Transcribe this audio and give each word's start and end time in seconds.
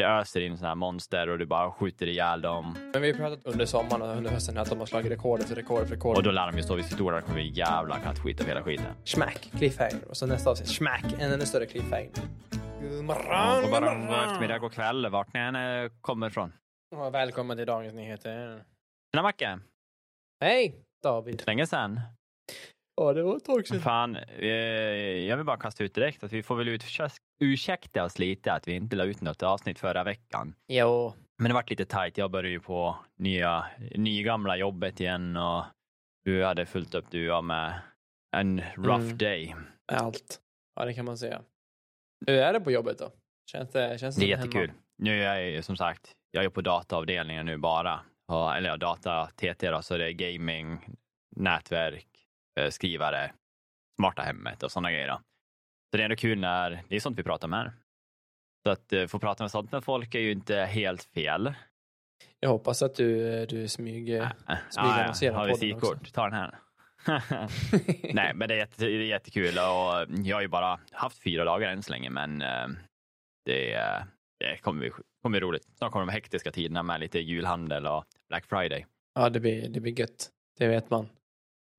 det 0.00 0.06
öser 0.08 0.40
in 0.40 0.56
sådana 0.56 0.68
här 0.68 0.74
monster 0.74 1.28
och 1.28 1.38
du 1.38 1.46
bara 1.46 1.72
skjuter 1.72 2.06
ihjäl 2.06 2.40
dem. 2.40 2.78
Men 2.92 3.02
vi 3.02 3.10
har 3.12 3.18
pratat 3.18 3.46
under 3.46 3.66
sommaren 3.66 4.02
och 4.02 4.16
under 4.16 4.30
hösten 4.30 4.58
att 4.58 4.70
de 4.70 4.78
har 4.78 4.86
slagit 4.86 5.12
rekord 5.12 5.40
efter 5.40 5.54
rekord 5.54 5.82
efter 5.82 5.94
rekord. 5.94 6.16
Och 6.16 6.22
då 6.22 6.30
lär 6.30 6.46
de 6.46 6.56
ju 6.56 6.62
stå 6.62 6.74
vid 6.74 6.84
sitt 6.84 7.00
ord. 7.00 7.12
Då 7.12 7.20
kommer 7.20 7.38
vi 7.38 7.48
jävla 7.48 7.98
kattskit 7.98 8.40
av 8.40 8.46
hela 8.46 8.62
skiten. 8.62 8.86
Smack, 9.04 9.50
cliffhanger. 9.58 10.08
Och 10.08 10.16
så 10.16 10.26
nästa 10.26 10.50
avsnitt, 10.50 10.68
smack, 10.68 11.04
en 11.18 11.32
ännu 11.32 11.46
större 11.46 11.66
cliffhanger. 11.66 12.10
God 12.82 13.04
morgon, 13.04 13.62
god 13.62 13.70
morgon, 13.70 14.06
god 14.06 14.16
eftermiddag, 14.16 14.58
god 14.58 14.72
kväll, 14.72 15.08
vart 15.10 15.34
ni 15.34 15.40
än 15.40 15.56
eh, 15.56 15.90
kommer 16.00 16.26
ifrån. 16.26 16.52
Och 16.96 17.14
välkommen 17.14 17.56
till 17.56 17.66
Dagens 17.66 17.94
Nyheter. 17.94 18.64
Tjena 19.14 19.22
Macke! 19.22 19.58
Hej 20.40 20.74
David! 21.02 21.42
Länge 21.46 21.66
sen. 21.66 22.00
Ja, 22.96 23.12
det 23.12 23.22
var 23.22 23.36
ett 23.36 23.44
tag 23.44 23.66
sedan. 23.66 23.80
Fan, 23.80 24.16
eh, 24.38 24.48
jag 25.28 25.36
vill 25.36 25.46
bara 25.46 25.56
kasta 25.56 25.84
ut 25.84 25.94
direkt 25.94 26.24
att 26.24 26.32
vi 26.32 26.42
får 26.42 26.56
väl 26.56 26.68
utförs- 26.68 27.16
ursäkta 27.40 28.04
oss 28.04 28.18
lite 28.18 28.52
att 28.52 28.68
vi 28.68 28.72
inte 28.72 28.96
la 28.96 29.04
ut 29.04 29.20
något 29.20 29.42
avsnitt 29.42 29.78
förra 29.78 30.04
veckan. 30.04 30.54
Jo, 30.68 31.14
Men 31.38 31.48
det 31.48 31.54
vart 31.54 31.70
lite 31.70 31.84
tajt. 31.84 32.18
Jag 32.18 32.30
började 32.30 32.48
ju 32.48 32.60
på 32.60 32.96
nya, 33.16 33.66
nygamla 33.96 34.56
jobbet 34.56 35.00
igen 35.00 35.36
och 35.36 35.64
du 36.24 36.44
hade 36.44 36.66
fullt 36.66 36.94
upp 36.94 37.10
du 37.10 37.32
och 37.32 37.44
med 37.44 37.80
en 38.36 38.60
rough 38.76 39.04
Mm. 39.04 39.18
day. 39.18 39.54
allt. 39.92 40.40
Ja, 40.76 40.84
det 40.84 40.94
kan 40.94 41.04
man 41.04 41.18
säga. 41.18 41.42
Hur 42.26 42.38
är 42.38 42.52
det 42.52 42.60
på 42.60 42.70
jobbet 42.70 42.98
då? 42.98 43.12
Känns 43.50 43.70
det, 43.70 43.98
känns 44.00 44.16
Det 44.16 44.32
är 44.32 44.36
som 44.36 44.44
jättekul. 44.46 44.68
hemma? 44.68 44.80
Nu 44.98 45.22
är 45.24 45.34
jag 45.36 45.50
ju 45.50 45.62
som 45.62 45.76
sagt, 45.76 46.12
jag 46.30 46.44
är 46.44 46.48
på 46.48 46.60
dataavdelningen 46.60 47.46
nu 47.46 47.56
bara. 47.56 48.00
Och, 48.28 48.56
eller 48.56 48.76
data 48.76 49.26
TT 49.26 49.70
då, 49.70 49.82
så 49.82 49.96
det 49.96 50.04
är 50.06 50.10
gaming, 50.12 50.96
nätverk, 51.36 52.06
eh, 52.60 52.68
skrivare, 52.70 53.32
smarta 53.98 54.22
hemmet 54.22 54.62
och 54.62 54.72
sådana 54.72 54.92
grejer. 54.92 55.08
Då. 55.08 55.20
Så 55.90 55.96
det 55.96 56.02
är 56.02 56.04
ändå 56.04 56.16
kul 56.16 56.38
när, 56.38 56.82
det 56.88 56.96
är 56.96 57.00
sånt 57.00 57.18
vi 57.18 57.22
pratar 57.22 57.48
om 57.48 57.52
här. 57.52 57.72
Så 58.66 58.70
att 58.70 58.92
eh, 58.92 59.06
få 59.06 59.18
prata 59.18 59.44
med 59.44 59.50
sånt 59.50 59.72
med 59.72 59.84
folk 59.84 60.14
är 60.14 60.18
ju 60.18 60.32
inte 60.32 60.56
helt 60.56 61.02
fel. 61.02 61.54
Jag 62.40 62.50
hoppas 62.50 62.82
att 62.82 62.94
du, 62.94 63.46
du 63.46 63.68
smyger... 63.68 64.22
Äh, 64.22 64.56
Smygannonsera 64.70 65.34
har 65.34 65.48
podden 65.48 65.60
visitkort, 65.60 66.12
ta 66.12 66.24
den 66.24 66.32
här. 66.32 66.58
Nej, 68.14 68.34
men 68.34 68.48
det 68.48 68.54
är, 68.54 68.58
jätte, 68.58 68.84
det 68.84 68.92
är 68.92 69.02
jättekul 69.02 69.58
och 69.58 70.24
jag 70.26 70.36
har 70.36 70.42
ju 70.42 70.48
bara 70.48 70.80
haft 70.92 71.22
fyra 71.22 71.44
dagar 71.44 71.68
än 71.68 71.82
så 71.82 71.92
länge, 71.92 72.10
men 72.10 72.42
eh, 72.42 72.68
det, 73.44 73.74
eh, 73.74 74.02
det 74.38 74.56
kommer 74.60 74.80
bli, 74.80 74.90
kommer 75.22 75.38
bli 75.38 75.40
roligt. 75.40 75.64
Snart 75.78 75.92
kommer 75.92 76.06
de 76.06 76.12
hektiska 76.12 76.52
tiderna 76.52 76.82
med 76.82 77.00
lite 77.00 77.18
julhandel 77.18 77.86
och 77.86 78.04
Black 78.28 78.46
Friday. 78.46 78.86
Ja, 79.14 79.30
det 79.30 79.40
blir, 79.40 79.68
det 79.68 79.80
blir 79.80 80.00
gött. 80.00 80.30
Det 80.58 80.68
vet 80.68 80.90
man. 80.90 81.08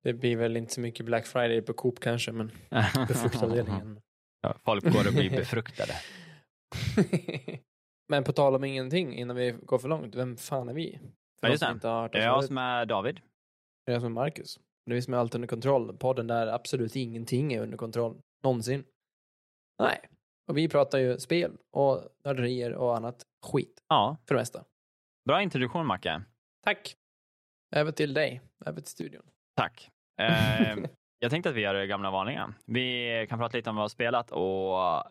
Det 0.02 0.12
blir 0.12 0.36
väl 0.36 0.56
inte 0.56 0.74
så 0.74 0.80
mycket 0.80 1.06
Black 1.06 1.26
Friday 1.26 1.62
på 1.62 1.72
Coop 1.72 2.00
kanske, 2.00 2.32
men 2.32 2.48
på 3.08 3.14
fruktavdelningen. 3.14 4.00
Ja, 4.40 4.56
Folk 4.64 4.84
går 4.84 5.06
och 5.08 5.14
blir 5.14 5.30
befruktade. 5.36 5.92
men 8.08 8.24
på 8.24 8.32
tal 8.32 8.54
om 8.54 8.64
ingenting, 8.64 9.14
innan 9.14 9.36
vi 9.36 9.50
går 9.62 9.78
för 9.78 9.88
långt, 9.88 10.14
vem 10.14 10.36
fan 10.36 10.68
är 10.68 10.74
vi? 10.74 10.98
För 11.40 11.46
Ja, 11.46 11.50
just 11.50 11.82
det. 11.82 11.88
har 11.88 12.08
Det 12.08 12.18
är 12.18 12.24
jag 12.24 12.44
som 12.44 12.58
är 12.58 12.86
David. 12.86 13.20
Det 13.86 13.92
är 13.92 13.94
jag 13.94 14.02
som 14.02 14.10
är 14.10 14.14
Marcus. 14.14 14.58
Det 14.86 14.92
är 14.92 14.94
vi 14.94 15.02
som 15.02 15.14
är 15.14 15.18
allt 15.18 15.34
under 15.34 15.48
kontroll. 15.48 15.96
Podden 15.96 16.26
där 16.26 16.46
absolut 16.46 16.96
ingenting 16.96 17.52
är 17.52 17.62
under 17.62 17.78
kontroll. 17.78 18.20
Någonsin. 18.42 18.84
Nej. 19.78 20.00
Och 20.48 20.56
vi 20.56 20.68
pratar 20.68 20.98
ju 20.98 21.18
spel 21.18 21.56
och 21.70 22.08
nörderier 22.24 22.72
och 22.72 22.96
annat 22.96 23.26
skit. 23.46 23.82
Ja, 23.88 24.16
För 24.28 24.34
det 24.34 24.40
mesta. 24.40 24.64
bra 25.24 25.42
introduktion 25.42 25.86
Macke. 25.86 26.22
Tack. 26.64 26.96
Över 27.74 27.92
till 27.92 28.14
dig. 28.14 28.42
Över 28.66 28.80
till 28.80 28.90
studion. 28.90 29.22
Tack. 29.56 29.90
Eh, 30.20 30.76
jag 31.18 31.30
tänkte 31.30 31.50
att 31.50 31.56
vi 31.56 31.60
gör 31.60 31.74
det 31.74 31.86
gamla 31.86 32.10
vanliga. 32.10 32.54
Vi 32.66 33.26
kan 33.28 33.38
prata 33.38 33.56
lite 33.56 33.70
om 33.70 33.76
vad 33.76 33.80
vi 33.80 33.84
har 33.84 33.88
spelat 33.88 34.30
och, 34.30 34.96
och 34.96 35.04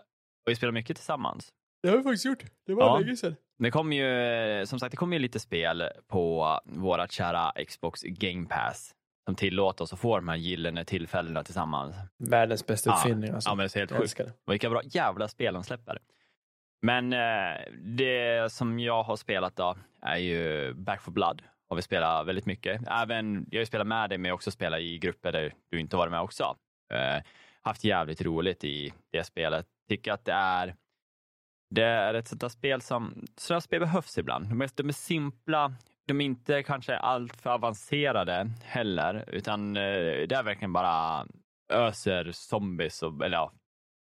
vi 0.46 0.56
spelar 0.56 0.72
mycket 0.74 0.98
tillsammans. 0.98 1.50
Det 1.84 1.90
har 1.90 1.98
vi 1.98 2.04
faktiskt 2.04 2.26
gjort. 2.26 2.44
Det 2.66 2.74
var 2.74 2.84
Ja. 2.86 3.00
länge 3.00 3.16
sedan. 3.16 3.36
Det 3.60 3.72
kommer 3.72 3.96
ju, 3.96 4.66
som 4.66 4.80
sagt, 4.80 4.92
det 4.92 4.98
kommer 4.98 5.16
ju 5.16 5.20
lite 5.22 5.40
spel 5.40 5.84
på 6.08 6.60
våra 6.66 7.08
kära 7.08 7.52
Xbox 7.68 8.02
Game 8.04 8.48
Pass 8.48 8.92
som 9.26 9.36
tillåter 9.36 9.84
oss 9.84 9.94
att 9.94 10.00
få 10.00 10.16
de 10.16 10.28
här 10.28 10.36
gyllene 10.36 10.86
tillfällena 10.86 11.44
tillsammans. 11.44 11.96
Världens 12.18 12.66
bästa 12.66 12.90
Ja. 12.90 12.96
uppfinning. 12.96 13.32
Alltså. 13.34 13.50
Ja, 13.50 13.56
men 13.56 13.64
det 13.68 13.76
är 13.76 13.80
helt 13.80 13.92
sjukt. 14.16 14.22
vilka 14.48 14.70
bra 14.70 14.82
jävla 14.84 15.28
spel 15.28 15.54
de 15.54 15.64
släpper. 15.64 16.00
Men 16.82 17.14
eh, 17.14 17.62
det 17.82 18.52
som 18.52 18.80
jag 18.80 19.04
har 19.04 19.16
spelat 19.16 19.56
då 19.56 19.76
är 20.02 20.18
ju 20.18 20.74
Back 20.74 21.02
for 21.02 21.12
Blood. 21.12 21.42
Har 21.72 21.76
vi 21.76 21.82
spelat 21.82 22.28
väldigt 22.28 22.46
mycket. 22.46 22.82
Även, 22.88 23.46
jag 23.52 23.58
har 23.58 23.62
ju 23.62 23.66
spelat 23.66 23.88
med 23.88 24.10
dig, 24.10 24.18
men 24.18 24.26
jag 24.26 24.34
har 24.34 24.38
också 24.38 24.52
spelat 24.52 24.80
i 24.80 24.98
grupper 24.98 25.32
där 25.32 25.54
du 25.70 25.80
inte 25.80 25.96
varit 25.96 26.12
med 26.12 26.22
också. 26.22 26.58
Eh, 26.94 27.24
haft 27.62 27.84
jävligt 27.84 28.22
roligt 28.22 28.64
i 28.64 28.94
det 29.12 29.24
spelet. 29.24 29.66
Tycker 29.90 30.12
att 30.12 30.26
det 30.26 30.34
är 30.34 30.76
det 31.70 31.84
är 31.84 32.14
ett 32.14 32.28
sånt 32.28 32.42
där 32.42 32.50
spel 32.50 32.82
som, 32.82 33.26
sådana 33.38 33.62
spel 33.62 33.80
behövs 33.80 34.18
ibland. 34.18 34.50
De 34.50 34.62
är, 34.62 34.70
de 34.76 34.90
är 34.90 34.94
simpla, 34.94 35.74
de 36.08 36.22
är 36.22 36.26
inte 36.26 36.64
kanske 36.64 36.98
allt 36.98 37.42
för 37.42 37.50
avancerade 37.50 38.52
heller, 38.64 39.24
utan 39.28 39.78
eh, 39.78 40.28
det 40.28 40.36
är 40.36 40.44
verkligen 40.44 40.74
bara 40.74 41.26
öser 41.74 42.32
zombies, 42.32 43.04
och, 43.04 43.26
eller 43.26 43.38
ja, 43.38 43.52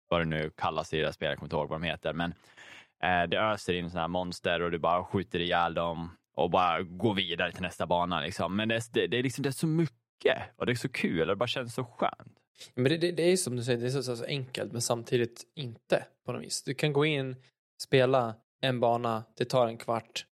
vad 0.10 0.22
det 0.22 0.26
nu 0.26 0.52
kallas 0.58 0.94
i 0.94 0.98
det 1.00 1.06
här 1.06 1.12
spelet, 1.12 1.32
jag 1.32 1.38
kommer 1.40 1.48
inte 1.48 1.56
ihåg 1.56 1.70
vad 1.70 1.82
de 1.82 1.88
heter, 1.88 2.14
men 2.14 2.34
eh, 3.04 3.30
det 3.30 3.38
öser 3.38 3.74
in 3.74 3.90
sådana 3.90 4.04
här 4.04 4.08
monster 4.08 4.62
och 4.62 4.72
du 4.72 4.80
bara 4.80 5.04
skjuter 5.04 5.40
ihjäl 5.40 5.74
dem 5.74 6.18
och 6.36 6.50
bara 6.50 6.82
går 6.82 7.14
vidare 7.14 7.52
till 7.52 7.62
nästa 7.62 7.86
bana. 7.86 8.22
Liksom. 8.22 8.56
Men 8.56 8.70
det 8.70 8.76
är, 8.76 8.84
det, 8.94 9.08
det, 9.08 9.18
är 9.18 9.24
liksom, 9.24 9.44
det 9.44 9.50
är 9.50 9.52
så 9.52 9.68
mycket 9.68 10.38
och 10.56 10.66
det 10.66 10.72
är 10.72 10.76
så 10.76 10.90
kul 10.90 11.22
och 11.22 11.28
det 11.28 11.36
bara 11.36 11.48
känns 11.48 11.74
så 11.74 11.84
skönt. 11.84 12.38
Men 12.76 12.84
det, 12.84 12.98
det, 12.98 13.12
det 13.12 13.24
är 13.24 13.38
som 13.38 13.56
du 13.56 13.64
säger, 13.64 13.80
det 13.80 13.86
är 13.86 13.90
så, 13.90 14.04
så, 14.04 14.16
så 14.16 14.26
enkelt 14.26 14.72
men 14.72 14.82
samtidigt 14.82 15.44
inte 15.56 16.06
på 16.26 16.32
något 16.32 16.44
vis. 16.44 16.64
Du 16.64 16.74
kan 16.74 16.94
gå 16.94 17.06
in, 17.06 17.36
spela 17.82 18.36
en 18.62 18.80
bana, 18.80 19.24
det 19.38 19.46
tar 19.46 19.68
en 19.68 19.78
kvart, 19.78 20.26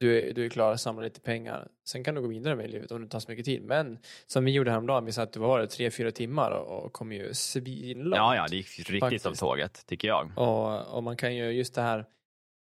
du 0.00 0.18
är, 0.18 0.34
du 0.34 0.44
är 0.44 0.48
klar 0.48 0.72
att 0.72 0.80
samla 0.80 1.02
lite 1.02 1.20
pengar. 1.20 1.68
Sen 1.88 2.04
kan 2.04 2.14
du 2.14 2.20
gå 2.20 2.28
vidare 2.28 2.56
med 2.56 2.70
livet 2.70 2.90
om 2.90 3.02
det 3.02 3.08
tar 3.08 3.20
så 3.20 3.30
mycket 3.30 3.44
tid. 3.44 3.62
Men 3.62 3.98
som 4.26 4.44
vi 4.44 4.52
gjorde 4.52 4.70
häromdagen, 4.70 5.04
vi 5.04 5.12
satt 5.12 5.28
att 5.28 5.32
det 5.32 5.40
var 5.40 5.66
tre, 5.66 5.90
fyra 5.90 6.10
timmar 6.10 6.50
och, 6.50 6.84
och 6.84 6.92
kom 6.92 7.12
ju 7.12 7.34
svinlångt. 7.34 8.16
Ja, 8.16 8.36
ja, 8.36 8.46
det 8.50 8.56
gick 8.56 8.78
riktigt 8.78 9.00
Faktiskt. 9.00 9.22
som 9.22 9.34
tåget, 9.34 9.86
tycker 9.86 10.08
jag. 10.08 10.30
Och, 10.36 10.96
och 10.96 11.02
man 11.02 11.16
kan 11.16 11.36
ju 11.36 11.50
just 11.50 11.74
det 11.74 11.82
här, 11.82 12.04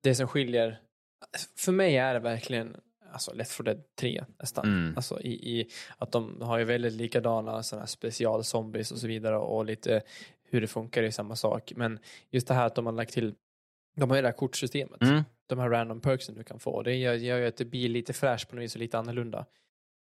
det 0.04 0.16
som 0.16 0.28
skiljer, 0.28 0.80
för 1.58 1.72
mig 1.72 1.98
är 1.98 2.14
det 2.14 2.20
verkligen 2.20 2.76
alltså 3.14 3.34
Left 3.34 3.52
4 3.52 3.64
Dead 3.64 3.84
3 4.00 4.26
nästan. 4.40 4.66
Mm. 4.66 4.94
Alltså 4.96 5.22
i, 5.22 5.60
i 5.60 5.70
att 5.98 6.12
de 6.12 6.42
har 6.42 6.58
ju 6.58 6.64
väldigt 6.64 6.94
likadana 6.94 7.64
sådana 7.64 7.82
här 7.82 7.88
specialzombies 7.88 8.92
och 8.92 8.98
så 8.98 9.08
vidare 9.08 9.38
och 9.38 9.66
lite 9.66 10.02
hur 10.50 10.62
det 10.62 10.68
funkar 10.68 11.04
är 11.04 11.12
samma 11.12 11.36
sak. 11.36 11.74
Men 11.76 12.00
just 12.32 12.48
det 12.48 12.54
här 12.54 12.66
att 12.66 12.76
de 12.76 12.86
har 12.86 12.94
lagt 12.94 13.14
till, 13.14 13.36
de 13.96 14.10
har 14.10 14.18
ju 14.18 14.22
det 14.22 14.28
här 14.28 14.34
kortsystemet, 14.36 15.02
Mm. 15.02 15.24
de 15.48 15.60
här 15.60 15.70
random 15.70 16.02
perksen 16.02 16.36
du 16.36 16.44
kan 16.44 16.60
få. 16.60 16.82
Det 16.82 16.96
gör, 16.96 17.14
gör 17.14 17.38
ju 17.38 17.48
att 17.48 17.58
det 17.58 17.66
blir 17.66 17.90
lite 17.90 18.14
fräscht 18.14 18.50
på 18.50 18.56
något 18.56 18.64
vis 18.64 18.76
och 18.76 18.80
lite 18.82 18.98
annorlunda. 19.00 19.46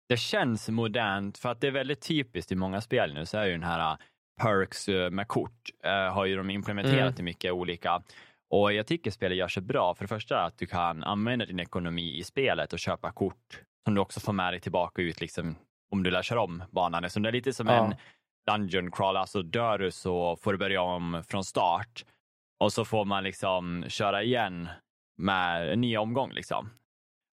Det 0.09 0.17
känns 0.17 0.69
modernt 0.69 1.39
för 1.39 1.49
att 1.49 1.61
det 1.61 1.67
är 1.67 1.71
väldigt 1.71 2.01
typiskt 2.01 2.53
i 2.53 2.55
många 2.55 2.81
spel 2.81 3.15
nu 3.15 3.27
så 3.27 3.39
är 3.39 3.45
ju 3.47 3.53
den 3.53 3.63
här 3.63 3.93
uh, 3.93 3.99
perks 4.43 4.89
uh, 4.89 5.11
med 5.11 5.29
kort 5.29 5.71
uh, 5.87 5.91
har 6.15 6.27
ju 6.27 6.37
de 6.37 6.51
implementerat 6.51 7.01
Mm. 7.15 7.21
i 7.21 7.23
mycket 7.23 7.53
olika 7.53 8.03
och 8.51 8.73
jag 8.73 8.87
tycker 8.87 9.11
spelet 9.11 9.39
gör 9.39 9.49
sig 9.49 9.63
bra. 9.63 9.95
För 9.95 10.05
det 10.05 10.09
första 10.09 10.45
att 10.45 10.59
du 10.59 10.67
kan 10.67 11.05
använda 11.05 11.47
din 11.47 11.61
ekonomi 11.61 12.17
i 12.19 12.25
spelet 12.25 12.73
och 12.73 12.79
köpa 12.79 13.13
kort 13.13 13.61
som 13.85 13.95
du 13.95 14.01
också 14.01 14.21
får 14.21 14.33
med 14.33 14.53
dig 14.53 14.61
tillbaka 14.61 15.03
ut 15.03 15.21
liksom 15.21 15.57
om 15.93 16.03
du 16.03 16.11
lär 16.11 16.23
köra 16.23 16.41
om 16.43 16.63
banan. 16.71 17.11
Så 17.11 17.21
det 17.21 17.29
är 17.29 17.33
lite 17.33 17.53
som 17.53 17.67
Ja. 17.67 17.85
en 17.85 17.95
dungeon 18.51 18.91
crawl, 18.91 19.17
alltså 19.17 19.43
dör 19.43 19.79
du 19.79 19.91
så 19.91 20.37
får 20.37 20.53
du 20.53 20.59
börja 20.59 20.83
om 20.83 21.23
från 21.29 21.45
start 21.45 22.05
och 22.61 22.73
så 22.73 22.85
får 22.85 23.05
man 23.05 23.25
liksom 23.25 23.85
köra 23.89 24.23
igen 24.23 24.69
med 25.19 25.73
en 25.73 25.81
ny 25.81 25.97
omgång 25.97 26.33
liksom 26.33 26.71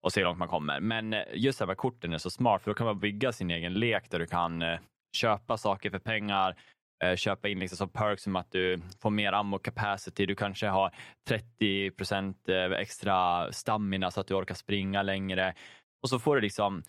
och 0.03 0.13
se 0.13 0.21
hur 0.21 0.25
långt 0.25 0.39
man 0.39 0.49
kommer. 0.49 0.81
Men 0.81 1.13
eh, 1.13 1.23
just 1.35 1.59
det 1.59 1.63
här 1.65 1.67
med 1.67 1.77
korten 1.77 2.13
är 2.13 2.19
så 2.19 2.31
smart 2.31 2.63
för 2.63 2.71
då 2.71 2.75
kan 2.75 2.87
man 2.87 2.99
bygga 2.99 3.33
sin 3.33 3.51
egen 3.51 3.75
lek 3.75 4.11
där 4.11 4.19
du 4.19 4.27
kan 4.27 4.63
eh, 4.63 4.79
köpa 5.17 5.57
saker 5.57 5.91
för 5.91 5.99
pengar, 5.99 6.57
Eh, 7.05 7.17
köpa 7.17 7.49
in 7.49 7.59
liksom 7.59 7.77
som 7.77 7.89
perks 7.89 8.23
som 8.23 8.37
att 8.37 8.51
du 8.51 8.81
får 9.01 9.11
mer 9.11 9.33
ammo 9.33 9.59
capacity, 9.59 10.27
du 10.27 10.35
kanske 10.35 10.67
har 10.67 10.95
30 11.29 11.91
procent 11.91 12.49
eh, 12.49 12.65
extra 12.65 13.53
stamina 13.53 14.11
så 14.11 14.21
att 14.21 14.27
du 14.27 14.35
orkar 14.35 14.55
springa 14.55 15.03
längre 15.03 15.55
och 16.03 16.09
så 16.09 16.19
får 16.19 16.35
du 16.35 16.41
liksom 16.41 16.83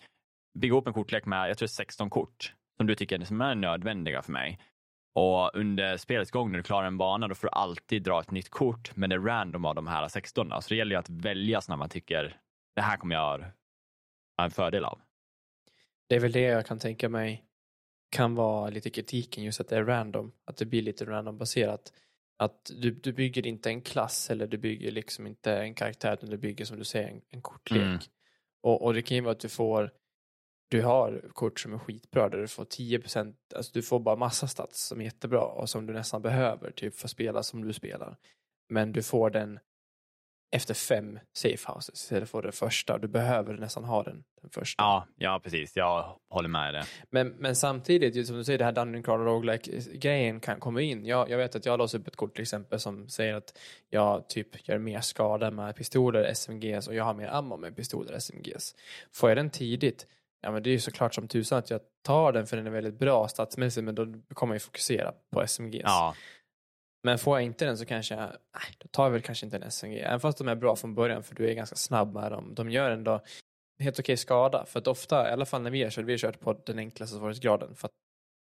bygga 0.58 0.72
ihop 0.72 0.86
en 0.86 0.92
kortlek 0.92 1.26
med, 1.26 1.50
jag 1.50 1.58
tror 1.58 1.68
16 1.68 2.10
kort 2.10 2.54
som 2.76 2.86
du 2.86 2.94
tycker 2.94 3.20
är, 3.20 3.24
som 3.24 3.40
är 3.40 3.54
nödvändiga 3.54 4.22
för 4.22 4.32
mig. 4.32 4.58
Och 5.14 5.54
under 5.54 5.96
spelets 5.96 6.30
gång 6.30 6.50
när 6.50 6.58
du 6.58 6.62
klarar 6.62 6.86
en 6.86 6.98
bana, 6.98 7.28
då 7.28 7.34
får 7.34 7.46
du 7.46 7.52
alltid 7.52 8.02
dra 8.02 8.20
ett 8.20 8.30
nytt 8.30 8.50
kort, 8.50 8.96
men 8.96 9.10
det 9.10 9.16
är 9.16 9.20
random 9.20 9.64
av 9.64 9.74
de 9.74 9.86
här 9.86 10.08
16. 10.08 10.62
Så 10.62 10.68
det 10.68 10.76
gäller 10.76 10.94
ju 10.94 10.98
att 10.98 11.10
välja 11.10 11.60
när 11.68 11.76
man 11.76 11.88
tycker 11.88 12.36
det 12.74 12.82
här 12.82 12.96
kommer 12.96 13.14
jag 13.14 13.38
ha 14.36 14.44
en 14.44 14.50
fördel 14.50 14.84
av. 14.84 15.00
Det 16.08 16.16
är 16.16 16.20
väl 16.20 16.32
det 16.32 16.40
jag 16.40 16.66
kan 16.66 16.78
tänka 16.78 17.08
mig 17.08 17.45
kan 18.16 18.34
vara 18.34 18.70
lite 18.70 18.90
kritiken 18.90 19.44
just 19.44 19.60
att 19.60 19.68
det 19.68 19.76
är 19.76 19.84
random. 19.84 20.32
Att 20.44 20.56
det 20.56 20.66
blir 20.66 20.82
lite 20.82 21.04
random 21.04 21.38
baserat. 21.38 21.92
Att 22.38 22.70
du, 22.76 22.90
du 22.90 23.12
bygger 23.12 23.46
inte 23.46 23.70
en 23.70 23.80
klass 23.80 24.30
eller 24.30 24.46
du 24.46 24.58
bygger 24.58 24.90
liksom 24.90 25.26
inte 25.26 25.52
en 25.52 25.74
karaktär 25.74 26.12
utan 26.12 26.30
du 26.30 26.36
bygger 26.36 26.64
som 26.64 26.78
du 26.78 26.84
säger 26.84 27.08
en, 27.08 27.20
en 27.28 27.42
kortlek. 27.42 27.82
Mm. 27.82 27.98
Och, 28.62 28.82
och 28.82 28.94
det 28.94 29.02
kan 29.02 29.16
ju 29.16 29.20
vara 29.20 29.32
att 29.32 29.40
du 29.40 29.48
får 29.48 29.90
du 30.68 30.82
har 30.82 31.30
kort 31.32 31.60
som 31.60 31.72
är 31.72 31.78
skitbra 31.78 32.28
där 32.28 32.38
du 32.38 32.48
får 32.48 32.64
10% 32.64 33.34
alltså 33.54 33.70
du 33.74 33.82
får 33.82 34.00
bara 34.00 34.16
massa 34.16 34.48
stats 34.48 34.86
som 34.86 35.00
är 35.00 35.04
jättebra 35.04 35.44
och 35.44 35.70
som 35.70 35.86
du 35.86 35.92
nästan 35.92 36.22
behöver 36.22 36.70
typ 36.70 36.94
för 36.94 37.06
att 37.06 37.10
spela 37.10 37.42
som 37.42 37.64
du 37.64 37.72
spelar. 37.72 38.16
Men 38.68 38.92
du 38.92 39.02
får 39.02 39.30
den 39.30 39.58
efter 40.56 40.74
fem 40.74 41.18
safe 41.32 41.72
houses 41.72 42.02
istället 42.02 42.30
för 42.30 42.42
den 42.42 42.52
första. 42.52 42.98
Du 42.98 43.08
behöver 43.08 43.54
nästan 43.54 43.84
ha 43.84 44.02
den, 44.02 44.24
den 44.42 44.50
första. 44.50 44.82
Ja, 44.82 45.06
ja, 45.16 45.40
precis. 45.44 45.76
Jag 45.76 46.16
håller 46.30 46.48
med 46.48 46.74
dig. 46.74 46.84
Men, 47.10 47.28
men 47.28 47.56
samtidigt, 47.56 48.26
som 48.26 48.36
du 48.36 48.44
säger, 48.44 48.58
det 48.58 48.64
här 48.64 48.72
Dungeon 48.72 49.02
Crawler 49.02 49.24
Roguelike-grejen 49.24 50.40
kan 50.40 50.60
komma 50.60 50.80
in. 50.80 51.06
Jag, 51.06 51.30
jag 51.30 51.38
vet 51.38 51.56
att 51.56 51.66
jag 51.66 51.78
låser 51.78 51.98
upp 51.98 52.08
ett 52.08 52.16
kort 52.16 52.34
till 52.34 52.42
exempel 52.42 52.80
som 52.80 53.08
säger 53.08 53.34
att 53.34 53.58
jag 53.90 54.28
typ 54.28 54.68
gör 54.68 54.78
mer 54.78 55.00
skada 55.00 55.50
med 55.50 55.76
pistoler, 55.76 56.34
SMGs 56.34 56.88
och 56.88 56.94
jag 56.94 57.04
har 57.04 57.14
mer 57.14 57.28
ammo 57.28 57.56
med 57.56 57.76
pistoler, 57.76 58.18
SMGs. 58.18 58.74
Får 59.12 59.30
jag 59.30 59.36
den 59.36 59.50
tidigt, 59.50 60.06
ja 60.42 60.50
men 60.50 60.62
det 60.62 60.70
är 60.70 60.72
ju 60.72 60.80
såklart 60.80 61.14
som 61.14 61.28
tusan 61.28 61.58
att 61.58 61.70
jag 61.70 61.80
tar 62.02 62.32
den 62.32 62.46
för 62.46 62.56
den 62.56 62.66
är 62.66 62.70
väldigt 62.70 62.98
bra 62.98 63.28
statsmässigt 63.28 63.84
men 63.84 63.94
då 63.94 64.06
kommer 64.34 64.54
jag 64.54 64.62
fokusera 64.62 65.12
på 65.32 65.46
SMGs. 65.46 65.82
Ja, 65.84 66.14
Men 67.06 67.18
får 67.18 67.36
jag 67.38 67.44
inte 67.44 67.64
den 67.64 67.78
så 67.78 67.84
kanske 67.84 68.14
jag, 68.14 68.22
nej, 68.28 68.74
då 68.78 68.88
tar 68.90 69.04
jag 69.04 69.10
väl 69.10 69.22
kanske 69.22 69.46
inte 69.46 69.56
en 69.56 69.70
SMG. 69.70 69.98
Även 70.00 70.20
fast 70.20 70.38
de 70.38 70.48
är 70.48 70.54
bra 70.54 70.76
från 70.76 70.94
början 70.94 71.22
för 71.22 71.34
du 71.34 71.50
är 71.50 71.54
ganska 71.54 71.76
snabb 71.76 72.14
med 72.14 72.32
dem. 72.32 72.54
De 72.54 72.70
gör 72.70 72.90
ändå 72.90 73.20
helt 73.78 73.98
okej 73.98 74.16
skada. 74.16 74.64
För 74.66 74.78
att 74.78 74.86
ofta, 74.86 75.28
i 75.28 75.32
alla 75.32 75.46
fall 75.46 75.62
när 75.62 75.70
vi 75.70 75.82
har 75.82 75.90
kört, 75.90 76.04
vi 76.04 76.12
har 76.12 76.18
kört 76.18 76.40
på 76.40 76.56
den 76.66 76.78
enklaste 76.78 77.16
svårighetsgraden. 77.16 77.74
För 77.74 77.86
att 77.86 77.92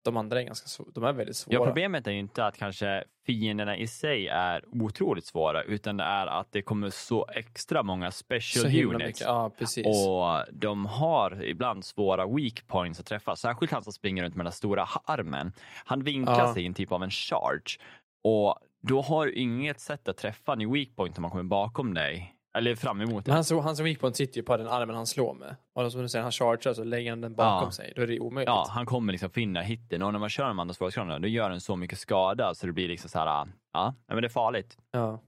de 0.05 0.17
andra 0.17 0.41
är 0.41 0.45
ganska 0.45 0.67
svåra, 0.67 0.89
de 0.93 1.03
är 1.03 1.13
väldigt 1.13 1.35
svåra. 1.35 1.55
Ja, 1.55 1.65
problemet 1.65 2.07
är 2.07 2.11
ju 2.11 2.19
inte 2.19 2.45
att 2.45 2.57
kanske 2.57 3.03
fienderna 3.25 3.77
i 3.77 3.87
sig 3.87 4.27
är 4.27 4.65
otroligt 4.83 5.25
svåra, 5.25 5.63
utan 5.63 5.97
det 5.97 6.03
är 6.03 6.27
att 6.27 6.51
det 6.51 6.61
kommer 6.61 6.89
så 6.89 7.27
extra 7.33 7.83
många 7.83 8.11
special 8.11 8.85
units. 8.85 9.21
ja 9.21 9.51
precis. 9.57 9.85
Och 9.87 10.45
de 10.51 10.85
har 10.85 11.43
ibland 11.43 11.85
svåra 11.85 12.25
weak 12.27 12.67
points 12.67 12.99
att 12.99 13.05
träffa. 13.05 13.35
Särskilt 13.35 13.71
han 13.71 13.83
som 13.83 13.93
springer 13.93 14.23
runt 14.23 14.35
med 14.35 14.45
den 14.45 14.53
stora 14.53 14.87
armen. 15.05 15.53
Han 15.85 16.03
vinklar 16.03 16.39
Ja. 16.39 16.53
sig 16.53 16.63
i 16.63 16.65
en 16.65 16.73
typ 16.73 16.91
av 16.91 17.03
en 17.03 17.11
charge. 17.11 17.77
Och 18.23 18.55
då 18.81 19.01
har 19.01 19.25
du 19.25 19.33
inget 19.33 19.79
sätt 19.79 20.07
att 20.07 20.17
träffa 20.17 20.53
en 20.53 20.61
i 20.61 20.65
weak 20.65 20.95
point 20.95 21.17
om 21.17 21.21
man 21.21 21.31
kommer 21.31 21.43
bakom 21.43 21.93
dig. 21.93 22.35
Eller 22.57 22.75
fram 22.75 23.01
emot 23.01 23.13
Men 23.13 23.23
dig. 23.23 23.33
hans, 23.33 23.51
hans 23.51 23.79
weak 23.79 23.99
point 23.99 24.15
sitter 24.15 24.37
ju 24.37 24.43
på 24.43 24.57
den 24.57 24.67
armen 24.67 24.95
han 24.95 25.07
slår 25.07 25.33
med. 25.33 25.55
Och 25.75 25.91
som 25.91 26.01
du 26.01 26.09
säger, 26.09 26.23
han 26.23 26.31
chargear 26.31 26.73
så 26.73 26.83
lägger 26.83 27.09
han 27.09 27.21
den 27.21 27.35
bakom 27.35 27.67
Ja. 27.67 27.71
sig. 27.71 27.93
Då 27.95 28.01
är 28.01 28.07
det 28.07 28.19
omöjligt. 28.19 28.47
Ja, 28.47 28.67
han 28.69 28.85
kommer 28.85 29.11
liksom 29.13 29.29
finna 29.29 29.61
hitten 29.61 30.01
och 30.01 30.11
när 30.13 30.19
man 30.19 30.29
kör 30.29 30.47
de 30.47 30.59
andra 30.59 30.73
svårighetsgraderna 30.73 31.19
då 31.19 31.27
gör 31.27 31.49
den 31.49 31.61
så 31.61 31.75
mycket 31.75 31.99
skada 31.99 32.55
så 32.55 32.65
det 32.67 32.73
blir 32.73 32.87
liksom 32.87 33.09
så 33.09 33.19
här, 33.19 33.47
ja, 33.73 33.93
men 34.07 34.21
det 34.21 34.27
är 34.27 34.29
farligt. 34.29 34.77
Ja. 34.91 35.19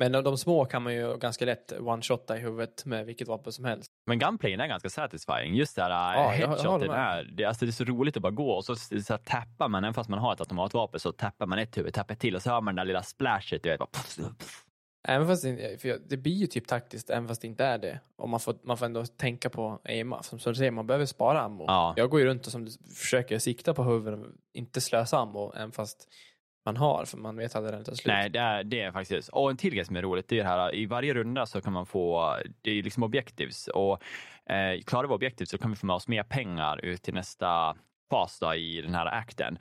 Men 0.00 0.12
de, 0.12 0.24
de 0.24 0.38
små 0.38 0.64
kan 0.64 0.82
man 0.82 0.94
ju 0.94 1.16
ganska 1.16 1.44
lätt 1.44 1.72
one-shotta 1.72 2.36
i 2.36 2.40
huvudet 2.40 2.84
med 2.84 3.06
vilket 3.06 3.28
vapen 3.28 3.52
som 3.52 3.64
helst. 3.64 3.90
Men 4.06 4.18
gunplayen 4.18 4.60
är 4.60 4.66
ganska 4.66 4.88
satisfying. 4.90 5.54
Just 5.54 5.76
det 5.76 5.82
här 5.82 5.90
jag- 6.14 6.24
jag 6.24 6.30
headshoten 6.48 6.90
är, 6.90 7.24
det, 7.24 7.44
alltså 7.44 7.64
det 7.64 7.70
är 7.70 7.72
så 7.72 7.84
roligt 7.84 8.16
att 8.16 8.22
bara 8.22 8.32
gå 8.32 8.50
och 8.50 8.64
så, 8.64 8.76
så 8.76 8.94
här, 9.08 9.18
tappar 9.18 9.68
man, 9.68 9.84
även 9.84 9.94
fast 9.94 10.10
man 10.10 10.18
har 10.18 10.32
ett 10.32 10.40
automatvapen 10.40 11.00
så 11.00 11.12
tappar 11.12 11.46
man 11.46 11.58
ett 11.58 11.78
huvud, 11.78 11.94
tappar 11.94 12.14
ett 12.14 12.20
till 12.20 12.36
och 12.36 12.42
så 12.42 12.50
hör 12.50 12.60
man 12.60 12.74
den 12.74 12.76
där 12.76 12.84
lilla 12.88 13.02
splashet, 13.02 13.62
du 13.62 13.68
vet, 13.68 13.78
bara, 13.78 13.88
puff, 13.92 14.16
puff. 14.16 14.64
Även 15.08 15.28
fast 15.28 15.42
det, 15.42 15.82
för 15.82 15.98
det 16.08 16.16
blir 16.16 16.32
ju 16.34 16.46
typ 16.46 16.66
taktiskt, 16.68 17.10
även 17.10 17.28
fast 17.28 17.40
det 17.42 17.46
inte 17.48 17.64
är 17.64 17.78
det. 17.78 18.00
Och 18.18 18.28
man 18.28 18.40
får, 18.40 18.54
man 18.64 18.76
får 18.76 18.86
ändå 18.86 19.06
tänka 19.06 19.50
på 19.50 19.80
aima. 19.84 20.22
Som 20.22 20.38
du 20.44 20.54
säger, 20.54 20.70
man 20.70 20.86
behöver 20.86 21.06
spara 21.06 21.40
ammo. 21.40 21.64
Ja. 21.66 21.94
Jag 21.96 22.10
går 22.10 22.20
ju 22.20 22.26
runt 22.26 22.46
och 22.46 22.52
som 22.52 22.68
försöker 22.96 23.38
sikta 23.38 23.74
på 23.74 23.82
huvudet 23.82 24.20
inte 24.54 24.80
slösa 24.80 25.18
ammo, 25.18 25.52
även 25.56 25.72
fast 25.72 26.08
man 26.72 26.76
har, 26.76 27.04
för 27.04 27.18
man 27.18 27.36
vet 27.36 27.56
aldrig 27.56 27.72
när 27.72 27.78
det 27.78 27.84
tar 27.84 27.94
slut. 27.94 28.06
Nej, 28.06 28.30
det 28.30 28.38
är, 28.38 28.64
det 28.64 28.80
är 28.80 28.92
faktiskt 28.92 29.28
Och 29.28 29.50
en 29.50 29.56
till 29.56 29.74
grej 29.74 29.84
som 29.84 29.96
är 29.96 30.02
roligt, 30.02 30.28
det 30.28 30.38
är 30.38 30.42
det 30.42 30.48
här, 30.48 30.74
i 30.74 30.86
varje 30.86 31.14
runda 31.14 31.46
så 31.46 31.60
kan 31.60 31.72
man 31.72 31.86
få, 31.86 32.36
det 32.62 32.70
är 32.70 32.82
liksom 32.82 33.02
objectives 33.02 33.68
och 33.68 34.02
eh, 34.52 34.82
klarar 34.86 35.08
vi 35.08 35.14
objectives 35.14 35.50
så 35.50 35.58
kan 35.58 35.70
vi 35.70 35.76
få 35.76 35.86
med 35.86 35.96
oss 35.96 36.08
mer 36.08 36.22
pengar 36.22 36.84
ut 36.84 37.02
till 37.02 37.14
nästa 37.14 37.76
fas 38.10 38.38
då, 38.38 38.54
i 38.54 38.82
den 38.82 38.94
här 38.94 39.06
akten. 39.06 39.58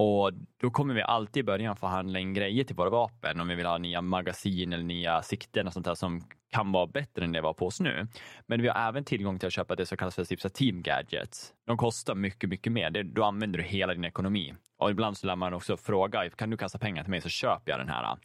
Och 0.00 0.32
då 0.60 0.70
kommer 0.70 0.94
vi 0.94 1.02
alltid 1.02 1.40
i 1.40 1.44
början 1.44 1.76
förhandla 1.76 2.18
in 2.18 2.34
grejer 2.34 2.64
till 2.64 2.76
våra 2.76 2.90
vapen 2.90 3.40
om 3.40 3.48
vi 3.48 3.54
vill 3.54 3.66
ha 3.66 3.78
nya 3.78 4.02
magasin 4.02 4.72
eller 4.72 4.84
nya 4.84 5.22
sikten 5.22 5.66
och 5.66 5.72
sånt 5.72 5.86
där 5.86 5.94
som 5.94 6.22
kan 6.50 6.72
vara 6.72 6.86
bättre 6.86 7.24
än 7.24 7.32
det 7.32 7.40
vi 7.40 7.46
har 7.46 7.54
på 7.54 7.66
oss 7.66 7.80
nu. 7.80 8.06
Men 8.46 8.62
vi 8.62 8.68
har 8.68 8.88
även 8.88 9.04
tillgång 9.04 9.38
till 9.38 9.46
att 9.46 9.52
köpa 9.52 9.74
det 9.74 9.86
som 9.86 9.98
kallas 9.98 10.14
för 10.14 10.24
typ 10.24 10.54
team 10.54 10.82
gadgets. 10.82 11.52
De 11.66 11.76
kostar 11.76 12.14
mycket, 12.14 12.50
mycket 12.50 12.72
mer. 12.72 12.90
Det, 12.90 13.02
då 13.02 13.24
använder 13.24 13.58
du 13.58 13.64
hela 13.64 13.94
din 13.94 14.04
ekonomi. 14.04 14.54
Och 14.78 14.90
ibland 14.90 15.16
så 15.16 15.26
lär 15.26 15.36
man 15.36 15.54
också 15.54 15.76
fråga, 15.76 16.30
kan 16.30 16.50
du 16.50 16.56
kasta 16.56 16.78
pengar 16.78 17.02
till 17.02 17.10
mig 17.10 17.20
så 17.20 17.28
köper 17.28 17.70
jag 17.70 17.80
den 17.80 17.88
här. 17.88 18.16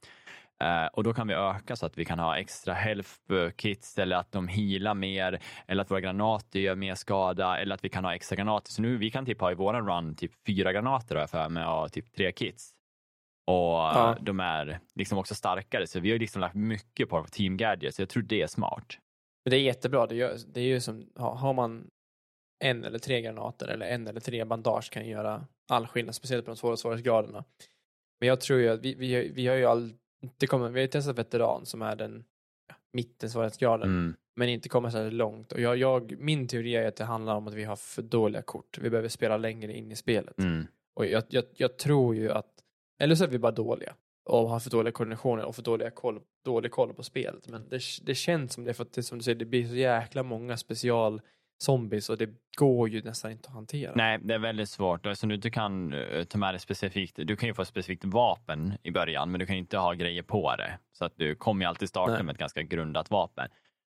Eh, 0.63 0.85
och 0.85 1.03
då 1.03 1.13
kan 1.13 1.27
vi 1.27 1.33
öka 1.33 1.75
så 1.75 1.85
att 1.85 1.97
vi 1.97 2.05
kan 2.05 2.19
ha 2.19 2.37
extra 2.37 2.73
health 2.73 3.11
kits 3.55 3.97
eller 3.97 4.15
att 4.15 4.31
de 4.31 4.47
healar 4.47 4.93
mer 4.93 5.39
eller 5.67 5.81
att 5.81 5.91
våra 5.91 6.01
granater 6.01 6.59
gör 6.59 6.75
mer 6.75 6.95
skada 6.95 7.57
eller 7.59 7.75
att 7.75 7.83
vi 7.83 7.89
kan 7.89 8.05
ha 8.05 8.15
extra 8.15 8.35
granater. 8.35 8.71
Så 8.71 8.81
nu 8.81 8.97
vi 8.97 9.11
kan 9.11 9.25
typ 9.25 9.41
ha 9.41 9.51
i 9.51 9.55
våran 9.55 9.87
run 9.87 10.15
typ 10.15 10.31
fyra 10.47 10.73
granater 10.73 11.15
har 11.15 11.21
jag 11.21 11.29
för 11.29 11.49
mig 11.49 11.65
och 11.65 11.91
typ 11.91 12.13
tre 12.15 12.31
kits. 12.31 12.71
Och 13.47 13.53
Ja. 13.55 14.17
de 14.21 14.39
är 14.39 14.79
liksom 14.95 15.17
också 15.17 15.35
starkare 15.35 15.87
så 15.87 15.99
vi 15.99 16.11
har 16.11 16.19
liksom 16.19 16.41
lagt 16.41 16.55
mycket 16.55 17.09
på 17.09 17.25
team 17.31 17.57
gadgets. 17.57 17.99
Jag 17.99 18.09
tror 18.09 18.23
det 18.23 18.41
är 18.41 18.47
smart. 18.47 18.97
Det 19.49 19.55
är 19.55 19.61
jättebra. 19.61 20.07
Det, 20.07 20.15
gör, 20.15 20.37
det 20.53 20.59
är 20.59 20.65
ju 20.65 20.79
som, 20.79 21.07
har 21.15 21.35
har 21.35 21.53
man 21.53 21.87
en 22.63 22.83
eller 22.83 22.99
tre 22.99 23.21
granater 23.21 23.67
eller 23.67 23.85
en 23.85 24.07
eller 24.07 24.19
tre 24.19 24.45
bandage 24.45 24.89
kan 24.91 25.07
göra 25.07 25.45
all 25.71 25.87
skillnad, 25.87 26.15
speciellt 26.15 26.45
på 26.45 26.51
de 26.51 26.57
svåra 26.57 26.77
svårighetsgraderna. 26.77 27.43
Men 28.19 28.27
jag 28.27 28.41
tror 28.41 28.59
ju 28.59 28.69
att 28.69 28.81
vi, 28.81 28.93
vi, 28.95 29.31
vi 29.35 29.47
har 29.47 29.55
ju 29.55 29.65
all, 29.65 29.93
inte 30.23 30.47
kommit, 30.47 30.71
vi 30.71 30.79
har 30.79 30.81
ju 30.81 30.87
testat 30.87 31.19
veteran 31.19 31.65
som 31.65 31.81
är 31.81 31.95
den 31.95 32.23
ja, 32.67 32.75
mitten 32.93 33.29
svårighetsgraden, 33.29 33.89
Mm. 33.89 34.15
men 34.35 34.49
inte 34.49 34.69
kommit 34.69 34.91
så 34.91 34.97
här 34.97 35.11
långt. 35.11 35.51
Och 35.51 35.59
jag, 35.61 35.77
jag, 35.77 36.15
min 36.19 36.47
teori 36.47 36.75
är 36.75 36.87
att 36.87 36.95
det 36.95 37.03
handlar 37.03 37.35
om 37.35 37.47
att 37.47 37.53
vi 37.53 37.63
har 37.63 37.75
för 37.75 38.01
dåliga 38.01 38.41
kort. 38.41 38.77
Vi 38.81 38.89
behöver 38.89 39.09
spela 39.09 39.37
längre 39.37 39.73
in 39.77 39.91
i 39.91 39.95
spelet. 39.95 40.39
Mm. 40.39 40.67
Och 40.95 41.05
jag, 41.05 41.23
jag, 41.29 41.43
jag 41.55 41.77
tror 41.77 42.15
ju 42.15 42.31
att, 42.31 42.49
eller 42.99 43.15
så 43.15 43.23
är 43.23 43.27
vi 43.27 43.39
bara 43.39 43.51
dåliga 43.51 43.95
och 44.25 44.49
har 44.49 44.59
för 44.59 44.69
dåliga 44.69 44.91
koordinationer 44.91 45.45
och 45.45 45.55
för 45.55 45.61
dåliga 45.63 45.91
koll, 45.91 46.19
dålig 46.45 46.71
koll 46.71 46.93
på 46.93 47.03
spelet. 47.03 47.47
Men 47.47 47.69
det, 47.69 47.81
det 48.03 48.15
känns 48.15 48.53
som 48.53 48.63
det 48.63 48.73
för 48.73 48.83
att 48.83 48.93
det 48.93 49.03
som 49.03 49.17
du 49.17 49.23
säger, 49.23 49.39
det 49.39 49.45
blir 49.45 49.67
så 49.67 49.75
jäkla 49.75 50.23
många 50.23 50.57
special 50.57 51.21
zombies 51.57 52.09
och 52.09 52.17
det 52.17 52.29
går 52.57 52.89
ju 52.89 53.01
nästan 53.01 53.31
inte 53.31 53.47
att 53.47 53.53
hantera. 53.53 53.91
Nej, 53.95 54.19
det 54.21 54.33
är 54.33 54.39
väldigt 54.39 54.69
svårt. 54.69 55.05
Eftersom 55.05 55.29
du 55.29 55.35
inte 55.35 55.49
kan 55.51 55.93
eh, 55.93 56.23
ta 56.23 56.37
med 56.37 56.53
det 56.55 56.59
specifikt. 56.59 57.15
Du 57.23 57.35
kan 57.35 57.47
ju 57.49 57.53
få 57.53 57.61
ett 57.61 57.67
specifikt 57.67 58.05
vapen 58.05 58.73
i 58.83 58.91
början, 58.91 59.31
men 59.31 59.39
du 59.39 59.45
kan 59.45 59.55
inte 59.55 59.77
ha 59.77 59.93
grejer 59.93 60.23
på 60.23 60.55
det. 60.55 60.77
Så 60.91 61.05
att 61.05 61.13
du 61.15 61.35
kommer 61.35 61.65
ju 61.65 61.69
alltid 61.69 61.89
starta 61.89 62.13
Nej. 62.13 62.23
med 62.23 62.33
ett 62.33 62.39
ganska 62.39 62.61
grundat 62.61 63.11
vapen. 63.11 63.47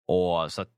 Och 0.06 0.52
så 0.52 0.62
att 0.62 0.68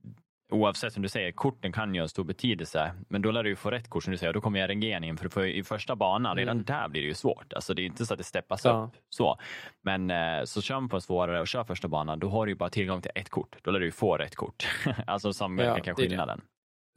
oavsett 0.52 0.92
som 0.92 1.02
du 1.02 1.08
säger, 1.08 1.32
korten 1.32 1.72
kan 1.72 1.94
ju 1.94 2.00
ha 2.00 2.08
stor 2.08 2.24
betydelse, 2.24 2.92
men 3.08 3.22
då 3.22 3.30
lär 3.30 3.42
du 3.42 3.48
ju 3.48 3.56
få 3.56 3.70
rätt 3.70 3.88
kort 3.90 4.04
som 4.04 4.10
du 4.10 4.16
säger. 4.18 4.32
Då 4.32 4.40
kommer 4.40 4.68
RNG 4.68 5.06
in, 5.08 5.16
för 5.16 5.46
i 5.46 5.62
första 5.62 5.96
banan, 5.96 6.36
redan 6.36 6.56
Mm. 6.56 6.64
där 6.64 6.88
blir 6.88 7.02
det 7.02 7.08
ju 7.08 7.14
svårt. 7.14 7.52
Alltså 7.52 7.74
det 7.74 7.82
är 7.82 7.86
inte 7.86 8.06
så 8.06 8.14
att 8.14 8.18
det 8.18 8.24
steppas 8.24 8.64
Ja. 8.64 8.90
upp 8.94 9.00
så. 9.08 9.38
Men 9.82 10.10
eh, 10.10 10.44
så 10.44 10.62
kör 10.62 10.74
man 10.74 10.88
på 10.88 10.96
en 10.96 11.02
svårare 11.02 11.40
och 11.40 11.48
kör 11.48 11.64
första 11.64 11.88
banan, 11.88 12.18
då 12.18 12.28
har 12.28 12.46
du 12.46 12.52
ju 12.52 12.56
bara 12.56 12.70
tillgång 12.70 13.02
till 13.02 13.10
ett 13.14 13.28
kort. 13.30 13.56
Då 13.62 13.70
lär 13.70 13.80
du 13.80 13.86
ju 13.86 13.92
få 13.92 14.16
rätt 14.16 14.36
kort. 14.36 14.66
alltså 15.06 15.32
som 15.32 15.58
Ja, 15.58 15.74
kan 15.78 15.94
är 16.04 16.08
det. 16.08 16.40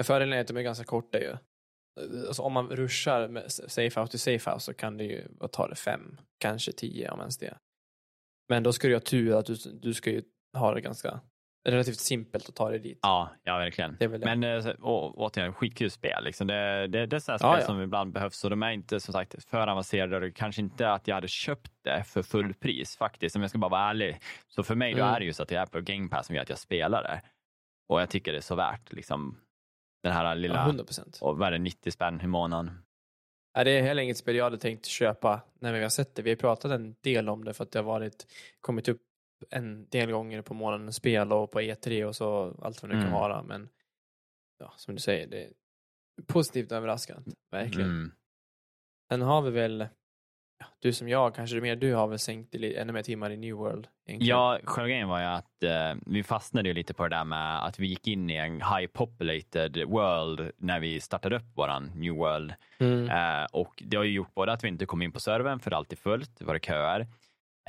Fördelen 0.04 0.34
är 0.34 0.42
att 0.42 0.48
de 0.48 0.58
är 0.58 0.62
ganska 0.62 0.84
korta 0.86 1.20
ju. 1.20 1.36
Alltså 2.28 2.42
om 2.42 2.54
man 2.54 2.68
ruschar 2.70 3.28
med 3.28 3.52
safe 3.52 4.00
house 4.00 4.12
till 4.12 4.20
safe 4.20 4.60
så 4.60 4.74
kan 4.74 4.98
det 4.98 5.04
ju, 5.04 5.28
vad 5.32 5.52
tar 5.52 5.70
det, 5.70 5.76
fem, 5.76 6.18
kanske 6.40 6.72
tio 6.72 7.10
om 7.12 7.20
ens 7.20 7.38
det. 7.38 7.58
Men 8.50 8.64
då 8.64 8.74
ska 8.74 8.88
du 8.88 8.94
ha 8.96 9.00
tur 9.02 9.36
att 9.36 9.46
du, 9.46 9.56
du 9.82 9.94
ska 9.94 10.10
ju 10.12 10.24
ha 10.58 10.74
det 10.74 10.82
ganska 10.82 11.20
relativt 11.70 12.00
simpelt 12.00 12.50
att 12.50 12.56
ta 12.56 12.70
dig 12.70 12.80
dit. 12.80 13.00
Ja, 13.02 13.30
ja 13.44 13.58
verkligen. 13.58 13.96
Det 14.00 14.08
det. 14.08 14.36
Men 14.36 14.44
äh, 14.44 14.68
å, 14.82 15.14
återigen, 15.18 15.54
skitkul 15.54 15.92
spel. 15.92 16.24
Liksom. 16.24 16.48
Det, 16.48 16.88
det, 16.88 17.06
det 17.06 17.16
är 17.16 17.20
sådana 17.20 17.40
Ja, 17.42 17.54
spel 17.54 17.62
ja. 17.62 17.66
som 17.66 17.82
ibland 17.82 18.14
behövs 18.14 18.44
och 18.44 18.50
de 18.50 18.64
är 18.64 18.72
inte 18.72 19.00
som 19.00 19.14
sagt 19.14 19.44
för 19.50 19.68
avancerade. 19.68 20.28
och 20.28 20.36
Kanske 20.36 20.62
inte 20.62 20.92
att 20.92 21.08
jag 21.08 21.16
hade 21.16 21.28
köpt 21.28 21.72
det 21.84 22.04
för 22.04 22.22
fullpris 22.24 22.98
faktiskt, 22.98 23.36
om 23.36 23.42
jag 23.42 23.50
ska 23.50 23.58
bara 23.60 23.70
vara 23.70 23.90
ärlig. 23.90 24.20
Så 24.48 24.64
för 24.64 24.76
mig 24.76 24.94
då 24.94 25.00
Mm. 25.04 25.14
är 25.14 25.20
det 25.20 25.26
just 25.26 25.40
att 25.40 25.50
det 25.50 25.56
är 25.56 25.66
på 25.66 25.82
Game 25.82 26.10
Pass 26.10 26.28
som 26.28 26.36
gör 26.36 26.44
att 26.44 26.50
jag 26.50 26.60
spelar 26.60 27.04
det. 27.04 27.22
Och 27.90 28.02
jag 28.02 28.10
tycker 28.10 28.32
det 28.32 28.38
är 28.38 28.42
så 28.42 28.56
värt 28.56 28.94
liksom, 28.94 29.40
den 30.04 30.12
här 30.14 30.26
Ja, 30.26 30.34
lilla, 30.34 30.66
100 30.66 30.84
procent. 30.84 31.18
och 31.22 31.38
vad 31.38 31.48
är 31.48 31.52
det, 31.52 31.58
90 31.58 31.92
spänn 31.92 32.22
i 32.22 32.28
månaden. 32.28 32.72
Nej, 33.56 33.66
det 33.66 33.72
är 33.72 33.82
heller 33.82 34.04
inget 34.04 34.18
spel 34.18 34.36
jag 34.36 34.44
hade 34.44 34.58
tänkt 34.58 34.86
köpa 34.86 35.42
när 35.60 35.74
vi 35.74 35.82
har 35.82 35.90
sett 35.90 36.16
det. 36.16 36.22
Vi 36.22 36.30
har 36.30 36.38
pratat 36.38 36.72
en 36.72 36.96
del 37.02 37.30
om 37.30 37.44
det 37.46 37.54
för 37.54 37.64
att 37.64 37.72
det 37.72 37.80
har 37.80 37.84
varit, 37.84 38.28
kommit 38.62 38.88
upp 38.88 39.02
en 39.50 39.90
del 39.90 40.12
gånger 40.12 40.42
på 40.42 40.54
månadens 40.54 40.96
spel 40.96 41.32
och 41.32 41.52
på 41.52 41.62
E3 41.62 42.04
och 42.04 42.16
så 42.16 42.56
allt 42.62 42.82
vad 42.82 42.92
det 42.92 42.96
nu 42.96 43.02
kan 43.02 43.10
Mm. 43.10 43.20
vara. 43.22 43.44
Men 43.44 43.70
ja, 44.60 44.74
som 44.78 44.96
du 44.96 45.02
säger, 45.02 45.28
det 45.28 45.44
är 45.44 45.52
positivt 46.28 46.72
överraskande. 46.72 47.32
Verkligen. 47.52 47.90
Mm. 47.90 48.12
Sen 49.12 49.22
har 49.22 49.42
vi 49.42 49.52
väl, 49.52 49.80
ja, 49.80 49.88
du 50.80 50.94
som 50.94 51.10
jag, 51.10 51.36
kanske 51.36 51.62
mer 51.62 51.76
du 51.76 51.94
har 51.94 52.08
väl 52.08 52.20
sänkt 52.20 52.56
ännu 52.56 52.94
mer 52.94 53.04
timmar 53.04 53.30
i 53.32 53.38
New 53.38 53.56
World. 53.56 53.88
egentligen. 54.06 54.38
Ja, 54.38 54.60
själva 54.64 54.88
grejen 54.90 55.08
var 55.08 55.20
ju 55.20 55.26
att 55.26 55.64
eh, 55.64 55.96
vi 56.06 56.24
fastnade 56.24 56.70
ju 56.70 56.74
lite 56.74 56.94
på 56.94 57.04
det 57.08 57.16
där 57.16 57.24
med 57.24 57.66
att 57.66 57.80
vi 57.80 57.88
gick 57.88 58.08
in 58.08 58.30
i 58.30 58.36
en 58.36 58.54
high 58.54 58.88
populated 58.94 59.84
world 59.88 60.52
när 60.58 60.80
vi 60.80 61.00
startade 61.00 61.36
upp 61.36 61.58
våran 61.58 61.92
New 61.96 62.14
World. 62.14 62.54
Mm. 62.80 63.10
Eh, 63.10 63.46
och 63.52 63.84
det 63.86 63.98
har 63.98 64.04
ju 64.04 64.12
gjort 64.12 64.34
både 64.36 64.52
att 64.52 64.64
vi 64.64 64.68
inte 64.68 64.86
kom 64.86 65.02
in 65.02 65.12
på 65.12 65.20
servern 65.20 65.60
för 65.60 65.70
det 65.70 65.74
är 65.74 65.78
alltid 65.78 66.00
fullt, 66.00 66.32
det 66.40 66.46
var 66.46 66.60
köer. 66.60 67.00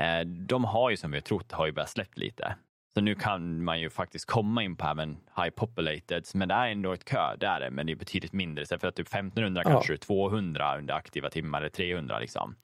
Eh, 0.01 0.21
de 0.27 0.65
har 0.65 0.91
ju 0.91 0.97
som 0.97 1.11
vi 1.11 1.21
trott 1.21 1.53
har 1.53 1.67
ju 1.67 1.73
börjat 1.73 1.91
släppt 1.91 2.19
lite. 2.19 2.55
Så 2.95 3.01
nu 3.01 3.15
kan 3.15 3.65
man 3.65 3.81
ju 3.81 3.91
faktiskt 3.91 4.27
komma 4.27 4.63
in 4.63 4.77
på 4.77 4.87
även 4.87 5.11
high 5.37 5.51
populated, 5.51 6.25
men 6.35 6.49
det 6.49 6.55
är 6.55 6.69
ändå 6.69 6.93
ett 6.93 7.05
kö, 7.05 7.37
det 7.37 7.47
är 7.47 7.61
det, 7.61 7.71
men 7.71 7.87
det 7.87 7.93
är 7.93 7.97
betydligt 7.97 8.33
mindre. 8.33 8.67
Så 8.67 8.79
för 8.79 8.89
att 8.89 8.95
typ 8.97 9.07
1500 9.09 9.63
Ja. 9.65 9.71
kanske 9.71 9.97
200 9.97 10.79
under 10.79 10.95
aktiva 10.95 11.31
timmar 11.31 11.59
eller 11.59 11.69
300 11.69 12.19
liksom. 12.19 12.55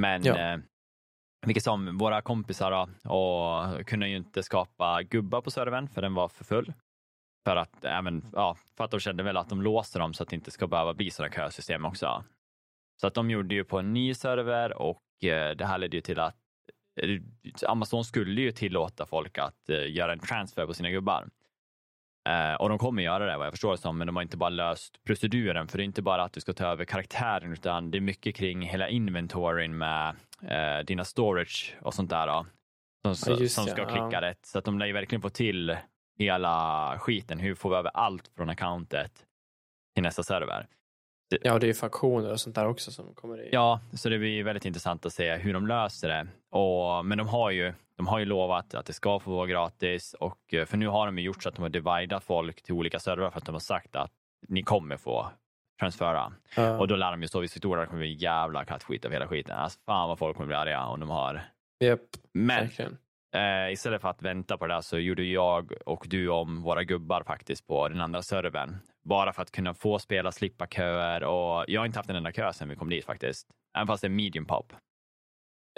Men 0.00 0.24
Ja. 0.24 0.38
eh, 0.38 0.58
vilket 1.46 1.64
som 1.64 1.98
våra 1.98 2.22
kompisar 2.22 2.70
då, 2.70 3.10
och 3.10 3.86
kunde 3.86 4.08
ju 4.08 4.16
inte 4.16 4.42
skapa 4.42 5.02
gubbar 5.02 5.40
på 5.40 5.50
servern 5.50 5.88
för 5.88 6.02
den 6.02 6.14
var 6.14 6.28
för 6.28 6.44
full. 6.44 6.72
För 7.46 7.56
att, 7.56 7.84
även, 7.84 8.30
ja, 8.32 8.56
för 8.76 8.84
att 8.84 8.90
de 8.90 9.00
kände 9.00 9.22
väl 9.22 9.36
att 9.36 9.48
de 9.48 9.62
låste 9.62 9.98
dem 9.98 10.14
så 10.14 10.22
att 10.22 10.28
det 10.28 10.36
inte 10.36 10.50
ska 10.50 10.66
behöva 10.66 10.94
bli 10.94 11.10
sådana 11.10 11.32
kösystem 11.34 11.84
också. 11.84 12.24
Så 13.00 13.06
att 13.06 13.14
de 13.14 13.30
gjorde 13.30 13.54
ju 13.54 13.64
på 13.64 13.78
en 13.78 13.92
ny 13.92 14.14
server 14.14 14.72
och 14.72 15.02
eh, 15.24 15.56
det 15.56 15.66
här 15.66 15.78
ledde 15.78 15.96
ju 15.96 16.00
till 16.00 16.20
att 16.20 16.36
eh, 17.00 17.20
Amazon 17.70 18.04
skulle 18.04 18.40
ju 18.40 18.52
tillåta 18.52 19.06
folk 19.06 19.38
att 19.38 19.68
eh, 19.68 19.90
göra 19.90 20.12
en 20.12 20.18
transfer 20.18 20.66
på 20.66 20.74
sina 20.74 20.90
gubbar. 20.90 21.28
Eh, 22.26 22.54
och 22.54 22.68
de 22.68 22.78
kommer 22.78 23.02
göra 23.02 23.26
det 23.26 23.36
vad 23.36 23.46
jag 23.46 23.52
förstår 23.52 23.70
det 23.70 23.78
som, 23.78 23.98
men 23.98 24.06
de 24.06 24.16
har 24.16 24.22
inte 24.22 24.36
bara 24.36 24.50
löst 24.50 25.04
proceduren, 25.04 25.68
för 25.68 25.78
det 25.78 25.82
är 25.82 25.84
inte 25.84 26.02
bara 26.02 26.24
att 26.24 26.32
du 26.32 26.40
ska 26.40 26.52
ta 26.52 26.66
över 26.66 26.84
karaktären, 26.84 27.52
utan 27.52 27.90
det 27.90 27.98
är 27.98 28.00
mycket 28.00 28.36
kring 28.36 28.62
hela 28.62 28.88
inventoryn 28.88 29.78
med 29.78 30.16
eh, 30.42 30.84
dina 30.84 31.04
storage 31.04 31.76
och 31.80 31.94
sånt 31.94 32.10
där. 32.10 32.26
Då, 32.26 32.46
som, 33.14 33.32
Ja, 33.32 33.48
som 33.48 33.64
det, 33.64 33.70
ska 33.70 33.80
ja. 33.80 33.88
klicka 33.88 34.20
rätt. 34.20 34.46
Så 34.46 34.58
att 34.58 34.64
de 34.64 34.78
lär 34.78 34.86
ju 34.86 34.92
verkligen 34.92 35.22
få 35.22 35.28
till 35.28 35.76
hela 36.18 36.94
skiten. 36.98 37.38
Hur 37.38 37.54
får 37.54 37.70
vi 37.70 37.76
över 37.76 37.90
allt 37.94 38.30
från 38.36 38.48
accountet 38.48 39.12
till 39.94 40.02
nästa 40.02 40.22
server? 40.22 40.66
Ja, 41.42 41.58
det 41.58 41.66
är 41.66 41.68
ju 41.68 41.74
faktioner 41.74 42.32
och 42.32 42.40
sånt 42.40 42.54
där 42.54 42.66
också 42.66 42.90
som 42.90 43.14
kommer 43.14 43.42
i. 43.42 43.48
Ja, 43.52 43.80
så 43.92 44.08
det 44.08 44.18
blir 44.18 44.44
väldigt 44.44 44.64
intressant 44.64 45.06
att 45.06 45.12
se 45.12 45.36
hur 45.36 45.52
de 45.52 45.66
löser 45.66 46.08
det. 46.08 46.26
Och, 46.58 47.06
men 47.06 47.18
de 47.18 47.28
har, 47.28 47.50
ju, 47.50 47.72
de 47.96 48.06
har 48.06 48.18
ju 48.18 48.24
lovat 48.24 48.74
att 48.74 48.86
det 48.86 48.92
ska 48.92 49.20
få 49.20 49.30
vara 49.36 49.46
gratis 49.46 50.14
och 50.14 50.54
eh, 50.54 50.64
för 50.64 50.76
nu 50.76 50.86
har 50.88 51.06
de 51.06 51.18
ju 51.18 51.24
gjort 51.24 51.42
så 51.42 51.48
att 51.48 51.54
de 51.54 51.62
har 51.62 51.68
dividat 51.68 52.24
folk 52.24 52.62
till 52.62 52.74
olika 52.74 52.98
servrar 52.98 53.30
för 53.30 53.38
att 53.38 53.46
de 53.46 53.54
har 53.54 53.60
sagt 53.60 53.96
att 53.96 54.10
ni 54.48 54.62
kommer 54.62 54.96
få 54.96 55.30
transfera. 55.80 56.32
Ja. 56.56 56.78
Och 56.78 56.88
då 56.88 56.96
lär 56.96 57.10
de 57.10 57.22
ju 57.22 57.28
stå 57.28 57.40
vid 57.40 57.50
sitt 57.50 57.64
ord 57.64 57.78
det 57.78 57.86
kommer 57.86 58.00
bli 58.00 58.12
jävla 58.12 58.64
kattskit 58.64 59.04
av 59.04 59.12
hela 59.12 59.28
skiten. 59.28 59.56
Alltså 59.58 59.78
fan 59.86 60.08
vad 60.08 60.18
folk 60.18 60.36
kommer 60.36 60.46
bli 60.46 60.56
arga 60.56 60.84
om 60.84 61.00
de 61.00 61.10
har. 61.10 61.42
Japp, 61.80 62.00
Men 62.34 62.46
verkligen. 62.64 62.98
eh, 63.34 63.72
istället 63.72 64.02
för 64.02 64.08
att 64.08 64.22
vänta 64.22 64.58
på 64.58 64.66
det 64.66 64.74
där 64.74 64.80
så 64.80 64.98
gjorde 64.98 65.24
jag 65.24 65.72
och 65.86 66.04
du 66.08 66.28
om 66.28 66.62
våra 66.62 66.84
gubbar 66.84 67.22
faktiskt 67.22 67.66
på 67.66 67.88
den 67.88 68.00
andra 68.00 68.22
servern. 68.22 68.76
Bara 69.04 69.32
för 69.32 69.42
att 69.42 69.50
kunna 69.50 69.74
få 69.74 69.98
spela, 69.98 70.32
slippa 70.32 70.66
köer 70.66 71.24
och 71.24 71.64
jag 71.68 71.80
har 71.80 71.86
inte 71.86 71.98
haft 71.98 72.10
en 72.10 72.16
enda 72.16 72.32
kö 72.32 72.52
sedan 72.52 72.68
vi 72.68 72.76
kom 72.76 72.90
dit 72.90 73.04
faktiskt. 73.04 73.48
Även 73.76 73.86
fast 73.86 74.00
det 74.00 74.06
är 74.06 74.10
medium 74.10 74.46
pop. 74.46 74.72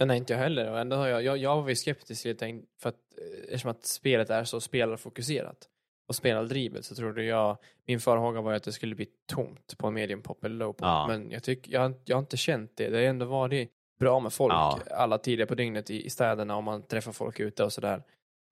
Ja, 0.00 0.05
nej, 0.05 0.19
inte 0.19 0.33
jag 0.33 0.40
heller. 0.40 0.71
Och 0.71 0.78
ändå 0.78 0.97
har 0.97 1.07
jag, 1.09 1.23
jag, 1.23 1.38
jag 1.38 1.62
var 1.62 1.69
ju 1.69 1.75
skeptisk 1.76 2.23
till 2.23 2.37
det 2.37 2.62
för 2.83 2.88
att 2.88 2.95
eh, 2.95 3.43
eftersom 3.45 3.71
att 3.71 3.85
spelet 3.87 4.31
är 4.31 4.45
så 4.45 4.61
spelarfokuserat 4.61 5.69
och 6.09 6.14
spelardrivet 6.14 6.85
så 6.85 6.95
trodde 6.95 7.25
jag, 7.25 7.57
min 7.87 8.00
farhåga 8.00 8.40
var 8.40 8.52
att 8.52 8.62
det 8.62 8.73
skulle 8.73 8.95
bli 8.95 9.07
tomt 9.33 9.78
på 9.78 9.90
medium 9.90 10.23
pop 10.23 10.45
eller 10.45 10.57
low 10.57 10.73
pop. 10.73 10.81
Ja. 10.81 11.07
Men 11.09 11.31
jag 11.31 11.43
tycker, 11.43 11.73
jag, 11.73 11.95
jag 12.05 12.17
har 12.17 12.21
inte 12.21 12.37
känt 12.37 12.76
det. 12.76 12.88
Det 12.88 12.97
har 12.97 13.05
ändå 13.05 13.26
varit 13.26 13.71
bra 14.00 14.21
med 14.21 14.33
folk 14.33 14.52
Ja. 14.52 14.81
alla 14.90 15.19
tider 15.19 15.47
på 15.47 15.55
dygnet 15.55 15.90
i, 15.90 16.05
i 16.07 16.11
städerna 16.11 16.57
om 16.57 16.64
man 16.64 16.83
träffar 16.83 17.12
folk 17.12 17.40
ute 17.40 17.64
och 17.64 17.73
sådär. 17.73 18.02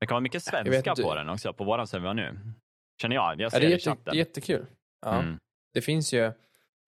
Det 0.01 0.07
kan 0.07 0.15
vara 0.15 0.21
mycket 0.21 0.47
Jag 0.53 0.67
svenska 0.67 0.95
på 1.03 1.15
den 1.15 1.29
också, 1.29 1.53
på 1.53 1.65
våran 1.65 1.87
server 1.87 2.15
nu. 2.15 2.39
Känner 3.03 3.17
jag. 3.17 3.33
Jag 3.41 3.41
Ja, 3.41 3.51
ser 3.51 3.61
det, 3.61 3.67
är 3.67 3.69
det 3.69 3.75
i 3.75 3.79
det 3.79 3.83
chatten. 3.91 4.15
är 4.15 4.19
jättekul. 4.19 4.67
Ja. 5.07 5.21
Mm. 5.21 5.39
Det 5.75 5.81
finns 5.81 6.13
ju, 6.15 6.33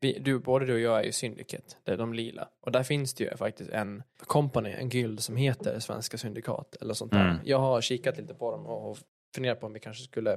vi, 0.01 0.19
du, 0.19 0.39
både 0.39 0.67
du 0.67 0.75
och 0.75 0.81
jag 0.81 1.01
är 1.01 1.05
ju 1.05 1.13
Syndicate, 1.13 1.77
det 1.85 1.93
är 1.93 1.97
de 1.97 2.15
lila. 2.15 2.49
Och 2.61 2.73
där 2.73 2.83
finns 2.83 3.15
det 3.15 3.25
ju 3.25 3.37
faktiskt 3.37 3.71
en 3.71 4.03
company, 4.27 4.71
en 4.71 4.89
guild 4.89 5.21
som 5.21 5.37
heter 5.37 5.79
Svenska 5.79 6.19
Syndikat 6.19 6.77
eller 6.81 6.95
sånt 6.95 7.13
där. 7.13 7.31
Mm. 7.31 7.41
Jag 7.45 7.59
har 7.59 7.81
kikat 7.81 8.19
lite 8.19 8.35
på 8.35 8.51
dem 8.51 8.67
och 8.67 8.99
funderat 9.35 9.61
på 9.61 9.67
om 9.67 9.73
vi 9.73 9.81
kanske 9.81 10.03
skulle 10.03 10.37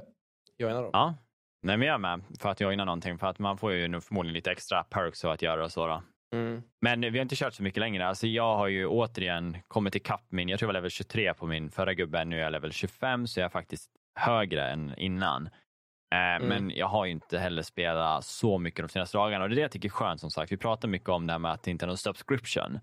joina 0.58 0.80
dem. 0.80 0.90
Ja, 0.92 1.14
Nej, 1.62 1.76
men 1.76 1.88
jag 1.88 1.94
är 1.94 1.98
med 1.98 2.22
för 2.40 2.48
att 2.48 2.60
joina 2.60 2.84
någonting 2.84 3.18
för 3.18 3.26
att 3.26 3.38
man 3.38 3.58
får 3.58 3.72
ju 3.72 4.00
förmodligen 4.00 4.34
lite 4.34 4.50
extra 4.50 4.84
perks 4.84 5.24
av 5.24 5.30
att 5.30 5.42
göra 5.42 5.68
så. 5.68 5.86
Då. 5.86 6.02
Mm. 6.32 6.62
Men 6.80 7.00
vi 7.00 7.10
har 7.10 7.22
inte 7.22 7.36
kört 7.36 7.54
så 7.54 7.62
mycket 7.62 7.80
längre. 7.80 8.06
Alltså 8.06 8.26
jag 8.26 8.56
har 8.56 8.68
ju 8.68 8.86
återigen 8.86 9.56
kommit 9.68 9.94
ikapp 9.94 10.24
min, 10.28 10.48
jag 10.48 10.58
tror 10.58 10.66
jag 10.66 10.72
var 10.72 10.80
level 10.80 10.90
23 10.90 11.34
på 11.34 11.46
min 11.46 11.70
förra 11.70 11.94
gubbe, 11.94 12.24
nu 12.24 12.38
är 12.38 12.42
jag 12.42 12.52
level 12.52 12.72
25 12.72 13.26
så 13.26 13.40
jag 13.40 13.44
är 13.44 13.50
faktiskt 13.50 13.90
högre 14.14 14.70
än 14.70 14.94
innan. 14.96 15.48
Eh, 16.12 16.46
Men 16.48 16.70
jag 16.70 16.86
har 16.86 17.04
ju 17.04 17.10
inte 17.10 17.38
heller 17.38 17.62
spelat 17.62 18.24
så 18.24 18.58
mycket 18.58 18.84
de 18.84 18.88
senaste 18.88 19.18
dagarna 19.18 19.44
och 19.44 19.50
det 19.50 19.54
är 19.54 19.56
det 19.56 19.62
jag 19.62 19.70
tycker 19.70 19.88
är 19.88 19.90
skönt 19.90 20.20
som 20.20 20.30
sagt. 20.30 20.52
Vi 20.52 20.56
pratar 20.56 20.88
mycket 20.88 21.08
om 21.08 21.26
det 21.26 21.32
här 21.32 21.38
med 21.38 21.52
att 21.52 21.62
det 21.62 21.70
inte 21.70 21.84
är 21.84 21.86
någon 21.86 21.96
subscription. 21.98 22.80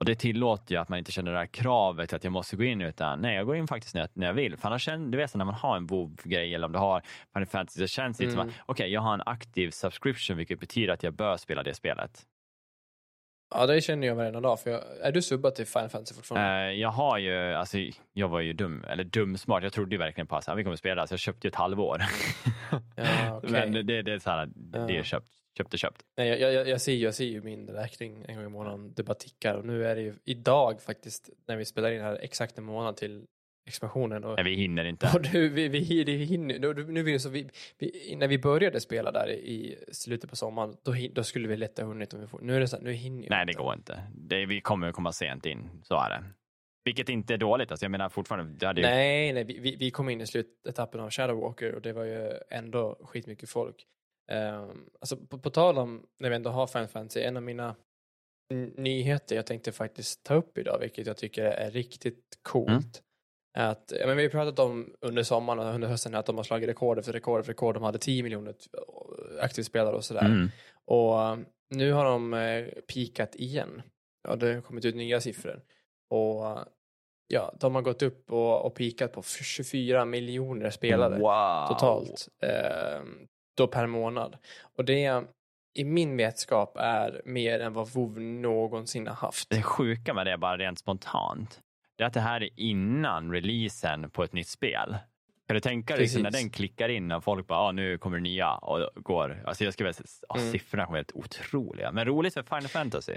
Och 0.00 0.04
det 0.06 0.14
tillåter 0.14 0.74
ju 0.74 0.80
att 0.80 0.88
man 0.88 0.98
inte 0.98 1.12
känner 1.12 1.32
det 1.32 1.38
här 1.38 1.46
kravet 1.46 2.12
att 2.12 2.24
jag 2.24 2.32
måste 2.32 2.56
gå 2.56 2.64
in 2.64 2.80
utan 2.80 3.20
nej, 3.20 3.36
jag 3.36 3.46
går 3.46 3.56
in 3.56 3.66
faktiskt 3.66 3.94
när 3.94 4.00
jag, 4.02 4.10
när 4.12 4.26
jag 4.26 4.34
vill. 4.34 4.56
För 4.56 4.68
annars 4.68 4.82
känner, 4.82 5.10
du 5.10 5.18
vet 5.18 5.30
så 5.30 5.38
när 5.38 5.44
man 5.44 5.54
har 5.54 5.76
en 5.76 5.86
WoW-grej 5.86 6.54
eller 6.54 6.66
om 6.66 6.72
du 6.72 6.78
har 6.78 7.02
Final 7.32 7.46
Fantasy 7.46 7.80
så 7.80 7.86
känns 7.86 8.18
det 8.18 8.24
lite 8.24 8.34
Mm. 8.34 8.46
som 8.46 8.50
att 8.60 8.64
okej, 8.66 8.92
jag 8.92 9.00
har 9.00 9.14
en 9.14 9.22
aktiv 9.26 9.70
subscription 9.70 10.36
vilket 10.36 10.60
betyder 10.60 10.92
att 10.92 11.02
jag 11.02 11.14
bör 11.14 11.36
spela 11.36 11.62
det 11.62 11.74
spelet. 11.74 12.22
Ja, 13.54 13.66
det 13.66 13.80
känner 13.80 14.06
jag 14.06 14.14
varenda 14.14 14.40
dag. 14.40 14.60
För 14.60 14.70
jag, 14.70 14.82
är 15.02 15.12
du 15.12 15.22
subbad 15.22 15.54
till 15.54 15.66
Final 15.66 15.88
Fantasy 15.88 16.14
fortfarande? 16.14 16.72
Eh, 16.72 16.80
jag 16.80 16.88
har 16.88 17.18
ju, 17.18 17.36
alltså 17.54 17.78
jag 18.12 18.28
var 18.28 18.40
ju 18.40 18.52
dum, 18.52 18.84
eller 18.88 19.04
dum 19.04 19.36
smart. 19.38 19.62
Jag 19.62 19.72
trodde 19.72 19.94
ju 19.94 19.98
verkligen 19.98 20.26
på 20.26 20.36
att 20.36 20.48
vi 20.56 20.64
kommer 20.64 20.76
spela, 20.76 21.06
så 21.06 21.12
jag 21.12 21.18
köpte 21.20 21.46
ju 21.46 21.48
ett 21.48 21.54
halvår. 21.54 22.02
Ja, 22.96 23.36
okej. 23.36 23.50
Men 23.50 23.86
det, 23.86 24.02
det 24.02 24.12
är 24.12 24.18
så 24.18 24.30
här, 24.30 24.48
det 24.86 24.96
är 24.96 25.02
köpt, 25.02 25.26
köpt 25.58 25.72
och 25.72 25.78
köpt. 25.78 26.02
Nej, 26.16 26.28
jag, 26.40 26.52
jag, 26.52 26.68
jag, 26.68 26.80
ser, 26.80 26.92
ju- 26.92 27.04
jag 27.04 27.14
ser 27.14 27.24
ju 27.24 27.42
min 27.42 27.68
räkning 27.68 28.24
en 28.28 28.36
gång 28.36 28.44
i 28.44 28.48
månaden, 28.48 28.92
det 28.94 29.02
bara 29.02 29.14
tickar. 29.14 29.54
Och 29.54 29.64
nu 29.66 29.86
är 29.86 29.94
det 29.94 30.00
ju 30.02 30.14
idag 30.24 30.82
faktiskt, 30.82 31.30
när 31.48 31.56
vi 31.56 31.64
spelar 31.64 31.90
in 31.90 32.00
här, 32.00 32.18
exakt 32.22 32.58
en 32.58 32.64
månad 32.64 32.96
till 32.96 33.24
expansionen. 33.66 34.24
Och, 34.24 34.34
Nej, 34.36 34.44
vi 34.44 34.54
hinner 34.54 34.84
inte. 34.84 35.10
och 35.14 35.22
du, 35.22 35.48
vi, 35.48 35.68
vi, 35.68 36.04
vi 36.04 36.24
hinner, 36.24 36.58
nu, 36.58 36.84
nu 36.92 37.02
det 37.02 37.18
så 37.18 37.28
vi, 37.28 37.50
vi, 37.78 38.16
när 38.16 38.28
vi 38.28 38.38
började 38.38 38.80
spela 38.80 39.12
där 39.12 39.30
i 39.30 39.84
slutet 39.92 40.30
på 40.30 40.36
sommaren, 40.36 40.76
då, 40.82 40.94
då 41.12 41.24
skulle 41.24 41.48
vi 41.48 41.56
lätt 41.56 41.78
ha 41.78 41.86
hunnit 41.86 42.14
om 42.14 42.20
vi 42.20 42.26
får. 42.26 42.40
Nu 42.40 42.56
är 42.56 42.60
det 42.60 42.68
så 42.68 42.76
här, 42.76 42.82
nu 42.82 42.92
hinner 42.92 43.30
Nej, 43.30 43.46
det 43.46 43.52
inte. 43.52 43.62
går 43.62 43.74
inte. 43.74 44.02
Det, 44.14 44.46
vi 44.46 44.60
kommer 44.60 44.92
komma 44.92 45.12
sent 45.12 45.46
in, 45.46 45.70
så 45.82 45.94
är 45.94 46.10
det. 46.10 46.24
Vilket 46.84 47.08
inte 47.08 47.34
är 47.34 47.38
dåligt. 47.38 47.70
Alltså, 47.70 47.84
jag 47.84 47.90
menar 47.90 48.08
fortfarande, 48.08 48.52
det 48.58 48.66
hade 48.66 48.80
ju, 48.80 48.86
Nej, 48.86 49.32
nej 49.32 49.44
vi, 49.44 49.76
vi, 49.76 49.90
kom 49.90 50.08
in 50.08 50.20
i 50.20 50.26
slutetappen 50.26 51.00
av 51.00 51.10
Shadow 51.10 51.40
Walker 51.40 51.74
och 51.74 51.82
det 51.82 51.92
var 51.92 52.04
ju 52.04 52.32
ändå 52.50 52.98
skitmycket 53.04 53.48
folk. 53.48 53.86
Um, 54.32 54.90
alltså 55.00 55.16
på, 55.16 55.38
på 55.38 55.50
tal 55.50 55.78
om, 55.78 56.06
när 56.20 56.30
vi 56.30 56.36
ändå 56.36 56.50
har 56.50 56.66
Final 56.66 56.88
Fantasy, 56.88 57.20
en 57.20 57.36
av 57.36 57.42
mina 57.42 57.74
nyheter 58.76 59.36
jag 59.36 59.46
tänkte 59.46 59.72
faktiskt 59.72 60.24
ta 60.24 60.34
upp 60.34 60.58
idag, 60.58 60.78
vilket 60.80 61.06
jag 61.06 61.16
tycker 61.16 61.44
är 61.44 61.70
riktigt 61.70 62.38
coolt. 62.42 62.68
Mm. 62.68 62.90
Att, 63.56 63.92
men 64.06 64.16
vi 64.16 64.22
har 64.22 64.30
pratat 64.30 64.58
om 64.58 64.94
under 65.00 65.22
sommaren 65.22 65.58
och 65.58 65.74
under 65.74 65.88
hösten 65.88 66.14
att 66.14 66.26
de 66.26 66.36
har 66.36 66.44
slagit 66.44 66.68
rekord 66.68 66.98
efter 66.98 67.12
rekord 67.12 67.40
efter 67.40 67.52
rekord. 67.52 67.74
De 67.74 67.82
hade 67.82 67.98
10 67.98 68.22
miljoner 68.22 68.54
aktiva 69.40 69.64
spelare 69.64 69.96
och 69.96 70.04
sådär. 70.04 70.24
Mm. 70.24 70.50
Och 70.84 71.20
um, 71.20 71.46
nu 71.70 71.92
har 71.92 72.04
de 72.04 72.34
eh, 72.34 72.64
pikat 72.66 73.34
igen. 73.34 73.82
Ja, 74.28 74.36
det 74.36 74.54
har 74.54 74.60
kommit 74.60 74.84
ut 74.84 74.94
nya 74.94 75.20
siffror. 75.20 75.62
Och 76.10 76.44
uh, 76.44 76.62
ja, 77.28 77.54
de 77.60 77.74
har 77.74 77.82
gått 77.82 78.02
upp 78.02 78.32
och, 78.32 78.66
och 78.66 78.74
pikat 78.74 79.12
på 79.12 79.22
24 79.22 80.04
miljoner 80.04 80.70
spelare 80.70 81.18
Wow. 81.18 81.68
totalt. 81.68 82.28
Eh, 82.42 83.02
då 83.56 83.66
per 83.66 83.86
månad. 83.86 84.36
Och 84.76 84.84
det 84.84 85.24
i 85.78 85.84
min 85.84 86.16
vetskap 86.16 86.76
är 86.76 87.22
mer 87.24 87.60
än 87.60 87.72
vad 87.72 87.88
WoW 87.88 88.20
någonsin 88.20 89.06
har 89.06 89.14
haft. 89.14 89.50
Det 89.50 89.62
sjuka 89.62 90.14
med 90.14 90.26
det, 90.26 90.38
bara 90.38 90.56
rent 90.56 90.78
spontant, 90.78 91.60
det 91.96 92.04
är 92.04 92.06
att 92.06 92.14
det 92.14 92.20
här 92.20 92.42
är 92.42 92.50
innan 92.56 93.32
releasen 93.32 94.10
på 94.10 94.24
ett 94.24 94.32
nytt 94.32 94.48
spel. 94.48 94.96
Kan 95.46 95.54
du 95.54 95.60
tänka 95.60 95.94
dig 95.94 96.02
liksom 96.02 96.22
när 96.22 96.30
den 96.30 96.50
klickar 96.50 96.88
in 96.88 97.12
och 97.12 97.24
folk 97.24 97.46
bara, 97.46 97.58
ah, 97.58 97.72
nu 97.72 97.98
kommer 97.98 98.16
det 98.16 98.22
nya 98.22 98.54
och 98.54 99.02
går. 99.04 99.42
Alltså 99.46 99.64
jag 99.64 99.72
skulle 99.72 99.88
vilja, 99.88 100.02
ah, 100.28 100.38
Mm. 100.38 100.52
siffrorna 100.52 100.86
kommer 100.86 100.98
helt 100.98 101.12
otroliga. 101.14 101.92
Men 101.92 102.04
roligt 102.04 102.34
för 102.34 102.42
Final 102.42 102.68
Fantasy. 102.68 103.16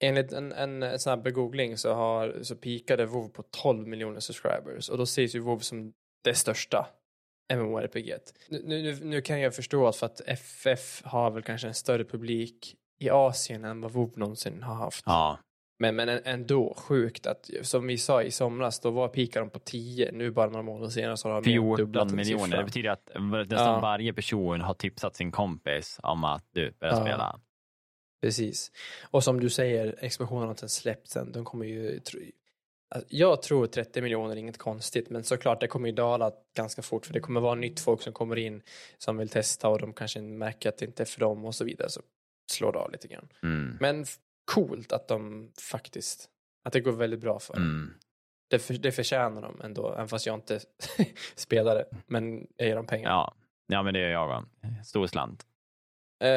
Enligt 0.00 0.32
en, 0.32 0.52
en 0.52 0.98
snabb 0.98 1.32
googling 1.34 1.76
så, 1.76 1.94
har, 1.94 2.42
så 2.42 2.56
pikade 2.56 3.06
WoW 3.06 3.28
på 3.28 3.42
12 3.42 3.86
miljoner 3.88 4.20
subscribers 4.20 4.88
och 4.88 4.96
då 4.96 5.02
ses 5.02 5.34
ju 5.34 5.40
WoW 5.40 5.58
som 5.58 5.92
det 6.24 6.34
största 6.34 6.86
MMORPG. 7.54 8.12
Nu, 8.48 8.62
nu, 8.64 8.98
nu 9.04 9.20
kan 9.22 9.40
jag 9.40 9.54
förstå 9.54 9.86
att 9.86 9.96
för 9.96 10.06
att 10.06 10.20
FF 10.26 11.02
har 11.04 11.30
väl 11.30 11.42
kanske 11.42 11.68
en 11.68 11.74
större 11.74 12.04
publik 12.04 12.74
i 12.98 13.10
Asien 13.10 13.64
än 13.64 13.80
vad 13.80 13.92
WoW 13.92 14.18
någonsin 14.18 14.62
har 14.62 14.74
haft. 14.74 15.02
Ja, 15.06 15.38
Men, 15.78 15.96
men 15.96 16.08
ändå 16.08 16.74
sjukt 16.76 17.26
att, 17.26 17.50
som 17.62 17.86
vi 17.86 17.98
sa 17.98 18.22
i 18.22 18.30
somras, 18.30 18.80
då 18.80 18.90
var 18.90 19.08
pikade 19.08 19.46
de 19.46 19.50
på 19.50 19.58
10. 19.58 20.12
Nu 20.12 20.30
bara 20.30 20.46
några 20.50 20.62
månader 20.62 20.88
senare 20.90 21.16
så 21.16 21.28
har 21.28 21.42
de 21.42 21.50
mer 21.50 21.58
än 21.70 21.76
dubblat 21.76 22.02
14 22.02 22.08
den 22.08 22.16
miljoner. 22.16 22.44
siffran. 22.44 22.58
Det 22.60 22.64
betyder 22.64 22.90
att 22.90 23.10
nästan 23.48 23.74
Ja. 23.74 23.80
varje 23.80 24.12
person 24.12 24.60
har 24.60 24.74
tipsat 24.74 25.16
sin 25.16 25.32
kompis 25.32 26.00
om 26.02 26.24
att 26.24 26.44
du 26.52 26.70
börjar 26.80 26.94
Ja. 26.94 27.00
spela. 27.00 27.40
Precis. 28.22 28.72
Och 29.10 29.24
som 29.24 29.40
du 29.40 29.50
säger, 29.50 29.96
expansionen 30.00 30.42
har 30.42 30.50
inte 30.50 30.68
släppts 30.68 31.10
sen. 31.12 31.32
De 31.32 31.44
kommer 31.44 31.66
ju... 31.66 32.00
Jag 33.08 33.42
tror 33.42 33.66
30 33.66 34.02
miljoner 34.02 34.32
är 34.32 34.36
inget 34.36 34.58
konstigt, 34.58 35.10
men 35.10 35.24
såklart 35.24 35.60
det 35.60 35.66
kommer 35.68 35.88
ju 35.88 35.94
dala 35.94 36.32
ganska 36.56 36.82
fort 36.82 37.06
för 37.06 37.12
det 37.12 37.20
kommer 37.20 37.40
vara 37.40 37.54
nytt 37.54 37.80
folk 37.80 38.02
som 38.02 38.12
kommer 38.12 38.36
in 38.36 38.62
som 38.98 39.16
vill 39.16 39.28
testa 39.28 39.68
och 39.68 39.78
de 39.78 39.92
kanske 39.92 40.20
märker 40.20 40.68
att 40.68 40.78
det 40.78 40.84
inte 40.84 41.02
är 41.02 41.04
för 41.04 41.20
dem 41.20 41.44
och 41.44 41.54
så 41.54 41.64
vidare 41.64 41.88
så 41.90 42.00
slår 42.52 42.72
det 42.72 42.78
av 42.78 42.92
lite 42.92 43.08
grann. 43.08 43.28
Mm. 43.42 43.76
Men 43.80 44.04
coolt 44.54 44.92
att 44.92 45.08
de 45.08 45.50
faktiskt, 45.70 46.28
att 46.64 46.72
det 46.72 46.80
går 46.80 46.92
väldigt 46.92 47.20
bra 47.20 47.38
för. 47.38 47.56
Mm. 47.56 47.94
Det, 48.48 48.58
för, 48.58 48.74
det 48.74 48.92
förtjänar 48.92 49.42
de 49.42 49.60
ändå, 49.60 49.92
även 49.92 50.08
fast 50.08 50.26
jag 50.26 50.34
inte 50.34 50.60
spelar 51.34 51.74
det, 51.74 51.86
men 52.06 52.46
jag 52.56 52.68
ger 52.68 52.76
dem 52.76 52.86
pengar. 52.86 53.10
Ja. 53.10 53.34
ja, 53.66 53.82
men 53.82 53.94
det 53.94 54.00
gör 54.00 54.08
jag. 54.08 54.28
va. 54.28 54.44
Stor 54.84 55.06
slant. 55.06 55.46
Eh, 56.24 56.30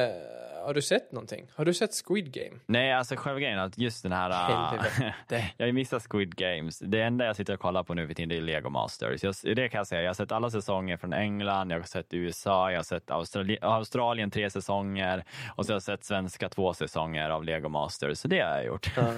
har 0.70 0.74
du 0.74 0.82
sett 0.82 1.12
någonting? 1.12 1.48
Har 1.56 1.66
du 1.66 1.74
sett 1.74 1.92
Squid 2.06 2.32
Game? 2.32 2.60
Nej, 2.66 2.94
alltså 2.94 3.16
själva 3.16 3.40
grejen 3.40 3.60
är 3.60 3.64
att 3.64 3.78
just 3.78 4.04
den 4.04 4.12
här... 4.12 4.30
Helvete. 4.32 5.14
jag 5.58 5.66
har 5.66 5.68
ju 5.68 5.74
missat 5.74 6.08
Squid 6.10 6.36
Games. 6.36 6.80
Det 6.80 7.02
enda 7.02 7.26
jag 7.26 7.36
sitter 7.36 7.54
och 7.54 7.60
kollar 7.60 7.84
på 7.84 7.94
nu 7.94 8.08
för 8.08 8.14
tiden 8.14 8.30
det 8.30 8.38
är 8.38 8.42
Lego 8.42 8.70
Masters. 8.70 9.24
Jag, 9.24 9.56
det 9.56 9.70
kan 9.70 9.78
jag 9.78 9.88
säga. 9.88 10.02
Jag 10.02 10.10
har 10.10 10.14
sett 10.14 10.32
alla 10.32 10.50
säsonger 10.50 10.98
från 10.98 11.14
England, 11.14 11.72
jag 11.72 11.80
har 11.80 11.84
sett 11.84 12.14
USA, 12.14 12.72
jag 12.72 12.78
har 12.78 12.84
sett 12.84 13.12
Australi 13.12 13.58
Australien 13.62 14.32
tre 14.32 14.50
säsonger 14.50 15.24
och 15.56 15.66
så 15.66 15.72
har 15.72 15.76
jag 15.76 15.84
sett 15.84 16.04
svenska 16.04 16.50
två 16.50 16.74
säsonger 16.74 17.30
av 17.30 17.44
Lego 17.44 17.70
Masters. 17.70 18.18
Så 18.18 18.28
det 18.28 18.40
har 18.40 18.50
jag 18.50 18.66
gjort. 18.66 18.92
Ja. 18.98 19.14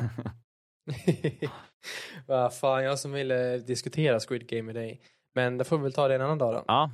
Vad 2.27 2.53
fan, 2.53 2.83
jag 2.83 2.99
som 2.99 3.11
ville 3.11 3.57
diskutera 3.57 4.19
Squid 4.19 4.47
Game 4.47 4.63
med 4.63 4.75
dig. 4.75 5.01
Men 5.35 5.57
det 5.57 5.63
får 5.63 5.77
vi 5.77 5.83
väl 5.83 5.93
ta 5.93 6.07
det 6.07 6.15
en 6.15 6.21
annan 6.21 6.37
dag 6.37 6.53
då. 6.53 6.63
ja. 6.67 6.91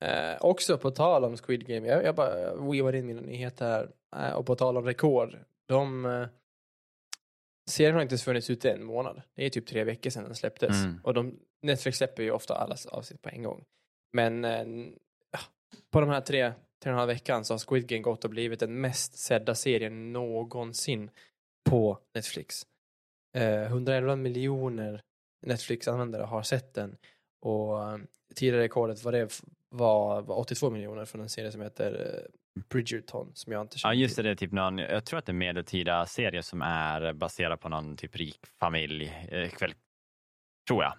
Eh, 0.00 0.36
också 0.40 0.78
på 0.78 0.90
tal 0.90 1.24
om 1.24 1.36
Squid 1.36 1.66
Game, 1.66 1.88
jag, 1.88 2.04
jag 2.04 2.14
bara 2.14 2.54
weavar 2.54 2.94
in 2.94 3.06
mina 3.06 3.20
nyheter 3.20 3.66
här. 3.66 4.28
Eh, 4.28 4.34
och 4.34 4.46
på 4.46 4.56
tal 4.56 4.76
om 4.76 4.84
rekord. 4.84 5.38
De, 5.68 6.04
eh, 6.04 6.26
serien 7.70 7.94
har 7.94 8.02
inte 8.02 8.12
ens 8.12 8.24
funnits 8.24 8.50
ute 8.50 8.70
en 8.70 8.84
månad. 8.84 9.22
Det 9.34 9.46
är 9.46 9.50
typ 9.50 9.66
tre 9.66 9.84
veckor 9.84 10.10
sedan 10.10 10.24
den 10.24 10.34
släpptes. 10.34 10.84
Mm. 10.84 11.00
Och 11.04 11.14
de, 11.14 11.38
Netflix 11.62 11.98
släpper 11.98 12.22
ju 12.22 12.30
ofta 12.30 12.54
alla 12.54 12.76
avsnitt 12.88 13.22
på 13.22 13.28
en 13.28 13.42
gång. 13.42 13.64
Men 14.12 14.44
eh, 14.44 14.66
på 15.90 16.00
de 16.00 16.08
här 16.10 16.20
tre, 16.20 16.52
tre 16.82 16.90
och 16.90 16.92
en 16.92 16.98
halv 16.98 17.08
veckan 17.08 17.44
så 17.44 17.54
har 17.54 17.58
Squid 17.58 17.88
Game 17.88 18.02
gått 18.02 18.24
och 18.24 18.30
blivit 18.30 18.60
den 18.60 18.80
mest 18.80 19.18
sedda 19.18 19.54
serien 19.54 20.12
någonsin 20.12 21.10
på 21.70 21.98
Netflix. 22.14 22.66
Eh, 23.36 23.62
111 23.62 24.16
miljoner 24.16 25.02
Netflix-användare 25.46 26.22
har 26.22 26.42
sett 26.42 26.74
den. 26.74 26.96
Och 27.40 27.82
eh, 27.92 27.98
tidigare 28.34 28.62
rekordet 28.62 29.04
var 29.04 29.12
det 29.12 29.40
var, 29.68 30.22
var 30.22 30.38
82 30.38 30.70
miljoner 30.70 31.04
från 31.04 31.20
en 31.20 31.28
serie 31.28 31.52
som 31.52 31.60
heter 31.60 32.14
eh, 32.16 32.62
Bridgerton 32.68 33.30
som 33.34 33.52
jag 33.52 33.62
inte 33.62 33.74
ja, 33.74 33.78
känner 33.78 33.94
just 33.94 34.14
till. 34.14 34.24
det. 34.24 34.30
det 34.30 34.32
är 34.32 34.36
typ 34.36 34.52
någon, 34.52 34.78
jag 34.78 35.04
tror 35.04 35.18
att 35.18 35.26
det 35.26 35.32
är 35.32 35.34
medeltida 35.34 36.06
serie 36.06 36.42
som 36.42 36.62
är 36.62 37.12
baserad 37.12 37.60
på 37.60 37.68
någon 37.68 37.96
typ 37.96 38.16
rik 38.16 38.40
familj. 38.60 39.26
Eh, 39.28 39.48
kväll, 39.48 39.74
tror 40.68 40.82
jag. 40.84 40.92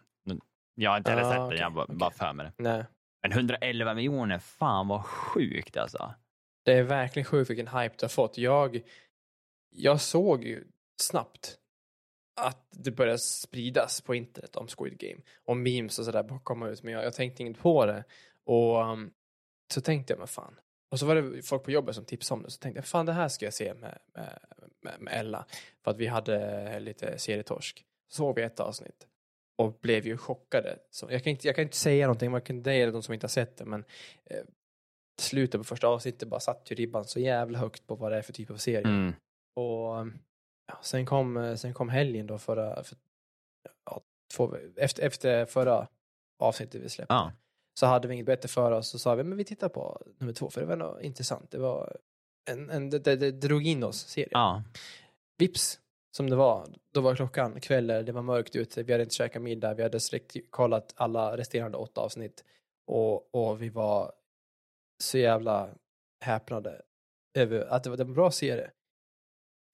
Jag 0.75 0.91
har 0.91 0.97
inte 0.97 1.11
heller 1.11 1.23
Ah, 1.23 1.29
sett 1.29 1.37
den, 1.37 1.45
okej, 1.47 1.59
jag 1.59 1.73
bara, 1.73 1.85
bara 1.89 2.11
för 2.11 2.33
mig 2.33 2.45
det. 2.45 2.63
Nej, 2.63 2.85
Men 3.21 3.31
111 3.31 3.93
miljoner, 3.93 4.39
fan 4.39 4.87
vad 4.87 5.05
sjukt 5.05 5.77
alltså. 5.77 6.13
det 6.65 6.73
är 6.73 6.83
verkligen 6.83 7.25
sjukt 7.25 7.49
vilken 7.49 7.67
hype 7.67 7.95
det 7.99 8.03
har 8.03 8.09
fått. 8.09 8.37
Jag, 8.37 8.81
jag 9.75 10.01
såg 10.01 10.43
ju 10.43 10.63
snabbt 11.01 11.57
att 12.39 12.67
det 12.71 12.91
började 12.91 13.19
spridas 13.19 14.01
på 14.01 14.15
internet 14.15 14.55
om 14.55 14.67
Squid 14.67 14.97
Game. 14.97 15.21
Och 15.45 15.57
memes 15.57 15.99
och 15.99 16.05
sådär 16.05 16.23
bara 16.23 16.39
komma 16.39 16.67
ut. 16.67 16.83
Men 16.83 16.93
jag, 16.93 17.05
jag 17.05 17.13
tänkte 17.13 17.43
inte 17.43 17.61
på 17.61 17.85
det. 17.85 18.03
Och 18.45 18.91
um, 18.91 19.11
så 19.73 19.81
tänkte 19.81 20.13
jag, 20.13 20.17
men 20.17 20.27
fan. 20.27 20.59
Och 20.91 20.99
så 20.99 21.05
var 21.05 21.15
det 21.15 21.41
folk 21.41 21.63
på 21.63 21.71
jobbet 21.71 21.95
som 21.95 22.05
tipsade 22.05 22.37
om 22.37 22.43
det. 22.43 22.51
Så 22.51 22.59
tänkte 22.59 22.77
jag, 22.77 22.85
fan 22.85 23.05
det 23.05 23.13
här 23.13 23.27
ska 23.27 23.45
jag 23.45 23.53
se 23.53 23.73
med, 23.73 23.99
med, 24.13 24.39
med, 24.81 24.93
med 24.99 25.13
Ella. 25.13 25.45
För 25.83 25.91
att 25.91 25.97
vi 25.97 26.07
hade 26.07 26.79
lite 26.79 27.19
serietorsk. 27.19 27.85
Så 28.07 28.15
såg 28.15 28.35
vi 28.35 28.41
ett 28.41 28.59
avsnitt. 28.59 29.07
Och 29.57 29.79
blev 29.81 30.07
ju 30.07 30.17
chockade. 30.17 30.79
Så 30.89 31.07
jag, 31.09 31.23
kan 31.23 31.31
inte, 31.31 31.47
jag 31.47 31.55
kan 31.55 31.63
inte 31.63 31.77
säga 31.77 32.07
någonting, 32.07 32.31
varken 32.31 32.63
dig 32.63 32.81
eller 32.81 32.93
de 32.93 33.03
som 33.03 33.13
inte 33.13 33.23
har 33.23 33.29
sett 33.29 33.57
det. 33.57 33.65
Men 33.65 33.85
eh, 34.25 34.43
slutet 35.19 35.59
på 35.59 35.63
första 35.63 35.87
avsnittet 35.87 36.27
bara 36.27 36.39
satt 36.39 36.71
ju 36.71 36.75
ribban 36.75 37.05
så 37.05 37.19
jävla 37.19 37.59
högt 37.59 37.87
på 37.87 37.95
vad 37.95 38.11
det 38.11 38.17
är 38.17 38.21
för 38.21 38.33
typ 38.33 38.51
av 38.51 38.57
serie. 38.57 38.87
Mm. 38.87 39.13
Och 39.55 40.07
ja, 40.69 40.79
sen, 40.81 41.05
kom, 41.05 41.37
eh, 41.37 41.55
sen 41.55 41.73
kom 41.73 41.89
helgen 41.89 42.27
då 42.27 42.37
förra, 42.37 42.83
för, 42.83 42.97
ja, 43.85 44.01
två, 44.35 44.55
efter, 44.75 45.03
efter 45.03 45.45
förra 45.45 45.87
avsnittet 46.39 46.81
vi 46.81 46.89
släppte. 46.89 47.13
Ja. 47.13 47.31
Så 47.79 47.85
hade 47.85 48.07
vi 48.07 48.13
inget 48.13 48.25
bättre 48.25 48.49
för 48.49 48.71
oss 48.71 48.89
så 48.89 48.99
sa 48.99 49.15
vi 49.15 49.23
men 49.23 49.37
vi 49.37 49.43
tittar 49.43 49.69
på 49.69 50.01
nummer 50.17 50.33
två 50.33 50.49
för 50.49 50.61
det 50.61 50.67
var 50.67 50.75
nog 50.75 51.01
intressant. 51.01 51.51
Det 51.51 51.57
var 51.57 51.97
en, 52.49 52.69
en, 52.69 52.89
det, 52.89 52.99
det, 52.99 53.15
det 53.15 53.31
drog 53.31 53.67
in 53.67 53.83
oss 53.83 54.07
serien. 54.07 54.29
ja. 54.31 54.63
Vips 55.37 55.79
som 56.11 56.29
det 56.29 56.35
var. 56.35 56.67
Då 56.93 57.01
var 57.01 57.15
klockan 57.15 57.61
kvällar, 57.61 58.03
det 58.03 58.11
var 58.11 58.21
mörkt 58.21 58.55
ute, 58.55 58.83
vi 58.83 58.91
hade 58.91 59.03
inte 59.03 59.15
käkat 59.15 59.41
middag, 59.41 59.73
vi 59.73 59.83
hade 59.83 59.99
kollat 60.49 60.93
alla 60.95 61.37
resterande 61.37 61.77
åtta 61.77 62.01
avsnitt. 62.01 62.43
Och, 62.87 63.35
och 63.35 63.61
vi 63.61 63.69
var 63.69 64.11
så 65.03 65.17
jävla 65.17 65.69
häpnade 66.21 66.81
över 67.33 67.65
att 67.65 67.83
det 67.83 67.89
var 67.89 68.01
en 68.01 68.13
bra 68.13 68.31
serie. 68.31 68.71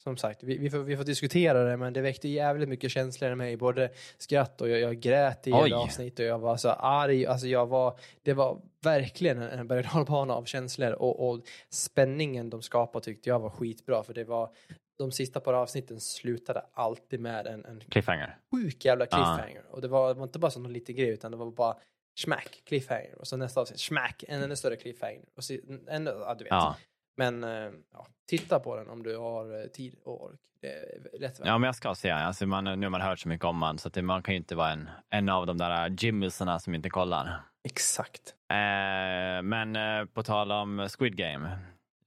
Som 0.05 0.17
sagt, 0.17 0.43
vi, 0.43 0.57
vi, 0.57 0.69
får, 0.69 0.79
vi 0.79 0.97
får 0.97 1.03
diskutera 1.03 1.63
det, 1.63 1.77
men 1.77 1.93
det 1.93 2.01
väckte 2.01 2.27
jävligt 2.27 2.69
mycket 2.69 2.91
känslor 2.91 3.31
i 3.31 3.35
mig. 3.35 3.57
Både 3.57 3.89
skratt 4.17 4.61
och 4.61 4.69
jag, 4.69 4.79
jag 4.79 4.99
grät 4.99 5.47
i 5.47 5.53
Oj. 5.53 5.67
ett 5.69 5.75
avsnitt 5.75 6.19
och 6.19 6.25
jag 6.25 6.39
var 6.39 6.57
så 6.57 6.69
arg. 6.69 7.25
Alltså 7.25 7.47
jag 7.47 7.65
var, 7.67 7.99
det 8.23 8.33
var 8.33 8.61
verkligen 8.83 9.41
en, 9.41 9.67
berg 9.67 9.87
och 9.93 10.09
av 10.09 10.45
känslor 10.45 10.91
och, 10.91 11.29
och 11.29 11.41
spänningen 11.69 12.49
de 12.49 12.61
skapade 12.61 13.05
tyckte 13.05 13.29
jag 13.29 13.39
var 13.39 13.49
skitbra. 13.49 14.03
För 14.03 14.13
det 14.13 14.23
var, 14.23 14.49
de 14.97 15.11
sista 15.11 15.39
par 15.39 15.53
avsnitten 15.53 15.99
slutade 15.99 16.65
alltid 16.73 17.19
med 17.19 17.47
en, 17.47 17.65
en 17.65 17.79
Cliffhanger. 17.89 18.37
sjuk 18.51 18.85
jävla 18.85 19.05
Ja. 19.11 19.17
cliffhanger. 19.17 19.63
Och 19.71 19.81
det 19.81 19.87
var, 19.87 20.07
det 20.07 20.19
var 20.19 20.23
inte 20.23 20.39
bara 20.39 20.51
som 20.51 20.63
någon 20.63 20.73
liten 20.73 20.95
grej 20.95 21.09
utan 21.09 21.31
det 21.31 21.37
var 21.37 21.51
bara 21.51 21.77
smack, 22.19 22.61
cliffhanger. 22.65 23.15
Och 23.19 23.27
så 23.27 23.37
nästa 23.37 23.61
avsnitt, 23.61 23.79
smack, 23.79 24.23
en 24.27 24.43
ännu 24.43 24.55
större 24.55 24.75
cliffhanger. 24.75 25.21
Och 25.35 25.43
så, 25.43 25.53
en, 25.87 26.05
ja, 26.05 26.35
du 26.37 26.43
vet. 26.43 26.51
Ja. 26.51 26.75
Men 27.17 27.43
eh, 27.43 27.71
ja, 27.93 28.08
titta 28.30 28.60
på 28.60 28.75
den 28.75 28.89
om 28.89 29.04
du 29.04 29.17
har 29.17 29.62
eh, 29.62 29.67
tid 29.67 29.95
och 30.04 30.23
ork. 30.23 30.39
Det 30.62 30.67
är 30.67 31.19
lätt 31.19 31.39
ja, 31.43 31.58
men 31.58 31.67
jag 31.67 31.75
ska 31.75 31.95
se. 31.95 32.10
Alltså 32.12 32.45
man, 32.47 32.63
nu 32.63 32.86
har 32.86 32.89
man 32.89 33.01
hört 33.01 33.19
så 33.19 33.30
mycket 33.30 33.45
om 33.45 33.58
man 33.58 33.78
så 33.78 33.88
att 33.88 33.93
det, 33.93 34.01
man 34.01 34.23
kan 34.23 34.34
ju 34.34 34.38
inte 34.38 34.56
vara 34.56 34.71
en, 34.71 34.89
en 35.10 35.30
av 35.30 35.45
de 35.45 35.58
där 35.58 35.95
jimmisarna 36.04 36.60
som 36.60 36.75
inte 36.75 36.89
kollar. 36.89 37.41
Exakt. 37.63 38.36
Eh, 38.51 39.41
men 39.43 39.75
eh, 39.75 40.06
på 40.06 40.23
tal 40.23 40.51
om 40.51 40.89
Squid 40.97 41.15
Game. 41.15 41.58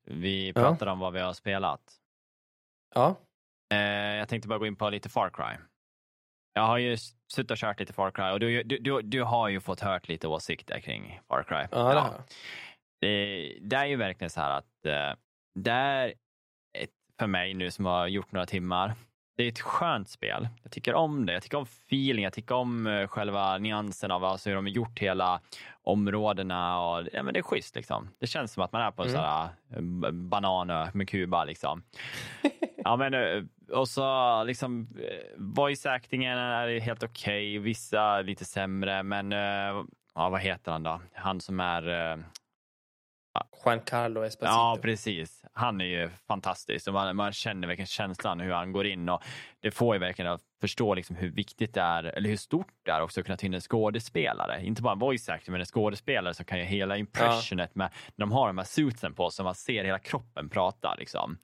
Vi 0.05 0.47
Ja. 0.49 0.53
pratade 0.62 0.90
om 0.90 0.99
vad 0.99 1.12
vi 1.12 1.21
har 1.21 1.33
spelat. 1.33 1.81
Ja, 2.94 3.16
Eh, 3.73 3.79
jag 4.16 4.29
tänkte 4.29 4.49
bara 4.49 4.59
gå 4.59 4.66
in 4.66 4.77
på 4.77 4.90
lite 4.90 5.09
Far 5.09 5.31
Cry. 5.31 5.57
Jag 6.53 6.62
har 6.62 6.79
ju 6.79 6.97
suttit 7.33 7.51
och 7.51 7.57
kört 7.57 7.81
lite 7.81 7.92
Far 7.92 8.11
Cry 8.11 8.25
och 8.31 8.40
du, 8.40 8.62
du, 8.62 8.79
du, 8.79 9.03
du 9.03 9.23
har 9.23 9.49
ju 9.49 9.61
fått 9.61 9.81
hört 9.81 10.09
lite 10.09 10.29
åsikter 10.29 10.81
kring 10.81 11.21
Far 11.29 11.42
Cry. 11.42 11.66
ja, 11.71 11.88
det 11.88 11.94
jag. 11.94 12.12
Det, 13.00 13.58
det 13.61 13.76
är 13.76 13.84
ju 13.87 13.96
verkligen 13.96 14.30
så 14.30 14.40
här 14.40 14.58
att 14.58 14.87
eh, 14.87 15.18
det 15.54 15.70
är 15.70 16.08
ett, 16.78 16.90
för 17.18 17.26
mig 17.26 17.54
nu 17.54 17.70
som 17.70 17.84
har 17.84 18.06
gjort 18.06 18.32
några 18.32 18.46
timmar. 18.46 18.94
Det 19.37 19.44
är 19.44 19.48
ett 19.48 19.61
skönt 19.61 20.08
spel. 20.08 20.48
Jag 20.62 20.72
tycker 20.72 20.94
om 20.94 21.26
det. 21.26 21.32
Jag 21.32 21.42
tycker 21.42 21.58
om 21.58 21.62
feeling. 21.64 22.24
Jag 22.24 22.32
tycker 22.32 22.54
om 22.54 22.87
eh, 22.87 23.06
själva 23.08 23.58
nyansen 23.58 24.11
av 24.11 24.24
alltså 24.24 24.48
hur 24.50 24.56
de 24.56 24.64
har 24.64 24.70
gjort 24.72 24.98
hela 24.98 25.40
områdena. 25.82 26.80
Och, 26.80 27.08
ja, 27.12 27.22
men 27.22 27.34
det 27.34 27.40
är 27.40 27.42
schysst 27.42 27.76
liksom. 27.76 28.08
Det 28.20 28.26
känns 28.26 28.52
som 28.52 28.62
att 28.62 28.72
man 28.72 28.82
är 28.82 28.90
på 28.90 29.02
en 29.02 29.08
Mm. 29.08 29.20
sån 29.20 29.24
här 29.30 29.48
eh, 30.06 30.11
bananö 30.12 30.88
med 30.94 31.08
Kuba 31.08 31.44
liksom. 31.44 31.82
ja, 32.84 32.96
men, 32.96 33.14
eh, 33.14 33.42
och 33.72 33.88
så 33.88 34.44
liksom 34.44 34.88
eh, 35.00 35.34
voice 35.37 35.87
actingen 35.87 36.38
är 36.38 36.80
helt 36.80 37.02
okej. 37.02 37.58
Vissa 37.58 38.20
lite 38.20 38.44
sämre, 38.44 39.02
men 39.02 39.32
eh, 39.32 39.84
ja, 40.14 40.28
vad 40.28 40.40
heter 40.40 40.72
han 40.72 40.82
då? 40.82 41.00
Han 41.14 41.40
som 41.40 41.61
är 41.61 42.12
eh, 42.12 42.16
Giancarlo 43.70 44.22
Esposito. 44.22 44.52
Ja, 44.52 44.78
precis. 44.83 45.44
Han 45.52 45.81
är 45.81 45.85
ju 45.85 46.11
fantastisk 46.28 46.88
man, 46.92 47.16
man 47.16 47.33
känner 47.33 47.68
verkligen 47.68 47.87
känslan 47.87 48.40
hur 48.40 48.52
han 48.52 48.72
går 48.72 48.87
in 48.87 49.09
och 49.09 49.22
det 49.61 49.70
får 49.70 49.94
ju 49.94 50.00
verkligen 50.00 50.33
att 50.33 50.42
förstå 50.61 50.94
liksom 50.94 51.16
hur 51.16 51.31
viktigt 51.31 51.74
det 51.74 51.81
är, 51.81 52.04
eller 52.04 52.28
hur 52.28 52.37
stort 52.37 52.72
det 52.85 52.90
är 52.90 53.00
också 53.00 53.20
att 53.20 53.26
kunna 53.26 53.37
ta 53.37 53.46
in 53.46 53.54
en 53.54 53.61
skådespelare. 53.61 54.64
Inte 54.64 54.83
bara 54.83 54.92
en 54.92 54.98
voice 54.98 55.28
actor, 55.28 55.52
men 55.52 55.61
en 55.61 55.66
skådespelare 55.66 56.35
som 56.35 56.44
kan 56.44 56.59
göra 56.59 56.68
hela 56.68 56.96
impressionet 56.96 57.74
med, 57.74 57.90
när 58.16 58.26
de 58.26 58.33
har 58.33 58.46
de 58.46 58.59
här 58.59 58.64
suitsen 58.64 59.14
på 59.14 59.31
så 59.31 59.44
man 59.44 59.54
ser 59.54 59.85
hela 59.85 59.98
kroppen 59.98 60.48
prata 60.48 60.94
liksom. 60.98 61.38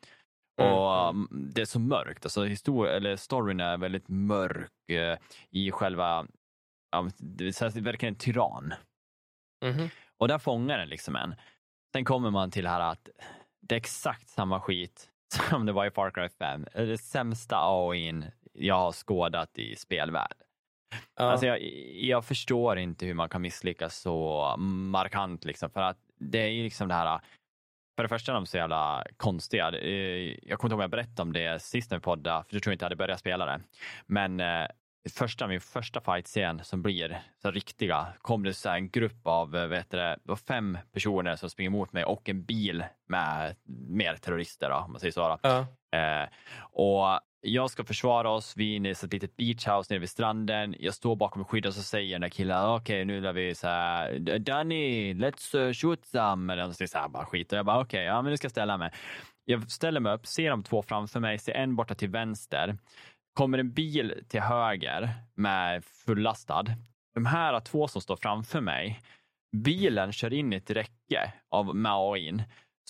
Mm, 0.61 0.73
Och 0.73 1.09
mm. 1.09 1.29
um, 1.33 1.51
det 1.55 1.61
är 1.61 1.65
så 1.65 1.79
mörkt, 1.79 2.25
alltså 2.25 2.45
histor- 2.45 2.89
eller 2.89 3.17
storyn 3.17 3.61
är 3.61 3.77
väldigt 3.77 4.09
mörk 4.09 4.91
eh, 4.91 5.19
i 5.51 5.71
själva, 5.71 6.27
ja, 6.91 7.11
det 7.19 7.63
verkligen 7.63 8.15
en 8.15 8.19
tyrann. 8.19 8.75
Mhm. 9.65 9.89
Och 10.19 10.29
där 10.29 10.39
fångar 10.39 10.79
den 10.79 10.89
liksom 10.89 11.17
en. 11.17 11.35
Sen 11.95 12.05
kommer 12.05 12.31
man 12.31 12.51
till 12.51 12.67
här 12.67 12.81
att 12.81 13.09
det 13.61 13.75
är 13.75 13.77
exakt 13.77 14.29
samma 14.29 14.61
skit 14.61 15.09
som 15.51 15.67
det 15.67 15.73
var 15.73 15.87
i 15.87 15.91
Far 15.91 16.11
Cry 16.11 16.29
5. 16.29 16.67
Det 16.73 16.79
är 16.79 16.87
det 16.87 16.99
sämsta 16.99 17.57
AOI'n 17.57 18.31
jag 18.53 18.75
har 18.75 18.93
skådat 18.93 19.59
i 19.59 19.77
spelvärld. 19.77 20.35
Ja. 21.17 21.25
Alltså 21.25 21.47
jag, 21.47 21.63
jag 21.95 22.25
förstår 22.25 22.79
inte 22.79 23.07
hur 23.07 23.15
man 23.15 23.29
kan 23.29 23.43
misslyckas 23.43 23.97
så 23.97 24.55
markant 24.59 25.45
liksom. 25.45 25.71
För 25.71 25.81
att 25.81 25.99
det 26.19 26.39
är 26.39 26.49
ju 26.49 26.63
liksom 26.63 26.89
det 26.89 26.95
här 26.95 27.21
för 27.97 28.03
det 28.03 28.09
första 28.09 28.33
är 28.33 28.35
de 28.35 28.47
så 28.47 28.57
jävla 28.57 29.07
konstiga. 29.17 29.69
Eh, 29.69 30.39
Jag 30.43 30.59
kommer 30.59 30.69
inte 30.69 30.73
ihåg 30.73 30.73
om 30.73 30.81
jag 30.81 30.91
berättade 30.91 31.23
om 31.23 31.33
det 31.33 31.63
sist 31.63 31.91
när 31.91 31.99
vi 31.99 32.03
poddade, 32.03 32.45
för 32.49 32.57
jag 32.57 32.63
tror 32.63 32.73
inte 32.73 32.83
jag 32.85 32.87
hade 32.87 32.97
börjat 32.97 33.21
spela 33.21 33.47
det. 33.47 33.61
Men 34.07 34.41
eh, 34.41 34.67
första, 35.11 35.47
min 35.47 35.61
första 35.61 36.01
fight-scen 36.01 36.65
som 36.65 36.83
blir 36.83 37.23
så 37.43 37.51
riktiga, 37.51 38.07
kom 38.23 38.43
det 38.43 38.55
så 38.55 38.71
en 38.71 38.91
grupp 38.91 39.27
av 39.27 39.57
eh, 39.57 39.67
vet 39.67 39.91
du, 39.91 39.97
det, 39.97 40.19
det 40.23 40.37
fem 40.37 40.79
personer 40.93 41.37
som 41.37 41.51
springer 41.51 41.71
mot 41.71 41.93
mig 41.93 42.05
och 42.05 42.29
en 42.29 42.45
bil 42.45 42.85
med 43.09 43.57
mer 43.89 44.17
terrorister, 44.17 44.71
då, 44.71 44.77
om 44.77 44.93
man 44.93 45.01
säger 45.01 45.13
så. 45.13 45.39
Ja. 45.43 45.67
Eh, 45.99 46.29
och 46.61 47.21
jag 47.41 47.71
ska 47.71 47.85
försvara 47.85 48.31
oss, 48.31 48.55
vi 48.57 48.73
är 48.73 48.77
inne 48.77 48.89
i 48.89 48.93
ett 48.93 49.13
litet 49.13 49.37
beachhouse 49.37 49.93
nere 49.93 49.99
vid 49.99 50.11
stranden. 50.11 50.75
Jag 50.79 50.95
står 50.95 51.17
bakom 51.17 51.45
skyddet 51.45 51.69
och 51.69 51.75
så 51.75 51.83
säger 51.83 52.13
den 52.13 52.21
där 52.21 52.29
killen, 52.29 52.65
okej 52.65 52.97
okay, 52.97 53.05
nu 53.05 53.21
lär 53.21 53.33
vi 53.33 53.55
så 53.55 53.69
här, 53.69 54.19
Danny, 54.39 55.15
let's 55.15 55.59
uh, 55.59 55.73
shoot 55.73 56.05
some. 56.05 56.53
Eller 56.53 56.63
någonting 56.63 56.89
så 56.89 56.99
här, 56.99 57.09
bara 57.09 57.27
skit. 57.27 57.53
Och 57.53 57.59
jag 57.59 57.67
bara 57.67 57.81
okej, 57.81 57.99
okay, 57.99 58.05
ja 58.05 58.23
men 58.23 58.31
nu 58.31 58.37
ska 58.37 58.45
jag 58.45 58.51
ställa 58.51 58.77
mig. 58.77 58.93
Jag 59.45 59.71
ställer 59.71 60.01
mig 60.01 60.15
upp, 60.15 60.27
ser 60.27 60.51
de 60.51 60.63
två 60.63 60.83
framför 60.83 61.21
mig, 61.21 61.39
ser 61.39 61.53
en 61.53 61.77
borta 61.77 61.95
till 61.95 62.09
vänster. 62.09 62.79
Kommer 63.35 63.59
en 63.59 63.73
bil 63.73 64.25
till 64.29 64.41
höger 64.41 65.11
med 65.35 65.85
fullastad. 65.85 66.65
De 67.15 67.27
här 67.27 67.61
två 67.61 67.89
som 67.89 68.03
står 68.03 68.17
framför 68.17 68.61
mig, 68.61 69.01
bilen 69.53 70.13
kör 70.13 70.33
in 70.33 70.53
i 70.53 70.57
ett 70.57 70.71
räcke 70.71 71.33
av 71.51 71.77
med 71.77 71.93
AIn 71.93 72.43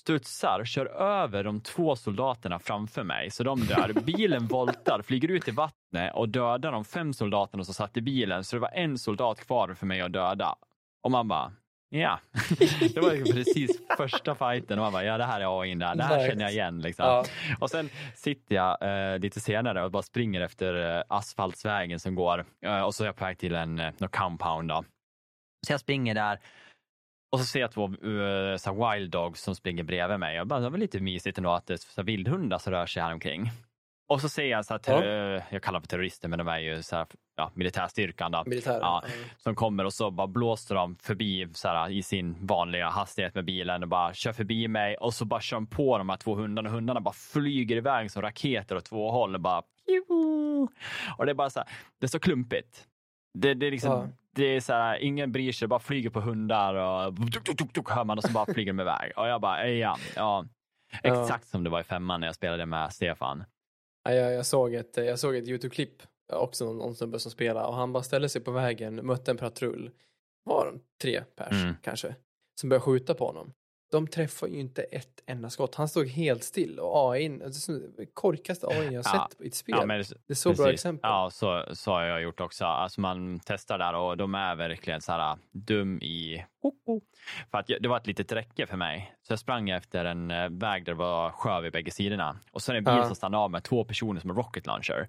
studsar, 0.05 0.65
kör 0.65 0.87
över 0.87 1.45
de 1.45 1.61
två 1.61 1.97
soldaterna 1.97 2.59
framför 2.59 3.03
mig, 3.03 3.31
så 3.31 3.45
de 3.45 3.61
dör. 3.61 3.93
Bilen 4.05 4.47
voltar, 4.47 5.03
flyger 5.03 5.29
ut 5.29 5.49
i 5.49 5.51
vattnet 5.51 6.15
och 6.15 6.29
dödar 6.29 6.73
de 6.73 6.85
fem 6.85 7.13
soldaterna 7.13 7.65
som 7.65 7.75
satt 7.75 7.97
i 7.97 8.01
bilen, 8.01 8.45
så 8.45 8.57
det 8.57 8.61
var 8.61 8.71
en 8.75 8.99
soldat 8.99 9.47
kvar 9.47 9.75
för 9.75 9.87
mig 9.87 10.01
att 10.01 10.13
döda. 10.13 10.55
Och 11.03 11.11
man 11.11 11.29
bara, 11.29 11.53
ja. 12.01 12.21
Det 12.95 13.01
var 13.01 13.13
liksom 13.13 13.35
precis 13.37 13.81
första 13.97 14.35
fighten 14.35 14.79
och 14.79 14.85
man 14.85 14.93
bara, 14.93 15.05
ja 15.05 15.19
det 15.19 15.25
här 15.25 15.41
är 15.41 15.61
AI 15.61 15.75
där, 15.75 15.95
det 15.95 16.03
här 16.03 16.29
känner 16.29 16.43
jag 16.43 16.53
igen. 16.53 16.81
Liksom. 16.81 17.07
Ja. 17.07 17.25
Och 17.61 17.71
sen 17.71 17.91
sitter 18.15 18.55
jag 18.55 18.79
eh, 18.83 19.19
lite 19.19 19.41
senare 19.41 19.85
och 19.85 19.91
bara 19.91 20.03
springer 20.03 20.41
efter 20.41 20.97
eh, 20.97 21.03
asfaltsvägen 21.09 22.01
som 22.01 22.15
går 22.15 22.45
eh, 22.65 22.81
och 22.81 22.95
så 22.95 23.05
är 23.05 23.07
jag 23.07 23.17
på 23.17 23.25
väg 23.25 23.39
till 23.39 23.55
en 23.55 23.79
eh, 23.79 23.93
compound. 24.11 24.69
Då. 24.69 24.85
Så 25.67 25.73
jag 25.73 25.81
springer 25.81 26.15
där 26.15 26.39
och 27.33 27.41
så 27.41 27.47
ser 27.47 27.61
jag 27.61 27.73
två 27.73 27.89
uh, 27.89 28.57
så 28.57 28.91
wild 28.91 29.11
dogs 29.11 29.43
som 29.43 29.55
springer 29.55 29.83
bredvid 29.83 30.19
mig. 30.19 30.37
Jag 30.37 30.47
bara, 30.47 30.61
det 30.61 30.71
var 30.71 30.79
lite 30.79 31.01
mysigt 31.01 31.39
ändå 31.39 31.51
att 31.51 31.67
det 31.67 31.73
är 31.73 31.77
så 31.77 32.03
vildhundar 32.03 32.59
som 32.59 32.73
rör 32.73 32.87
sig 32.87 33.03
här 33.03 33.13
omkring. 33.13 33.51
Och 34.07 34.21
så 34.21 34.29
ser 34.29 34.45
jag, 34.45 34.65
så 34.65 34.79
här, 34.87 35.05
ja. 35.05 35.43
jag 35.51 35.63
kallar 35.63 35.77
dem 35.77 35.83
för 35.83 35.89
terrorister, 35.89 36.29
men 36.29 36.39
de 36.39 36.49
är 36.49 36.59
ju 36.59 36.83
så 36.83 36.97
här, 36.97 37.07
ja, 37.37 37.51
militärstyrkan 37.55 38.33
då, 38.33 38.43
Militär, 38.47 38.79
ja, 38.81 39.03
mm. 39.07 39.29
som 39.37 39.55
kommer 39.55 39.85
och 39.85 39.93
så 39.93 40.11
bara 40.11 40.27
blåser 40.27 40.75
de 40.75 40.97
förbi 40.97 41.49
så 41.53 41.69
här, 41.69 41.91
i 41.91 42.03
sin 42.03 42.47
vanliga 42.47 42.89
hastighet 42.89 43.35
med 43.35 43.45
bilen 43.45 43.83
och 43.83 43.89
bara 43.89 44.15
kör 44.15 44.33
förbi 44.33 44.69
mig 44.69 44.97
och 44.97 45.15
så 45.15 45.25
bara 45.25 45.41
kör 45.41 45.57
de 45.57 45.67
på 45.67 45.99
de 45.99 46.09
här 46.09 46.17
två 46.17 46.35
hundarna 46.35 46.69
och 46.69 46.75
hundarna 46.75 47.01
bara 47.01 47.15
flyger 47.15 47.77
iväg 47.77 48.11
som 48.11 48.23
raketer 48.23 48.77
åt 48.77 48.85
två 48.85 49.11
håll 49.11 49.35
och 49.35 49.41
bara 49.41 49.63
och 51.19 51.27
det 51.27 51.33
är 51.33 51.35
bara 51.35 51.51
så 51.51 51.61
här, 51.61 51.69
det 52.01 52.07
är 52.07 52.09
så 52.09 52.21
klumpigt. 52.21 52.87
Det, 53.39 53.55
det 53.55 53.67
är 53.67 53.71
liksom, 53.71 53.93
ja 53.93 54.09
det 54.35 54.45
är 54.45 54.61
så 54.61 54.73
här, 54.73 54.99
ingen 54.99 55.33
bryr 55.33 55.53
sig, 55.53 55.69
bara 55.69 55.81
flyger 55.81 56.11
på 56.11 56.21
hundar 56.21 56.75
och 56.75 57.17
tuk, 57.17 57.45
tuk, 57.45 57.57
tuk, 57.57 57.73
tuk, 57.73 57.91
hör 57.91 58.05
man 58.05 58.19
och 58.19 58.25
så 58.25 58.33
bara 58.33 58.55
flyger 58.55 58.73
de 58.73 58.81
iväg. 58.81 59.13
Och 59.17 59.29
jag 59.29 59.41
bara, 59.41 59.69
ja, 59.69 59.97
ja. 60.17 60.45
Exakt 61.03 61.47
som 61.47 61.65
det 61.65 61.71
var 61.71 61.81
i 61.81 61.85
femman 61.85 62.21
när 62.21 62.29
jag 62.29 62.35
spelade 62.35 62.67
med 62.67 62.93
Stefan. 62.93 63.45
Ja, 64.05 64.13
jag, 64.13 64.33
jag 64.33 64.47
såg 64.47 64.75
ett, 64.75 64.97
jag 64.97 65.19
såg 65.19 65.37
ett 65.37 65.49
YouTube-klipp, 65.49 66.03
också 66.33 66.65
någon, 66.65 66.79
någon 66.79 66.95
snubbe 66.95 67.19
som 67.19 67.31
spelade 67.31 67.67
och 67.67 67.75
han 67.75 67.93
bara 67.93 68.03
ställde 68.03 68.29
sig 68.29 68.41
på 68.43 68.51
vägen, 68.51 69.07
mötte 69.07 69.31
en 69.31 69.37
patrull, 69.37 69.91
var 70.45 70.67
de 70.67 70.81
tre 71.03 71.25
pers 71.37 71.63
mm. 71.63 71.75
kanske, 71.83 72.15
som 72.61 72.69
började 72.69 72.85
skjuta 72.85 73.15
på 73.15 73.27
honom 73.27 73.53
de 73.95 74.07
träffar 74.07 74.47
ju 74.47 74.61
inte 74.61 74.83
ett 74.83 75.23
enda 75.27 75.51
skott. 75.51 75.75
Han 75.75 75.89
stod 75.89 76.09
helt 76.09 76.45
still 76.45 76.79
och 76.79 77.13
AI, 77.13 77.41
korkaste 78.15 78.67
AI 78.67 78.85
jag 78.85 78.95
ja. 78.95 79.03
sett 79.03 79.41
i 79.41 79.47
ett 79.47 79.55
spel. 79.55 79.77
Ja, 79.81 79.87
det, 79.87 79.97
det 79.97 80.33
är 80.33 80.35
så 80.35 80.51
precis. 80.51 80.65
bra 80.65 80.73
exempel. 80.73 81.11
Ja, 81.11 81.31
så, 81.33 81.65
så 81.73 81.91
har 81.91 82.03
jag 82.03 82.23
gjort 82.23 82.41
också. 82.41 82.65
Alltså 82.65 83.01
man 83.01 83.41
testar 83.45 83.79
där 83.79 83.95
och 83.95 84.17
de 84.17 84.35
är 84.35 84.55
verkligen 84.55 85.01
så 85.01 85.13
här 85.13 85.39
dum 85.53 85.99
i... 85.99 86.45
För 87.51 87.59
att 87.59 87.67
det 87.67 87.89
var 87.89 87.97
ett 87.97 88.07
litet 88.07 88.33
räcke 88.33 88.67
för 88.67 88.77
mig. 88.77 89.15
Så 89.23 89.33
jag 89.33 89.39
sprang 89.39 89.71
efter 89.71 90.05
en 90.05 90.31
eh, 90.31 90.49
väg 90.49 90.85
där 90.85 90.93
det 90.93 90.99
var 90.99 91.31
sjö 91.31 91.61
vid 91.61 91.73
bägge 91.73 91.91
sidorna. 91.91 92.37
Och 92.53 92.63
så 92.63 92.73
är 92.73 92.77
en 92.77 92.85
bil 92.85 92.95
ja. 92.95 93.07
som 93.07 93.17
stannar 93.17 93.39
av 93.39 93.51
med 93.51 93.65
två 93.65 93.85
personer 93.85 94.21
som 94.21 94.31
har 94.31 94.37
rocket 94.37 94.67
launcher. 94.67 95.09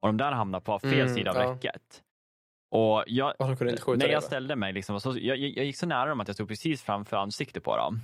Och 0.00 0.08
de 0.08 0.16
där 0.16 0.32
hamnar 0.32 0.60
på 0.60 0.78
fel 0.78 1.00
mm, 1.00 1.14
sida 1.14 1.30
av 1.30 1.36
ja. 1.36 1.52
räcket. 1.52 2.02
Och 2.70 3.04
jag, 3.06 3.34
när 3.98 4.08
jag 4.08 4.22
ställde 4.22 4.56
mig, 4.56 4.72
liksom, 4.72 5.00
så, 5.00 5.10
jag, 5.18 5.38
jag 5.38 5.64
gick 5.64 5.76
så 5.76 5.86
nära 5.86 6.08
dem 6.08 6.20
att 6.20 6.28
jag 6.28 6.34
stod 6.34 6.48
precis 6.48 6.82
framför 6.82 7.16
ansiktet 7.16 7.64
på 7.64 7.76
dem. 7.76 8.00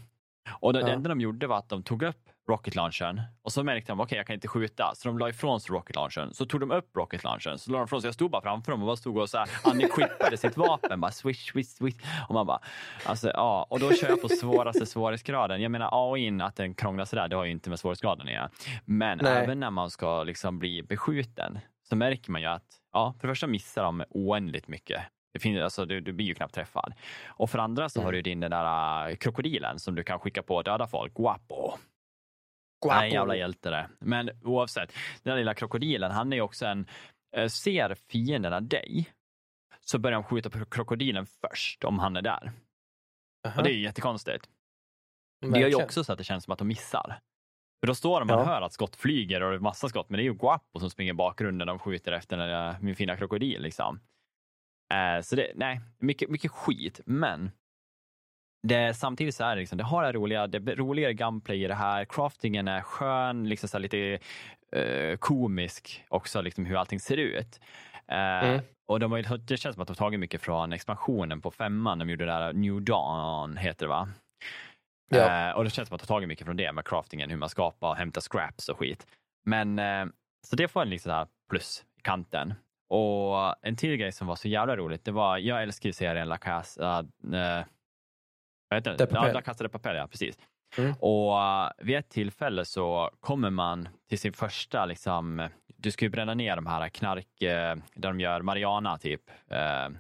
Och 0.51 0.73
det, 0.73 0.81
ja. 0.81 0.87
det 0.87 0.93
enda 0.93 1.09
de 1.09 1.21
gjorde 1.21 1.47
var 1.47 1.59
att 1.59 1.69
de 1.69 1.83
tog 1.83 2.03
upp 2.03 2.29
rocket 2.49 2.75
launchen 2.75 3.21
och 3.43 3.53
så 3.53 3.65
märkte 3.65 3.93
de 3.93 4.01
okej, 4.01 4.05
okay, 4.05 4.17
jag 4.17 4.27
kan 4.27 4.35
inte 4.35 4.49
skjuta, 4.49 4.93
så 4.95 5.09
de 5.09 5.19
la 5.19 5.29
ifrån 5.29 5.61
sig 5.61 5.75
rocket 5.75 5.97
launchen. 5.97 6.35
Så 6.35 6.47
tog 6.47 6.61
de 6.61 6.71
upp 6.71 6.97
rocket 6.97 7.25
launchen, 7.25 7.59
så 7.59 7.71
la 7.71 7.79
de 7.79 7.85
ifrån 7.85 8.01
sig. 8.01 8.09
Jag 8.09 8.15
stod 8.15 8.31
bara 8.31 8.43
framför 8.43 8.73
dem 8.73 8.81
och 8.81 8.87
bara 8.87 8.97
stod 8.97 9.19
och 9.19 9.31
så 9.31 9.39
här, 9.39 9.49
unequippade 9.65 10.37
sitt 10.37 10.57
vapen, 10.57 11.01
bara 11.01 11.11
swish, 11.11 11.53
swish, 11.53 11.67
swish. 11.67 11.97
Och 12.29 12.35
man 12.35 12.47
bara, 12.47 12.61
alltså 13.07 13.29
ja, 13.29 13.67
och 13.71 13.81
då 13.81 13.93
kör 13.93 14.09
jag 14.09 14.23
på 14.23 14.29
svåraste 14.29 14.87
svårighetsgraden. 14.87 15.63
Jag 15.63 15.71
menar 15.71 16.13
AI, 16.13 16.41
att 16.41 16.57
den 16.57 16.75
krånglar 16.75 17.05
sådär, 17.05 17.29
det 17.29 17.37
har 17.37 17.45
ju 17.45 17.51
inte 17.51 17.71
med 17.71 17.79
svårighetsgraden 17.79 18.27
att 18.27 18.33
göra. 18.33 18.51
Men 18.85 19.19
Nej. 19.23 19.45
även 19.45 19.61
när 19.61 19.71
man 19.71 19.91
ska 19.91 20.23
liksom 20.25 20.59
bli 20.59 20.83
beskjuten 20.83 21.59
så 21.83 21.97
märker 21.97 22.31
man 22.33 22.41
ju 22.41 22.47
att, 22.47 22.67
ja, 22.93 23.15
för 23.21 23.29
det 23.29 23.33
första 23.33 23.47
missar 23.47 23.83
de 23.83 24.05
oändligt 24.11 24.69
mycket. 24.69 25.03
Det 25.33 25.39
finns, 25.39 25.63
alltså, 25.63 25.85
du, 25.85 26.01
du 26.01 26.13
blir 26.13 26.27
ju 26.27 26.35
knappt 26.35 26.55
träffad. 26.55 26.95
Och 27.27 27.51
för 27.51 27.59
andra 27.59 27.89
så 27.89 28.01
mm. 28.01 28.05
har 28.05 28.13
du 28.13 28.23
din 28.23 28.41
den 28.41 28.51
där 28.51 29.09
uh, 29.11 29.17
krokodilen 29.17 29.79
som 29.79 29.95
du 29.95 30.05
kan 30.05 30.19
skicka 30.19 30.43
på 30.43 30.57
och 30.57 30.65
döda 30.65 30.87
folk. 30.87 31.15
Guapo. 31.15 31.79
Guapo. 32.83 33.01
Nej, 33.01 33.13
jävla 33.13 33.37
hjälte 33.37 33.71
det. 33.71 33.89
Men 33.99 34.31
oavsett, 34.43 34.93
den 35.23 35.31
där 35.31 35.39
lilla 35.39 35.55
krokodilen, 35.55 36.11
han 36.11 36.33
är 36.33 36.37
ju 36.37 36.43
också 36.43 36.67
en, 36.67 36.87
uh, 37.39 37.47
ser 37.47 37.95
fienderna 37.95 38.61
dig 38.61 39.13
så 39.81 39.99
börjar 39.99 40.15
han 40.15 40.25
skjuta 40.25 40.51
på 40.51 40.65
krokodilen 40.65 41.27
först 41.27 41.85
om 41.85 41.99
han 41.99 42.17
är 42.17 42.23
där. 42.23 42.45
Uh 42.45 42.53
-huh. 43.53 43.57
Och 43.57 43.63
det 43.63 43.71
är 43.71 43.75
ju 43.75 43.83
jättekonstigt. 43.83 44.49
Verkligen. 45.41 45.53
Det 45.53 45.61
gör 45.61 45.79
ju 45.79 45.85
också 45.85 46.05
så 46.05 46.13
att 46.13 46.19
det 46.19 46.25
känns 46.25 46.45
som 46.45 46.53
att 46.53 46.59
de 46.59 46.69
missar. 46.69 47.21
För 47.81 47.87
då 47.87 47.95
står 47.95 48.21
de 48.21 48.31
och 48.31 48.41
ja. 48.41 48.45
hör 48.45 48.63
att 48.63 48.73
skott 48.73 48.97
flyger 48.97 49.43
och 49.43 49.51
det 49.51 49.57
är 49.57 49.61
massa 49.61 49.89
skott, 49.89 50.09
men 50.09 50.19
det 50.19 50.23
är 50.23 50.25
ju 50.25 50.35
Guapo 50.35 50.81
som 50.81 50.91
springer 50.91 51.13
i 51.13 51.15
bakgrunden 51.15 51.69
och 51.69 51.83
skjuter 51.83 52.13
efter 52.13 52.37
den, 52.37 52.77
min 52.81 52.97
fina 52.97 53.17
krokodil. 53.17 53.63
Liksom. 53.63 54.01
Eh, 54.93 55.21
så 55.23 55.37
det, 55.37 55.53
nej, 55.55 55.81
mycket, 55.99 56.31
mycket 56.31 56.51
skit. 56.51 57.01
Men 57.07 57.51
det, 58.69 58.95
samtidigt 58.95 59.35
så 59.35 59.45
är 59.45 59.57
det, 59.57 59.61
liksom, 59.61 59.79
det 59.79 59.85
har 59.85 60.03
det 60.03 60.13
roliga, 60.13 60.47
det 60.47 60.75
roligare 60.75 61.13
gunplay 61.13 61.65
i 61.65 61.69
det 61.69 61.75
här. 61.75 62.05
Craftingen 62.05 62.69
är 62.69 62.81
skön, 62.81 63.49
liksom 63.49 63.69
så 63.69 63.79
lite 63.79 64.19
uh, 64.77 65.17
komisk 65.17 66.05
också, 66.09 66.41
liksom 66.41 66.67
hur 66.67 66.77
allting 66.77 67.01
ser 67.01 67.17
ut. 67.17 67.61
Uh, 68.13 68.19
mm. 68.19 68.61
Och 68.87 69.01
de 69.01 69.13
har, 69.13 69.39
det 69.39 69.57
känns 69.57 69.75
som 69.75 69.83
att 69.83 69.89
de 69.89 69.91
har 69.91 69.97
tagit 69.97 70.21
mycket 70.21 70.43
från 70.43 70.73
expansionen 70.73 71.41
på 71.41 71.51
femman. 71.51 71.99
De 71.99 72.11
gjorde 72.11 72.25
det 72.25 72.33
där 72.33 72.53
New 72.53 72.83
Dawn, 72.83 73.57
heter 73.57 73.87
det 73.87 73.91
va? 73.91 74.09
Ja. 75.11 75.51
Uh, 75.51 75.57
och 75.57 75.65
det 75.65 75.71
känns 75.71 75.89
som 75.89 75.95
att 75.95 76.01
de 76.01 76.13
har 76.13 76.17
tagit 76.17 76.29
mycket 76.29 76.47
från 76.47 76.57
det 76.57 76.73
med 76.73 76.85
craftingen, 76.85 77.31
hur 77.31 77.37
man 77.37 77.49
skapar 77.49 77.89
och 77.89 77.97
hämtar 77.97 78.21
scraps 78.21 78.69
och 78.69 78.79
skit. 78.79 79.07
Men 79.45 79.81
så 80.47 80.57
det 80.57 80.69
får 80.69 80.83
en 80.83 80.91
liksom 80.91 81.27
plus 81.51 81.85
i 81.99 82.03
kanten. 82.03 82.55
Och 82.93 83.55
en 83.63 83.77
till 83.77 83.97
grej 83.97 84.13
som 84.13 84.27
var 84.27 84.37
så 84.37 84.49
jävla 84.49 84.77
roligt, 84.77 85.05
det 85.05 85.13
var, 85.13 85.39
jag 85.39 85.63
älskar 85.63 85.89
ju 85.89 85.93
serien 85.93 86.29
La 86.29 86.37
Casa, 86.37 86.99
äh, 87.25 87.65
vad 88.69 88.79
heter 88.79 88.97
det? 88.97 89.07
Ja, 89.11 89.33
La 89.33 89.43
Casa 89.43 89.65
de 89.65 89.69
Papel, 89.69 89.97
ja 89.97 90.09
precis. 90.09 90.39
Mm. 90.79 90.95
Och 91.01 91.33
uh, 91.33 91.71
vid 91.79 91.97
ett 91.97 92.09
tillfälle 92.09 92.65
så 92.65 93.11
kommer 93.21 93.51
man 93.51 93.89
till 94.09 94.19
sin 94.19 94.33
första, 94.33 94.87
liksom, 94.87 95.49
du 95.77 95.91
ska 95.91 96.05
ju 96.05 96.09
bränna 96.09 96.35
ner 96.35 96.57
de 96.57 96.67
här 96.67 96.89
knark, 96.89 97.27
uh, 97.43 97.49
där 97.49 97.83
de 97.95 98.21
gör 98.21 98.43
Mariana 98.43 98.99
typ. 98.99 99.31
Uh, 99.31 99.97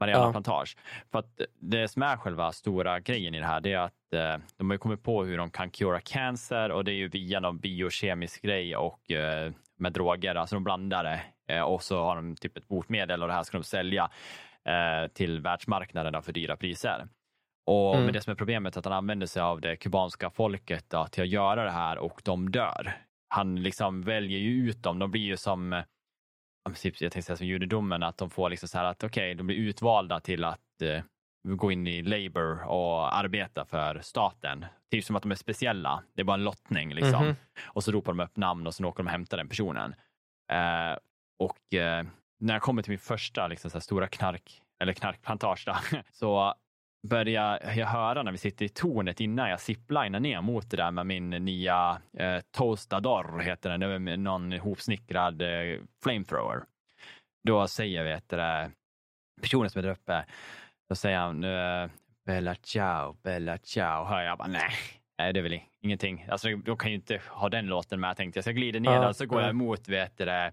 Mariana 0.00 0.24
ja. 0.24 0.32
Plantage. 0.32 0.76
För 1.12 1.18
att 1.18 1.40
det 1.60 1.88
som 1.88 2.02
är 2.02 2.16
själva 2.16 2.52
stora 2.52 3.00
grejen 3.00 3.34
i 3.34 3.38
det 3.38 3.46
här, 3.46 3.60
det 3.60 3.72
är 3.72 3.78
att 3.78 4.14
uh, 4.14 4.44
de 4.56 4.70
har 4.70 4.76
kommit 4.76 5.02
på 5.02 5.24
hur 5.24 5.38
de 5.38 5.50
kan 5.50 5.70
cura 5.70 6.00
cancer 6.00 6.70
och 6.70 6.84
det 6.84 6.92
är 6.92 6.96
ju 6.96 7.08
via 7.08 7.40
någon 7.40 7.58
biokemisk 7.58 8.42
grej 8.42 8.76
och 8.76 9.00
uh, 9.10 9.52
med 9.78 9.92
droger, 9.92 10.34
alltså 10.34 10.56
de 10.56 10.64
blandar 10.64 11.04
det 11.04 11.20
Eh, 11.20 11.37
och 11.64 11.82
så 11.82 12.02
har 12.02 12.16
de 12.16 12.36
typ 12.36 12.56
ett 12.56 12.68
botemedel 12.68 13.22
och 13.22 13.28
det 13.28 13.34
här 13.34 13.42
ska 13.42 13.56
de 13.56 13.64
sälja 13.64 14.10
eh, 14.64 15.08
till 15.12 15.40
världsmarknaden 15.40 16.22
för 16.22 16.32
dyra 16.32 16.56
priser. 16.56 17.08
Och 17.66 17.96
mm. 17.96 18.12
Det 18.12 18.20
som 18.20 18.30
är 18.30 18.34
problemet 18.34 18.76
är 18.76 18.78
att 18.78 18.84
han 18.84 18.94
använder 18.94 19.26
sig 19.26 19.42
av 19.42 19.60
det 19.60 19.76
kubanska 19.76 20.30
folket 20.30 20.84
då, 20.90 21.06
till 21.06 21.22
att 21.22 21.28
göra 21.28 21.64
det 21.64 21.70
här 21.70 21.98
och 21.98 22.20
de 22.24 22.50
dör. 22.50 22.96
Han 23.28 23.62
liksom 23.62 24.02
väljer 24.02 24.38
ju 24.38 24.68
ut 24.68 24.82
dem. 24.82 24.98
De 24.98 25.10
blir 25.10 25.22
ju 25.22 25.36
som, 25.36 25.82
typ, 26.82 27.00
jag 27.00 27.12
tänkte 27.12 27.22
säga 27.26 27.36
som 27.36 27.46
judedomen, 27.46 28.02
att 28.02 28.18
de 28.18 28.30
får 28.30 28.50
liksom 28.50 28.68
så 28.68 28.78
här 28.78 28.84
att 28.84 29.04
okej, 29.04 29.06
okay, 29.06 29.34
de 29.34 29.46
blir 29.46 29.56
utvalda 29.56 30.20
till 30.20 30.44
att 30.44 30.82
eh, 30.82 31.02
gå 31.48 31.72
in 31.72 31.86
i 31.86 32.02
Labour 32.02 32.64
och 32.64 33.16
arbeta 33.16 33.64
för 33.64 34.00
staten. 34.02 34.66
Typ 34.90 35.04
som 35.04 35.16
att 35.16 35.22
de 35.22 35.30
är 35.30 35.36
speciella. 35.36 36.02
Det 36.14 36.22
är 36.22 36.24
bara 36.24 36.34
en 36.34 36.44
lottning 36.44 36.94
liksom. 36.94 37.22
Mm. 37.22 37.36
Och 37.64 37.84
så 37.84 37.92
ropar 37.92 38.12
de 38.12 38.20
upp 38.20 38.36
namn 38.36 38.66
och 38.66 38.74
så 38.74 38.84
åker 38.84 39.02
de 39.02 39.06
och 39.06 39.12
hämtar 39.12 39.36
den 39.36 39.48
personen. 39.48 39.94
Eh, 40.52 40.98
och 41.38 41.74
eh, 41.74 42.06
när 42.40 42.54
jag 42.54 42.62
kommer 42.62 42.82
till 42.82 42.90
min 42.90 42.98
första 42.98 43.46
liksom, 43.46 43.70
så 43.70 43.80
stora 43.80 44.08
knark, 44.08 44.62
eller 44.82 44.92
knarkplantage 44.92 45.64
då, 45.66 45.76
så 46.12 46.54
börjar 47.08 47.72
jag 47.76 47.86
höra 47.86 48.22
när 48.22 48.32
vi 48.32 48.38
sitter 48.38 48.64
i 48.64 48.68
tornet 48.68 49.20
innan 49.20 49.50
jag 49.50 49.60
ziplinar 49.60 50.20
ner 50.20 50.40
mot 50.40 50.70
det 50.70 50.76
där 50.76 50.90
med 50.90 51.06
min 51.06 51.30
nya 51.30 52.02
eh, 52.18 52.40
Toastador, 52.50 53.38
heter 53.38 53.78
den, 53.78 54.22
någon 54.24 54.52
hopsnickrad 54.52 55.42
eh, 55.42 55.80
flamethrower. 56.02 56.62
Då 57.44 57.68
säger 57.68 58.04
vi 58.04 58.12
att 58.12 58.28
det 58.28 58.70
personen 59.42 59.70
som 59.70 59.78
är 59.78 59.82
där 59.82 59.90
uppe, 59.90 60.24
då 60.88 60.94
säger 60.94 61.18
han 61.18 61.44
eh, 61.44 61.90
Bella 62.26 62.54
ciao, 62.54 63.16
bella 63.22 63.58
ciao, 63.58 64.04
hör 64.04 64.20
jag 64.20 64.38
bara 64.38 64.48
nej, 64.48 64.70
Nej, 65.18 65.32
det 65.32 65.40
är 65.40 65.42
väl 65.42 65.60
ingenting. 65.80 66.26
Alltså, 66.30 66.56
de 66.56 66.76
kan 66.76 66.90
ju 66.90 66.96
inte 66.96 67.20
ha 67.28 67.48
den 67.48 67.66
låten 67.66 68.00
med 68.00 68.16
tänkte 68.16 68.38
jag. 68.38 68.44
Så 68.44 68.50
jag 68.50 68.56
glider 68.56 68.80
ner 68.80 68.92
Ja, 68.92 69.00
där, 69.00 69.12
så 69.12 69.26
går 69.26 69.40
ja. 69.40 69.46
jag 69.46 69.50
emot 69.50 69.88
vet 69.88 70.16
det, 70.16 70.52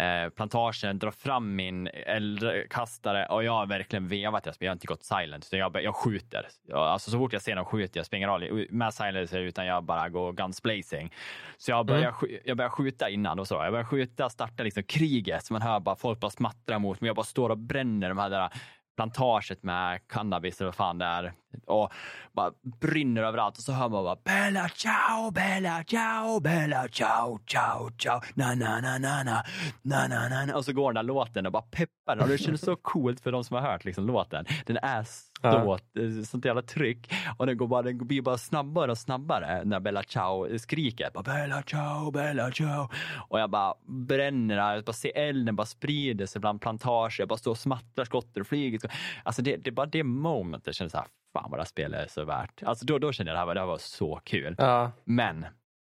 eh, 0.00 0.28
plantagen, 0.30 0.98
drar 0.98 1.10
fram 1.10 1.56
min 1.56 1.86
eldkastare 2.06 3.26
och 3.26 3.44
jag 3.44 3.52
har 3.52 3.66
verkligen 3.66 4.08
vevat. 4.08 4.46
Jag 4.58 4.68
har 4.68 4.72
inte 4.72 4.86
gått 4.86 5.04
silent, 5.04 5.46
utan 5.46 5.58
jag, 5.58 5.82
jag 5.82 5.94
skjuter. 5.94 6.46
Jag, 6.68 6.78
alltså, 6.78 7.10
så 7.10 7.18
fort 7.18 7.32
jag 7.32 7.42
ser 7.42 7.54
någon 7.54 7.64
skjuter 7.64 7.98
jag, 7.98 8.06
spelar 8.06 8.18
ingen 8.18 8.30
roll 8.50 8.66
med 8.70 8.94
silence 8.94 9.38
utan 9.38 9.66
jag 9.66 9.84
bara 9.84 10.08
går 10.08 10.32
guns 10.32 10.62
blazing. 10.62 11.12
Så 11.58 11.70
jag 11.70 11.86
börjar, 11.86 12.14
Mm. 12.22 12.40
jag 12.44 12.56
börjar 12.56 12.70
skjuta 12.70 13.08
innan 13.08 13.38
och 13.38 13.48
så. 13.48 13.54
Jag 13.54 13.72
börjar 13.72 13.84
skjuta, 13.84 14.28
starta 14.28 14.62
liksom 14.62 14.82
kriget. 14.82 15.44
Så 15.44 15.52
man 15.52 15.62
hör 15.62 15.80
bara 15.80 15.96
folk 15.96 16.20
bara 16.20 16.30
smattra 16.30 16.78
mot 16.78 17.00
mig. 17.00 17.08
Jag 17.08 17.16
bara 17.16 17.26
står 17.26 17.50
och 17.50 17.58
bränner 17.58 18.08
de 18.08 18.18
här 18.18 18.30
där 18.30 18.50
plantaget 18.96 19.62
med 19.62 20.08
cannabis 20.08 20.60
eller 20.60 20.68
vad 20.68 20.74
fan 20.74 20.98
det 20.98 21.04
är. 21.04 21.32
Och 21.66 21.92
bara 22.32 22.52
brinner 22.80 23.22
överallt 23.22 23.58
och 23.58 23.62
så 23.64 23.72
hör 23.72 23.88
man 23.88 24.04
bara 24.04 24.16
Bella 24.24 24.68
ciao, 24.68 25.30
Bella 25.30 25.84
ciao, 25.84 26.40
Bella 26.40 26.88
ciao, 26.88 27.38
ciao, 27.46 27.90
ciao, 27.98 28.20
na 28.34 28.54
na 28.54 28.80
na 28.80 28.98
na 28.98 29.22
na, 29.22 29.42
na 29.82 30.08
na 30.08 30.28
na 30.28 30.46
na. 30.46 30.56
Och 30.56 30.64
så 30.64 30.72
går 30.72 30.92
den 30.92 30.94
där 30.94 31.14
låten 31.14 31.46
och 31.46 31.52
bara 31.52 31.62
peppar. 31.62 32.16
Och 32.16 32.28
det 32.28 32.38
känns 32.38 32.60
så 32.60 32.76
coolt 32.76 33.20
för 33.20 33.32
de 33.32 33.44
som 33.44 33.56
har 33.56 33.62
hört 33.62 33.84
liksom 33.84 34.06
låten. 34.06 34.44
Den 34.66 34.76
är 34.76 35.06
så, 35.42 35.78
Ja. 35.94 36.02
eh, 36.02 36.22
sånt 36.22 36.44
jävla 36.44 36.62
tryck 36.62 37.12
och 37.38 37.46
den, 37.46 37.56
går 37.56 37.66
bara, 37.66 37.82
den 37.82 38.06
blir 38.06 38.22
bara 38.22 38.38
snabbare 38.38 38.90
och 38.90 38.98
snabbare 38.98 39.64
när 39.64 39.80
Bella 39.80 40.02
ciao 40.02 40.58
skriker. 40.58 41.10
Bara, 41.14 41.22
Bella 41.22 41.62
ciao, 41.62 42.10
Bella 42.10 42.50
ciao. 42.52 42.88
Och 43.28 43.40
jag 43.40 43.50
bara 43.50 43.74
bränner, 44.06 44.74
jag 44.74 44.84
bara 44.84 44.92
ser 44.92 45.12
elden 45.18 45.56
bara 45.56 45.66
sprider 45.66 46.26
sig 46.26 46.40
bland 46.40 46.60
plantager. 46.60 47.16
Jag 47.18 47.28
bara 47.28 47.38
står 47.38 47.50
och 47.50 47.58
smattrar 47.58 48.04
skotter 48.04 48.40
och 48.40 48.46
flyger. 48.46 48.80
Alltså 49.22 49.42
det, 49.42 49.56
det 49.56 49.70
är 49.70 49.72
bara 49.72 49.86
det 49.86 50.04
momentet 50.04 50.66
jag 50.66 50.74
känner 50.74 50.88
så 50.88 50.96
här, 50.96 51.06
fan 51.32 51.50
vad 51.50 51.58
det 51.58 51.62
här 51.62 51.66
spelet 51.66 52.00
är 52.06 52.08
så 52.12 52.24
värt. 52.24 52.62
Alltså 52.62 52.84
då, 52.86 52.98
då 52.98 53.12
kände 53.12 53.30
jag 53.30 53.34
det 53.36 53.38
här, 53.38 53.46
var- 53.46 53.54
det 53.54 53.60
här 53.60 53.66
var 53.66 53.78
så 53.78 54.20
kul. 54.24 54.54
Ja. 54.58 54.92
Men 55.04 55.46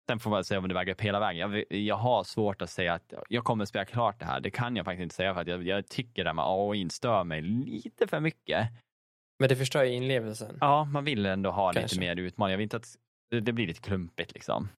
sen 0.09 0.19
får 0.19 0.31
man 0.31 0.45
säga 0.45 0.59
om 0.61 0.69
det 0.69 0.75
väger 0.75 0.93
upp 0.93 1.01
hela 1.01 1.21
vägen. 1.21 1.51
Jag, 1.51 1.65
jag 1.83 1.97
har 1.97 2.25
svårt 2.25 2.63
att 2.63 2.71
säga 2.71 2.95
att 2.95 3.13
jag 3.29 3.45
kommer 3.45 3.63
att 3.63 3.69
spela 3.69 3.85
klart 3.85 4.19
det 4.19 4.25
här. 4.25 4.41
Det 4.41 4.51
kan 4.51 4.77
jag 4.77 4.85
faktiskt 4.85 5.03
inte 5.03 5.15
säga 5.15 5.35
för 5.35 5.41
att 5.41 5.47
jag, 5.47 5.63
jag 5.67 5.89
tycker 5.89 6.25
det 6.25 6.31
här 6.31 6.35
med 6.35 6.45
AI 6.49 6.89
stör 6.91 7.25
mig 7.25 7.43
lite 7.43 8.07
för 8.07 8.21
mycket. 8.21 8.69
Men 9.39 9.49
det 9.49 9.57
förstör 9.57 9.85
ju 9.85 9.93
inlevelsen. 9.93 10.59
Ja, 10.61 10.85
man 10.85 11.05
vill 11.05 11.27
ändå 11.27 11.51
ha 11.51 11.73
Kanske. 11.73 11.83
lite 11.83 12.01
mer 12.01 12.25
utmaning. 12.25 12.51
Jag 12.51 12.59
vill 12.59 12.63
inte 12.65 12.77
att 12.77 12.97
det, 13.31 13.41
det 13.41 13.53
blir 13.53 13.67
lite 13.67 13.81
klumpigt 13.81 14.35
liksom. 14.35 14.69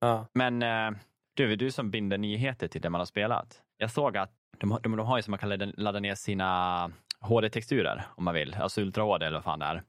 Ja. 0.00 0.26
Men 0.34 0.62
eh, 0.62 0.90
du, 1.36 1.56
du 1.56 1.70
som 1.70 1.90
binder 1.90 2.18
nyheter 2.18 2.68
till 2.68 2.80
det 2.80 2.90
man 2.90 3.00
har 3.00 3.06
spelat. 3.06 3.62
Jag 3.76 3.90
såg 3.90 4.16
att 4.16 4.32
de, 4.58 4.78
de, 4.82 4.96
de 4.96 5.06
har 5.06 5.18
ju 5.18 5.22
som 5.22 5.30
man 5.30 5.38
kan 5.38 5.58
ladda, 5.58 6.00
ner 6.00 6.14
sina 6.14 6.90
HD-texturer 7.20 8.06
om 8.16 8.24
man 8.24 8.34
vill. 8.34 8.54
Alltså 8.54 8.80
Ultra 8.80 9.02
HD 9.04 9.26
eller 9.26 9.36
vad 9.36 9.44
fan 9.44 9.58
det 9.58 9.66
är. 9.66 9.82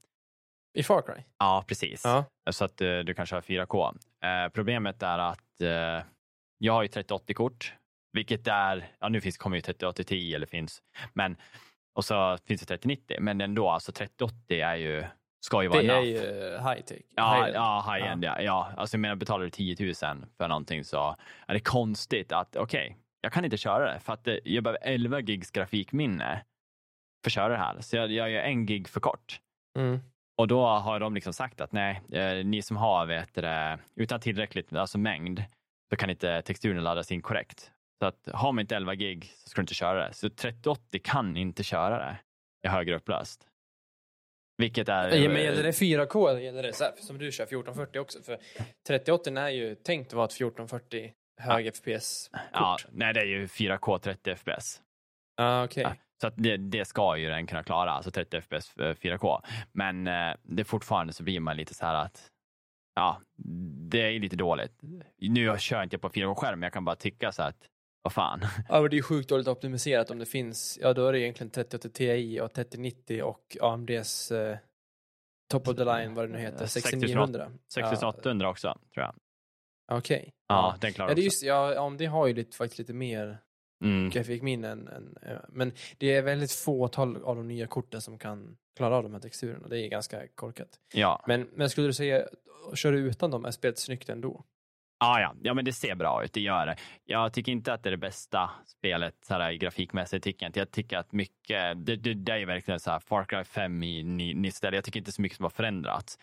I 0.78 0.84
Far 0.84 1.02
Cry? 1.02 1.24
Ja, 1.38 1.64
precis. 1.68 2.02
Ja. 2.06 2.26
Så 2.52 2.66
att 2.66 2.82
eh, 2.82 3.00
du 3.00 3.14
kan 3.14 3.26
köra 3.26 3.42
4K. 3.42 3.98
Eh, 4.24 4.50
problemet 4.50 5.04
är 5.04 5.20
att 5.20 5.40
jag 6.58 6.74
har 6.74 6.82
ju 6.84 6.88
3080-kort, 6.88 7.74
vilket 8.14 8.48
är, 8.48 8.92
ja 9.00 9.10
nu 9.10 9.22
finns, 9.22 9.38
kommer 9.38 9.58
ju 9.58 9.62
3080 9.62 10.04
Ti 10.04 10.36
eller 10.36 10.46
finns, 10.46 10.82
men 11.14 11.38
och 11.96 12.06
så 12.06 12.38
finns 12.48 12.62
det 12.62 12.68
3090, 12.68 13.18
men 13.20 13.42
ändå, 13.42 13.70
alltså 13.70 13.92
3080 13.92 14.62
är 14.62 14.76
ju, 14.76 15.04
ska 15.46 15.62
ju 15.64 15.68
vara 15.70 15.82
Det 15.82 15.88
är 15.88 15.92
enough. 15.92 16.08
ju 16.08 16.52
high 16.70 16.82
tech. 16.82 17.02
Ja, 17.16 17.34
High-end. 17.36 17.56
ja, 17.56 17.94
high-end, 17.94 18.24
ja. 18.24 18.42
ja. 18.42 18.72
Alltså 18.78 18.96
jag 18.96 19.02
menar, 19.02 19.16
betalar 19.16 19.44
du 19.44 19.50
10 19.50 19.76
000 19.80 19.94
för 20.38 20.48
någonting 20.48 20.84
så 20.84 21.16
är 21.48 21.54
det 21.54 21.60
konstigt 21.60 22.32
att, 22.32 22.56
okej, 22.56 22.98
jag 23.22 23.34
kan 23.34 23.46
inte 23.46 23.58
köra 23.58 23.94
det 23.94 24.00
för 24.00 24.14
att 24.14 24.28
eh, 24.28 24.36
jag 24.44 24.64
behöver 24.64 24.80
11 24.84 25.20
gigs 25.20 25.52
grafikminne 25.52 26.44
för 27.24 27.30
att 27.30 27.34
köra 27.34 27.50
det 27.50 27.58
här. 27.58 27.82
Så 27.82 27.96
jag, 27.96 28.12
jag 28.12 28.30
gör 28.30 28.42
en 28.42 28.66
gig 28.66 28.88
för 28.88 29.00
kort. 29.00 29.40
Mm. 29.78 30.00
Och 30.38 30.48
då 30.48 30.66
har 30.66 31.00
de 31.00 31.14
liksom 31.16 31.34
sagt 31.34 31.62
att 31.62 31.72
nej, 31.72 32.02
eh, 32.12 32.46
ni 32.46 32.62
som 32.62 32.78
har 32.78 33.06
vet 33.06 33.34
det, 33.34 33.80
utan 33.96 34.20
tillräckligt 34.20 34.74
alltså 34.74 34.98
mängd, 34.98 35.44
så 35.90 35.96
kan 35.96 36.10
inte 36.10 36.42
texturen 36.42 36.84
laddas 36.84 37.12
in 37.12 37.22
korrekt. 37.22 37.72
Så 38.00 38.06
att 38.06 38.28
har 38.34 38.52
man 38.52 38.62
inte 38.62 38.76
11 38.76 38.96
gig 38.96 39.32
så 39.36 39.50
ska 39.50 39.62
du 39.62 39.64
inte 39.64 39.74
köra 39.74 40.08
det. 40.08 40.14
Så 40.14 40.30
3080 40.30 41.02
kan 41.04 41.38
inte 41.38 41.64
köra 41.64 41.98
det 41.98 42.18
i 42.64 42.68
högre 42.68 42.96
upplöst. 42.96 43.48
Vilket 44.58 44.90
är... 44.90 45.16
Ja, 45.16 45.30
men 45.30 45.44
gäller 45.44 45.64
det 45.64 45.72
4K 45.72 46.30
eller 46.30 46.40
gäller 46.40 46.64
det 46.64 46.74
så 46.74 46.84
här, 46.84 46.94
som 46.98 47.18
du 47.18 47.32
kör 47.32 47.44
1440 47.44 48.00
också? 48.00 48.22
För 48.22 48.38
3080 48.88 49.38
är 49.38 49.50
ju 49.50 49.76
tänkt 49.76 50.08
att 50.08 50.14
vara 50.14 50.26
ett 50.26 50.32
1440 50.32 51.14
hög 51.40 51.76
FPS-kort. 51.76 52.42
Ja, 52.54 52.78
nej, 52.92 53.14
det 53.14 53.20
är 53.20 53.26
ju 53.26 53.46
4K 53.46 54.00
30 54.00 54.36
FPS. 54.36 54.82
ah, 55.38 55.64
okej. 55.64 55.84
Ja, 55.84 55.96
Så 56.22 56.28
att 56.28 56.34
det, 56.38 56.58
det 56.58 56.86
ska 56.86 57.18
ju 57.18 57.30
den 57.30 57.48
kunna 57.48 57.64
klara, 57.64 57.92
alltså 57.92 58.12
30 58.12 58.42
FPS 58.42 58.78
eh, 58.78 58.96
4K. 58.96 59.42
Men 59.72 60.08
eh, 60.08 60.36
det 60.44 60.64
fortfarande 60.64 61.14
så 61.14 61.24
blir 61.24 61.40
man 61.40 61.58
lite 61.58 61.74
så 61.74 61.86
här 61.86 61.96
att 61.96 62.32
ja, 62.96 63.22
det 63.90 64.02
är 64.02 64.20
lite 64.20 64.36
dåligt. 64.36 64.80
Nu 65.18 65.58
kör 65.58 65.84
inte 65.84 65.94
jag 65.94 66.02
på 66.02 66.10
4K-skärm, 66.10 66.60
men 66.60 66.62
jag 66.68 66.74
kan 66.74 66.86
bara 66.86 66.96
tycka 66.96 67.32
så 67.32 67.44
att 67.44 67.68
vad 68.02 68.14
fan. 68.14 68.40
Ja, 68.70 68.82
men 68.82 68.90
det 68.90 68.94
är 68.94 68.98
ju 68.98 69.04
sjukt 69.04 69.30
dåligt 69.30 69.48
optimiserat 69.48 70.12
om 70.12 70.20
det 70.20 70.26
finns, 70.26 70.80
ja 70.82 70.94
då 70.94 71.08
är 71.08 71.14
det 71.14 71.20
egentligen 71.20 71.52
3080 71.52 71.90
Ti 71.90 72.40
och 72.42 72.54
3090 72.54 73.24
och 73.24 73.58
AMDs 73.62 74.32
eh, 74.32 74.58
top 75.52 75.68
of 75.68 75.76
the 75.78 75.84
line, 75.86 76.14
vad 76.14 76.26
det 76.30 76.32
nu 76.32 76.40
heter, 76.40 76.66
6900. 76.66 77.52
6800 77.74 78.50
också, 78.50 78.80
tror 78.94 79.06
jag. 79.06 79.16
Ja, 79.88 79.98
Okej. 79.98 80.34
Ja, 80.48 80.78
den 80.82 80.94
klarar 80.94 81.10
Ja, 81.10 81.16
det 81.16 81.22
är 81.22 81.24
just, 81.24 81.44
ja, 81.44 81.86
AMD 81.86 82.02
har 82.02 82.28
ju 82.28 82.34
lite, 82.34 82.58
faktiskt 82.58 82.80
lite 82.80 82.94
mer 82.94 83.40
Mm. 83.84 84.10
grafikminnen. 84.10 84.88
Än, 84.88 85.18
eh, 85.22 85.38
men 85.50 85.72
det 85.98 86.16
är 86.16 86.22
väldigt 86.22 86.52
fåtal 86.52 87.24
av 87.24 87.36
de 87.36 87.48
nya 87.48 87.68
korten 87.68 88.02
som 88.02 88.20
kan 88.20 88.58
klara 88.78 88.96
av 88.96 89.04
de 89.04 89.14
här 89.14 89.20
texturerna. 89.20 89.68
Det 89.68 89.80
är 89.80 89.88
ganska 89.88 90.28
korkat. 90.28 90.80
Ja. 90.94 91.24
Men, 91.28 91.50
men 91.54 91.70
skulle 91.70 91.88
du 91.88 91.94
säga, 91.94 92.28
kör 92.74 92.92
du 92.92 93.00
utan 93.00 93.32
dem, 93.32 93.46
är 93.46 93.52
spelet 93.52 93.80
snyggt 93.80 94.10
ändå? 94.10 94.46
Ah, 95.02 95.20
ja, 95.20 95.36
ja, 95.42 95.54
men 95.54 95.66
det 95.66 95.74
ser 95.74 95.96
bra 95.96 96.24
ut, 96.24 96.34
det 96.34 96.42
gör 96.42 96.66
det. 96.66 96.76
Jag 97.06 97.34
tycker 97.34 97.52
inte 97.52 97.74
att 97.74 97.84
det 97.84 97.90
är 97.90 97.92
det 97.92 97.98
bästa 97.98 98.50
spelet 98.66 99.16
så 99.22 99.34
här, 99.34 99.54
grafikmässigt. 99.54 100.24
Tycker 100.24 100.46
jag, 100.46 100.50
inte. 100.50 100.60
jag 100.60 100.72
tycker 100.72 100.98
att 100.98 101.12
mycket, 101.12 101.86
det, 101.86 101.96
det, 101.96 102.14
det 102.14 102.32
är 102.32 102.46
verkligen 102.46 102.80
så 102.80 102.92
här 102.92 103.00
Far 103.00 103.24
Cry 103.24 103.44
5 103.44 103.84
i 103.84 104.04
ny, 104.04 104.34
nytt 104.34 104.56
ställe. 104.56 104.78
Jag 104.78 104.84
tycker 104.84 105.00
inte 105.00 105.12
så 105.12 105.22
mycket 105.22 105.36
som 105.38 105.44
har 105.44 105.50
förändrats. 105.50 106.18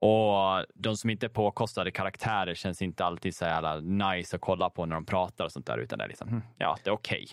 Och 0.00 0.66
de 0.74 0.96
som 0.96 1.10
inte 1.10 1.26
är 1.26 1.30
påkostade 1.30 1.90
karaktärer 1.90 2.54
känns 2.54 2.82
inte 2.82 3.04
alltid 3.04 3.34
så 3.36 3.44
jävla 3.44 3.80
nice 3.80 4.36
att 4.36 4.42
kolla 4.42 4.70
på 4.70 4.86
när 4.86 4.94
de 4.94 5.04
pratar 5.04 5.44
och 5.44 5.52
sånt 5.52 5.66
där, 5.66 5.78
utan 5.78 5.98
det 5.98 6.04
är 6.04 6.08
liksom, 6.08 6.28
hm, 6.28 6.42
ja, 6.58 6.78
det 6.84 6.90
är 6.90 6.94
okej. 6.94 7.28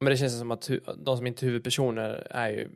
Men 0.00 0.10
det 0.10 0.16
känns 0.16 0.38
som 0.38 0.50
att 0.50 0.70
de 0.96 1.16
som 1.16 1.26
inte 1.26 1.44
är 1.44 1.46
huvudpersoner 1.46 2.26
är 2.30 2.48
ju 2.48 2.68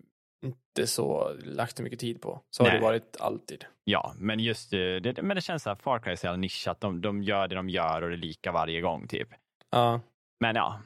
inte 0.45 0.87
så 0.87 1.33
lagt 1.45 1.77
så 1.77 1.83
mycket 1.83 1.99
tid 2.01 2.21
på. 2.23 2.41
Så 2.51 2.63
har 2.63 2.71
Nej. 2.71 2.79
det 2.79 2.85
varit 2.85 3.17
alltid. 3.21 3.65
Ja, 3.85 4.15
men 4.19 4.41
just 4.41 4.73
eh, 4.73 4.79
det, 4.79 5.23
men 5.23 5.35
det 5.35 5.41
känns 5.41 5.63
så 5.63 5.71
här, 5.71 5.77
Far 5.77 5.99
Cry 5.99 6.13
är 6.13 6.17
så 6.17 6.27
jävla 6.27 6.37
nischat. 6.37 6.81
De, 6.81 7.01
de 7.01 7.23
gör 7.23 7.49
det 7.49 7.55
de 7.55 7.69
gör 7.69 8.03
och 8.03 8.09
det 8.09 8.15
är 8.15 8.19
lika 8.19 8.53
varje 8.53 8.81
gång 8.81 9.09
typ. 9.09 9.29
Ja. 9.71 10.01
Men 10.41 10.57
ja, 10.57 10.81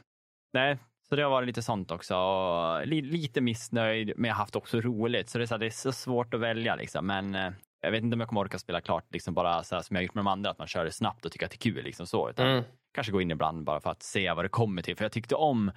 nej, 0.52 0.78
så 1.08 1.16
det 1.16 1.22
har 1.22 1.30
varit 1.30 1.46
lite 1.46 1.62
sånt 1.62 1.90
också. 1.90 2.16
Och 2.16 2.86
li, 2.86 3.02
lite 3.02 3.40
missnöjd, 3.40 4.12
men 4.16 4.28
jag 4.28 4.34
har 4.34 4.38
haft 4.42 4.56
också 4.56 4.80
roligt. 4.80 5.28
Så 5.28 5.38
det 5.38 5.44
är 5.44 5.46
så, 5.46 5.54
här, 5.54 5.58
det 5.58 5.66
är 5.66 5.70
så 5.70 5.92
svårt 5.92 6.34
att 6.34 6.40
välja 6.40 6.76
liksom. 6.76 7.06
Men 7.06 7.34
eh, 7.34 7.52
jag 7.80 7.90
vet 7.90 8.02
inte 8.02 8.14
om 8.14 8.20
jag 8.20 8.28
kommer 8.28 8.40
orka 8.40 8.58
spela 8.58 8.80
klart 8.80 9.04
liksom 9.12 9.34
bara 9.34 9.62
så 9.62 9.74
här, 9.74 9.82
som 9.82 9.96
jag 9.96 10.00
har 10.00 10.04
gjort 10.04 10.14
med 10.14 10.24
de 10.24 10.28
andra, 10.28 10.50
att 10.50 10.58
man 10.58 10.66
kör 10.68 10.84
det 10.84 10.92
snabbt 10.92 11.24
och 11.26 11.32
tycker 11.32 11.46
att 11.46 11.52
det 11.52 11.56
är 11.56 11.72
kul 11.72 11.84
liksom 11.84 12.06
så. 12.06 12.30
Utan 12.30 12.46
Mm. 12.46 12.64
kanske 12.94 13.12
gå 13.12 13.20
in 13.20 13.30
ibland 13.30 13.64
bara 13.64 13.80
för 13.80 13.90
att 13.90 14.02
se 14.02 14.32
vad 14.32 14.44
det 14.44 14.48
kommer 14.48 14.82
till. 14.82 14.96
För 14.96 15.04
jag 15.04 15.12
tyckte 15.12 15.34
om 15.34 15.70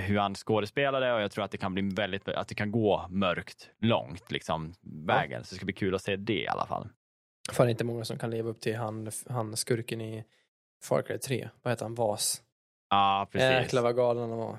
hur 0.00 0.18
han 0.18 0.34
skådespelade 0.34 1.12
och 1.12 1.20
jag 1.20 1.30
tror 1.30 1.44
att 1.44 1.50
det 1.50 1.58
kan 1.58 1.74
bli 1.74 1.90
väldigt, 1.94 2.28
att 2.28 2.48
det 2.48 2.54
kan 2.54 2.72
gå 2.72 3.06
mörkt 3.10 3.70
långt 3.78 4.30
liksom 4.30 4.74
vägen. 5.06 5.44
Så 5.44 5.54
det 5.54 5.56
ska 5.56 5.64
bli 5.64 5.74
kul 5.74 5.94
att 5.94 6.02
se 6.02 6.16
det 6.16 6.42
i 6.42 6.48
alla 6.48 6.66
fall. 6.66 6.88
Fan 7.52 7.68
inte 7.70 7.84
många 7.84 8.04
som 8.04 8.18
kan 8.18 8.30
leva 8.30 8.50
upp 8.50 8.60
till 8.60 8.76
han, 8.76 9.10
han 9.28 9.56
skurken 9.56 10.00
i 10.00 10.24
Far 10.84 11.02
Cry 11.02 11.18
3. 11.18 11.48
Vad 11.62 11.72
heter 11.72 11.84
han? 11.84 11.94
Vas. 11.94 12.42
Ja, 12.90 13.28
precis. 13.32 13.50
Jäklar 13.50 13.82
vad 13.82 13.96
galen 13.96 14.30
han 14.30 14.38
var. 14.38 14.58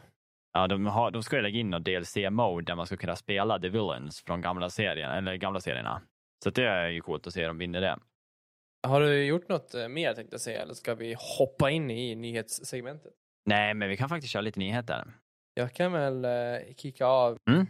Ja, 0.53 0.67
de, 0.67 0.85
har, 0.85 1.11
de 1.11 1.23
ska 1.23 1.35
ju 1.35 1.41
lägga 1.41 1.59
in 1.59 1.69
någon 1.69 1.83
DLC-mode 1.83 2.65
där 2.65 2.75
man 2.75 2.85
ska 2.85 2.97
kunna 2.97 3.15
spela 3.15 3.59
The 3.59 3.69
Villains 3.69 4.21
från 4.21 4.41
gamla 4.41 4.69
serien, 4.69 5.11
eller 5.11 5.35
gamla 5.35 5.59
serierna. 5.59 6.01
Så 6.43 6.49
det 6.49 6.65
är 6.65 6.87
ju 6.87 7.01
coolt 7.01 7.27
att 7.27 7.33
se 7.33 7.47
dem 7.47 7.57
vinna 7.57 7.79
det. 7.79 7.99
Har 8.87 9.01
du 9.01 9.25
gjort 9.25 9.49
något 9.49 9.73
eh, 9.73 9.87
mer 9.87 10.13
tänkte 10.13 10.33
jag 10.33 10.41
säga, 10.41 10.61
eller 10.61 10.73
ska 10.73 10.95
vi 10.95 11.15
hoppa 11.37 11.69
in 11.69 11.91
i 11.91 12.15
nyhetssegmentet? 12.15 13.13
Nej, 13.45 13.73
men 13.73 13.89
vi 13.89 13.97
kan 13.97 14.09
faktiskt 14.09 14.33
köra 14.33 14.41
lite 14.41 14.59
nyheter. 14.59 15.13
Jag 15.53 15.73
kan 15.73 15.91
väl 15.91 16.25
eh, 16.25 16.75
kicka 16.75 17.05
av 17.05 17.37
Mm. 17.49 17.67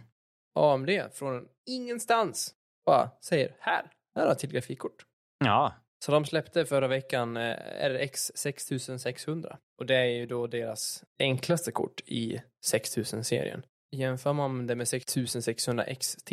AMD 0.54 0.90
från 1.12 1.48
ingenstans. 1.66 2.54
Bara 2.86 3.10
säger 3.20 3.56
här, 3.60 3.90
här 4.14 4.26
har 4.26 4.34
till 4.34 4.50
grafikkort. 4.50 5.06
Ja, 5.44 5.74
Så 6.04 6.12
de 6.12 6.24
släppte 6.24 6.66
förra 6.66 6.88
veckan 6.88 7.36
eh, 7.36 7.56
RX 7.88 8.32
6600 8.34 9.58
och 9.78 9.86
det 9.86 9.96
är 9.96 10.04
ju 10.04 10.26
då 10.26 10.46
deras 10.46 11.04
enklaste 11.18 11.72
kort 11.72 12.00
i 12.06 12.40
6000-serien. 12.72 13.62
Jämför 13.96 14.32
man 14.32 14.66
det 14.66 14.74
med 14.74 14.88
6600 14.88 15.94
XT 15.94 16.32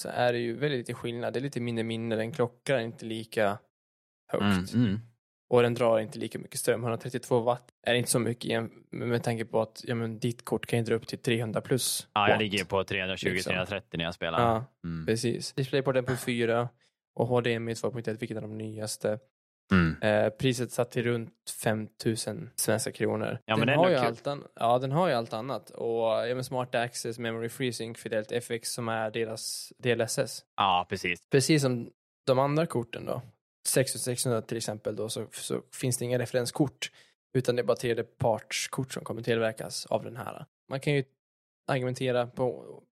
så 0.00 0.08
är 0.08 0.32
det 0.32 0.38
ju 0.38 0.56
väldigt 0.56 0.78
lite 0.78 0.94
skillnad. 0.94 1.32
Det 1.32 1.38
är 1.38 1.42
lite 1.42 1.60
mindre 1.60 1.84
minne, 1.84 2.16
den 2.16 2.32
klockar 2.32 2.78
inte 2.78 3.06
lika 3.06 3.58
högt 4.32 4.72
mm, 4.72 4.86
mm. 4.86 5.00
och 5.50 5.62
den 5.62 5.74
drar 5.74 5.98
inte 5.98 6.18
lika 6.18 6.38
mycket 6.38 6.60
ström. 6.60 6.80
132 6.82 7.40
watt 7.40 7.69
är 7.86 7.94
inte 7.94 8.10
så 8.10 8.18
mycket 8.18 8.70
med 8.90 9.22
tanke 9.22 9.44
på 9.44 9.60
att 9.62 9.80
ja, 9.86 9.94
men 9.94 10.18
ditt 10.18 10.44
kort 10.44 10.66
kan 10.66 10.78
ju 10.78 10.84
dra 10.84 10.94
upp 10.94 11.06
till 11.06 11.18
300 11.18 11.60
plus 11.60 12.08
ja 12.12 12.28
jag 12.28 12.34
watt. 12.34 12.42
ligger 12.42 12.64
på 12.64 12.82
320-330 12.82 13.32
Liksom. 13.34 13.54
när 13.98 14.04
jag 14.04 14.14
spelar. 14.14 14.40
Ja, 14.40 14.64
Mm. 14.84 15.06
precis. 15.06 15.52
Displayporten 15.52 16.04
på 16.04 16.16
4 16.16 16.68
och 17.14 17.26
HDMI 17.28 17.74
2.1 17.74 18.16
vilket 18.20 18.36
är 18.36 18.40
de 18.40 18.58
nyaste. 18.58 19.18
Mm. 19.72 20.02
Eh, 20.02 20.30
priset 20.30 20.72
satt 20.72 20.90
till 20.90 21.02
runt 21.04 21.34
5000 21.62 22.50
svenska 22.56 22.92
kronor. 22.92 23.38
Ja, 23.44 23.56
men 23.56 23.66
den, 23.66 23.66
det 23.66 23.72
är 23.72 23.76
har 23.76 23.90
ju 23.90 23.96
kul. 23.96 24.04
allt 24.06 24.26
an- 24.26 24.44
ja, 24.54 24.78
den 24.78 24.92
har 24.92 25.08
ju 25.08 25.14
allt 25.14 25.32
annat. 25.32 25.70
Och 25.70 26.02
ja, 26.28 26.34
men 26.34 26.44
Smart 26.44 26.74
Access, 26.74 27.18
Memory 27.18 27.48
Freezing, 27.48 27.94
Fidelity 27.94 28.34
FX 28.36 28.72
som 28.72 28.88
är 28.88 29.10
deras 29.10 29.72
DLSS. 29.78 30.44
Ja, 30.56 30.86
precis. 30.88 31.20
Precis 31.30 31.62
som 31.62 31.90
de 32.26 32.38
andra 32.38 32.66
korten 32.66 33.04
då. 33.06 33.22
6600 33.68 34.42
till 34.42 34.56
exempel 34.56 34.96
då 34.96 35.08
så, 35.08 35.26
så 35.32 35.62
finns 35.80 35.98
det 35.98 36.04
inga 36.04 36.18
referenskort. 36.18 36.90
Utan 37.32 37.56
det 37.56 37.62
är 37.62 37.64
bara 37.64 37.76
tredjepartskort 37.76 38.92
som 38.92 39.04
kommer 39.04 39.22
tillverkas 39.22 39.86
av 39.86 40.04
den 40.04 40.16
här. 40.16 40.46
Man 40.68 40.80
kan 40.80 40.92
ju 40.92 41.04
argumentera 41.66 42.26
på 42.26 42.82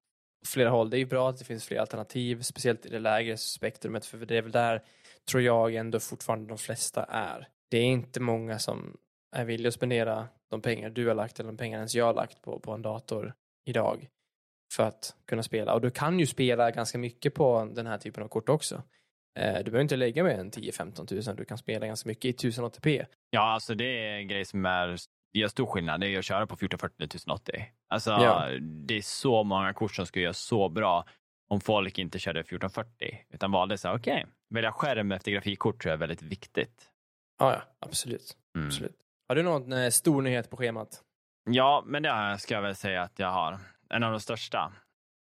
flera 0.46 0.70
håll. 0.70 0.90
Det 0.90 0.96
är 0.96 0.98
ju 0.98 1.06
bra 1.06 1.28
att 1.28 1.38
det 1.38 1.44
finns 1.44 1.64
fler 1.64 1.78
alternativ, 1.78 2.42
speciellt 2.42 2.86
i 2.86 2.88
det 2.88 2.98
lägre 2.98 3.36
spektrumet, 3.36 4.06
för 4.06 4.18
det 4.18 4.36
är 4.36 4.42
väl 4.42 4.52
där 4.52 4.82
tror 5.30 5.42
jag 5.42 5.74
ändå 5.74 6.00
fortfarande 6.00 6.48
de 6.48 6.58
flesta 6.58 7.04
är. 7.04 7.48
Det 7.70 7.78
är 7.78 7.84
inte 7.84 8.20
många 8.20 8.58
som 8.58 8.96
är 9.36 9.44
villiga 9.44 9.68
att 9.68 9.74
spendera 9.74 10.28
de 10.50 10.62
pengar 10.62 10.90
du 10.90 11.08
har 11.08 11.14
lagt 11.14 11.40
eller 11.40 11.50
de 11.50 11.56
pengar 11.56 11.78
ens 11.78 11.94
jag 11.94 12.04
har 12.04 12.14
lagt 12.14 12.42
på, 12.42 12.60
på 12.60 12.72
en 12.72 12.82
dator 12.82 13.34
idag 13.64 14.08
för 14.72 14.82
att 14.82 15.16
kunna 15.26 15.42
spela. 15.42 15.74
Och 15.74 15.80
du 15.80 15.90
kan 15.90 16.18
ju 16.18 16.26
spela 16.26 16.70
ganska 16.70 16.98
mycket 16.98 17.34
på 17.34 17.70
den 17.74 17.86
här 17.86 17.98
typen 17.98 18.22
av 18.22 18.28
kort 18.28 18.48
också. 18.48 18.82
Eh, 19.38 19.54
Du 19.58 19.64
behöver 19.64 19.80
inte 19.80 19.96
lägga 19.96 20.22
med 20.24 20.40
en 20.40 20.50
10-15 20.50 21.06
tusen, 21.06 21.36
du 21.36 21.44
kan 21.44 21.58
spela 21.58 21.86
ganska 21.86 22.08
mycket 22.08 22.44
i 22.44 22.48
1080p. 22.48 23.06
Ja, 23.30 23.40
alltså 23.40 23.74
det 23.74 23.84
är 24.06 24.16
en 24.16 24.28
grej 24.28 24.44
som 24.44 24.66
är, 24.66 24.96
gör 25.32 25.48
stor 25.48 25.66
skillnad. 25.66 26.00
Det 26.00 26.08
är 26.14 26.18
att 26.18 26.24
köra 26.24 26.46
på 26.46 26.54
1440 26.54 27.04
1080. 27.04 27.64
Alltså, 27.88 28.10
Ja. 28.10 28.48
det 28.60 28.94
är 28.96 29.02
så 29.02 29.44
många 29.44 29.72
kort 29.72 29.94
som 29.94 30.06
skulle 30.06 30.22
göra 30.22 30.32
så 30.34 30.68
bra 30.68 31.04
om 31.50 31.60
folk 31.60 31.98
inte 31.98 32.18
körde 32.18 32.40
1440 32.40 33.18
utan 33.30 33.50
valde 33.52 33.78
så 33.78 33.88
här, 33.88 33.96
okej, 33.96 34.26
välja 34.50 34.72
skärm 34.72 35.12
efter 35.12 35.30
grafikkort 35.32 35.82
tror 35.82 35.90
jag 35.90 35.96
är 35.96 36.00
väldigt 36.00 36.22
viktigt. 36.22 36.90
Ja, 37.38 37.52
ja, 37.52 37.62
absolut. 37.80 38.36
Mm. 38.56 38.66
absolut. 38.68 38.96
Har 39.28 39.34
du 39.36 39.42
någon 39.42 39.72
eh, 39.72 39.90
stor 39.90 40.22
nyhet 40.22 40.50
på 40.50 40.56
schemat? 40.56 41.02
Ja, 41.50 41.82
men 41.86 42.02
det 42.02 42.36
ska 42.38 42.54
jag 42.54 42.62
väl 42.62 42.74
säga 42.74 43.02
att 43.02 43.18
jag 43.18 43.30
har. 43.30 43.58
En 43.90 44.02
av 44.02 44.10
de 44.10 44.20
största 44.20 44.72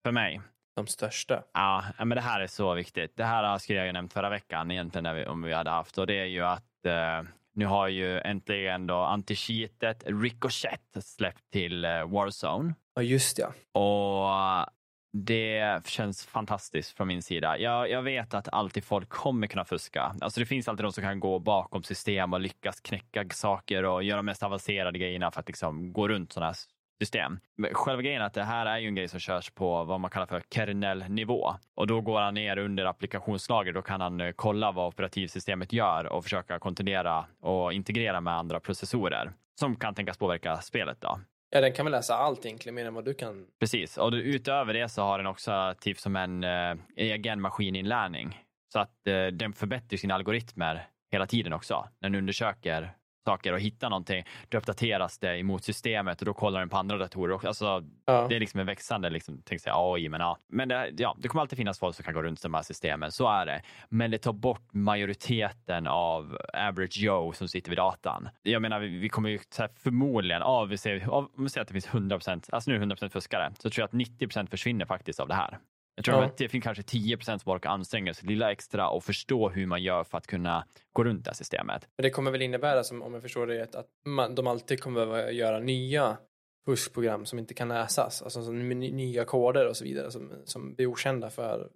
för 0.04 0.12
mig. 0.12 0.40
De 0.76 0.86
största? 0.86 1.42
Ja, 1.54 1.84
men 1.98 2.08
det 2.08 2.20
här 2.20 2.40
är 2.40 2.46
så 2.46 2.74
viktigt. 2.74 3.16
Det 3.16 3.24
här 3.24 3.58
skulle 3.58 3.78
jag 3.78 3.86
ju 3.86 3.92
nämnt 3.92 4.12
förra 4.12 4.30
veckan 4.30 4.70
egentligen 4.70 5.02
när 5.02 5.14
vi, 5.14 5.26
om 5.26 5.42
vi 5.42 5.52
hade 5.52 5.70
haft 5.70 5.98
och 5.98 6.06
det 6.06 6.14
är 6.14 6.24
ju 6.24 6.42
att 6.42 6.86
eh, 6.86 7.22
nu 7.54 7.66
har 7.66 7.88
ju 7.88 8.20
äntligen 8.20 8.86
då 8.86 8.94
anti-cheatet 8.94 10.20
Ricochet 10.22 11.04
släppt 11.04 11.50
till 11.52 11.84
eh, 11.84 11.90
Warzone 11.90 12.74
Ja, 12.94 13.02
just 13.02 13.38
ja. 13.38 13.80
och 13.80 14.66
det 15.12 15.86
känns 15.86 16.26
fantastiskt 16.26 16.96
från 16.96 17.08
min 17.08 17.22
sida. 17.22 17.58
Jag, 17.58 17.90
jag 17.90 18.02
vet 18.02 18.34
att 18.34 18.48
alltid 18.48 18.84
folk 18.84 19.08
kommer 19.08 19.46
kunna 19.46 19.64
fuska. 19.64 20.16
Alltså 20.20 20.40
det 20.40 20.46
finns 20.46 20.68
alltid 20.68 20.84
de 20.84 20.92
som 20.92 21.02
kan 21.02 21.20
gå 21.20 21.38
bakom 21.38 21.82
system 21.82 22.32
och 22.32 22.40
lyckas 22.40 22.80
knäcka 22.80 23.24
saker 23.30 23.84
och 23.84 24.02
göra 24.02 24.16
de 24.16 24.26
mest 24.26 24.42
avancerade 24.42 24.98
grejerna 24.98 25.30
för 25.30 25.40
att 25.40 25.48
liksom 25.48 25.92
gå 25.92 26.08
runt 26.08 26.32
sådana 26.32 26.46
här 26.46 26.56
system. 26.98 27.38
Själva 27.72 28.02
grejen 28.02 28.22
är 28.22 28.26
att 28.26 28.34
det 28.34 28.42
här 28.42 28.66
är 28.66 28.78
ju 28.78 28.88
en 28.88 28.94
grej 28.94 29.08
som 29.08 29.20
körs 29.20 29.50
på 29.50 29.84
vad 29.84 30.00
man 30.00 30.10
kallar 30.10 30.26
för 30.26 30.42
kernelnivå 30.54 31.54
och 31.74 31.86
då 31.86 32.00
går 32.00 32.20
han 32.20 32.34
ner 32.34 32.58
under 32.58 32.84
applikationslager. 32.84 33.72
Då 33.72 33.82
kan 33.82 34.00
han 34.00 34.20
eh, 34.20 34.32
kolla 34.32 34.72
vad 34.72 34.88
operativsystemet 34.88 35.72
gör 35.72 36.06
och 36.06 36.24
försöka 36.24 36.58
kontrollera 36.58 37.26
och 37.40 37.72
integrera 37.72 38.20
med 38.20 38.34
andra 38.34 38.60
processorer 38.60 39.32
som 39.60 39.76
kan 39.76 39.94
tänkas 39.94 40.18
påverka 40.18 40.56
spelet. 40.56 41.00
Då. 41.00 41.20
Ja, 41.50 41.60
den 41.60 41.72
kan 41.72 41.86
väl 41.86 41.92
läsa 41.92 42.14
allt 42.14 42.46
egentligen 42.46 42.74
mer 42.74 42.86
än 42.86 42.94
vad 42.94 43.04
du 43.04 43.14
kan. 43.14 43.46
Precis, 43.60 43.96
och 43.98 44.12
utöver 44.12 44.74
det 44.74 44.88
så 44.88 45.02
har 45.02 45.18
den 45.18 45.26
också 45.26 45.74
typ 45.80 45.98
som 45.98 46.16
en 46.16 46.44
eh, 46.44 46.74
egen 46.96 47.40
maskininlärning. 47.40 48.42
Så 48.72 48.78
att 48.78 49.06
eh, 49.06 49.26
den 49.26 49.52
förbättrar 49.52 49.96
sina 49.96 50.14
algoritmer 50.14 50.88
hela 51.12 51.26
tiden 51.26 51.52
också. 51.52 51.88
Den 52.00 52.14
undersöker 52.14 52.92
saker 53.26 53.52
och 53.52 53.60
hittar 53.60 53.90
någonting, 53.90 54.24
då 54.48 54.58
uppdateras 54.58 55.18
det 55.18 55.38
emot 55.38 55.64
systemet 55.64 56.20
och 56.20 56.26
då 56.26 56.34
kollar 56.34 56.60
den 56.60 56.68
på 56.68 56.76
andra 56.76 56.96
datorer 56.98 57.34
också. 57.34 57.48
Alltså, 57.48 57.84
Ja. 58.04 58.26
det 58.28 58.36
är 58.36 58.40
liksom 58.40 58.60
en 58.60 58.66
växande, 58.66 59.10
liksom, 59.10 59.42
tänk 59.44 59.60
sig 59.60 59.72
AI, 59.74 60.08
men 60.08 60.20
ja. 60.20 60.38
Men 60.48 60.68
det, 60.68 60.90
ja, 60.98 61.16
det 61.18 61.28
kommer 61.28 61.42
alltid 61.42 61.56
finnas 61.58 61.78
folk 61.78 61.96
som 61.96 62.04
kan 62.04 62.14
gå 62.14 62.22
runt 62.22 62.42
de 62.42 62.54
här 62.54 62.62
systemen, 62.62 63.12
så 63.12 63.28
är 63.28 63.46
det. 63.46 63.62
Men 63.88 64.10
det 64.10 64.18
tar 64.18 64.32
bort 64.32 64.68
majoriteten 64.72 65.86
av 65.86 66.38
average 66.54 66.98
Joe 66.98 67.32
som 67.32 67.48
sitter 67.48 67.70
vid 67.70 67.78
datan. 67.78 68.28
Jag 68.42 68.62
menar, 68.62 68.80
vi, 68.80 68.88
vi 68.98 69.08
kommer 69.08 69.28
ju 69.30 69.38
så 69.50 69.62
här, 69.62 69.70
förmodligen, 69.82 70.42
av, 70.42 70.68
vi 70.68 70.76
av, 71.04 71.30
om 71.36 71.42
vi 71.44 71.48
säger 71.48 71.62
att 71.62 71.68
det 71.68 71.72
finns 71.74 71.88
100% 71.88 72.48
alltså 72.52 72.70
nu 72.70 72.76
är 72.76 72.86
det 72.86 72.94
100% 72.94 73.08
fuskare, 73.08 73.52
så 73.58 73.70
tror 73.70 73.82
jag 73.92 74.02
att 74.02 74.08
90% 74.20 74.50
försvinner 74.50 74.86
faktiskt 74.86 75.20
av 75.20 75.28
det 75.28 75.34
här. 75.34 75.58
Jag 75.98 76.04
tror 76.04 76.16
Ja. 76.16 76.24
att 76.24 76.36
det 76.36 76.48
finns 76.48 76.64
kanske 76.64 76.82
10 76.82 77.18
som 77.20 77.38
orkar 77.44 77.70
anstränga 77.70 78.14
sig 78.14 78.28
lilla 78.28 78.52
extra 78.52 78.88
och 78.88 79.04
förstå 79.04 79.48
hur 79.48 79.66
man 79.66 79.82
gör 79.82 80.04
för 80.04 80.18
att 80.18 80.26
kunna 80.26 80.66
gå 80.92 81.04
runt 81.04 81.24
det 81.24 81.30
här 81.30 81.34
systemet. 81.34 81.88
Men 81.98 82.02
det 82.02 82.10
kommer 82.10 82.30
väl 82.30 82.42
innebära, 82.42 82.84
som, 82.84 83.02
om 83.02 83.14
jag 83.14 83.22
förstår 83.22 83.46
det 83.46 83.58
rätt, 83.58 83.74
att 83.74 83.86
man, 84.06 84.34
de 84.34 84.46
alltid 84.46 84.80
kommer 84.80 85.06
behöva 85.06 85.30
göra 85.30 85.58
nya 85.58 86.16
fuskprogram 86.66 87.26
som 87.26 87.38
inte 87.38 87.54
kan 87.54 87.68
läsas. 87.68 88.22
Alltså 88.22 88.40
nya 88.40 89.24
koder 89.24 89.68
och 89.68 89.76
så 89.76 89.84
vidare 89.84 90.10
som, 90.10 90.32
som 90.44 90.74
blir 90.74 90.86
okända 90.86 91.30
för 91.30 91.68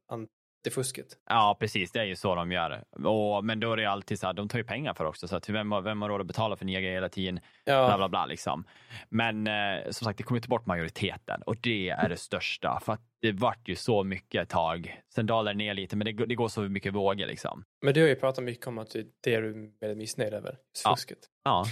antifusket. 0.64 1.06
Ja, 1.28 1.56
precis. 1.60 1.92
Det 1.92 1.98
är 2.00 2.04
ju 2.04 2.16
så 2.16 2.34
de 2.34 2.52
gör. 2.52 2.84
Och, 3.06 3.44
men 3.44 3.60
då 3.60 3.72
är 3.72 3.76
det 3.76 3.82
ju 3.82 3.88
alltid 3.88 4.20
så 4.20 4.26
här, 4.26 4.32
de 4.34 4.48
tar 4.48 4.58
ju 4.58 4.64
pengar 4.64 4.94
för 4.94 5.04
det 5.04 5.10
också. 5.10 5.28
Så 5.28 5.36
att 5.36 5.48
vem, 5.48 5.72
har- 5.72 5.80
vem 5.82 6.02
har 6.02 6.08
råd 6.08 6.20
att 6.20 6.26
betala 6.26 6.56
för 6.56 6.64
nya 6.64 6.80
grejer 6.80 6.94
hela 6.94 7.08
tiden? 7.08 7.40
Bla, 7.64 7.74
Ja, 7.74 7.96
bla, 7.96 8.08
bla. 8.08 8.26
Liksom. 8.26 8.64
Men 9.08 9.46
eh, 9.46 9.82
som 9.90 10.04
sagt, 10.04 10.18
det 10.18 10.22
kommer 10.24 10.40
ta 10.40 10.48
bort 10.48 10.66
majoriteten 10.66 11.42
och 11.42 11.56
det 11.56 11.88
är 11.90 12.08
det 12.08 12.16
största. 12.16 12.80
För 12.84 12.92
att 12.92 13.00
det 13.20 13.32
vart 13.32 13.68
ju 13.68 13.74
så 13.76 14.04
mycket 14.04 14.42
ett 14.42 14.48
tag. 14.48 15.00
Sen 15.14 15.26
dalar 15.26 15.52
det 15.52 15.58
ner 15.58 15.74
lite, 15.74 15.96
men 15.96 16.04
det, 16.04 16.12
går- 16.12 16.26
det 16.26 16.34
går 16.34 16.48
så 16.48 16.60
mycket 16.60 16.94
vågor 16.94 17.26
liksom. 17.26 17.64
men 17.84 17.94
du 17.94 18.00
har 18.00 18.08
ju 18.08 18.16
pratat 18.16 18.44
mycket 18.44 18.66
om 18.66 18.78
att 18.78 18.90
det 18.90 19.06
det 19.22 19.34
är 19.34 19.42
du 19.42 19.52
väldigt 19.80 19.98
missnöjd 19.98 20.34
över, 20.34 20.50
just 20.50 20.84
Ja. 20.84 20.96
fusket. 20.96 21.18
Ja, 21.44 21.64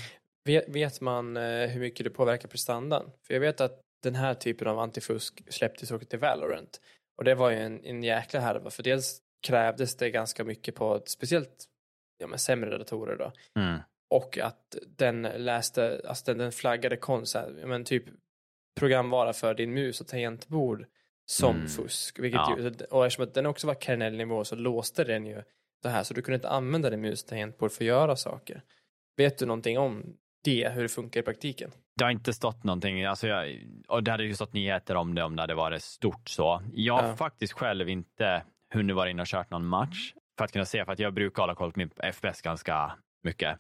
Vet, 0.44 0.68
vet 0.68 1.00
man 1.00 1.36
eh, 1.36 1.42
hur 1.68 1.80
mycket 1.80 2.04
det 2.04 2.10
påverkar 2.10 2.48
prestandan? 2.48 3.10
För 3.26 3.34
jag 3.34 3.40
vet 3.40 3.60
att 3.60 3.80
den 4.02 4.14
här 4.14 4.34
typen 4.34 4.68
av 4.68 4.78
antifusk 4.78 5.40
släpptes 5.52 5.90
också 5.90 6.08
till 6.08 6.18
Valorant. 6.18 6.80
Och 7.18 7.24
det 7.24 7.34
var 7.34 7.50
ju 7.50 7.56
en, 7.56 7.84
en 7.84 8.02
jäkla 8.02 8.40
härva, 8.40 8.70
för 8.70 8.82
dels 8.82 9.20
krävdes 9.46 9.96
det 9.96 10.10
ganska 10.10 10.44
mycket 10.44 10.74
på 10.74 11.02
speciellt 11.06 11.64
ja, 12.18 12.26
men 12.26 12.38
sämre 12.38 12.78
datorer 12.78 13.16
då. 13.16 13.32
mm. 13.60 13.78
Och 14.10 14.38
att 14.38 14.76
den 14.86 15.22
läste, 15.22 16.00
alltså 16.08 16.24
den, 16.24 16.38
den 16.38 16.52
flaggade 16.52 16.96
konst, 16.96 17.36
men 17.64 17.84
typ 17.84 18.04
programvara 18.78 19.32
för 19.32 19.54
din 19.54 19.74
mus 19.74 20.00
och 20.00 20.06
tangentbord 20.06 20.86
som 21.26 21.56
Mm. 21.56 21.68
fusk. 21.68 22.18
Vilket 22.18 22.40
Ja. 22.48 22.56
ju, 22.58 22.72
och 22.90 23.06
eftersom 23.06 23.24
att 23.24 23.34
den 23.34 23.46
också 23.46 23.66
var 23.66 23.74
kernelnivå 23.74 24.44
så 24.44 24.56
låste 24.56 25.04
den 25.04 25.26
ju 25.26 25.42
det 25.82 25.88
här 25.88 26.02
så 26.02 26.14
du 26.14 26.22
kunde 26.22 26.34
inte 26.34 26.48
använda 26.48 26.90
din 26.90 27.00
mus 27.00 27.22
och 27.22 27.28
tangentbord 27.28 27.72
för 27.72 27.84
att 27.84 27.88
göra 27.88 28.16
saker. 28.16 28.62
Vet 29.16 29.38
du 29.38 29.46
någonting 29.46 29.78
om 29.78 30.16
det, 30.44 30.68
hur 30.68 30.82
det 30.82 30.88
funkar 30.88 31.20
i 31.20 31.22
praktiken? 31.22 31.70
Det 31.98 32.04
har 32.04 32.10
inte 32.10 32.32
stått 32.32 32.64
någonting. 32.64 33.04
Alltså 33.04 33.26
jag, 33.28 33.58
och 33.88 34.02
det 34.02 34.10
hade 34.10 34.24
ju 34.24 34.34
stått 34.34 34.52
nyheter 34.52 34.94
om 34.94 35.14
det 35.14 35.22
om 35.22 35.36
det 35.36 35.42
hade 35.42 35.54
varit 35.54 35.82
stort 35.82 36.28
så. 36.28 36.62
Jag 36.72 36.94
har 36.94 37.08
Ja. 37.08 37.16
faktiskt 37.16 37.52
själv 37.52 37.88
inte 37.88 38.42
hunnit 38.74 38.96
vara 38.96 39.10
inne 39.10 39.22
och 39.22 39.28
kört 39.28 39.50
någon 39.50 39.66
match 39.66 40.12
för 40.38 40.44
att 40.44 40.52
kunna 40.52 40.64
se, 40.64 40.84
för 40.84 40.92
att 40.92 40.98
jag 40.98 41.14
brukar 41.14 41.42
hålla 41.42 41.54
koll 41.54 41.72
på 41.72 41.78
min 41.78 41.90
FPS 42.12 42.42
ganska 42.42 42.92
mycket. 43.24 43.58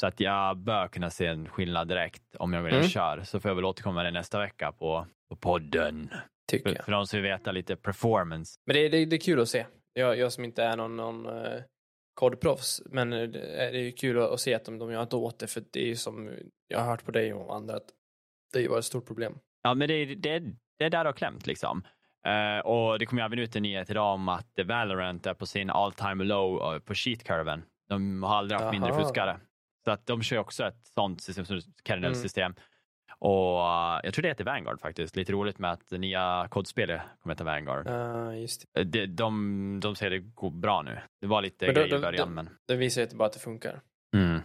Så 0.00 0.06
att 0.06 0.20
jag 0.20 0.56
bör 0.56 0.88
kunna 0.88 1.10
se 1.10 1.26
en 1.26 1.48
skillnad 1.48 1.88
direkt 1.88 2.22
om 2.38 2.52
jag 2.52 2.62
går 2.62 2.68
in 2.70 2.74
och 2.76 2.80
Mm. 2.80 2.90
kör. 2.90 3.22
Så 3.24 3.40
får 3.40 3.48
jag 3.50 3.56
väl 3.56 3.64
återkomma 3.64 3.94
med 3.94 4.04
det 4.04 4.10
nästa 4.18 4.38
vecka 4.38 4.72
på, 4.72 5.06
på 5.30 5.36
podden. 5.36 6.10
Tycker 6.50 6.68
För, 6.70 6.76
jag. 6.76 6.84
för 6.84 6.92
de 6.92 7.06
som 7.06 7.16
vill 7.16 7.30
veta 7.30 7.52
lite 7.52 7.76
performance. 7.76 8.58
Men 8.66 8.74
det, 8.76 8.88
det, 8.88 9.04
det 9.04 9.16
är 9.16 9.20
kul 9.20 9.40
att 9.40 9.48
se. 9.48 9.66
Jag, 9.92 10.18
jag 10.18 10.32
som 10.32 10.44
inte 10.44 10.64
är 10.64 10.76
någon, 10.76 10.96
någon 10.96 11.26
uh, 11.26 11.60
kodproffs, 12.14 12.82
men 12.86 13.12
eh, 13.12 13.28
det 13.28 13.58
är 13.58 13.72
ju 13.72 13.92
kul 13.92 14.22
att, 14.22 14.40
se 14.40 14.54
att 14.54 14.64
de, 14.64 14.78
de 14.78 14.92
gör 14.92 15.02
inte 15.02 15.16
åt 15.16 15.38
det, 15.38 15.46
för 15.46 15.64
det 15.72 15.80
är 15.80 15.86
ju 15.86 15.96
som 15.96 16.30
jag 16.68 16.78
har 16.78 16.86
hört 16.86 17.04
på 17.04 17.10
dig 17.10 17.34
och 17.34 17.56
andra 17.56 17.76
att 17.76 17.86
det 18.52 18.62
har 18.62 18.68
varit 18.68 18.78
ett 18.78 18.84
stort 18.84 19.06
problem. 19.06 19.38
Ja, 19.62 19.74
men 19.74 19.88
det, 19.88 20.04
det, 20.04 20.38
det 20.78 20.84
är 20.84 20.90
där 20.90 21.04
det 21.04 21.08
har 21.08 21.12
klämt 21.12 21.46
liksom. 21.46 21.84
Eh, 22.26 22.66
och 22.66 22.98
det 22.98 23.06
kom 23.06 23.18
ju 23.18 23.24
även 23.24 23.38
ut 23.38 23.56
en 23.56 23.62
nyhet 23.62 23.90
idag 23.90 24.14
om 24.14 24.28
att 24.28 24.58
Valorant 24.64 25.26
är 25.26 25.34
på 25.34 25.46
sin 25.46 25.70
all 25.70 25.92
time 25.92 26.24
low 26.24 26.74
eh, 26.74 26.78
på 26.78 26.94
cheat 26.94 27.24
curven. 27.24 27.62
De 27.88 28.22
har 28.22 28.36
aldrig 28.36 28.60
haft 28.60 28.72
mindre 28.72 28.90
Jaha. 28.90 29.00
fuskare. 29.00 29.40
Så 29.84 29.90
att 29.90 30.06
de 30.06 30.22
kör 30.22 30.38
också 30.38 30.64
ett 30.64 30.86
sånt 30.86 31.22
system, 31.22 31.44
som 31.44 31.56
ett 31.56 31.64
kernel-system. 31.88 32.54
Och 33.24 33.58
eh, 33.60 34.00
jag 34.04 34.14
tror 34.14 34.22
det 34.22 34.28
heter 34.28 34.44
Vanguard 34.44 34.80
faktiskt. 34.80 35.16
Lite 35.16 35.32
roligt 35.32 35.58
med 35.58 35.72
att 35.72 35.88
det 35.88 35.98
nya 35.98 36.48
kodspelet 36.50 37.00
kommer 37.20 37.34
heta 37.34 37.44
Vanguard. 37.44 37.86
Uh, 37.88 38.40
just 38.40 38.64
det. 38.74 38.80
Eh, 38.80 38.86
Det, 38.86 39.06
de, 39.06 39.80
de 39.82 39.94
säger 39.96 40.10
det 40.10 40.18
går 40.18 40.50
bra 40.50 40.82
nu. 40.82 40.98
Det 41.20 41.26
var 41.26 41.42
lite 41.42 41.66
Men 41.66 41.74
då- 41.74 41.80
grejer 41.80 41.96
i 41.98 42.00
början, 42.00 42.28
då- 42.28 42.34
men... 42.34 42.48
Det 42.68 42.76
visar 42.76 43.00
ju 43.02 43.08
bara 43.16 43.26
att 43.26 43.32
det 43.32 43.38
funkar. 43.40 43.80
Mm. 44.16 44.40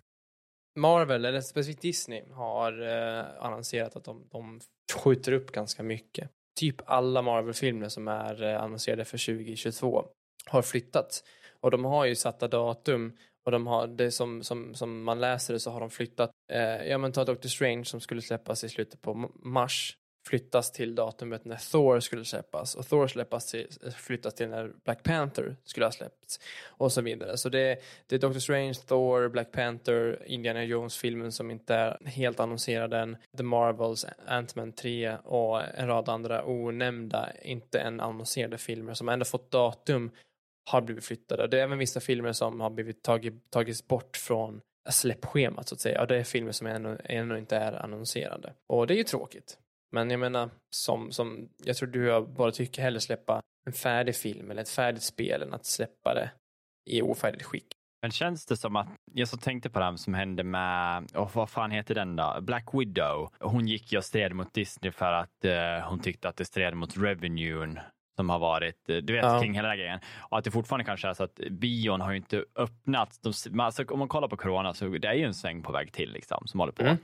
Marvel, 0.80 1.26
eller 1.26 1.42
specifikt 1.42 1.82
Disney, 1.82 2.24
har 2.32 2.82
eh, 2.82 3.26
annonserat 3.40 3.96
att 3.96 4.04
de, 4.04 4.28
de 4.32 4.60
skjuter 4.94 5.32
upp 5.32 5.52
ganska 5.52 5.84
mycket. 5.84 6.30
Typ 6.60 6.76
alla 6.86 7.22
Marvel-filmer 7.22 7.90
som 7.90 8.08
är 8.08 8.44
eh, 8.44 8.64
annonserade 8.64 9.06
för 9.06 9.18
2022 9.18 10.06
har 10.50 10.62
flyttats. 10.62 11.24
Och 11.60 11.72
de 11.72 11.86
har 11.86 12.06
ju 12.06 12.16
satta 12.16 12.48
datum 12.48 13.18
och 13.48 13.52
de 13.52 13.68
har 13.68 13.88
det 13.88 14.12
som, 14.12 14.44
som, 14.44 14.74
som 14.76 15.04
man 15.04 15.20
läser 15.20 15.54
det 15.54 15.60
så 15.60 15.72
har 15.72 15.80
de 15.80 15.90
flyttat. 15.90 16.32
Eh, 16.52 16.88
ja 16.88 16.98
men 16.98 17.12
ta 17.12 17.24
Doctor 17.24 17.50
Strange 17.50 17.86
som 17.86 18.02
skulle 18.02 18.22
släppas 18.22 18.64
i 18.64 18.70
slutet 18.70 19.02
på 19.02 19.30
mars 19.44 19.98
flyttas 20.28 20.72
till 20.72 20.96
datumet 20.96 21.46
när 21.46 21.72
Thor 21.72 22.00
skulle 22.00 22.26
släppas 22.26 22.76
och 22.76 22.88
Thor 22.88 23.08
släppas 23.08 23.52
till, 23.52 23.68
eh, 23.86 23.92
flyttas 23.92 24.34
till 24.34 24.50
när 24.50 24.72
Black 24.86 25.04
Panther 25.04 25.56
skulle 25.64 25.86
ha 25.86 25.92
släppts 25.92 26.40
och 26.66 26.92
så 26.92 27.02
vidare. 27.02 27.38
Så 27.38 27.50
det, 27.50 27.80
det 28.08 28.16
är 28.16 28.20
Doctor 28.20 28.40
Strange, 28.40 28.74
Thor, 28.74 29.30
Black 29.30 29.52
Panther, 29.52 30.24
Indiana 30.26 30.64
Jones-filmen 30.64 31.32
som 31.32 31.52
inte 31.52 31.76
är 31.76 32.06
helt 32.06 32.40
annonserad 32.40 32.94
än, 32.94 33.18
The 33.38 33.44
Marvels, 33.44 34.06
Ant-Man 34.28 34.72
3 34.72 35.16
och 35.24 35.62
en 35.78 35.88
rad 35.88 36.10
andra 36.10 36.46
onämnda, 36.46 37.30
inte 37.42 37.80
än 37.80 38.00
annonserade 38.00 38.58
filmer 38.58 38.94
som 38.94 39.10
ändå 39.10 39.26
fått 39.26 39.52
datum 39.52 40.12
har 40.68 40.82
blivit 40.82 41.06
flyttade. 41.06 41.48
Det 41.48 41.60
är 41.60 41.64
även 41.64 41.78
vissa 41.78 42.00
filmer 42.00 42.32
som 42.32 42.60
har 42.60 42.70
blivit 42.70 43.04
tagit, 43.04 43.52
tagits 43.52 43.88
bort 43.88 44.18
från 44.18 44.62
släppschemat 44.90 45.68
så 45.68 45.76
att 45.76 45.82
säga. 45.82 46.02
Och 46.02 46.08
det 46.08 46.18
är 46.18 46.24
filmer 46.24 46.52
som 46.52 46.68
ännu, 46.68 47.02
ännu 47.04 47.38
inte 47.38 47.58
är 47.58 47.74
annonserade. 47.74 48.54
Och 48.68 48.88
det 48.88 48.94
är 48.94 48.98
ju 48.98 49.04
tråkigt. 49.04 49.58
Men 49.92 50.10
jag 50.10 50.20
menar, 50.20 50.50
som, 50.76 51.12
som 51.12 51.50
jag 51.64 51.78
tror 51.78 51.90
du 51.90 52.02
och 52.02 52.16
jag 52.16 52.30
bara 52.30 52.52
tycker 52.52 52.82
hellre 52.82 53.00
släppa 53.00 53.42
en 53.68 53.74
färdig 53.74 54.16
film 54.16 54.52
eller 54.52 54.62
ett 54.62 54.70
färdigt 54.70 55.04
spel 55.04 55.42
än 55.42 55.54
att 55.54 55.66
släppa 55.66 56.14
det 56.14 56.32
i 56.90 57.02
ofärdigt 57.02 57.44
skick. 57.44 57.68
Men 58.02 58.12
känns 58.12 58.46
det 58.46 58.58
som 58.58 58.76
att, 58.76 58.88
jag 59.14 59.28
så 59.28 59.38
tänkte 59.38 59.70
på 59.70 59.80
det 59.80 59.98
som 59.98 60.14
hände 60.14 60.44
med, 60.44 61.12
oh, 61.16 61.30
vad 61.34 61.50
fan 61.50 61.72
heter 61.72 61.96
den 61.96 62.16
då? 62.16 62.38
Black 62.42 62.70
Widow. 62.74 63.30
Hon 63.40 63.68
gick 63.68 63.92
ju 63.92 63.98
och 63.98 64.06
stred 64.06 64.34
mot 64.36 64.54
Disney 64.54 64.92
för 64.92 65.12
att 65.12 65.46
eh, 65.46 65.90
hon 65.90 66.00
tyckte 66.00 66.30
att 66.30 66.38
det 66.38 66.46
stred 66.46 66.76
mot 66.76 66.98
revenuen 66.98 67.80
som 68.18 68.30
har 68.30 68.40
varit, 68.40 68.90
eh, 68.90 68.96
du 68.96 69.14
vet, 69.14 69.24
ja. 69.24 69.42
kring 69.42 69.54
hela 69.54 69.68
den 69.68 69.78
grejen. 69.78 70.00
Och 70.18 70.38
att 70.38 70.44
det 70.44 70.52
fortfarande 70.52 70.86
kanske 70.86 71.08
är 71.08 71.14
så 71.14 71.24
att 71.24 71.40
bion 71.52 72.02
har 72.02 72.12
ju 72.12 72.18
inte 72.18 72.46
öppnat. 72.56 73.20
De, 73.24 73.60
alltså, 73.60 73.84
om 73.84 74.00
man 74.00 74.08
kollar 74.08 74.28
på 74.28 74.38
corona 74.38 74.74
så 74.74 74.86
det 74.88 75.08
är 75.08 75.14
ju 75.14 75.24
en 75.24 75.34
sväng 75.34 75.64
på 75.64 75.72
väg 75.72 75.92
till 75.92 76.12
liksom, 76.12 76.48
som 76.48 76.60
håller 76.60 76.74
på. 76.74 76.84
Mm. 76.84 76.98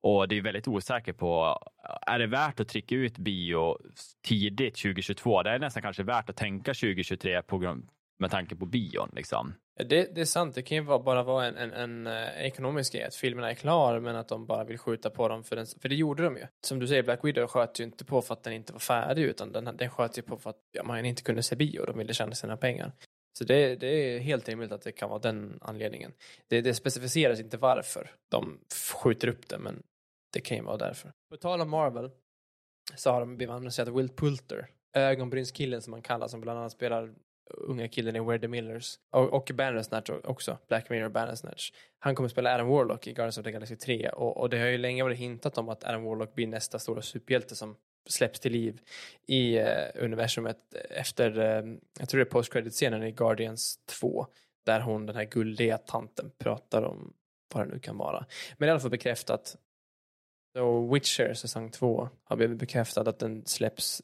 Och 0.00 0.28
det 0.28 0.38
är 0.38 0.42
väldigt 0.42 0.68
osäkert 0.68 1.18
på, 1.18 1.58
är 2.06 2.18
det 2.18 2.26
värt 2.26 2.60
att 2.60 2.68
trycka 2.68 2.94
ut 2.94 3.18
bio 3.18 3.78
tidigt 4.22 4.74
2022? 4.74 5.42
Det 5.42 5.50
är 5.50 5.58
nästan 5.58 5.82
kanske 5.82 6.02
värt 6.02 6.30
att 6.30 6.36
tänka 6.36 6.74
2023 6.74 7.42
på 7.42 7.58
grund, 7.58 7.88
med 8.18 8.30
tanke 8.30 8.56
på 8.56 8.66
bion. 8.66 9.10
Liksom. 9.12 9.54
Det, 9.84 10.14
det 10.14 10.20
är 10.20 10.24
sant, 10.24 10.54
det 10.54 10.62
kan 10.62 10.76
ju 10.76 10.84
bara 10.84 11.22
vara 11.22 11.46
en, 11.46 11.56
en, 11.56 11.72
en 11.72 12.06
eh, 12.06 12.46
ekonomisk 12.46 12.92
grej, 12.92 13.04
att 13.04 13.14
filmerna 13.14 13.50
är 13.50 13.54
klar 13.54 14.00
men 14.00 14.16
att 14.16 14.28
de 14.28 14.46
bara 14.46 14.64
vill 14.64 14.78
skjuta 14.78 15.10
på 15.10 15.28
dem, 15.28 15.44
för, 15.44 15.56
den, 15.56 15.66
för 15.66 15.88
det 15.88 15.94
gjorde 15.94 16.22
de 16.22 16.36
ju. 16.36 16.46
Som 16.66 16.78
du 16.78 16.86
säger, 16.86 17.02
Black 17.02 17.24
Widow 17.24 17.46
sköt 17.46 17.80
ju 17.80 17.84
inte 17.84 18.04
på 18.04 18.22
för 18.22 18.34
att 18.34 18.42
den 18.42 18.52
inte 18.52 18.72
var 18.72 18.80
färdig, 18.80 19.22
utan 19.22 19.52
den, 19.52 19.76
den 19.76 19.90
sköt 19.90 20.18
ju 20.18 20.22
på 20.22 20.36
för 20.36 20.50
att 20.50 20.60
ja, 20.72 20.82
man 20.82 21.04
inte 21.04 21.22
kunde 21.22 21.42
se 21.42 21.56
bio, 21.56 21.84
de 21.84 21.98
ville 21.98 22.14
tjäna 22.14 22.34
sina 22.34 22.56
pengar. 22.56 22.92
Så 23.38 23.44
det, 23.44 23.76
det 23.76 23.86
är 23.86 24.18
helt 24.18 24.48
rimligt 24.48 24.72
att 24.72 24.82
det 24.82 24.92
kan 24.92 25.08
vara 25.08 25.18
den 25.18 25.58
anledningen. 25.62 26.12
Det, 26.48 26.60
det 26.60 26.74
specificeras 26.74 27.40
inte 27.40 27.56
varför 27.56 28.10
de 28.30 28.60
skjuter 28.94 29.28
upp 29.28 29.48
det, 29.48 29.58
men 29.58 29.82
det 30.32 30.40
kan 30.40 30.56
ju 30.56 30.62
vara 30.62 30.76
därför. 30.76 31.12
På 31.30 31.36
tal 31.36 31.60
om 31.60 31.70
Marvel 31.70 32.10
så 32.96 33.10
har 33.10 33.20
de 33.20 33.36
blivit 33.36 33.52
annonserat 33.52 33.88
Will 33.88 34.08
Pulter, 34.08 34.68
ögonbrynskillen 34.96 35.82
som 35.82 35.90
man 35.90 36.02
kallar, 36.02 36.28
som 36.28 36.40
bland 36.40 36.58
annat 36.58 36.72
spelar 36.72 37.14
unga 37.54 37.88
killen 37.88 38.16
i 38.16 38.20
Where 38.20 38.38
the 38.38 38.48
Millers. 38.48 38.98
Och, 39.10 39.32
och 39.32 39.50
Bandersnatch 39.54 40.10
också, 40.24 40.58
Black 40.68 40.90
Mirror 40.90 41.08
Bandersnatch. 41.08 41.72
Han 41.98 42.14
kommer 42.14 42.28
spela 42.28 42.54
Adam 42.54 42.68
Warlock 42.68 43.06
i 43.06 43.12
Guardians 43.12 43.38
of 43.38 43.44
the 43.44 43.52
Galaxy 43.52 43.76
3 43.76 44.08
och, 44.08 44.36
och 44.36 44.50
det 44.50 44.58
har 44.58 44.66
ju 44.66 44.78
länge 44.78 45.02
varit 45.02 45.18
hintat 45.18 45.58
om 45.58 45.68
att 45.68 45.84
Adam 45.84 46.04
Warlock 46.04 46.34
blir 46.34 46.46
nästa 46.46 46.78
stora 46.78 47.02
superhjälte 47.02 47.56
som 47.56 47.76
släpps 48.08 48.40
till 48.40 48.52
liv 48.52 48.80
i 49.26 49.58
eh, 49.58 49.88
universumet 49.94 50.74
efter, 50.90 51.38
eh, 51.38 51.74
jag 51.98 52.08
tror 52.08 52.18
det 52.18 52.22
är 52.22 52.30
post-credit-scenen 52.30 53.02
i 53.02 53.12
Guardians 53.12 53.78
2, 53.86 54.26
där 54.66 54.80
hon, 54.80 55.06
den 55.06 55.16
här 55.16 55.24
guldiga 55.24 55.78
tanten, 55.78 56.30
pratar 56.38 56.82
om 56.82 57.12
vad 57.54 57.66
det 57.66 57.72
nu 57.72 57.80
kan 57.80 57.96
vara. 57.96 58.26
Men 58.58 58.68
i 58.68 58.70
alla 58.70 58.80
fall 58.80 58.90
bekräftat, 58.90 59.56
och 60.58 60.94
Witcher 60.94 61.34
säsong 61.34 61.70
2 61.70 62.08
har 62.24 62.36
blivit 62.36 62.58
bekräftat 62.58 63.08
att 63.08 63.18
den 63.18 63.46
släpps 63.46 64.02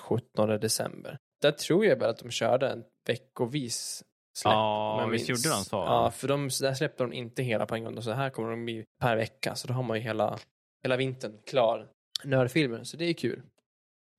17 0.00 0.48
december 0.48 1.18
där 1.40 1.52
tror 1.52 1.86
jag 1.86 1.96
väl 1.96 2.10
att 2.10 2.18
de 2.18 2.30
körde 2.30 2.68
en 2.68 2.84
veckovis 3.06 4.04
släpp. 4.38 4.52
Ja, 4.52 5.06
visst 5.06 5.28
gjorde 5.28 5.48
de 5.48 5.64
så? 5.64 5.76
Ja, 5.76 6.10
för 6.10 6.28
de, 6.28 6.42
där 6.42 6.74
släppte 6.74 7.02
de 7.02 7.12
inte 7.12 7.42
hela 7.42 7.66
på 7.66 7.74
en 7.74 7.84
gång. 7.84 8.02
Så 8.02 8.12
här 8.12 8.30
kommer 8.30 8.50
de 8.50 8.64
bli 8.64 8.84
per 9.00 9.16
vecka. 9.16 9.54
Så 9.54 9.68
då 9.68 9.74
har 9.74 9.82
man 9.82 9.96
ju 9.96 10.02
hela, 10.02 10.38
hela 10.82 10.96
vintern 10.96 11.38
klar 11.46 11.88
nördfilmen. 12.24 12.84
Så 12.84 12.96
det 12.96 13.04
är 13.04 13.14
kul. 13.14 13.42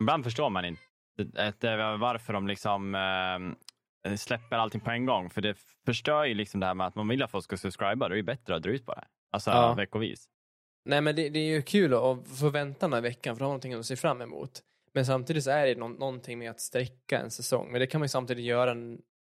Ibland 0.01 0.23
förstår 0.23 0.49
man 0.49 0.65
inte 0.65 0.81
varför 1.99 2.33
de 2.33 2.47
liksom 2.47 2.95
äh, 4.05 4.15
släpper 4.15 4.55
allting 4.55 4.81
på 4.81 4.91
en 4.91 5.05
gång. 5.05 5.29
För 5.29 5.41
det 5.41 5.57
förstör 5.85 6.25
ju 6.25 6.33
liksom 6.33 6.59
det 6.59 6.65
här 6.65 6.73
med 6.73 6.87
att 6.87 6.95
man 6.95 7.07
vill 7.07 7.23
att 7.23 7.31
folk 7.31 7.43
ska 7.43 7.57
subscriba. 7.57 8.09
Det 8.09 8.15
är 8.15 8.17
ju 8.17 8.23
bättre 8.23 8.55
att 8.55 8.63
dra 8.63 8.71
ut 8.71 8.85
på 8.85 8.93
det. 8.93 9.03
Alltså 9.31 9.51
ja. 9.51 9.73
veckovis. 9.73 10.27
Nej, 10.85 11.01
men 11.01 11.15
det, 11.15 11.29
det, 11.29 11.39
är 11.39 11.55
ju 11.55 11.61
kul 11.61 11.93
att 11.93 12.27
få 12.39 12.49
vänta 12.49 12.79
den 12.79 12.93
här 12.93 13.01
veckan 13.01 13.35
för 13.35 13.39
då 13.39 13.45
har 13.45 13.49
man 13.49 13.53
någonting 13.53 13.73
att 13.73 13.85
se 13.85 13.95
fram 13.95 14.21
emot. 14.21 14.61
Men 14.93 15.05
samtidigt 15.05 15.43
så 15.43 15.51
är 15.51 15.67
det 15.67 15.75
någon, 15.75 15.93
någonting 15.93 16.39
med 16.39 16.51
att 16.51 16.59
sträcka 16.59 17.19
en 17.19 17.31
säsong. 17.31 17.71
Men 17.71 17.79
det 17.79 17.87
kan 17.87 17.99
man 17.99 18.05
ju 18.05 18.09
samtidigt 18.09 18.45
göra 18.45 18.75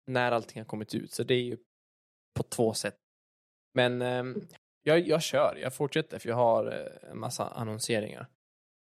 när 0.06 0.32
allting 0.32 0.60
har 0.60 0.66
kommit 0.66 0.94
ut. 0.94 1.12
Så 1.12 1.22
det 1.22 1.34
är 1.34 1.42
ju 1.42 1.56
på 2.34 2.42
två 2.42 2.74
sätt. 2.74 2.96
Men 3.74 4.02
eh, 4.02 4.24
jag, 4.82 5.08
jag 5.08 5.22
kör, 5.22 5.58
jag 5.62 5.74
fortsätter 5.74 6.18
för 6.18 6.28
jag 6.28 6.36
har 6.36 6.66
eh, 6.66 7.10
en 7.10 7.18
massa 7.18 7.48
annonseringar. 7.48 8.26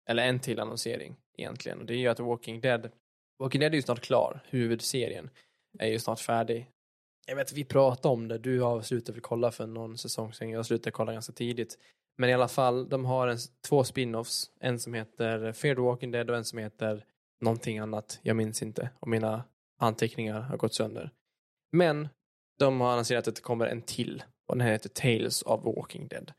Eller 0.09 0.29
en 0.29 0.41
till 0.41 0.61
annonsering 0.61 1.17
egentligen. 1.39 1.79
Och 1.79 1.87
det 1.87 1.95
är 1.95 1.99
ju 1.99 2.09
att 2.09 2.21
Walking 2.21 2.61
Dead, 2.61 2.91
Walking 3.39 3.61
Dead 3.61 3.73
är 3.73 3.77
ju 3.77 3.83
snart 3.83 4.01
klar, 4.01 4.41
huvudserien 4.49 5.31
är 5.79 5.89
ju 5.89 5.99
snart 5.99 6.21
färdig. 6.21 6.71
Jag 7.27 7.37
vet, 7.37 7.53
vi 7.53 7.65
pratade 7.65 8.13
om 8.13 8.29
det, 8.29 8.39
du 8.39 8.61
har 8.61 8.83
slutat 8.83 9.17
kolla 9.23 9.51
för 9.51 9.67
någon 9.67 9.99
säsong 9.99 10.33
sedan, 10.33 10.51
jag 10.51 10.67
slutade 10.67 10.91
kolla 10.91 11.13
ganska 11.13 11.33
tidigt. 11.33 11.79
Men 12.17 12.31
i 12.31 12.33
alla 12.33 12.49
fall, 12.49 12.89
de 12.89 13.05
har 13.05 13.29
en, 13.29 13.39
två 13.69 13.85
spin-offs. 13.85 14.51
En 14.61 14.79
som 14.79 14.95
heter 14.95 15.53
Fear 15.53 15.75
the 15.75 15.81
Walking 15.81 16.11
Dead 16.11 16.31
och 16.31 16.37
en 16.37 16.45
som 16.45 16.59
heter 16.59 17.05
någonting 17.41 17.79
annat. 17.79 18.21
Jag 18.23 18.37
minns 18.37 18.63
inte. 18.63 18.91
Och 19.01 19.09
mina 19.09 19.45
anteckningar 19.79 20.41
har 20.41 20.57
gått 20.57 20.75
sönder. 20.75 21.11
Men 21.73 22.09
de 22.59 22.81
har 22.81 22.93
annonserat 22.93 23.29
att 23.29 23.37
det 23.37 23.43
kommer 23.43 23.67
en 23.67 23.83
till. 23.83 24.23
Och 24.47 24.57
den 24.57 24.67
här 24.67 24.73
heter 24.73 24.89
Tales 24.89 25.43
of 25.43 25.65
Walking 25.65 26.09
Dead. 26.09 26.33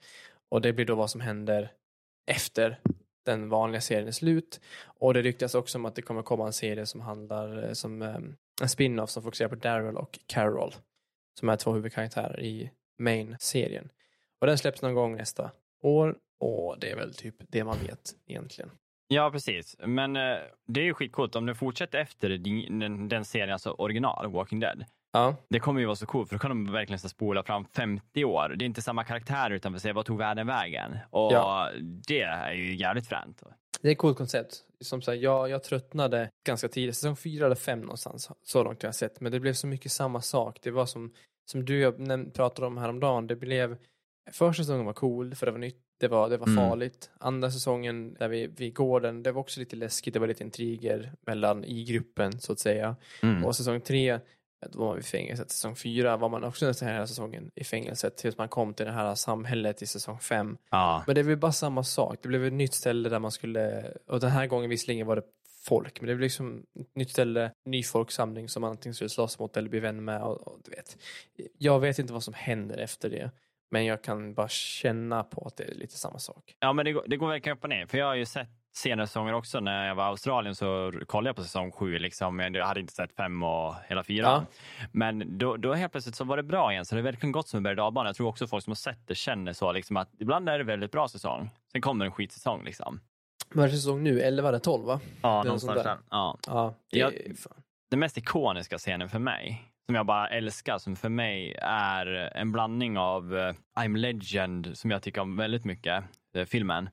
Och 0.50 0.62
det 0.62 0.74
blir 0.74 0.86
då 0.86 0.96
vad 0.96 1.10
som 1.10 1.22
händer 1.22 1.72
efter 2.32 2.80
den 3.26 3.50
vanliga 3.50 3.82
serien 3.82 4.08
är 4.08 4.12
slut. 4.12 4.62
Och 4.84 5.14
det 5.14 5.22
ryktas 5.22 5.56
också 5.56 5.78
om 5.78 5.86
att 5.86 5.96
det 5.96 6.02
kommer 6.02 6.22
komma 6.22 6.46
en 6.48 6.54
serie 6.54 6.86
som 6.86 7.02
handlar 7.02 7.64
eh, 7.64 7.74
som 7.74 8.02
ehm, 8.02 8.36
en 8.62 8.70
spin-off 8.70 9.10
som 9.10 9.24
fokuserar 9.24 9.50
på 9.50 9.56
Daryl 9.56 9.98
och 9.98 10.20
Carol. 10.26 10.74
Som 11.40 11.50
är 11.50 11.56
två 11.56 11.74
huvudkaraktärer 11.74 12.40
i 12.40 12.72
main-serien. 13.00 13.90
Och 14.42 14.48
den 14.48 14.58
släpps 14.58 14.82
någon 14.82 14.94
gång 14.94 15.16
nästa 15.16 15.52
år 15.82 16.16
och 16.40 16.80
det 16.80 16.92
är 16.92 16.96
väl 16.96 17.14
typ 17.14 17.36
det 17.40 17.64
man 17.64 17.78
vet 17.88 18.14
egentligen. 18.26 18.72
Ja, 19.08 19.32
precis. 19.32 19.76
Men 19.80 20.16
eh, 20.16 20.38
det 20.68 20.80
är 20.80 20.84
ju 20.84 20.94
skitcoolt 20.94 21.36
om 21.36 21.46
du 21.46 21.56
fortsätter 21.56 22.00
efter 22.00 22.30
din, 22.30 22.80
den, 22.80 23.10
den 23.10 23.26
serien, 23.26 23.52
alltså 23.52 23.72
original, 23.72 24.32
Walking 24.32 24.60
Dead. 24.60 24.86
Ja. 25.16 25.36
Det 25.50 25.60
kommer 25.60 25.80
ju 25.80 25.86
vara 25.86 25.96
så 25.96 26.06
coolt 26.06 26.30
för 26.30 26.36
då 26.36 26.40
kan 26.40 26.50
de 26.50 26.72
verkligen 26.72 27.00
spola 27.00 27.44
fram 27.44 27.66
50 27.66 28.26
år. 28.26 28.50
Det 28.50 28.64
är 28.64 28.66
inte 28.66 28.82
samma 28.82 29.04
karaktär 29.04 29.52
utan 29.52 29.74
vi 29.74 29.80
ser 29.80 29.94
vad 29.94 30.06
tog 30.06 30.18
världen 30.18 30.48
vägen? 30.48 30.98
Och 31.10 31.34
ja. 31.34 31.70
det 32.08 32.22
är 32.22 32.52
ju 32.52 32.76
jävligt 32.76 33.08
fränt. 33.08 33.44
Det 33.82 33.88
är 33.88 33.92
ett 33.92 33.98
coolt 33.98 34.18
koncept. 34.18 34.64
Som 34.80 35.02
sagt, 35.02 35.22
jag, 35.22 35.50
jag 35.50 35.64
tröttnade 35.64 36.30
ganska 36.46 36.68
tidigt, 36.68 36.96
säsong 36.96 37.16
fyra 37.16 37.46
eller 37.46 37.56
fem 37.56 37.82
någonstans, 37.82 38.32
så 38.44 38.64
långt 38.64 38.84
jag 38.84 38.88
har 38.88 38.94
sett. 38.94 39.22
Men 39.22 39.32
det 39.32 39.40
blev 39.40 39.54
så 39.54 39.68
mycket 39.68 39.92
samma 39.92 40.22
sak. 40.22 40.60
Det 40.62 40.72
var 40.72 40.86
som, 40.86 41.14
som 41.52 41.66
du 41.66 41.86
och 41.86 41.96
jag 42.00 42.34
pratade 42.34 42.68
om 42.68 42.78
häromdagen, 42.78 43.28
det 43.28 43.36
blev 43.36 43.78
Första 44.32 44.64
säsongen 44.64 44.86
var 44.86 44.94
cool 44.94 45.36
för 45.36 45.46
det 45.46 45.52
var 45.52 45.60
nytt, 45.60 45.82
det 46.00 46.08
var, 46.08 46.30
det 46.30 46.38
var 46.38 46.48
mm. 46.48 46.70
farligt. 46.70 47.12
Andra 47.18 47.52
säsongen 47.52 48.14
där 48.14 48.28
vi, 48.28 48.48
vid 48.48 48.76
gården, 48.76 49.24
det 49.24 49.32
var 49.32 49.42
också 49.42 49.60
lite 49.60 49.76
läskigt, 49.76 50.14
det 50.14 50.20
var 50.20 50.28
lite 50.28 50.44
intriger 50.44 51.12
mellan 51.28 51.64
i 51.64 51.84
gruppen 51.84 52.40
så 52.40 52.52
att 52.52 52.60
säga. 52.60 52.96
Mm. 53.24 53.46
Och 53.46 53.56
säsong 53.56 53.82
tre, 53.82 54.20
då 54.72 54.80
var 54.80 54.88
man 54.88 55.00
i 55.00 55.04
fängelset. 55.04 55.52
Säsong 55.52 55.76
fyra 55.76 56.18
var 56.18 56.30
man 56.30 56.44
också 56.44 56.66
nästan 56.66 56.88
hela 56.88 57.08
säsongen 57.08 57.52
i 57.56 57.64
fängelset 57.64 58.18
tills 58.18 58.38
man 58.38 58.50
kom 58.50 58.74
till 58.74 58.86
det 58.86 58.92
här 58.92 59.16
samhället 59.16 59.82
i 59.82 59.88
säsong 59.88 60.20
fem. 60.20 60.58
Ja. 60.70 61.04
Men 61.08 61.16
det 61.16 61.24
blev 61.24 61.40
bara 61.40 61.52
samma 61.52 61.84
sak. 61.84 62.20
Det 62.22 62.28
blev 62.28 62.46
ett 62.46 62.54
nytt 62.54 62.74
ställe 62.74 63.10
där 63.10 63.20
man 63.20 63.32
skulle, 63.32 63.94
och 64.08 64.20
den 64.20 64.32
här 64.32 64.48
gången 64.48 64.70
visserligen 64.70 65.08
var 65.08 65.16
det 65.16 65.24
folk, 65.66 66.02
men 66.02 66.08
det 66.08 66.16
blev 66.16 66.24
liksom 66.24 66.66
ett 66.80 66.96
nytt 66.96 67.10
ställe, 67.10 67.52
ny 67.66 67.84
folksamling 67.84 68.50
som 68.50 68.62
man 68.62 68.72
antingen 68.72 68.96
skulle 68.96 69.10
slåss 69.10 69.40
mot 69.40 69.58
eller 69.58 69.70
bli 69.70 69.80
vän 69.80 70.06
med 70.06 70.22
och, 70.22 70.48
och 70.48 70.60
du 70.64 70.72
vet. 70.72 70.98
Jag 71.58 71.80
vet 71.80 72.00
inte 72.00 72.14
vad 72.14 72.24
som 72.24 72.34
händer 72.34 72.78
efter 72.78 73.10
det. 73.10 73.32
Men 73.70 73.86
jag 73.86 74.02
kan 74.02 74.34
bara 74.34 74.48
känna 74.48 75.24
på 75.24 75.48
att 75.48 75.58
det 75.58 75.64
är 75.64 75.76
lite 75.76 75.98
samma 75.98 76.20
sak. 76.20 76.56
Ja, 76.60 76.74
men 76.74 76.86
det 76.86 76.92
går, 76.92 77.04
det 77.08 77.18
går 77.18 77.28
verkligen 77.28 77.58
upp 77.58 77.64
och 77.64 77.70
ner. 77.70 77.86
För 77.86 77.98
jag 77.98 78.06
har 78.06 78.16
ju 78.16 78.26
sett 78.26 78.48
senare 78.78 79.08
säsonger 79.08 79.34
också. 79.34 79.60
När 79.60 79.88
jag 79.88 79.96
var 79.96 80.04
i 80.04 80.08
Australien 80.08 80.56
så 80.56 80.92
kollade 81.08 81.30
jag 81.30 81.36
på 81.36 81.44
säsong 81.44 81.72
sju. 81.72 82.00
Liksom. 82.00 82.40
Jag 82.40 82.66
hade 82.66 82.80
inte 82.80 82.94
sett 82.94 83.16
fem 83.16 83.44
och 83.44 83.76
hela 83.88 84.04
fyra. 84.04 84.26
Ja. 84.26 84.46
Men 84.92 85.38
då, 85.38 85.58
då 85.58 85.74
helt 85.74 85.92
plötsligt 85.92 86.16
så 86.16 86.24
var 86.24 86.38
det 86.38 86.44
bra 86.44 86.72
igen. 86.72 86.86
Så 86.86 86.96
det 86.96 87.02
har 87.02 87.04
verkligen 87.04 87.32
gått 87.32 87.48
som 87.48 87.58
en 87.58 87.64
berg 87.64 87.78
Jag 87.78 88.16
tror 88.16 88.28
också 88.28 88.48
folk 88.48 88.64
som 88.64 88.72
har 88.72 88.76
sett 88.76 89.08
det 89.08 89.16
känner 89.16 89.54
så. 89.54 89.72
Liksom, 89.72 89.98
att 89.98 90.10
ibland 90.20 90.50
är 90.50 90.58
det 90.58 90.64
väldigt 90.64 90.92
bra 90.92 91.08
säsong. 91.08 91.50
Sen 91.72 91.82
kommer 91.82 92.06
en 92.06 92.12
skitsäsong. 92.12 92.64
Liksom. 92.64 93.00
Vad 93.54 93.66
är 93.66 93.70
säsong 93.70 94.04
nu? 94.04 94.22
11 94.22 94.50
eller 94.50 94.60
12 94.60 94.86
va? 94.86 95.00
Ja, 95.22 95.44
någonstans 95.44 95.84
där. 95.84 95.98
Ja. 96.10 96.38
ja 96.48 96.74
det, 96.92 97.00
jag, 97.00 97.14
den 97.90 98.00
mest 98.00 98.18
ikoniska 98.18 98.78
scenen 98.78 99.10
för 99.10 99.20
mig 99.20 99.72
som 99.86 99.96
jag 99.96 100.06
bara 100.06 100.30
älskar, 100.30 100.78
som 100.78 100.96
för 100.96 101.10
mig 101.10 101.56
är 101.62 102.06
en 102.38 102.52
blandning 102.52 102.98
av 102.98 103.34
uh, 103.34 103.54
I'm 103.76 103.98
Legend, 103.98 104.78
som 104.78 104.92
jag 104.92 105.02
tycker 105.02 105.22
om 105.22 105.38
väldigt 105.38 105.66
mycket, 105.66 106.04
uh, 106.38 106.46
filmen, 106.46 106.90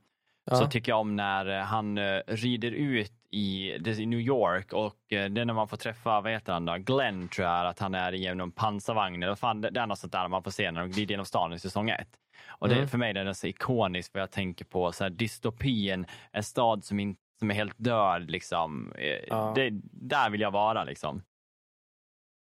Ja. 0.50 0.56
så 0.56 0.66
tycker 0.66 0.92
jag 0.92 1.00
om 1.00 1.16
när 1.16 1.58
eh, 1.58 1.64
han 1.64 1.98
eh, 1.98 2.20
rider 2.26 2.70
ut 2.70 3.12
i, 3.30 3.78
New 4.06 4.20
York 4.20 4.72
och 4.72 5.12
eh, 5.12 5.30
det 5.30 5.40
är 5.40 5.44
när 5.44 5.54
man 5.54 5.68
får 5.68 5.76
träffa, 5.76 6.20
vad 6.20 6.32
heter 6.32 6.52
han 6.52 6.64
då, 6.64 6.76
Glenn 6.78 7.28
tror 7.28 7.48
jag 7.48 7.66
att 7.66 7.78
han 7.78 7.94
är 7.94 8.12
genom 8.12 8.52
pansarvagn 8.52 9.22
eller 9.22 9.34
fan, 9.34 9.60
det 9.60 9.70
det 9.70 9.80
är 9.80 9.86
något 9.86 9.98
sånt 9.98 10.12
där 10.12 10.28
man 10.28 10.42
får 10.42 10.50
se 10.50 10.70
när 10.70 10.80
de 10.80 10.90
glider 10.90 11.12
genom 11.12 11.26
stan 11.26 11.52
i 11.52 11.58
säsong 11.58 11.90
ett. 11.90 12.08
Och 12.48 12.68
det, 12.68 12.74
Mm. 12.74 12.88
för 12.88 12.98
mig 12.98 13.12
det 13.12 13.20
är 13.20 13.32
så 13.32 13.46
ikoniskt 13.46 14.12
för 14.12 14.18
jag 14.18 14.30
tänker 14.30 14.64
på 14.64 14.92
så 14.92 15.04
här, 15.04 15.10
dystopien, 15.10 16.06
en 16.32 16.42
stad 16.42 16.84
som, 16.84 17.00
in, 17.00 17.16
som 17.38 17.50
är 17.50 17.54
helt 17.54 17.74
död 17.76 18.30
liksom. 18.30 18.92
Ja. 19.28 19.52
Det, 19.56 19.70
där 19.92 20.30
vill 20.30 20.40
jag 20.40 20.50
vara 20.50 20.84
liksom. 20.84 21.22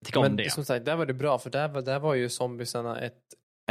Tycker 0.05 0.19
om 0.19 0.25
Men 0.25 0.35
det. 0.35 0.51
som 0.51 0.65
sagt, 0.65 0.85
där 0.85 0.95
var 0.95 1.05
det 1.05 1.13
bra, 1.13 1.37
för 1.39 1.49
där 1.49 1.67
var, 1.67 1.81
där 1.81 1.99
var 1.99 2.13
ju 2.13 2.29
zombiesarna 2.29 2.99
ett, 2.99 3.21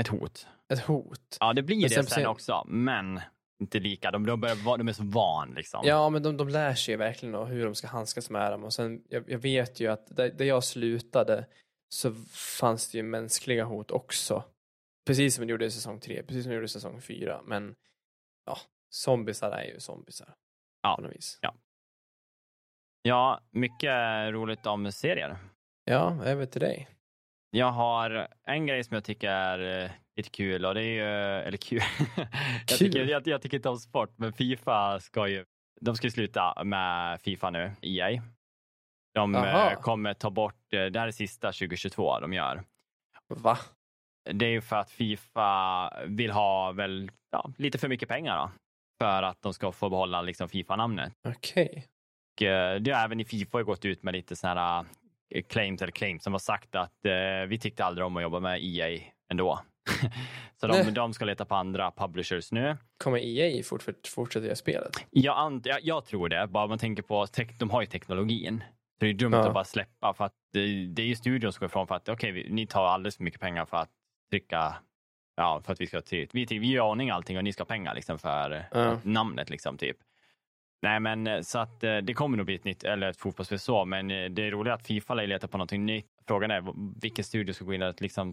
Ett 0.01 0.09
hot. 0.09 0.47
ett 0.73 0.81
hot. 0.81 1.37
Ja, 1.41 1.53
det 1.53 1.63
blir 1.63 1.77
Men 1.77 1.83
det 1.83 1.89
sen, 1.95 2.05
sen- 2.07 2.27
också, 2.27 2.65
men 2.67 3.21
inte 3.61 3.79
lika. 3.79 4.11
De, 4.11 4.27
de, 4.27 4.41
börjar, 4.41 4.79
de 4.79 4.89
är 4.89 4.93
så 4.93 5.05
van 5.05 5.55
liksom. 5.55 5.81
Ja, 5.85 6.11
men 6.11 6.23
de, 6.23 6.37
de 6.37 6.49
lär 6.49 6.75
sig 6.75 6.97
verkligen 6.97 7.35
hur 7.35 7.65
de 7.65 7.75
ska 7.75 7.87
handskas 7.87 8.31
med 8.31 8.53
dem. 8.53 8.65
Och 8.65 8.73
sen, 8.73 9.03
jag, 9.09 9.31
jag 9.31 9.39
vet 9.39 9.81
ju 9.81 9.93
att 9.93 10.17
där, 10.17 10.31
där 10.31 10.45
jag 10.45 10.65
slutade 10.65 11.47
så 11.89 12.15
fanns 12.61 12.91
det 12.91 12.99
ju 12.99 13.03
mänskliga 13.03 13.65
hot 13.65 13.91
också. 13.91 14.45
Precis 15.07 15.35
som 15.35 15.47
det 15.47 15.51
gjorde 15.51 15.65
i 15.65 15.71
säsong 15.71 16.01
tre, 16.01 16.23
precis 16.23 16.43
som 16.43 16.51
det 16.51 16.55
gjorde 16.55 16.65
i 16.65 16.69
säsong 16.69 17.01
fyra. 17.01 17.43
Men 17.45 17.75
ja, 18.47 18.59
zombisar 18.91 19.51
är 19.51 19.65
ju 19.65 19.81
zombisar. 19.81 20.35
Ja. 20.83 20.97
På 20.97 21.03
något 21.03 21.17
vis. 21.17 21.39
Ja, 23.03 23.41
mycket 23.51 23.93
roligt 24.33 24.67
om 24.67 24.93
serier. 24.93 25.39
Ja, 25.85 26.25
över 26.25 26.47
till 26.47 26.61
dig. 26.61 26.89
Jag 27.55 27.73
har 27.73 28.29
en 28.45 28.67
grej 28.67 28.85
som 28.85 28.95
jag 28.95 29.05
tycker 29.05 29.29
är 29.29 29.85
eh, 29.85 29.91
lite 30.17 30.31
kul 30.31 30.65
och 30.65 30.75
det 30.75 30.83
är 30.83 30.85
ju, 30.85 31.47
eller 31.47 31.57
kul. 31.57 31.81
jag, 32.17 32.29
Kul. 32.67 32.79
tycker, 32.79 33.05
jag, 33.05 33.27
jag 33.27 33.43
tycker 33.43 33.57
inte 33.57 33.69
om 33.69 33.77
sport, 33.79 34.11
men 34.17 34.33
Fifa 34.33 35.01
ska 35.01 35.29
ju, 35.29 35.45
de 35.81 35.97
ska 35.97 36.07
ju 36.07 36.11
sluta 36.11 36.65
med 36.65 37.21
Fifa 37.21 37.51
nu, 37.51 37.73
EA. 37.83 38.23
De 39.15 39.35
Aha. 39.35 39.71
eh, 39.71 39.81
kommer 39.81 40.15
ta 40.15 40.31
bort, 40.31 40.73
eh, 40.73 40.85
det 40.85 41.01
här 41.01 41.07
är 41.07 41.11
sista 41.11 41.53
2022 41.53 42.21
de 42.21 42.33
gör. 42.33 42.65
Va? 43.29 43.59
Det 44.33 44.47
är 44.47 44.51
ju 44.51 44.61
för 44.61 44.77
att 44.77 44.91
Fifa 44.91 45.93
vill 46.07 46.31
ha 46.31 46.73
väl 46.73 47.11
ja, 47.31 47.51
lite 47.59 47.79
för 47.79 47.89
mycket 47.89 48.09
pengar 48.09 48.37
då, 48.37 48.51
för 49.01 49.23
att 49.23 49.43
de 49.43 49.55
ska 49.55 49.73
få 49.73 49.91
behålla 49.91 50.23
liksom 50.23 50.49
Fifa-namnet. 50.49 51.13
Okej. 51.29 51.87
Eh, 52.41 52.75
det 52.81 52.91
har 52.91 53.05
även 53.05 53.21
i 53.21 53.25
Fifa 53.25 53.63
gått 53.63 53.85
ut 53.85 54.03
med 54.03 54.15
lite 54.15 54.37
sådana 54.37 54.61
här 54.61 54.85
claims 55.43 55.83
eller 55.83 55.93
claims 55.93 56.23
som 56.23 56.33
har 56.33 56.39
sagt 56.39 56.75
att 56.75 57.05
eh, 57.07 57.47
vi 57.49 57.59
tyckte 57.59 57.85
aldrig 57.85 58.07
om 58.07 58.17
att 58.17 58.23
jobba 58.23 58.41
med 58.41 58.61
EA 58.65 59.01
ändå. 59.31 59.61
Så 60.61 60.67
de, 60.67 60.95
de 60.95 61.15
ska 61.15 61.25
leta 61.25 61.45
på 61.45 61.55
andra 61.55 61.91
publishers 61.97 62.53
nu. 62.53 62.77
Kommer 63.05 63.19
EA 63.19 63.63
fortsätta, 63.63 63.99
fortsätta 64.09 64.47
göra 64.47 64.57
spelet? 64.57 65.07
Jag, 65.11 65.39
ant, 65.39 65.67
jag, 65.67 65.79
jag 65.83 66.05
tror 66.05 66.29
det, 66.29 66.47
bara 66.47 66.67
man 66.67 66.79
tänker 66.79 67.03
på, 67.03 67.27
tek, 67.27 67.59
de 67.59 67.71
har 67.71 67.81
ju 67.81 67.87
teknologin. 67.87 68.65
Så 68.99 69.05
det 69.05 69.11
är 69.11 69.15
dumt 69.15 69.33
Ja. 69.35 69.47
att 69.49 69.55
bara 69.55 69.65
släppa 69.65 70.15
för 70.15 70.25
att 70.25 70.33
det, 70.53 70.87
det 70.87 71.03
är 71.03 71.07
ju 71.07 71.17
studion 71.17 71.53
som 71.53 71.61
går 71.61 71.67
ifrån 71.67 71.87
för 71.87 71.95
att 71.95 72.09
okej, 72.09 72.31
vi- 72.33 72.51
ni 72.51 72.67
tar 72.67 72.85
alldeles 72.87 73.17
för 73.17 73.25
mycket 73.25 73.41
pengar 73.41 73.65
för 73.65 73.77
att 73.77 73.91
trycka, 74.31 74.75
ja, 75.37 75.63
för 75.65 75.73
att 75.73 75.81
vi 75.81 75.87
ska, 75.87 76.01
ty- 76.01 76.27
vi, 76.33 76.45
vi 76.45 76.67
gör 76.71 76.85
ordning 76.85 77.11
allting 77.11 77.37
och 77.37 77.45
ni 77.45 77.53
ska 77.53 77.61
ha 77.61 77.67
pengar 77.67 77.95
liksom 77.95 78.19
för 78.19 78.65
Ja. 78.73 78.81
att 78.81 79.05
namnet 79.05 79.51
liksom 79.51 79.79
typ. 79.79 79.97
Nej, 80.85 81.01
men 81.01 81.27
eh, 81.27 81.41
så 81.41 81.59
att 81.59 81.85
eh, 81.85 81.97
det 81.97 82.15
kommer 82.15 82.37
nog 82.37 82.47
bli 82.47 82.55
ett 82.55 82.65
nytt, 82.65 82.85
eller 82.85 83.09
ett 83.09 83.17
fotbollsspel 83.17 83.59
så, 83.59 83.85
men 83.85 84.11
eh, 84.11 84.31
det 84.31 84.47
är 84.47 84.51
roligt 84.51 84.73
att 84.73 84.87
Fifa 84.87 85.15
letar 85.15 85.49
på 85.49 85.59
någonting 85.59 85.87
nytt. 85.87 86.07
Frågan 86.29 86.51
är 86.51 86.65
vilken 87.01 87.25
studio 87.25 87.53
ska 87.53 87.65
gå 87.65 87.75
in 87.75 87.83
och 87.83 88.03
liksom 88.03 88.33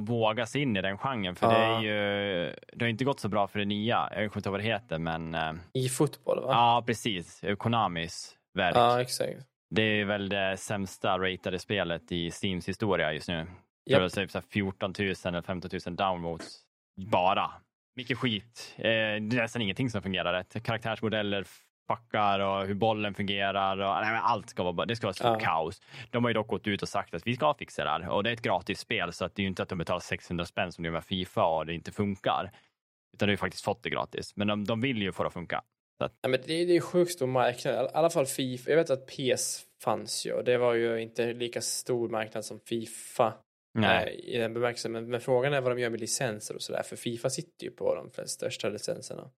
våga 0.00 0.46
sig 0.46 0.62
in 0.62 0.76
i 0.76 0.82
den 0.82 0.98
genren, 0.98 1.34
för 1.36 1.46
det 1.48 1.58
Ja. 1.58 1.78
är 1.78 1.82
ju, 1.82 2.54
det 2.72 2.84
har 2.84 2.88
inte 2.88 3.04
gått 3.04 3.20
så 3.20 3.28
bra 3.28 3.46
för 3.48 3.58
det 3.58 3.64
nya. 3.64 3.96
Jag 4.10 4.10
kommer 4.14 4.24
inte 4.36 4.48
ihåg 4.48 4.52
vad 4.52 4.60
det 4.60 4.64
heter, 4.64 4.98
men 4.98 5.36
I 5.72 5.88
fotboll, 5.88 6.40
va? 6.40 6.48
ja, 6.50 6.82
precis. 6.86 7.44
Konamis 7.58 8.36
verk. 8.54 8.76
Ja, 8.76 9.00
exakt. 9.00 9.36
Det 9.70 9.82
är 9.82 10.04
väl 10.04 10.28
det 10.28 10.56
sämsta 10.56 11.18
ratade 11.18 11.58
spelet 11.58 12.12
i 12.12 12.30
Steams 12.30 12.68
historia 12.68 13.12
just 13.12 13.28
nu. 13.28 13.46
Japp. 13.90 14.00
Det 14.02 14.10
typ 14.10 14.34
här 14.34 14.40
14 14.50 14.94
000 14.98 15.08
eller 15.24 15.42
15 15.42 15.70
000 15.86 15.96
downvotes 15.96 16.58
bara. 17.10 17.50
Mycket 17.96 18.18
skit. 18.18 18.74
Eh, 18.76 18.82
det 18.82 18.88
är 18.88 19.20
nästan 19.20 19.62
ingenting 19.62 19.90
som 19.90 20.02
fungerar 20.02 20.32
rätt. 20.32 20.62
Karaktärsmodeller 20.64 21.44
fuckar 21.88 22.40
och 22.40 22.66
hur 22.66 22.74
bollen 22.74 23.14
fungerar. 23.14 23.76
Och, 23.78 24.04
nej, 24.06 24.20
allt 24.22 24.50
ska 24.50 24.62
vara, 24.72 24.86
det 24.86 24.96
ska 24.96 25.06
vara 25.06 25.14
Ja. 25.20 25.38
kaos. 25.40 25.80
De 26.10 26.24
har 26.24 26.30
ju 26.30 26.34
dock 26.34 26.48
gått 26.48 26.66
ut 26.66 26.82
och 26.82 26.88
sagt 26.88 27.14
att 27.14 27.26
vi 27.26 27.36
ska 27.36 27.54
fixa 27.54 27.84
det 27.84 27.90
här. 27.90 28.08
Och 28.08 28.24
det 28.24 28.30
är 28.30 28.34
ett 28.34 28.42
gratis 28.42 28.78
spel 28.80 29.12
så 29.12 29.24
att 29.24 29.34
det 29.34 29.40
är 29.40 29.44
ju 29.44 29.48
inte 29.48 29.62
att 29.62 29.68
de 29.68 29.78
betalar 29.78 30.00
600 30.00 30.44
spänn 30.44 30.72
som 30.72 30.82
det 30.82 30.86
gör 30.86 30.92
med 30.92 31.04
Fifa 31.04 31.44
och 31.44 31.66
det 31.66 31.74
inte 31.74 31.92
funkar. 31.92 32.50
Utan 33.14 33.26
de 33.26 33.30
har 33.30 33.30
ju 33.32 33.36
faktiskt 33.36 33.64
fått 33.64 33.82
det 33.82 33.90
gratis. 33.90 34.36
Men 34.36 34.46
de, 34.48 34.64
de 34.64 34.80
vill 34.80 35.02
ju 35.02 35.12
få 35.12 35.22
det 35.22 35.26
att 35.26 35.32
funka. 35.32 35.62
Ja, 35.98 36.08
men 36.28 36.40
det, 36.46 36.52
är- 36.62 36.66
det 36.66 36.76
är 36.76 36.80
sjukt 36.80 37.12
stor 37.12 37.26
marknad. 37.26 37.74
I 37.84 37.88
alla 37.94 38.10
fall 38.10 38.26
Fifa. 38.26 38.70
Jag 38.70 38.76
vet 38.76 38.90
att 38.90 39.06
PS 39.06 39.62
fanns 39.84 40.26
ju 40.26 40.32
och 40.32 40.44
det 40.44 40.58
var 40.58 40.74
ju 40.74 41.00
inte 41.02 41.32
lika 41.32 41.60
stor 41.60 42.08
marknad 42.08 42.44
som 42.44 42.60
Fifa 42.60 43.34
Nej. 43.74 44.20
eh, 44.28 44.34
i 44.34 44.38
den 44.38 44.54
bemärkelsen. 44.54 44.92
Men, 44.92 45.10
men 45.10 45.20
frågan 45.20 45.52
är 45.52 45.60
vad 45.60 45.72
de 45.76 45.82
gör 45.82 45.90
med 45.90 46.00
licenser 46.00 46.54
och 46.54 46.62
sådär. 46.62 46.82
För 46.82 46.96
Fifa 46.96 47.30
sitter 47.30 47.64
ju 47.64 47.70
på 47.70 47.94
de 47.94 48.10
flesta 48.10 48.28
största 48.32 48.68
licenserna. 48.68 49.30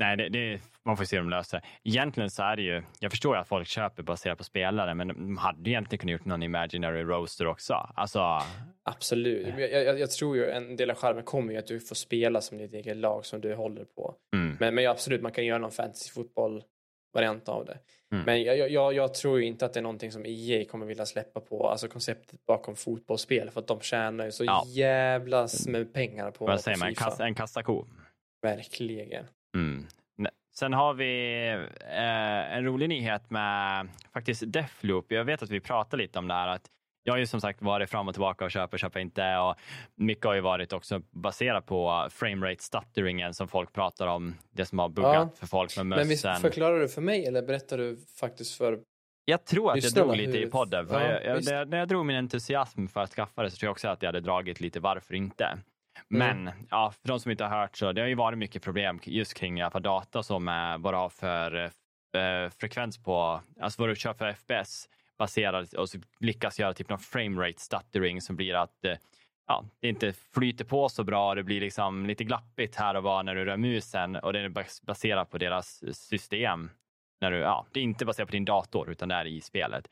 Nej, 0.00 0.16
det, 0.16 0.28
det, 0.28 0.60
man 0.84 0.96
får 0.96 1.04
se 1.04 1.16
hur 1.16 1.22
de 1.22 1.30
löser 1.30 1.60
det. 1.60 1.90
Egentligen 1.90 2.30
så 2.30 2.42
är 2.42 2.56
det 2.56 2.62
ju, 2.62 2.82
jag 3.00 3.10
förstår 3.10 3.36
ju 3.36 3.40
att 3.40 3.48
folk 3.48 3.68
köper 3.68 4.02
baserat 4.02 4.38
på 4.38 4.44
spelare, 4.44 4.94
men 4.94 5.08
de 5.08 5.36
hade 5.36 5.70
egentligen 5.70 5.98
kunnat 6.00 6.12
gjort 6.12 6.24
någon 6.24 6.42
imaginary 6.42 7.02
roaster 7.02 7.46
också. 7.46 7.72
Alltså, 7.72 8.40
Absolut. 8.82 9.46
Jag, 9.58 9.72
jag, 9.72 10.00
jag 10.00 10.10
tror 10.10 10.36
ju 10.36 10.50
en 10.50 10.76
del 10.76 10.90
av 10.90 10.96
charmen 10.96 11.24
kommer 11.24 11.52
ju 11.52 11.58
att 11.58 11.66
du 11.66 11.80
får 11.80 11.94
spela 11.94 12.40
som 12.40 12.58
ditt 12.58 12.72
eget 12.72 12.96
lag 12.96 13.26
som 13.26 13.40
du 13.40 13.54
håller 13.54 13.84
på. 13.84 14.14
mm, 14.36 14.56
Men, 14.60 14.74
men 14.74 14.84
ja, 14.84 14.90
absolut, 14.90 15.22
man 15.22 15.32
kan 15.32 15.46
göra 15.46 15.58
någon 15.58 15.70
fantasyfotboll-variant 15.70 17.48
av 17.48 17.64
det. 17.64 17.78
Mm. 18.12 18.24
Men 18.24 18.42
jag, 18.42 18.70
jag- 18.70 18.92
jag, 18.94 19.14
tror 19.14 19.40
inte 19.42 19.66
att 19.66 19.72
det 19.72 19.80
är 19.80 19.82
någonting 19.82 20.12
som 20.12 20.24
EA 20.26 20.64
kommer 20.64 20.86
vilja 20.86 21.06
släppa 21.06 21.40
på, 21.40 21.68
alltså 21.68 21.88
konceptet 21.88 22.46
bakom 22.46 22.76
fotbollsspel, 22.76 23.50
för 23.50 23.60
att 23.60 23.66
de 23.66 23.80
tjänar 23.80 24.24
ju 24.24 24.32
så 24.32 24.44
Ja. 24.44 24.64
jävlas 24.66 25.66
med 25.68 25.92
pengar 25.92 26.30
på, 26.30 26.46
vad 26.46 26.60
säger 26.60 26.76
på 26.76 26.80
man, 26.80 26.88
en, 26.88 26.94
FIFA. 26.94 27.04
kassa, 27.10 27.24
en 27.26 27.34
kassako. 27.34 27.84
Verkligen. 28.42 29.24
Mm. 29.54 29.86
Sen 30.54 30.72
har 30.72 30.94
vi 30.94 31.46
eh, 31.80 32.56
en 32.56 32.64
rolig 32.64 32.88
nyhet 32.88 33.30
med 33.30 33.88
faktiskt 34.12 34.42
Deathloop. 34.46 35.12
Jag 35.12 35.24
vet 35.24 35.42
att 35.42 35.50
vi 35.50 35.60
pratade 35.60 36.02
lite 36.02 36.18
om 36.18 36.28
det 36.28 36.34
här. 36.34 36.48
Att 36.48 36.62
jag 37.02 37.12
har 37.12 37.18
ju 37.18 37.26
som 37.26 37.40
sagt 37.40 37.62
varit 37.62 37.90
fram 37.90 38.08
och 38.08 38.14
tillbaka 38.14 38.44
och 38.44 38.50
köper, 38.50 38.78
köper 38.78 39.00
inte. 39.00 39.36
Och 39.36 39.54
mycket 39.94 40.24
har 40.24 40.34
ju 40.34 40.40
varit 40.40 40.72
också 40.72 41.02
baserat 41.10 41.66
på 41.66 42.08
framerate 42.10 42.62
stutteringen 42.62 43.34
som 43.34 43.48
folk 43.48 43.72
pratar 43.72 44.06
om. 44.06 44.34
Det 44.50 44.66
som 44.66 44.78
har 44.78 44.88
buggat 44.88 45.14
Ja. 45.14 45.30
för 45.36 45.46
folk 45.46 45.76
med 45.76 45.86
Men 45.86 46.08
mössen. 46.08 46.36
förklarar 46.36 46.80
du 46.80 46.88
för 46.88 47.02
mig 47.02 47.26
eller 47.26 47.42
berättar 47.42 47.78
du 47.78 47.96
faktiskt 48.20 48.56
för... 48.56 48.80
Jag 49.24 49.44
tror 49.44 49.72
att 49.72 49.84
jag 49.84 49.92
drog 49.92 50.16
lite 50.16 50.38
i 50.38 50.46
podden. 50.46 50.88
Ja, 50.90 51.02
jag, 51.02 51.24
jag, 51.24 51.44
när, 51.44 51.52
jag, 51.54 51.68
när 51.68 51.78
jag 51.78 51.88
drog 51.88 52.06
min 52.06 52.16
entusiasm 52.16 52.86
för 52.86 53.00
att 53.00 53.10
skaffa 53.10 53.42
det 53.42 53.50
så 53.50 53.56
tror 53.56 53.66
jag 53.66 53.72
också 53.72 53.88
att 53.88 54.02
jag 54.02 54.08
hade 54.08 54.20
dragit 54.20 54.60
lite 54.60 54.80
varför 54.80 55.14
inte. 55.14 55.58
Men 56.08 56.50
ja, 56.70 56.92
för 57.00 57.08
de 57.08 57.20
som 57.20 57.30
inte 57.30 57.44
har 57.44 57.60
hört 57.60 57.76
så 57.76 57.92
det 57.92 58.00
har 58.00 58.08
ju 58.08 58.14
varit 58.14 58.38
mycket 58.38 58.62
problem 58.62 59.00
just 59.02 59.34
kring 59.34 59.58
fall 59.70 59.82
data 59.82 60.22
som 60.22 60.48
är 60.48 60.78
har 60.78 61.08
för 61.08 61.64
eh, 61.64 62.50
frekvens 62.60 62.98
på, 63.02 63.40
alltså 63.60 63.82
vad 63.82 63.88
du 63.90 63.96
kör 63.96 64.12
för 64.12 64.32
FPS 64.32 64.88
baserad 65.20 65.74
och 65.74 65.88
så 65.88 65.98
lyckas 66.20 66.58
göra 66.58 66.74
typ 66.74 66.88
någon 66.88 66.98
framerate 66.98 67.60
stuttering 67.60 68.20
som 68.20 68.36
blir 68.36 68.54
att 68.54 68.84
eh, 68.84 68.96
ja, 69.46 69.64
det 69.80 69.88
inte 69.88 70.12
flyter 70.12 70.64
på 70.64 70.88
så 70.88 71.04
bra. 71.04 71.34
Det 71.34 71.42
blir 71.42 71.60
liksom 71.60 72.06
lite 72.06 72.24
glappigt 72.24 72.76
här 72.76 72.94
och 72.94 73.02
var 73.02 73.22
när 73.22 73.34
du 73.34 73.44
rör 73.44 73.56
musen 73.56 74.16
och 74.16 74.32
det 74.32 74.40
är 74.40 74.48
baserat 74.86 75.30
på 75.30 75.38
deras 75.38 75.84
system. 75.92 76.70
När 77.20 77.30
du, 77.30 77.38
ja, 77.38 77.66
det 77.72 77.80
är 77.80 77.84
inte 77.84 78.04
baserat 78.04 78.28
på 78.28 78.32
din 78.32 78.44
dator 78.44 78.90
utan 78.90 79.08
det 79.08 79.14
är 79.14 79.26
i 79.26 79.40
spelet. 79.40 79.88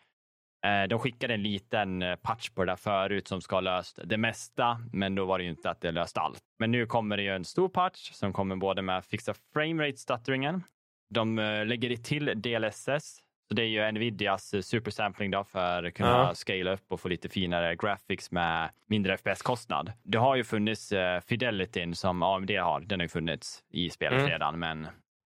Eh, 0.66 0.88
de 0.88 0.98
skickade 0.98 1.34
en 1.34 1.42
liten 1.42 2.02
eh, 2.02 2.16
patch 2.16 2.50
på 2.50 2.64
det 2.64 2.70
där 2.70 2.76
förut 2.76 3.28
som 3.28 3.40
ska 3.40 3.56
ha 3.56 3.60
löst 3.60 3.98
det 4.04 4.16
mesta, 4.16 4.80
men 4.92 5.14
då 5.14 5.24
var 5.24 5.38
det 5.38 5.44
ju 5.44 5.50
inte 5.50 5.70
att 5.70 5.80
det 5.80 5.92
löst 5.92 6.18
allt. 6.18 6.42
Men 6.58 6.70
nu 6.70 6.86
kommer 6.86 7.16
det 7.16 7.22
ju 7.22 7.34
en 7.34 7.44
stor 7.44 7.68
patch 7.68 8.12
som 8.12 8.32
kommer 8.32 8.56
både 8.56 8.82
med 8.82 8.98
att 8.98 9.06
fixa 9.06 9.34
framerate 9.52 9.96
stutteringen. 9.96 10.62
De 11.10 11.36
lägger 11.66 11.96
till 11.96 12.42
DLSS, 12.42 13.22
så 13.48 13.54
det 13.54 13.62
är 13.62 13.66
ju 13.66 13.92
Nvidias 13.92 14.54
eh, 14.54 14.60
supersampling 14.60 15.30
då 15.30 15.44
för 15.44 15.84
att 15.84 15.94
kunna 15.94 16.08
Ja. 16.10 16.34
scala 16.34 16.72
upp 16.72 16.92
och 16.92 17.00
få 17.00 17.08
lite 17.08 17.28
finare 17.28 17.76
graphics 17.76 18.30
med 18.30 18.70
mindre 18.86 19.16
FPS-kostnad. 19.16 19.92
Det 20.02 20.18
har 20.18 20.36
ju 20.36 20.44
funnits 20.44 20.92
eh, 20.92 21.20
Fidelityn 21.20 21.94
som 21.94 22.22
AMD 22.22 22.50
har, 22.50 22.80
den 22.80 23.00
har 23.00 23.04
ju 23.04 23.08
funnits 23.08 23.64
i 23.70 23.90
spelet 23.90 24.18
Mm. 24.18 24.30
redan, 24.30 24.58
men 24.58 24.86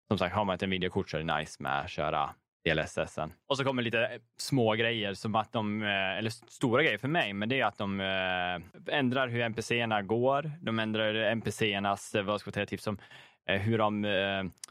som 0.09 0.19
sagt, 0.19 0.35
har 0.35 0.45
man 0.45 0.55
ett 0.55 0.61
Nvidia-kort 0.63 1.11
så 1.11 1.17
är 1.19 1.23
det 1.25 1.37
nice 1.39 1.63
med 1.63 1.81
att 1.81 1.91
köra 1.91 2.31
DLSSen. 2.65 3.33
Och 3.49 3.57
så 3.57 3.65
kommer 3.65 3.83
lite 3.83 4.01
eh, 4.07 4.21
små 4.39 4.73
grejer 4.75 5.15
som 5.15 5.35
att 5.35 5.53
de, 5.53 5.83
eller 5.83 6.31
stora 6.31 6.83
grejer 6.83 6.99
för 6.99 7.09
mig, 7.09 7.33
men 7.33 7.49
det 7.49 7.61
är 7.61 7.65
att 7.65 7.79
de 7.79 8.01
ändrar 8.91 9.29
hur 9.29 9.41
NPCerna 9.41 10.03
går. 10.03 10.51
De 10.61 10.79
ändrar 10.79 11.15
NPCernas, 11.15 12.15
vad 12.25 12.41
ska 12.41 12.49
jag 12.49 12.55
säga, 12.55 12.67
typ 12.67 12.81
som 12.81 12.99
hur 13.47 13.79
de, 13.79 14.03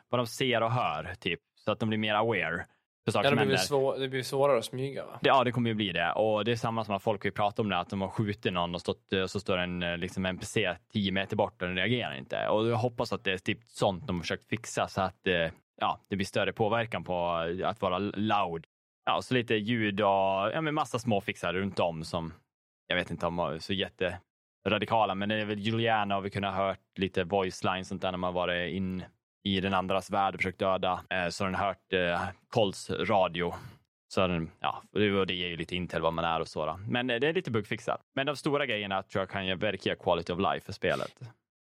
vad 0.09 0.19
de 0.19 0.27
ser 0.27 0.63
och 0.63 0.71
hör, 0.71 1.15
typ, 1.19 1.39
så 1.55 1.71
att 1.71 1.79
de 1.79 1.89
blir 1.89 1.99
mer 1.99 2.15
aware. 2.15 2.65
För 3.11 3.23
saker 3.23 3.29
Ja, 3.29 3.31
det, 3.31 3.37
som 3.37 3.47
blir 3.47 3.57
händer. 3.57 3.67
svår, 3.67 3.97
det 3.97 4.07
blir 4.09 4.23
svårare 4.23 4.57
att 4.57 4.65
smyga 4.65 5.05
va? 5.05 5.19
Det, 5.21 5.27
ja, 5.27 5.43
det 5.43 5.51
kommer 5.51 5.69
ju 5.69 5.73
bli 5.73 5.91
det. 5.91 6.11
Och 6.11 6.45
det 6.45 6.51
är 6.51 6.55
samma 6.55 6.85
som 6.85 6.95
att 6.95 7.03
folk 7.03 7.23
har 7.23 7.31
pratat 7.31 7.59
om 7.59 7.69
det, 7.69 7.77
att 7.77 7.89
de 7.89 8.01
har 8.01 8.09
skjutit 8.09 8.53
någon 8.53 8.75
och 8.75 8.81
stått, 8.81 9.13
och 9.23 9.29
så 9.29 9.39
står 9.39 9.57
en 9.57 9.83
eh, 9.83 9.97
liksom 9.97 10.25
NPC 10.25 10.75
10 10.93 11.11
meter 11.11 11.35
bort 11.35 11.61
och 11.61 11.67
den 11.67 11.77
reagerar 11.77 12.17
inte. 12.17 12.47
Och 12.47 12.67
jag 12.67 12.75
hoppas 12.77 13.13
att 13.13 13.23
det 13.23 13.31
är 13.31 13.37
typ 13.37 13.59
sånt 13.63 14.07
de 14.07 14.15
har 14.15 14.21
försökt 14.21 14.49
fixa 14.49 14.87
så 14.87 15.01
att 15.01 15.27
eh, 15.27 15.33
ja, 15.81 15.99
det 16.09 16.15
blir 16.15 16.25
större 16.25 16.53
påverkan 16.53 17.03
på 17.03 17.29
att 17.65 17.81
vara 17.81 17.97
loud. 17.99 18.65
Ja, 19.05 19.21
så 19.21 19.33
lite 19.33 19.55
ljud 19.55 20.01
och 20.01 20.07
ja, 20.53 20.61
men 20.61 20.73
massa 20.73 20.99
små 20.99 21.21
fixar 21.21 21.53
runt 21.53 21.79
om 21.79 22.03
som 22.03 22.33
jag 22.87 22.95
vet 22.95 23.11
inte 23.11 23.27
om 23.27 23.39
är 23.39 23.59
så 23.59 23.73
jätteradikala, 23.73 25.15
men 25.15 25.29
det 25.29 25.35
är 25.35 25.45
väl 25.45 25.59
Juliana 25.59 26.15
har 26.15 26.21
vi 26.21 26.29
kunnat 26.29 26.55
ha 26.55 26.67
hört 26.67 26.79
lite 26.97 27.23
voice 27.23 27.63
lines 27.63 27.87
sånt 27.87 28.01
där 28.01 28.11
när 28.11 28.17
man 28.17 28.33
varit 28.33 28.73
in 28.73 29.03
i 29.43 29.59
den 29.59 29.73
andras 29.73 30.09
värld 30.09 30.33
och 30.33 30.39
försökt 30.39 30.59
döda. 30.59 31.03
Eh, 31.09 31.29
så 31.29 31.43
har 31.43 31.51
den 31.51 31.59
hört 31.59 31.93
eh, 31.93 32.21
Colts 32.49 32.89
radio. 32.89 33.53
Så 34.07 34.27
den, 34.27 34.51
ja, 34.59 34.83
och 34.93 35.27
det, 35.27 35.33
ger 35.33 35.47
ju 35.47 35.57
lite 35.57 35.75
intel 35.75 36.01
vad 36.01 36.13
man 36.13 36.25
är 36.25 36.39
och 36.39 36.47
så. 36.47 36.65
Då. 36.65 36.79
Men 36.87 37.09
eh, 37.09 37.19
det 37.19 37.27
är 37.27 37.33
lite 37.33 37.51
bugfixat. 37.51 38.01
Men 38.15 38.25
de 38.25 38.35
stora 38.35 38.65
grejerna 38.65 39.03
tror 39.03 39.21
jag 39.21 39.29
kan 39.29 39.45
ge 39.45 39.55
verkligen 39.55 39.97
quality 39.97 40.33
of 40.33 40.39
life 40.39 40.65
för 40.65 40.73
spelet. 40.73 41.15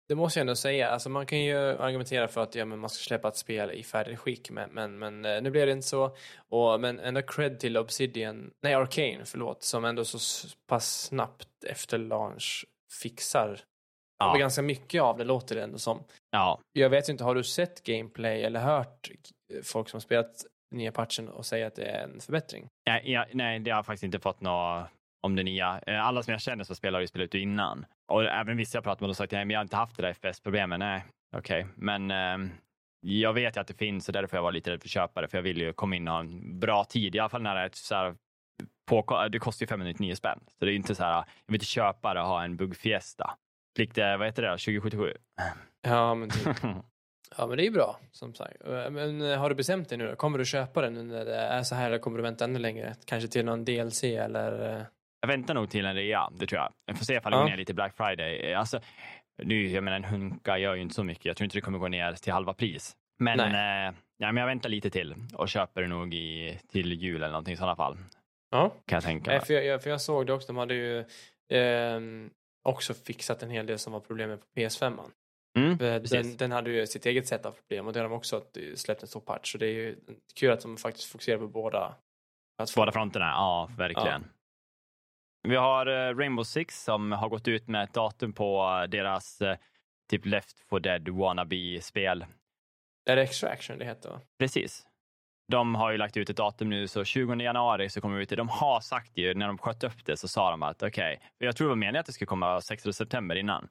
Det 0.07 0.15
måste 0.15 0.39
jag 0.39 0.41
ändå 0.41 0.55
säga. 0.55 0.89
Alltså 0.89 1.09
man 1.09 1.25
kan 1.25 1.39
ju 1.39 1.57
argumentera 1.57 2.27
för 2.27 2.43
att 2.43 2.55
ja, 2.55 2.65
men 2.65 2.79
man 2.79 2.89
ska 2.89 3.03
släppa 3.03 3.27
ett 3.27 3.37
spel 3.37 3.71
i 3.71 3.83
färdigt 3.83 4.19
skick, 4.19 4.49
men, 4.49 4.69
men, 4.69 4.99
men 4.99 5.25
eh, 5.25 5.41
nu 5.41 5.51
blev 5.51 5.65
det 5.65 5.71
inte 5.71 5.87
så. 5.87 6.15
Och, 6.49 6.79
men 6.79 6.99
ändå 6.99 7.21
cred 7.21 7.59
till 7.59 7.77
Obsidian, 7.77 8.51
nej 8.63 8.73
Arcane, 8.73 9.25
förlåt, 9.25 9.63
som 9.63 9.85
ändå 9.85 10.05
så 10.05 10.47
pass 10.67 11.01
snabbt 11.01 11.63
efter 11.63 11.97
launch 11.97 12.65
fixar 13.01 13.59
Ja. 14.19 14.31
ja. 14.33 14.39
ganska 14.39 14.61
mycket 14.61 15.01
av 15.01 15.17
det, 15.17 15.23
låter 15.23 15.55
det 15.55 15.63
ändå 15.63 15.77
som. 15.77 16.03
Ja, 16.31 16.59
Jag 16.73 16.89
vet 16.89 17.09
inte, 17.09 17.23
har 17.23 17.35
du 17.35 17.43
sett 17.43 17.83
gameplay 17.83 18.43
eller 18.43 18.59
hört 18.59 19.09
folk 19.63 19.89
som 19.89 20.01
spelat 20.01 20.45
nya 20.75 20.91
patchen 20.91 21.29
och 21.29 21.45
säga 21.45 21.67
att 21.67 21.75
det 21.75 21.85
är 21.85 22.03
en 22.03 22.19
förbättring? 22.21 22.67
nej, 22.87 23.11
jag, 23.11 23.25
nej, 23.33 23.59
det 23.59 23.71
har 23.71 23.77
jag 23.77 23.85
faktiskt 23.85 24.03
inte 24.03 24.19
fått 24.19 24.41
något 24.41 24.87
om 25.21 25.35
det 25.35 25.43
nya. 25.43 25.81
Eh, 25.87 26.05
Alla 26.07 26.23
som 26.23 26.31
jag 26.31 26.41
känner 26.41 26.63
som 26.63 26.75
spelar 26.75 26.97
har 26.97 27.01
ju 27.01 27.07
spelat 27.07 27.33
innan. 27.33 27.85
Och 28.11 28.23
även 28.23 28.57
vissa 28.57 28.77
jag 28.77 28.83
pratat 28.83 29.01
med 29.01 29.09
har 29.09 29.13
sagt 29.13 29.33
att 29.33 29.49
jag 29.49 29.57
har 29.57 29.61
inte 29.61 29.75
haft 29.75 29.97
det 29.97 30.01
där 30.01 30.13
FPS-problemet. 30.13 30.79
Nej, 30.79 31.05
okej. 31.37 31.67
Men 31.75 32.11
ehm, 32.11 32.51
jag 33.01 33.33
vet 33.33 33.57
ju 33.57 33.61
att 33.61 33.67
det 33.67 33.73
finns 33.73 34.07
och 34.07 34.13
därför 34.13 34.37
jag 34.37 34.43
var 34.43 34.51
lite 34.51 34.71
rädd 34.71 34.81
för 34.81 34.87
att 34.87 34.91
köpa 34.91 35.21
det. 35.21 35.27
För 35.27 35.37
jag 35.37 35.43
vill 35.43 35.57
ju 35.57 35.73
komma 35.73 35.95
in 35.95 36.07
och 36.07 36.13
ha 36.13 36.19
en 36.19 36.59
bra 36.59 36.83
tid. 36.83 37.15
I 37.15 37.19
alla 37.19 37.29
fall 37.29 37.41
när 37.41 37.55
det 37.55 37.61
är 37.61 37.69
så 37.73 37.95
här 37.95 38.15
på, 38.89 39.27
det 39.31 39.39
kostar 39.39 39.63
ju 39.63 39.67
599 39.67 40.15
spänn. 40.15 40.39
Så 40.59 40.65
det 40.65 40.71
är 40.71 40.75
inte 40.75 40.95
så 40.95 41.03
här, 41.03 41.13
jag 41.15 41.25
vill 41.47 41.55
inte 41.55 41.65
köpa 41.65 42.13
det 42.13 42.21
och 42.21 42.27
ha 42.27 42.43
en 42.43 42.57
buggfiesta. 42.57 43.37
Likt, 43.77 43.97
eh, 43.97 44.17
vad 44.17 44.27
heter 44.27 44.41
det 44.41 44.47
då, 44.47 44.53
2077? 44.57 45.13
Ja, 45.81 46.15
men 46.15 46.29
typ. 46.29 46.57
Ja, 47.37 47.47
men 47.47 47.57
det 47.57 47.63
är 47.63 47.65
ju 47.65 47.71
bra, 47.71 47.99
som 48.11 48.33
sagt. 48.33 48.67
Eh, 48.67 48.89
Men 48.89 49.21
eh, 49.31 49.37
har 49.39 49.49
du 49.49 49.55
bestämt 49.55 49.89
dig 49.89 49.97
nu 49.97 50.07
då? 50.07 50.15
Kommer 50.15 50.37
du 50.37 50.45
köpa 50.45 50.81
den 50.81 50.93
nu 50.93 51.03
när 51.03 51.25
det 51.25 51.35
är 51.35 51.63
så 51.63 51.75
här 51.75 51.87
eller 51.87 51.97
kommer 51.99 52.17
du 52.17 52.23
vänta 52.23 52.43
ännu 52.43 52.59
längre? 52.59 52.95
Kanske 53.05 53.29
till 53.29 53.45
någon 53.45 53.65
DLC 53.65 54.03
eller? 54.03 54.77
eh, 54.77 54.83
Jag 55.21 55.27
väntar 55.27 55.53
nog 55.53 55.69
till 55.69 55.85
en 55.85 55.95
rea, 55.95 56.29
det 56.31 56.45
tror 56.47 56.61
jag. 56.61 56.71
Jag 56.85 56.97
får 56.97 57.05
se 57.05 57.13
ifall 57.15 57.31
det 57.31 57.37
Ja. 57.37 57.41
går 57.43 57.49
ner 57.49 57.57
lite 57.57 57.73
Black 57.73 57.97
Friday. 57.97 58.53
Alltså, 58.53 58.79
nu, 59.43 59.67
jag 59.67 59.83
menar, 59.83 59.97
en 59.97 60.03
hunka 60.03 60.57
gör 60.57 60.75
ju 60.75 60.81
inte 60.81 60.95
så 60.95 61.03
mycket. 61.03 61.25
Jag 61.25 61.37
tror 61.37 61.43
inte 61.45 61.57
det 61.57 61.61
kommer 61.61 61.79
gå 61.79 61.87
ner 61.87 62.13
till 62.13 62.33
halva 62.33 62.53
pris. 62.53 62.95
Men, 63.19 63.39
eh, 63.39 63.95
ja, 64.17 64.31
men 64.31 64.37
jag 64.37 64.45
väntar 64.47 64.69
lite 64.69 64.89
till 64.89 65.15
och 65.33 65.49
köper 65.49 65.81
det 65.81 65.87
nog 65.87 66.13
i, 66.13 66.59
till 66.71 66.93
jul 66.93 67.15
eller 67.15 67.29
någonting 67.31 67.53
i 67.53 67.57
sådana 67.57 67.75
fall. 67.75 67.97
Ja, 68.51 68.69
Kan 68.69 68.95
jag 68.95 69.03
tänka 69.03 69.31
Nej, 69.31 69.37
mig. 69.39 69.45
för 69.47 69.53
jag, 69.53 69.83
för 69.83 69.89
jag 69.89 70.01
såg 70.01 70.27
det 70.27 70.33
också. 70.33 70.47
De 70.47 70.57
hade 70.57 70.73
ju 70.73 71.05
ehm, 71.51 72.29
också 72.63 72.93
fixat 72.93 73.43
en 73.43 73.49
hel 73.49 73.65
del 73.65 73.79
som 73.79 73.93
var 73.93 73.99
problemet 73.99 74.39
på 74.41 74.59
PS5. 74.59 74.95
-man. 74.97 75.11
Mm, 75.57 75.77
För 75.77 75.99
Den, 75.99 76.37
den 76.37 76.51
hade 76.51 76.71
ju 76.71 76.87
sitt 76.87 77.05
eget 77.05 77.27
sätt 77.27 77.45
av 77.45 77.51
problem 77.51 77.87
och 77.87 77.93
det 77.93 77.99
har 77.99 78.09
de 78.09 78.15
också 78.15 78.35
eh, 78.57 78.75
släppt 78.75 79.01
en 79.01 79.07
stor 79.07 79.19
patch. 79.19 79.51
Så 79.51 79.57
det 79.57 79.65
är 79.65 79.73
ju 79.73 79.95
kul 80.35 80.51
att 80.51 80.61
de 80.61 80.77
faktiskt 80.77 81.11
fokuserar 81.11 81.37
på 81.37 81.47
båda. 81.47 81.95
Båda 82.75 82.91
fronterna, 82.91 83.25
ja 83.25 83.69
verkligen. 83.77 84.25
Vi 85.47 85.55
har 85.55 85.85
eh, 85.85 86.15
Rainbow 86.15 86.43
Six 86.43 86.83
som 86.83 87.11
har 87.11 87.29
gått 87.29 87.47
ut 87.47 87.67
med 87.67 87.83
ett 87.83 87.93
datum 87.93 88.33
på 88.33 88.85
deras 88.89 89.41
eh, 89.41 89.57
typ 90.09 90.25
Left 90.25 90.59
4 90.69 90.79
Dead 90.79 91.09
wannabe-spel. 91.09 92.25
Är 93.09 93.15
det 93.15 93.21
Extraction 93.21 93.77
det 93.77 93.85
heter? 93.85 94.19
Precis. 94.39 94.87
De 95.49 95.75
har 95.75 95.91
ju 95.91 95.97
lagt 95.97 96.17
ut 96.17 96.29
ett 96.29 96.37
datum 96.37 96.69
nu, 96.69 96.87
så 96.87 97.03
20 97.03 97.35
januari 97.35 97.89
så 97.89 98.01
kommer 98.01 98.17
vi 98.17 98.23
ut. 98.23 98.29
De 98.29 98.49
har 98.49 98.79
sagt 98.79 99.17
ju, 99.17 99.33
när 99.33 99.47
de 99.47 99.57
sköt 99.57 99.83
upp 99.83 100.05
det 100.05 100.17
så 100.17 100.27
sa 100.27 100.51
de 100.51 100.63
att 100.63 100.83
okej, 100.83 101.19
för 101.37 101.45
jag 101.45 101.55
tror 101.55 101.67
det 101.67 101.69
var 101.69 101.75
meningen 101.75 101.99
att 101.99 102.05
det 102.05 102.13
skulle 102.13 102.25
komma 102.25 102.61
16 102.61 102.93
september 102.93 103.35
innan. 103.35 103.67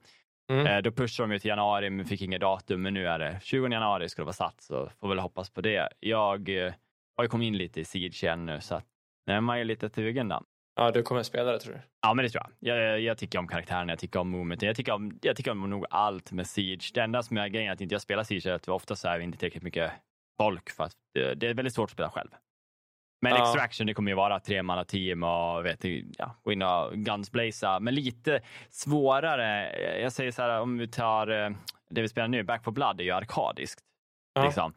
Mm. 0.51 0.67
Eh, 0.67 0.81
då 0.81 0.91
pushade 0.91 1.27
de 1.27 1.33
ju 1.33 1.39
till 1.39 1.49
januari 1.49 1.89
men 1.89 2.05
fick 2.05 2.21
inget 2.21 2.41
datum, 2.41 2.81
men 2.81 2.93
nu 2.93 3.07
är 3.07 3.19
det 3.19 3.39
20 3.43 3.67
januari 3.67 4.09
ska 4.09 4.21
det 4.21 4.25
vara 4.25 4.33
satt, 4.33 4.61
så 4.61 4.91
får 4.99 5.09
väl 5.09 5.19
hoppas 5.19 5.49
på 5.49 5.61
det. 5.61 5.89
Jag 5.99 6.49
eh, 6.49 6.73
har 7.17 7.23
ju 7.23 7.27
kommit 7.27 7.47
in 7.47 7.57
lite 7.57 7.79
i 7.79 7.85
Siege 7.85 8.23
igen 8.23 8.45
nu, 8.45 8.61
så 8.61 8.75
att 8.75 8.85
är 9.31 9.41
man 9.41 9.57
ju 9.57 9.63
lite 9.63 9.89
sugen 9.89 10.27
då. 10.27 10.41
Ja, 10.75 10.91
du 10.91 11.03
kommer 11.03 11.23
spela 11.23 11.51
det 11.51 11.59
tror 11.59 11.73
du? 11.73 11.79
Ja, 12.01 12.13
men 12.13 12.23
det 12.23 12.29
tror 12.29 12.43
jag. 12.59 12.77
Jag, 12.77 12.99
jag 12.99 13.17
tycker 13.17 13.39
om 13.39 13.47
karaktären, 13.47 13.89
jag 13.89 13.99
tycker 13.99 14.19
om 14.19 14.29
momentet, 14.29 14.67
jag 14.67 14.75
tycker 14.75 14.91
om, 14.91 15.19
jag 15.21 15.35
tycker 15.35 15.51
om 15.51 15.69
nog 15.69 15.85
allt 15.89 16.31
med 16.31 16.47
Siege. 16.47 16.91
Det 16.93 17.01
enda 17.01 17.23
som 17.23 17.37
är 17.37 17.47
grejen 17.47 17.69
är 17.69 17.73
att 17.73 17.81
inte 17.81 17.95
jag 17.95 18.01
spelar 18.01 18.23
Siege 18.23 18.47
är 18.47 18.53
att 18.53 18.67
ofta 18.67 18.95
så 18.95 19.07
är 19.07 19.17
vi 19.17 19.23
inte 19.23 19.37
tillräckligt 19.37 19.63
mycket 19.63 19.91
folk 20.41 20.69
för 20.69 20.83
att 20.83 20.93
det, 21.13 21.33
det 21.35 21.47
är 21.47 21.53
väldigt 21.53 21.73
svårt 21.73 21.89
att 21.89 21.93
spela 21.93 22.09
själv. 22.09 22.29
Men 23.21 23.31
Ja. 23.31 23.43
Extraction, 23.43 23.87
det 23.87 23.93
kommer 23.93 24.11
ju 24.11 24.15
vara 24.15 24.39
tre 24.39 24.63
manna 24.63 24.85
team 24.85 25.23
och 25.23 25.65
vet, 25.65 25.83
ja, 26.17 26.35
gå 26.43 26.51
in 26.51 26.61
och 26.61 26.93
gunsblaza, 26.93 27.79
men 27.79 27.95
lite 27.95 28.41
svårare. 28.69 29.79
Jag 30.01 30.11
säger 30.11 30.31
så 30.31 30.41
här, 30.41 30.59
om 30.61 30.77
vi 30.77 30.87
tar 30.87 31.27
eh, 31.27 31.49
det 31.89 32.01
vi 32.01 32.09
spelar 32.09 32.27
nu, 32.27 32.43
Back 32.43 32.63
for 32.63 32.71
Blood 32.71 32.99
är 33.01 33.03
ju 33.03 33.11
arkadiskt. 33.11 33.79
Ja. 34.33 34.45
Liksom. 34.45 34.73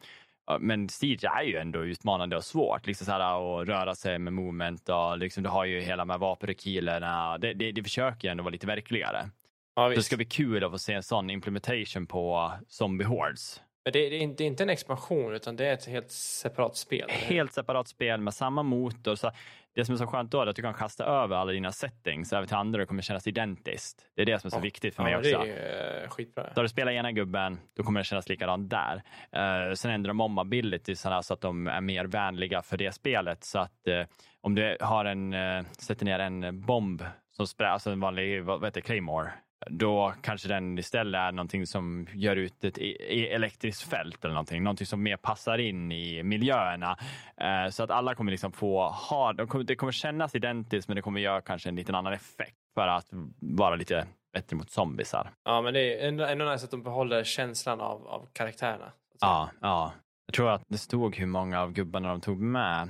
Men 0.59 0.89
Siege 0.89 1.25
är 1.25 1.43
ju 1.43 1.57
ändå 1.57 1.85
utmanande 1.85 2.37
och 2.37 2.43
svårt. 2.43 2.87
Liksom 2.87 3.05
så 3.05 3.11
här, 3.11 3.19
att 3.61 3.67
röra 3.67 3.95
sig 3.95 4.19
med 4.19 4.33
movement 4.33 4.89
och 4.89 5.17
liksom, 5.17 5.43
du 5.43 5.49
har 5.49 5.65
ju 5.65 5.81
hela 5.81 6.05
här 6.05 6.17
vapenrekylerna. 6.17 7.37
Det, 7.37 7.53
det, 7.53 7.71
det 7.71 7.83
försöker 7.83 8.27
ju 8.27 8.31
ändå 8.31 8.43
vara 8.43 8.51
lite 8.51 8.67
verkligare. 8.67 9.29
Ja, 9.75 9.89
Det 9.89 10.03
ska 10.03 10.15
bli 10.15 10.25
kul 10.25 10.63
att 10.63 10.71
få 10.71 10.77
se 10.77 10.93
en 10.93 11.03
sån 11.03 11.29
implementation 11.29 12.07
på 12.07 12.51
zombie 12.67 13.05
hordes. 13.05 13.61
Men 13.83 13.93
det, 13.93 14.09
det, 14.09 14.15
är 14.15 14.19
inte, 14.19 14.43
det 14.43 14.43
är 14.43 14.47
inte 14.47 14.63
en 14.63 14.69
expansion 14.69 15.33
utan 15.33 15.55
det 15.55 15.65
är 15.65 15.73
ett 15.73 15.85
helt 15.85 16.11
separat 16.11 16.75
spel. 16.77 17.09
Helt 17.09 17.53
separat 17.53 17.87
spel 17.87 18.21
med 18.21 18.33
samma 18.33 18.63
motor. 18.63 19.15
Så 19.15 19.31
det 19.75 19.85
som 19.85 19.93
är 19.93 19.97
så 19.97 20.07
skönt 20.07 20.31
då 20.31 20.41
är 20.41 20.47
att 20.47 20.55
du 20.55 20.61
kan 20.61 20.73
kasta 20.73 21.05
över 21.05 21.35
alla 21.35 21.51
dina 21.51 21.71
settings 21.71 22.33
över 22.33 22.47
till 22.47 22.55
andra 22.55 22.77
och 22.77 22.79
det 22.79 22.85
kommer 22.85 23.01
kännas 23.01 23.27
identiskt. 23.27 24.05
Det 24.15 24.21
är 24.21 24.25
det 24.25 24.39
som 24.39 24.47
är 24.47 24.51
så 24.51 24.57
Ja. 24.57 24.61
viktigt 24.61 24.95
för 24.95 25.03
mig 25.03 25.11
ja, 25.11 25.17
också. 25.17 25.37
det 25.43 25.51
är 25.51 26.03
eh, 26.03 26.09
skitbra. 26.09 26.49
Då 26.55 26.61
du 26.61 26.69
spelar 26.69 26.91
ena 26.91 27.11
gubben, 27.11 27.59
då 27.77 27.83
kommer 27.83 27.99
det 27.99 28.03
kännas 28.03 28.29
likadant 28.29 28.69
där. 28.69 28.95
Uh, 28.95 29.73
sen 29.73 29.91
ändrar 29.91 30.07
de 30.09 30.21
om 30.21 30.37
ability 30.37 30.95
så 30.95 31.09
att 31.09 31.41
de 31.41 31.67
är 31.67 31.81
mer 31.81 32.05
vänliga 32.05 32.61
för 32.61 32.77
det 32.77 32.91
spelet. 32.91 33.43
Så 33.43 33.59
att 33.59 33.87
eh, 33.87 34.03
om 34.41 34.55
du 34.55 34.77
har 34.81 35.05
en, 35.05 35.33
uh, 35.33 35.65
sätter 35.77 36.05
ner 36.05 36.19
en 36.19 36.61
bomb 36.61 37.03
som 37.31 37.47
spray, 37.47 37.69
alltså 37.69 37.89
en 37.91 37.99
vanlig, 37.99 38.43
vad 38.43 38.65
heter 38.65 38.81
Claymore, 38.81 39.29
då 39.69 40.13
kanske 40.21 40.47
den 40.47 40.77
istället 40.79 41.19
är 41.19 41.31
någonting 41.31 41.67
som 41.67 42.07
gör 42.13 42.35
ut 42.35 42.63
ett 42.63 42.77
e- 42.77 42.97
e- 42.99 43.33
elektriskt 43.33 43.89
fält 43.89 44.25
eller 44.25 44.33
någonting. 44.33 44.63
Någonting 44.63 44.87
som 44.87 45.03
mer 45.03 45.17
passar 45.17 45.57
in 45.57 45.91
i 45.91 46.23
miljöerna. 46.23 46.97
Eh, 47.37 47.69
så 47.69 47.83
att 47.83 47.91
alla 47.91 48.15
kommer 48.15 48.31
liksom 48.31 48.51
få 48.51 48.89
ha, 48.89 49.33
de 49.33 49.47
kommer, 49.47 49.63
det 49.63 49.75
kommer 49.75 49.91
kännas 49.91 50.35
identiskt 50.35 50.87
men 50.87 50.95
det 50.95 51.01
kommer 51.01 51.21
göra 51.21 51.41
kanske 51.41 51.69
en 51.69 51.75
liten 51.75 51.95
annan 51.95 52.13
effekt 52.13 52.57
för 52.73 52.87
att 52.87 53.07
vara 53.39 53.75
lite 53.75 54.07
bättre 54.33 54.55
mot 54.55 54.69
zombiesar. 54.69 55.31
Ja, 55.43 55.61
men 55.61 55.73
det 55.73 56.03
är 56.03 56.07
ändå, 56.07 56.23
ändå 56.25 56.45
nice 56.45 56.65
att 56.65 56.71
de 56.71 56.83
behåller 56.83 57.23
känslan 57.23 57.81
av, 57.81 58.07
av 58.07 58.27
karaktärerna. 58.33 58.91
Ja, 59.19 59.49
ja. 59.61 59.91
Jag 60.25 60.33
tror 60.33 60.49
att 60.49 60.63
det 60.67 60.77
stod 60.77 61.15
hur 61.15 61.25
många 61.25 61.61
av 61.61 61.71
gubbarna 61.71 62.09
de 62.09 62.21
tog 62.21 62.39
med. 62.41 62.89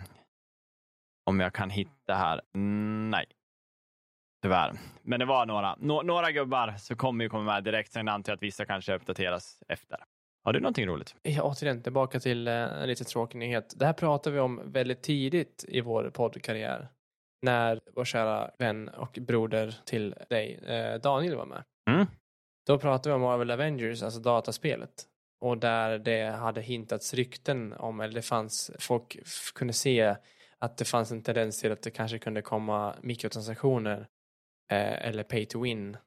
Om 1.25 1.39
jag 1.39 1.53
kan 1.53 1.69
hitta 1.69 2.13
här. 2.13 2.41
Mm, 2.55 3.09
nej. 3.09 3.25
Tyvärr. 4.43 4.73
Men 5.01 5.19
det 5.19 5.25
var 5.25 5.45
några. 5.45 5.75
Nå- 5.79 6.01
några 6.01 6.31
gubbar 6.31 6.75
så 6.77 6.95
kommer 6.95 7.23
ju 7.23 7.29
komma 7.29 7.43
med 7.43 7.63
direkt. 7.63 7.91
Sen 7.91 8.07
antar 8.07 8.31
jag 8.31 8.37
att 8.37 8.43
vissa 8.43 8.65
kanske 8.65 8.95
uppdateras 8.95 9.63
efter. 9.67 9.97
Har 10.43 10.53
du 10.53 10.59
någonting 10.59 10.87
roligt? 10.87 11.15
Ja, 11.21 11.43
återigen 11.43 11.83
tillbaka 11.83 12.19
till 12.19 12.47
eh, 12.47 12.53
en 12.53 12.87
lite 12.87 13.03
tråkig 13.03 13.37
nyhet. 13.37 13.73
Det 13.77 13.85
här 13.85 13.93
pratar 13.93 14.31
vi 14.31 14.39
om 14.39 14.61
väldigt 14.65 15.01
tidigt 15.01 15.65
i 15.67 15.81
vår 15.81 16.09
poddkarriär. 16.09 16.87
När 17.41 17.79
vår 17.95 18.05
kära 18.05 18.51
vän 18.59 18.89
och 18.89 19.17
broder 19.21 19.75
till 19.85 20.15
dig, 20.29 20.59
eh, 20.67 21.01
Daniel, 21.01 21.35
var 21.35 21.45
med. 21.45 21.63
Mm. 21.89 22.05
Då 22.67 22.79
pratade 22.79 23.09
vi 23.09 23.15
om 23.15 23.21
Marvel 23.21 23.51
Avengers, 23.51 24.03
alltså 24.03 24.19
dataspelet. 24.19 25.03
Och 25.41 25.57
där 25.57 25.99
det 25.99 26.25
hade 26.25 26.61
hintats 26.61 27.13
rykten 27.13 27.73
om, 27.73 27.99
eller 27.99 28.13
det 28.13 28.21
fanns, 28.21 28.71
folk 28.79 29.17
kunde 29.55 29.73
se 29.73 30.15
att 30.59 30.77
det 30.77 30.85
fanns 30.85 31.11
en 31.11 31.23
tendens 31.23 31.61
till 31.61 31.71
att 31.71 31.81
det 31.81 31.91
kanske 31.91 32.19
kunde 32.19 32.41
komma 32.41 32.95
mikrotransaktioner 33.01 34.07
eh, 34.73 35.07
eller 35.07 35.23
pay 35.23 35.45
to 35.45 35.61
win 35.61 35.97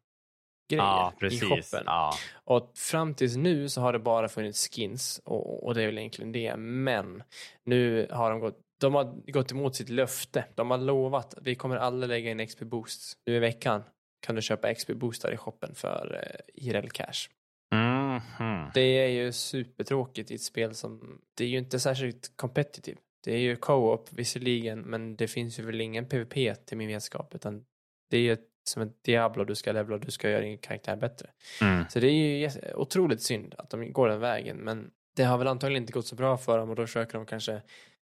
grejer 0.71 0.83
Ja, 0.83 1.13
i 1.21 1.41
shoppen. 1.41 1.83
Ja. 1.87 2.13
Och 2.45 2.73
fram 2.77 3.15
tills 3.15 3.37
nu 3.37 3.69
så 3.69 3.81
har 3.81 3.93
det 3.93 3.99
bara 3.99 4.29
funnits 4.29 4.69
skins 4.69 5.21
och, 5.25 5.67
och 5.67 5.75
det 5.75 5.83
är 5.83 5.87
väl 5.87 5.99
egentligen 5.99 6.33
det. 6.33 6.57
Men 6.57 7.23
nu 7.65 8.09
har 8.11 8.31
de 8.31 8.41
gått, 8.41 8.59
de 8.81 8.95
har 8.95 9.33
gått 9.33 9.53
emot 9.53 9.75
sitt 9.77 9.89
löfte. 9.89 10.45
De 10.55 10.71
har 10.71 10.79
lovat 10.79 11.35
att 11.35 11.47
vi 11.47 11.55
kommer 11.55 11.77
aldrig 11.77 12.09
lägga 12.09 12.31
in 12.31 12.47
XP 12.47 12.61
boosts. 12.61 13.17
Nu 13.27 13.37
i 13.37 13.39
veckan 13.39 13.83
kan 14.27 14.35
du 14.35 14.43
köpa 14.43 14.75
XP 14.75 14.91
boostar 14.91 15.33
i 15.33 15.37
shoppen 15.37 15.75
för 15.75 16.21
eh, 16.23 16.67
IRL 16.67 16.89
cash. 16.89 17.29
Mhm. 17.75 18.71
Det 18.75 18.81
är 18.81 19.09
ju 19.09 19.33
supertråkigt 19.33 20.31
i 20.31 20.35
ett 20.35 20.43
spel 20.43 20.75
som, 20.75 21.21
det 21.37 21.45
är 21.45 21.49
ju 21.49 21.59
inte 21.59 21.81
särskilt 21.81 22.37
competitive. 22.37 22.99
Det 23.25 23.33
är 23.33 23.39
ju 23.39 23.57
co-op 23.57 24.13
visserligen, 24.13 24.81
men 24.81 25.17
det 25.17 25.29
finns 25.29 25.59
ju 25.59 25.63
väl 25.63 25.81
ingen 25.81 26.09
PVP 26.09 26.67
till 26.67 26.77
min 26.77 26.89
vetskap, 26.89 27.35
utan 27.35 27.65
det 28.11 28.17
är 28.17 28.21
ju 28.21 28.33
ett, 28.33 28.49
som 28.69 28.83
ett 28.83 29.05
Diablo, 29.05 29.45
du 29.45 29.55
ska 29.55 29.73
levla 29.73 29.95
och 29.95 30.01
du 30.01 30.11
ska 30.11 30.31
göra 30.31 30.41
din 30.41 30.59
karaktär 30.59 30.97
bättre. 30.97 31.31
Mm. 31.61 31.85
Så 31.89 32.01
det 32.01 32.07
är 32.07 32.39
ju 32.39 32.51
otroligt 32.75 33.23
synd 33.23 33.55
att 33.59 33.71
de 33.71 33.93
går 33.93 34.09
den 34.09 34.21
vägen, 34.21 34.57
men 34.57 34.91
det 35.17 35.25
har 35.25 35.39
väl 35.39 35.49
antagligen 35.49 35.83
inte 35.83 35.93
gått 35.93 36.07
så 36.07 36.15
bra 36.15 36.37
för 36.37 36.59
dem 36.59 36.71
och 36.71 36.77
då 36.77 36.87
försöker 36.87 37.19
de 37.19 37.27
kanske 37.27 37.63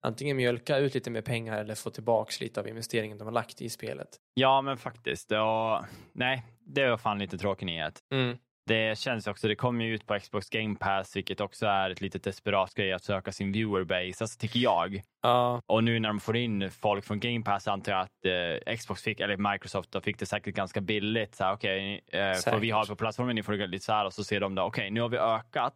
antingen 0.01 0.37
mjölka 0.37 0.77
ut 0.77 0.93
lite 0.93 1.11
mer 1.11 1.21
pengar 1.21 1.59
eller 1.59 1.75
få 1.75 1.89
tillbaks 1.89 2.41
lite 2.41 2.59
av 2.59 2.67
investeringen 2.67 3.17
de 3.17 3.23
har 3.23 3.31
lagt 3.31 3.61
i 3.61 3.69
spelet. 3.69 4.07
Ja, 4.33 4.61
men 4.61 4.77
faktiskt. 4.77 5.31
Och, 5.31 5.85
nej, 6.13 6.43
det 6.65 6.89
var 6.89 6.97
fan 6.97 7.19
lite 7.19 7.37
tråkig 7.37 7.65
nyhet. 7.65 7.99
Mm. 8.11 8.37
Det 8.65 8.97
känns 8.99 9.27
också, 9.27 9.47
det 9.47 9.55
kommer 9.55 9.85
ju 9.85 9.95
ut 9.95 10.05
på 10.07 10.19
Xbox 10.19 10.49
Game 10.49 10.75
Pass, 10.75 11.15
vilket 11.15 11.41
också 11.41 11.65
är 11.65 11.89
ett 11.89 12.01
litet 12.01 12.23
desperat 12.23 12.73
grej 12.73 12.93
att 12.93 13.03
söka 13.03 13.31
sin 13.31 13.51
viewer 13.51 13.83
base, 13.83 14.23
alltså 14.23 14.39
tycker 14.39 14.59
jag. 14.59 15.01
Ja, 15.21 15.61
Och 15.65 15.83
nu 15.83 15.99
när 15.99 16.09
de 16.09 16.19
får 16.19 16.35
in 16.37 16.71
folk 16.71 17.05
från 17.05 17.19
Game 17.19 17.41
Pass 17.43 17.67
antar 17.67 17.91
jag 17.91 18.01
att 18.01 18.25
eh, 18.65 18.75
Xbox 18.75 19.03
fick, 19.03 19.19
eller 19.19 19.51
Microsoft 19.51 19.91
då, 19.91 20.01
fick 20.01 20.19
det 20.19 20.25
säkert 20.25 20.55
ganska 20.55 20.81
billigt. 20.81 21.35
Så 21.35 21.43
här, 21.43 21.53
okej, 21.53 22.01
eh, 22.07 22.33
får 22.33 22.59
vi 22.59 22.71
ha 22.71 22.81
det 22.81 22.87
på 22.87 22.95
plattformen, 22.95 23.35
ni 23.35 23.43
får 23.43 23.53
det 23.53 23.67
lite 23.67 23.85
så 23.85 23.93
här 23.93 24.05
och 24.05 24.13
så 24.13 24.23
ser 24.23 24.39
de 24.39 24.55
då, 24.55 24.63
okej, 24.63 24.89
nu 24.91 25.01
har 25.01 25.09
vi 25.09 25.17
ökat 25.17 25.75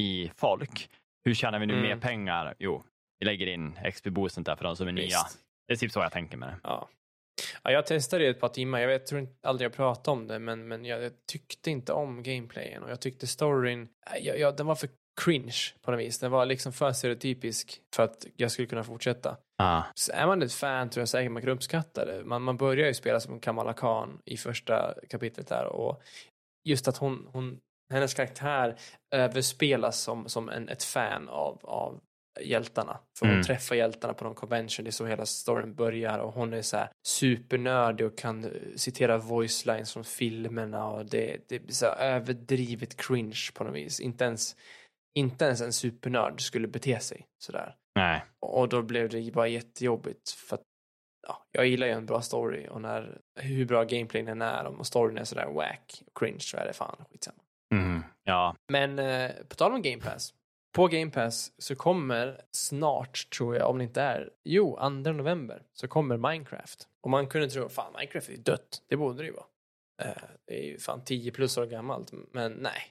i 0.00 0.30
folk. 0.36 0.88
Hur 1.24 1.34
tjänar 1.34 1.58
vi 1.58 1.66
nu 1.66 1.72
Mm. 1.74 1.84
mer 1.88 1.96
pengar? 1.96 2.54
Jo, 2.58 2.84
vi 3.18 3.26
lägger 3.26 3.46
in 3.46 3.78
XP-boosten 3.84 4.42
där 4.44 4.56
för 4.56 4.64
de 4.64 4.76
som 4.76 4.88
är 4.88 4.92
nya. 4.92 5.04
visst. 5.04 5.38
Det 5.66 5.72
är 5.72 5.76
typ 5.76 5.92
så 5.92 6.00
jag 6.00 6.12
tänker 6.12 6.36
med 6.36 6.48
det. 6.48 6.56
Ja. 6.62 6.88
Ja, 7.62 7.70
jag 7.70 7.86
testade 7.86 8.24
det 8.24 8.30
ett 8.30 8.40
par 8.40 8.48
timmar. 8.48 8.80
Jag 8.80 8.88
vet, 8.88 9.06
tror 9.06 9.20
inte 9.20 9.48
aldrig 9.48 9.66
jag 9.66 9.72
pratade 9.72 10.12
om 10.12 10.26
det, 10.26 10.38
men, 10.38 10.68
men 10.68 10.84
jag, 10.84 11.02
jag 11.02 11.12
tyckte 11.26 11.70
inte 11.70 11.92
om 11.92 12.22
gameplayen 12.22 12.82
och 12.82 12.90
jag 12.90 13.00
tyckte 13.00 13.26
storyn, 13.26 13.88
jag, 14.20 14.38
jag, 14.38 14.56
den 14.56 14.66
var 14.66 14.74
för 14.74 14.88
cringe 15.20 15.56
på 15.82 15.90
något 15.90 16.00
vis. 16.00 16.18
Den 16.18 16.30
var 16.30 16.46
liksom 16.46 16.72
för 16.72 16.92
stereotypisk 16.92 17.80
för 17.96 18.02
att 18.02 18.26
jag 18.36 18.50
skulle 18.50 18.68
kunna 18.68 18.84
fortsätta. 18.84 19.36
Ah. 19.58 19.82
Så 19.94 20.12
är 20.12 20.26
man 20.26 20.42
ett 20.42 20.52
fan 20.52 20.90
tror 20.90 21.00
jag 21.00 21.08
säkert 21.08 21.32
man 21.32 21.42
kan 21.42 21.50
uppskatta 21.50 22.04
det. 22.04 22.24
Man, 22.24 22.42
man 22.42 22.56
börjar 22.56 22.86
ju 22.86 22.94
spela 22.94 23.20
som 23.20 23.40
Kamala 23.40 23.72
Khan 23.72 24.18
i 24.24 24.36
första 24.36 24.94
kapitlet 25.08 25.48
där 25.48 25.66
och 25.66 26.02
just 26.64 26.88
att 26.88 26.96
hon, 26.96 27.28
hon 27.32 27.58
hennes 27.92 28.14
karaktär 28.14 28.78
överspelas 29.14 30.00
som, 30.00 30.28
som 30.28 30.48
en, 30.48 30.68
ett 30.68 30.82
fan 30.82 31.28
av, 31.28 31.58
av 31.62 32.00
hjältarna. 32.40 32.98
För 33.18 33.26
hon 33.26 33.34
Mm. 33.34 33.42
träffar 33.44 33.76
hjältarna 33.76 34.14
på 34.14 34.24
någon 34.24 34.34
convention, 34.34 34.84
det 34.84 34.90
är 34.90 34.92
så 34.92 35.06
hela 35.06 35.26
storyn 35.26 35.74
börjar 35.74 36.18
och 36.18 36.32
hon 36.32 36.52
är 36.52 36.62
så 36.62 36.76
här 36.76 36.88
supernördig 37.06 38.06
och 38.06 38.18
kan 38.18 38.44
eh, 38.44 38.50
citera 38.76 39.18
voice 39.18 39.66
lines 39.66 39.92
från 39.92 40.04
filmerna 40.04 40.86
och 40.86 41.06
det, 41.06 41.48
det 41.48 41.58
blir 41.58 41.74
så 41.74 41.86
överdrivet 41.86 42.96
cringe 42.96 43.48
på 43.54 43.64
något 43.64 43.74
vis. 43.74 44.00
Inte 44.00 44.24
ens, 44.24 44.56
inte 45.14 45.44
ens 45.44 45.60
en 45.60 45.72
supernörd 45.72 46.40
skulle 46.40 46.68
bete 46.68 47.00
sig 47.00 47.26
sådär. 47.38 47.74
Nej. 47.94 48.24
Och 48.40 48.68
då 48.68 48.82
blev 48.82 49.08
det 49.08 49.32
bara 49.32 49.48
jättejobbigt 49.48 50.30
för 50.30 50.54
att 50.56 50.62
ja, 51.28 51.46
jag 51.52 51.66
gillar 51.66 51.86
ju 51.86 51.92
en 51.92 52.06
bra 52.06 52.22
story 52.22 52.68
och 52.70 52.80
när 52.80 53.18
hur 53.40 53.64
bra 53.66 53.84
gameplayen 53.84 54.28
än 54.28 54.42
är 54.42 54.64
om 54.64 54.84
storyn 54.84 55.18
är 55.18 55.24
sådär 55.24 55.46
whack 55.54 56.02
och 56.06 56.18
cringe 56.18 56.40
så 56.40 56.56
är 56.56 56.66
det 56.66 56.72
fan 56.72 57.04
skitsamma. 57.10 57.38
Mm. 57.74 58.02
Ja. 58.24 58.56
Men 58.72 58.98
eh, 58.98 59.30
på 59.48 59.54
tal 59.54 59.72
om 59.72 59.82
Game 59.82 60.02
Pass. 60.02 60.34
På 60.76 60.86
Game 60.86 61.10
Pass 61.10 61.52
så 61.58 61.74
kommer 61.74 62.40
snart, 62.50 63.30
tror 63.30 63.56
jag, 63.56 63.70
om 63.70 63.78
det 63.78 63.84
inte 63.84 64.02
är, 64.02 64.30
jo, 64.44 64.76
2 64.76 64.88
november 64.88 65.62
så 65.72 65.88
kommer 65.88 66.16
Minecraft. 66.16 66.88
Och 67.00 67.10
man 67.10 67.26
kunde 67.26 67.48
tro, 67.48 67.68
fan 67.68 67.92
Minecraft 67.92 68.28
är 68.28 68.32
ju 68.32 68.38
dött, 68.38 68.82
det 68.88 68.96
borde 68.96 69.22
det 69.22 69.26
ju 69.26 69.32
vara. 69.32 69.46
Eh, 70.02 70.22
det 70.46 70.58
är 70.58 70.64
ju 70.64 70.78
fan 70.78 71.04
10 71.04 71.30
plus 71.30 71.58
år 71.58 71.66
gammalt, 71.66 72.12
men 72.32 72.52
nej. 72.52 72.82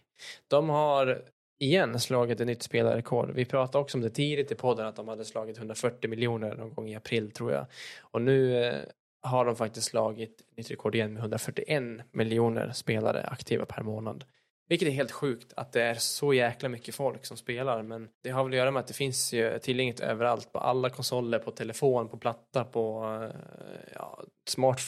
De 0.48 0.70
har 0.70 1.22
igen 1.60 2.00
slagit 2.00 2.40
ett 2.40 2.48
nytt 2.48 2.64
spelarrekord. 2.64 3.32
Vi 3.32 3.46
pratade 3.46 3.82
också 3.82 3.98
om 3.98 4.02
det 4.02 4.10
tidigt 4.10 4.52
i 4.52 4.56
podden 4.56 4.88
att 4.88 4.96
de 4.96 5.08
hade 5.08 5.26
slagit 5.26 5.58
140 5.58 6.10
miljoner 6.10 6.56
någon 6.56 6.74
gång 6.74 6.90
i 6.90 6.96
april 6.96 7.32
tror 7.32 7.52
jag. 7.52 7.66
Och 8.02 8.22
nu 8.22 8.66
eh, 8.66 8.82
har 9.22 9.46
de 9.46 9.56
faktiskt 9.56 9.88
slagit 9.88 10.42
nytt 10.58 10.72
rekord 10.72 10.96
igen 10.96 11.14
med 11.14 11.20
141 11.20 11.84
miljoner 12.12 12.72
spelare 12.72 13.24
aktiva 13.24 13.66
per 13.66 13.84
månad. 13.84 14.26
Vilket 14.68 14.88
är 14.88 14.92
helt 14.92 15.12
sjukt 15.12 15.54
att 15.56 15.72
det 15.72 15.82
är 15.82 15.94
så 15.94 16.34
jäkla 16.34 16.70
mycket 16.70 16.96
folk 16.96 17.26
som 17.26 17.38
spelar 17.38 17.84
men 17.84 18.10
det 18.24 18.30
har 18.30 18.44
väl 18.44 18.54
att 18.54 18.58
göra 18.58 18.72
med 18.72 18.80
att 18.80 18.88
det 18.88 18.94
finns 18.94 19.34
ju 19.34 19.60
tillgängligt 19.60 20.00
överallt 20.00 20.54
på 20.54 20.60
alla 20.60 20.90
konsoler, 20.90 21.40
på 21.40 21.52
telefon, 21.52 22.10
på 22.10 22.18
platta, 22.18 22.64
på 22.64 23.06
eh, 23.24 23.94
ja, 23.96 24.24
smart 24.50 24.80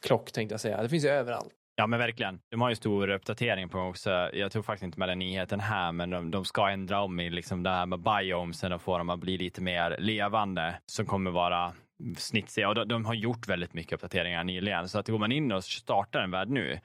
klock 0.00 0.32
tänkte 0.32 0.52
jag 0.52 0.60
säga. 0.60 0.82
Det 0.82 0.88
finns 0.88 1.04
ju 1.04 1.08
överallt. 1.08 1.54
Ja, 1.74 1.86
men 1.86 1.98
verkligen. 1.98 2.40
De 2.50 2.60
har 2.60 2.68
ju 2.68 2.76
stor 2.76 3.08
uppdatering 3.10 3.68
på 3.68 3.78
gång 3.78 3.88
också. 3.88 4.10
Jag 4.32 4.52
tror 4.52 4.62
faktiskt 4.62 4.84
inte 4.84 4.98
med 4.98 5.08
den 5.08 5.18
nyheten 5.18 5.60
här, 5.60 5.92
men 5.92 6.10
de, 6.10 6.30
de 6.30 6.44
ska 6.44 6.68
ändra 6.70 7.02
om 7.02 7.20
i 7.20 7.30
liksom 7.30 7.62
det 7.62 7.70
här 7.70 7.86
med 7.86 8.00
biomesen 8.00 8.72
och 8.72 8.82
få 8.82 8.98
dem 8.98 9.10
att 9.10 9.18
bli 9.18 9.38
lite 9.38 9.60
mer 9.60 9.96
levande 9.98 10.78
som 10.86 11.06
kommer 11.06 11.30
vara 11.30 11.72
snitsiga. 12.16 12.68
Och 12.68 12.74
de, 12.74 12.88
de 12.88 13.04
har 13.04 13.14
gjort 13.14 13.48
väldigt 13.48 13.74
mycket 13.74 13.92
uppdateringar 13.92 14.44
nyligen, 14.44 14.88
så 14.88 14.98
att 14.98 15.08
går 15.08 15.18
man 15.18 15.32
in 15.32 15.52
och 15.52 15.64
startar 15.64 16.20
en 16.20 16.30
värld 16.30 16.48
nu 16.48 16.80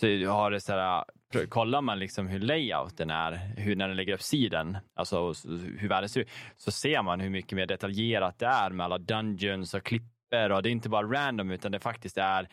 så 0.00 0.06
har 0.26 0.50
det 0.50 0.60
så 0.60 0.72
här, 0.72 1.04
kollar 1.48 1.80
man 1.80 1.98
liksom 1.98 2.26
hur 2.28 2.40
layouten 2.40 3.10
är, 3.10 3.32
hur 3.56 3.76
när 3.76 3.88
den 3.88 3.96
lägger 3.96 4.14
upp 4.14 4.22
sidan, 4.22 4.78
alltså 4.94 5.32
hur 5.78 5.88
världen 5.88 6.08
ser 6.08 6.20
ut, 6.20 6.30
så 6.56 6.70
ser 6.70 7.02
man 7.02 7.20
hur 7.20 7.30
mycket 7.30 7.52
mer 7.52 7.66
detaljerat 7.66 8.38
det 8.38 8.46
är 8.46 8.70
med 8.70 8.84
alla 8.84 8.98
dungeons 8.98 9.74
och 9.74 9.82
klipper 9.82 10.52
och 10.52 10.62
det 10.62 10.68
är 10.68 10.70
inte 10.70 10.88
bara 10.88 11.06
random 11.06 11.50
utan 11.50 11.72
det 11.72 11.80
faktiskt 11.80 12.18
är 12.18 12.48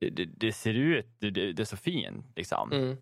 det, 0.00 0.24
det, 0.24 0.52
ser 0.52 0.74
ut, 0.74 1.06
det, 1.18 1.30
det 1.30 1.62
är 1.62 1.64
så 1.64 1.76
fint 1.76 2.26
liksom. 2.36 2.72
Mm. 2.72 2.96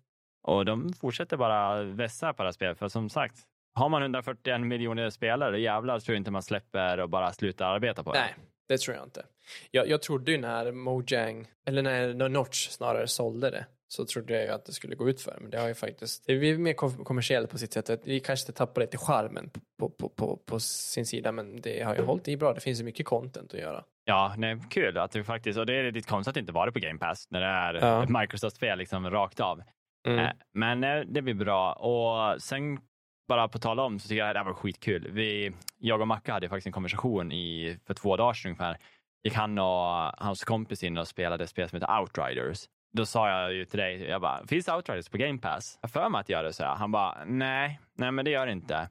Och 0.47 0.65
de 0.65 0.93
fortsätter 0.93 1.37
bara 1.37 1.83
vässa 1.83 2.33
på 2.33 2.43
det 2.43 2.47
här 2.47 2.51
spelet. 2.51 2.79
För 2.79 2.87
som 2.87 3.09
sagt, 3.09 3.35
har 3.75 3.89
man 3.89 4.01
141 4.01 4.61
miljoner 4.61 5.09
spelare, 5.09 5.59
jävlar 5.59 5.99
tror 5.99 6.15
jag 6.15 6.19
inte 6.19 6.31
man 6.31 6.43
släpper 6.43 6.99
och 6.99 7.09
bara 7.09 7.33
slutar 7.33 7.65
arbeta 7.65 8.03
på 8.03 8.13
det. 8.13 8.19
Nej, 8.19 8.35
det 8.67 8.77
tror 8.77 8.95
jag 8.95 9.05
inte. 9.05 9.25
Jag, 9.71 9.89
jag 9.89 10.01
trodde 10.01 10.31
ju 10.31 10.37
när 10.37 10.71
Mojang, 10.71 11.47
eller 11.65 11.81
när 12.13 12.29
Notch 12.29 12.69
snarare 12.69 13.07
sålde 13.07 13.49
det, 13.49 13.65
så 13.87 14.05
trodde 14.05 14.33
jag 14.33 14.43
ju 14.43 14.49
att 14.49 14.65
det 14.65 14.71
skulle 14.71 14.95
gå 14.95 15.09
ut 15.09 15.21
för. 15.21 15.37
Men 15.41 15.49
det 15.51 15.59
har 15.59 15.67
ju 15.67 15.73
faktiskt, 15.73 16.23
det 16.27 16.33
är 16.33 16.57
mer 16.57 16.73
kom- 16.73 17.03
kommersiellt 17.03 17.49
på 17.51 17.57
sitt 17.57 17.73
sätt. 17.73 18.01
Vi 18.03 18.19
kanske 18.19 18.51
tappar 18.51 18.81
lite 18.81 18.97
charmen 18.97 19.49
på, 19.79 19.89
på, 19.89 20.09
på, 20.09 20.37
på 20.37 20.59
sin 20.59 21.05
sida, 21.05 21.31
men 21.31 21.61
det 21.61 21.81
har 21.83 21.95
ju 21.95 22.01
hållit 22.01 22.27
i 22.27 22.37
bra. 22.37 22.53
Det 22.53 22.59
finns 22.59 22.79
ju 22.79 22.83
mycket 22.83 23.05
content 23.05 23.53
att 23.53 23.59
göra. 23.59 23.83
Ja, 24.05 24.35
nej, 24.37 24.57
kul 24.69 24.97
att 24.97 25.11
det 25.11 25.23
faktiskt, 25.23 25.59
och 25.59 25.65
det 25.65 25.73
är 25.75 25.91
lite 25.91 26.09
konstigt 26.09 26.31
att 26.31 26.37
inte 26.37 26.51
var 26.51 26.65
det 26.65 26.71
på 26.71 26.79
Game 26.79 26.99
Pass 26.99 27.27
när 27.29 27.39
det 27.41 27.47
är 27.47 27.73
Ja. 27.73 28.03
ett 28.03 28.09
Microsoft-spel 28.09 28.77
liksom 28.77 29.09
rakt 29.09 29.39
av. 29.39 29.61
Mm. 30.07 30.19
Eh, 30.19 30.31
Men 30.53 30.83
eh, 30.83 30.99
det 31.07 31.21
blir 31.21 31.33
bra. 31.33 31.73
Och 31.73 32.41
sen 32.41 32.79
bara 33.27 33.47
på 33.47 33.59
tal 33.59 33.79
om 33.79 33.99
så 33.99 34.07
tycker 34.07 34.25
jag 34.25 34.35
det 34.35 34.39
här 34.39 34.45
var 34.45 34.53
skitkul. 34.53 35.11
Vi, 35.11 35.51
jag 35.79 36.01
och 36.01 36.07
Macka 36.07 36.33
hade 36.33 36.49
faktiskt 36.49 36.67
en 36.67 36.73
konversation 36.73 37.31
i, 37.31 37.77
för 37.87 37.93
två 37.93 38.17
dagar 38.17 38.33
sedan 38.33 38.49
ungefär. 38.49 38.77
Gick 39.23 39.33
han 39.33 39.59
och 39.59 40.11
hans 40.25 40.43
kompis 40.43 40.83
in 40.83 40.97
och 40.97 41.07
spelade 41.07 41.43
ett 41.43 41.49
spel 41.49 41.69
som 41.69 41.75
heter 41.81 41.99
Outriders. 41.99 42.65
Då 42.95 43.05
sa 43.05 43.29
jag 43.29 43.53
ju 43.53 43.65
till 43.65 43.79
dig, 43.79 44.03
jag 44.03 44.21
bara, 44.21 44.47
finns 44.47 44.67
Outriders 44.67 45.09
på 45.09 45.17
Game 45.17 45.39
Pass? 45.39 45.79
Jag 45.81 45.91
för 45.91 46.09
mig 46.09 46.19
att 46.19 46.27
det 46.27 46.33
gör 46.33 46.43
det, 46.43 46.53
så 46.53 46.63
jag. 46.63 46.75
Han 46.75 46.91
bara, 46.91 47.17
nej, 47.25 47.79
nej 47.93 48.11
men 48.11 48.25
det 48.25 48.31
gör 48.31 48.45
det 48.45 48.51
inte. 48.51 48.89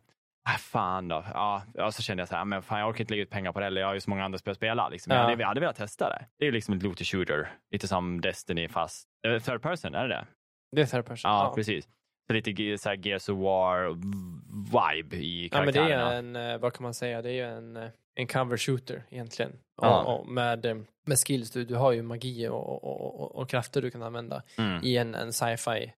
Ah, 0.48 0.58
fan 0.58 1.08
då. 1.08 1.24
Ja, 1.34 1.62
ja, 1.74 1.92
så 1.92 2.02
kände 2.02 2.20
jag 2.20 2.28
så 2.28 2.36
här, 2.36 2.44
men 2.44 2.62
fan 2.62 2.78
jag 2.78 2.88
orkar 2.88 3.00
inte 3.00 3.12
lägga 3.12 3.22
ut 3.22 3.30
pengar 3.30 3.52
på 3.52 3.60
det 3.60 3.66
heller. 3.66 3.80
Jag 3.80 3.88
har 3.88 3.94
ju 3.94 4.00
så 4.00 4.10
många 4.10 4.24
andra 4.24 4.38
spel 4.38 4.50
att 4.50 4.56
spela. 4.56 4.88
Liksom. 4.88 5.10
Ja. 5.10 5.16
Jag, 5.16 5.24
hade, 5.24 5.42
jag 5.42 5.48
hade 5.48 5.60
velat 5.60 5.76
testa 5.76 6.08
det. 6.08 6.26
Det 6.38 6.44
är 6.44 6.46
ju 6.46 6.52
liksom 6.52 6.74
ett 6.74 6.82
looter 6.82 7.04
shooter. 7.04 7.52
Lite 7.70 7.88
som 7.88 8.20
Destiny 8.20 8.68
fast 8.68 9.08
eh, 9.26 9.38
third 9.38 9.62
person, 9.62 9.94
är 9.94 10.08
det 10.08 10.14
det? 10.14 10.26
Det 10.72 10.82
är 10.82 10.86
third 10.86 11.06
person. 11.06 11.30
Ja, 11.30 11.52
precis. 11.54 11.88
Lite 12.28 12.78
så 12.78 12.88
här 12.88 13.06
Gears 13.06 13.28
of 13.28 13.38
War-vibe 13.38 15.14
i 15.14 15.48
Ja, 15.52 15.58
men 15.58 15.66
det 15.66 15.72
karaktärerna. 15.72 16.12
är 16.12 16.18
en, 16.18 16.36
eh, 16.36 16.58
vad 16.58 16.72
kan 16.72 16.82
man 16.82 16.94
säga, 16.94 17.22
det 17.22 17.32
är 17.32 17.46
en, 17.48 17.76
eh, 17.76 17.90
en 18.14 18.26
cover 18.26 18.56
shooter 18.56 19.02
egentligen. 19.10 19.52
Ja. 19.82 20.02
Och, 20.02 20.20
och 20.20 20.28
med, 20.28 20.66
eh, 20.66 20.76
med 21.06 21.18
skills, 21.18 21.50
du, 21.50 21.64
du 21.64 21.74
har 21.74 21.92
ju 21.92 22.02
magi 22.02 22.48
och, 22.48 22.84
och, 22.84 23.36
och, 23.36 23.48
krafter 23.50 23.82
du 23.82 23.90
kan 23.90 24.02
använda 24.02 24.42
Mm. 24.58 24.80
i 24.84 24.96
en, 24.96 25.14
en 25.14 25.32
sci-fi 25.32 25.92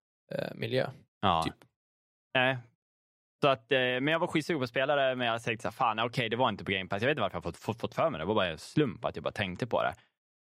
miljö. 0.55 0.91
Ja. 1.21 1.43
typ. 1.45 1.55
Nej. 2.35 2.59
Så 3.43 3.49
att, 3.49 3.67
men 3.71 4.07
jag 4.09 4.19
var 4.19 4.27
skitsugen 4.27 4.61
på 4.61 4.65
att 4.65 4.71
spela 4.71 4.97
det, 4.97 5.17
men 5.17 5.27
jag 5.27 5.43
tänkte 5.43 5.63
så 5.63 5.69
här, 5.69 5.73
fan 5.73 5.99
okej, 6.01 6.29
det 6.29 6.37
var 6.37 6.49
inte 6.49 6.65
på 6.65 6.73
Game 6.73 6.89
Pass. 6.89 7.03
Jag 7.03 7.07
vet 7.07 7.13
inte 7.15 7.21
varför 7.23 7.37
jag 7.37 7.43
fått, 7.43 7.57
fått, 7.57 7.81
fått 7.81 7.95
för 7.95 8.11
mig 8.11 8.19
det. 8.19 8.25
Det 8.25 8.29
var 8.29 8.35
bara 8.35 8.49
en 8.49 8.59
slump 8.59 9.05
att 9.05 9.17
jag 9.17 9.23
bara 9.23 9.33
tänkte 9.33 9.67
på 9.67 9.83
det. 9.83 9.95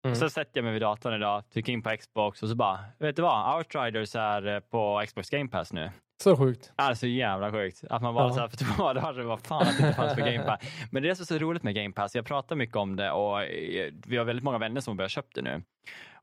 Mm. 0.05 0.15
Så 0.15 0.29
sätter 0.29 0.51
jag 0.57 0.63
mig 0.63 0.73
vid 0.73 0.81
datorn 0.81 1.13
idag, 1.13 1.43
trycker 1.53 1.73
in 1.73 1.81
på 1.81 1.97
Xbox 1.97 2.43
och 2.43 2.49
så 2.49 2.55
bara, 2.55 2.79
vet 2.99 3.15
du 3.15 3.21
vad? 3.21 3.57
Outriders 3.57 4.15
är 4.15 4.47
eh, 4.47 4.59
på 4.59 5.03
Xbox 5.07 5.29
Game 5.29 5.49
Pass 5.49 5.73
nu. 5.73 5.91
Så 6.23 6.37
sjukt. 6.37 6.71
Det 6.77 6.83
är 6.83 6.93
så 6.93 7.07
jävla 7.07 7.51
sjukt. 7.51 7.83
Att 7.89 8.01
man 8.01 8.13
bara 8.15 8.27
Ja. 8.27 8.33
så 8.33 8.39
här 8.39 8.47
för 8.47 8.57
två 8.57 8.93
dagar 8.93 9.13
sedan, 9.13 9.27
vad 9.27 9.39
fan 9.41 9.61
att 9.61 9.77
det 9.77 9.87
inte 9.87 9.93
fanns 9.97 10.13
på 10.15 10.19
Game 10.19 10.43
Pass. 10.43 10.59
Men 10.91 11.03
det 11.03 11.09
är 11.09 11.15
så, 11.15 11.25
så 11.25 11.37
roligt 11.37 11.63
med 11.63 11.75
Game 11.75 11.93
Pass. 11.93 12.15
Jag 12.15 12.25
pratar 12.25 12.55
mycket 12.55 12.75
om 12.75 12.95
det 12.95 13.11
och 13.11 13.43
eh, 13.43 13.91
vi 14.07 14.17
har 14.17 14.25
väldigt 14.25 14.43
många 14.43 14.57
vänner 14.57 14.81
som 14.81 14.91
har 14.91 14.95
börjat 14.95 15.11
köpa 15.11 15.27
det 15.35 15.41
nu. 15.41 15.61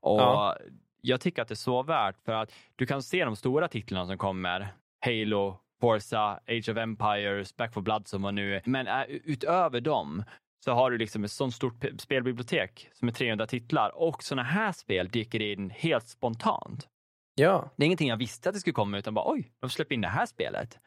Och 0.00 0.20
Ja. 0.20 0.56
jag 1.00 1.20
tycker 1.20 1.42
att 1.42 1.48
det 1.48 1.54
är 1.54 1.56
så 1.56 1.82
värt 1.82 2.16
för 2.24 2.32
att 2.32 2.52
du 2.76 2.86
kan 2.86 3.02
se 3.02 3.24
de 3.24 3.36
stora 3.36 3.68
titlarna 3.68 4.06
som 4.06 4.18
kommer. 4.18 4.68
Halo, 5.06 5.58
Forza, 5.80 6.40
Age 6.48 6.68
of 6.68 6.76
Empires, 6.76 7.56
Back 7.56 7.74
4 7.74 7.82
Blood 7.82 8.08
som 8.08 8.22
var 8.22 8.32
nu. 8.32 8.60
Men 8.64 8.86
äh, 8.86 9.02
utöver 9.08 9.80
dem 9.80 10.24
så 10.64 10.72
har 10.72 10.90
du 10.90 10.98
liksom 10.98 11.24
ett 11.24 11.30
sånt 11.30 11.54
stort 11.54 11.84
spelbibliotek 11.98 12.88
som 12.92 13.08
är 13.08 13.12
300 13.12 13.46
titlar 13.46 13.90
och 13.96 14.22
sådana 14.22 14.42
här 14.42 14.72
spel 14.72 15.08
dyker 15.08 15.42
in 15.42 15.70
helt 15.70 16.08
spontant. 16.08 16.88
Ja. 17.34 17.70
Det 17.76 17.84
är 17.84 17.86
ingenting 17.86 18.08
jag 18.08 18.16
visste 18.16 18.48
att 18.48 18.54
det 18.54 18.60
skulle 18.60 18.74
komma 18.74 18.98
utan 18.98 19.14
bara 19.14 19.32
oj, 19.32 19.52
de 19.60 19.70
släpper 19.70 19.94
in 19.94 20.00
det 20.00 20.08
här 20.08 20.26
spelet. 20.26 20.78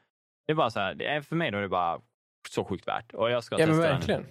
Det 0.48 0.52
är 0.52 0.56
bara 0.56 0.70
så 0.70 0.80
här, 0.80 0.96
det 0.96 1.06
är 1.06 1.22
för 1.22 1.36
mig 1.36 1.52
då 1.52 1.58
är 1.58 1.62
det 1.62 1.70
bara 1.70 2.02
så 2.50 2.66
sjukt 2.66 2.88
värt. 2.88 3.14
Och 3.14 3.32
jag 3.32 3.44
ska 3.44 3.60
Ja 3.60 3.68
men 3.68 3.76
testa 3.76 3.94
verkligen. 3.94 4.26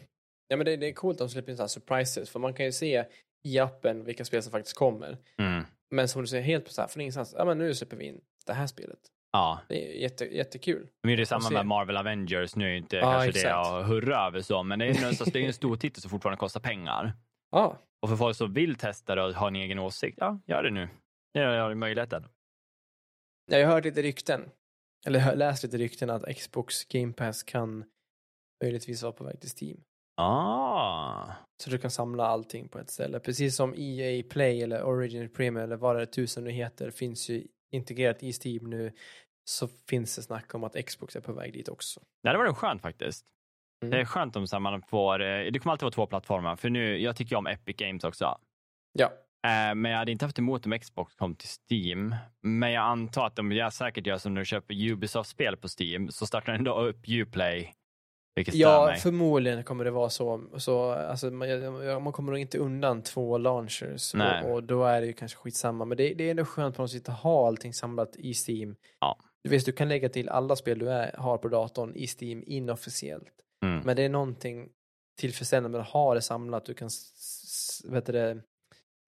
Ja 0.49 0.57
men 0.57 0.67
det, 0.67 0.77
det 0.77 0.89
är 0.89 0.93
coolt 0.93 1.21
att 1.21 1.29
de 1.29 1.33
släpper 1.33 1.51
in 1.51 1.57
sådana 1.57 1.69
surprises. 1.69 2.31
För 2.31 2.41
man 2.41 2.55
kan 2.55 2.67
ju 2.67 2.73
se 2.73 3.05
i 3.45 3.59
appen 3.59 4.05
vilka 4.05 4.25
spel 4.25 4.43
som 4.43 4.53
faktiskt 4.53 4.77
kommer. 4.77 5.07
den. 5.37 5.47
Mm. 5.47 5.65
Men 5.91 6.09
som 6.09 6.23
du 6.23 6.29
säger, 6.29 6.43
helt 6.43 6.65
på 6.65 6.73
så 6.73 6.81
här, 6.81 6.89
från 6.89 7.01
ingenstans. 7.01 7.35
Ja 7.39 7.45
men 7.45 7.59
nu 7.59 7.75
släpper 7.75 7.97
vi 7.97 8.05
in 8.05 8.21
det 8.47 8.53
här 8.53 8.67
spelet. 8.67 8.99
Ja, 9.37 9.61
Det 9.69 9.95
är 9.97 10.01
jätte, 10.03 10.25
jättekul. 10.25 10.89
men 11.03 11.17
det 11.17 11.23
är 11.23 11.25
samma 11.25 11.51
med 11.51 11.67
Marvel 11.67 11.97
Avengers. 11.97 12.57
Nu 12.57 12.71
är 12.71 12.75
inte 12.77 12.97
Ja, 12.97 13.03
kanske 13.03 13.29
exakt. 13.29 13.45
det 13.45 13.49
jag 13.49 13.83
hurrar 13.83 14.27
över 14.27 14.41
så, 14.41 14.63
men 14.63 14.79
det 14.79 14.87
är, 14.87 15.01
någonstans, 15.01 15.31
det 15.33 15.39
är 15.43 15.47
en 15.47 15.53
stor 15.53 15.77
titel 15.77 16.01
som 16.03 16.11
fortfarande 16.11 16.39
kostar 16.39 16.61
pengar. 16.61 17.13
Ja, 17.51 17.79
Och 18.03 18.09
för 18.09 18.17
folk 18.17 18.37
som 18.37 18.53
vill 18.53 18.77
testa 18.77 19.15
det 19.15 19.23
och 19.23 19.35
ha 19.35 19.49
en 19.49 19.57
egen 19.57 19.79
åsikt, 19.79 20.17
ja, 20.21 20.41
gör 20.47 20.63
det 20.63 20.71
nu. 20.71 20.89
Jag 21.33 21.63
har 21.63 21.75
möjligheten. 21.75 22.25
jag 23.51 23.67
har 23.67 23.75
hört 23.75 23.85
lite 23.85 24.03
rykten. 24.03 24.51
Eller 25.07 25.37
läst 25.37 25.63
lite 25.65 25.79
rykten 25.79 26.11
att 26.11 26.37
Xbox 26.37 26.85
Game 26.85 27.13
Pass 27.13 27.43
kan 27.43 27.85
möjligtvis 28.65 29.03
vara 29.03 29.13
på 29.13 29.25
väg 29.25 29.41
till 29.41 29.51
Steam. 29.63 29.81
Ah. 30.17 31.33
Så 31.63 31.71
du 31.71 31.79
kan 31.79 31.91
samla 31.91 32.27
allting 32.27 32.69
på 32.69 32.79
ett 32.79 32.91
ställe. 32.91 33.21
Precis 33.21 33.57
som 33.57 33.75
EA 33.77 34.23
Play 34.31 34.63
eller 34.63 34.83
Origin 34.85 35.29
Premium 35.29 35.57
eller 35.65 35.77
vad 35.77 35.97
det 35.97 36.03
är 36.03 36.07
tusen 36.07 36.45
nu 36.45 36.51
heter 36.51 36.91
finns 36.91 37.29
ju 37.31 37.47
integrerat 37.73 38.23
i 38.23 38.33
Steam 38.33 38.71
nu 38.71 38.93
så 39.45 39.69
finns 39.89 40.17
det 40.17 40.23
snack 40.23 40.55
om 40.55 40.65
att 40.65 40.87
Xbox 40.87 41.17
är 41.17 41.21
på 41.21 41.33
väg 41.33 41.53
dit 41.53 41.69
också. 41.69 42.01
Nej, 42.23 42.35
det 42.35 42.39
var 42.39 42.45
det 42.45 42.55
skönt 42.55 42.83
faktiskt. 42.83 43.25
Mm. 43.83 43.91
Det 43.91 44.01
är 44.01 44.05
skönt 44.05 44.37
om 44.37 44.47
så 44.47 44.61
man 44.61 44.83
får, 44.83 45.23
eh, 45.23 45.53
det 45.53 45.59
kommer 45.59 45.73
alltid 45.73 45.85
vara 45.85 45.93
två 45.93 46.07
plattformar, 46.07 46.57
för 46.57 46.71
nu, 46.71 46.99
jag 46.99 47.17
tycker 47.17 47.37
om 47.37 47.47
Epic 47.47 47.77
Games 47.77 48.05
också. 48.05 48.39
Ja, 48.93 49.13
Eh, 49.45 49.75
Men 49.75 49.91
jag 49.91 49.99
hade 49.99 50.13
inte 50.13 50.25
haft 50.25 50.39
emot 50.39 50.67
om 50.67 50.79
Xbox 50.79 51.15
kom 51.15 51.35
till 51.35 51.49
Steam. 51.49 52.15
Men 52.43 52.73
jag 52.73 52.85
antar 52.85 53.27
att 53.27 53.37
de 53.37 53.53
jag 53.53 53.73
säkert 53.73 54.07
gör 54.07 54.19
som 54.19 54.35
när 54.35 54.41
du 54.41 54.45
köper 54.45 54.75
Ubisoft-spel 54.75 55.57
på 55.57 55.69
Steam, 55.79 56.11
så 56.11 56.27
startar 56.27 56.53
den 56.53 56.59
ändå 56.61 56.81
upp 56.81 57.09
Uplay. 57.09 57.75
Vilket 58.35 58.55
stör 58.55 58.63
ja 58.63 58.87
mig. 58.87 58.99
förmodligen 58.99 59.65
kommer 59.65 59.85
det 59.85 59.91
vara 59.91 60.11
så. 60.11 60.45
så 60.57 60.91
alltså, 60.91 61.31
man, 61.31 62.03
man 62.03 62.13
kommer 62.13 62.33
nog 62.33 62.41
inte 62.41 62.59
undan 62.59 63.03
två 63.03 63.39
launchers 63.39 64.15
och, 64.15 64.53
och 64.53 64.63
då 64.63 64.85
är 64.85 65.01
det 65.01 65.07
ju 65.07 65.13
kanske 65.13 65.39
skitsamma. 65.39 65.85
Men 65.85 65.97
det, 65.97 66.15
det 66.15 66.27
är 66.27 66.31
ändå 66.31 66.45
skönt 66.45 66.77
på 66.77 66.83
något 66.83 66.91
sätt 66.91 67.09
att 67.09 67.21
ha 67.21 67.47
allting 67.47 67.75
samlat 67.75 68.17
i 68.17 68.35
Steam. 68.35 68.77
Ja. 69.01 69.19
Du 69.45 69.51
vet, 69.51 69.65
du 69.67 69.73
kan 69.73 69.89
lägga 69.89 70.09
till 70.09 70.29
alla 70.29 70.57
spel 70.57 70.79
du 70.79 70.91
är, 70.91 71.17
har 71.19 71.39
på 71.39 71.49
datorn 71.49 71.95
i 71.95 72.07
Steam 72.07 72.43
inofficiellt. 72.47 73.33
Mm. 73.65 73.81
Men 73.85 73.97
det 73.97 74.03
är 74.03 74.09
någonting 74.09 74.69
tillfredsställande 75.19 75.79
med 75.79 75.81
att 75.87 75.93
ha 75.93 76.15
det 76.15 76.23
samlat. 76.23 76.65
Du 76.65 76.75
kan 76.75 76.91
vet 77.85 78.07
det, 78.07 78.41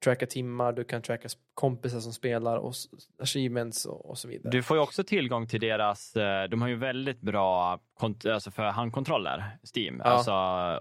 tracka 0.05 0.27
timmar, 0.27 0.73
du 0.73 0.85
kan 0.85 1.03
tracka 1.03 1.29
kompisar 1.55 2.01
som 2.01 2.13
spelar 2.13 2.57
och 2.57 2.75
achievements 3.19 3.85
och, 3.87 4.11
och 4.11 4.19
så 4.19 4.29
vidare. 4.29 4.51
Du 4.51 4.63
får 4.63 4.77
ju 4.77 4.83
också 4.83 5.05
tillgång 5.05 5.49
till 5.49 5.61
deras, 5.61 6.17
eh, 6.17 6.49
de 6.49 6.63
har 6.63 6.69
ju 6.69 6.77
väldigt 6.77 7.21
bra 7.21 7.81
alltså 8.29 8.51
för 8.51 8.63
handkontroller, 8.63 9.59
Steam. 9.77 10.03
Ja. 10.05 10.11
Alltså, 10.11 10.33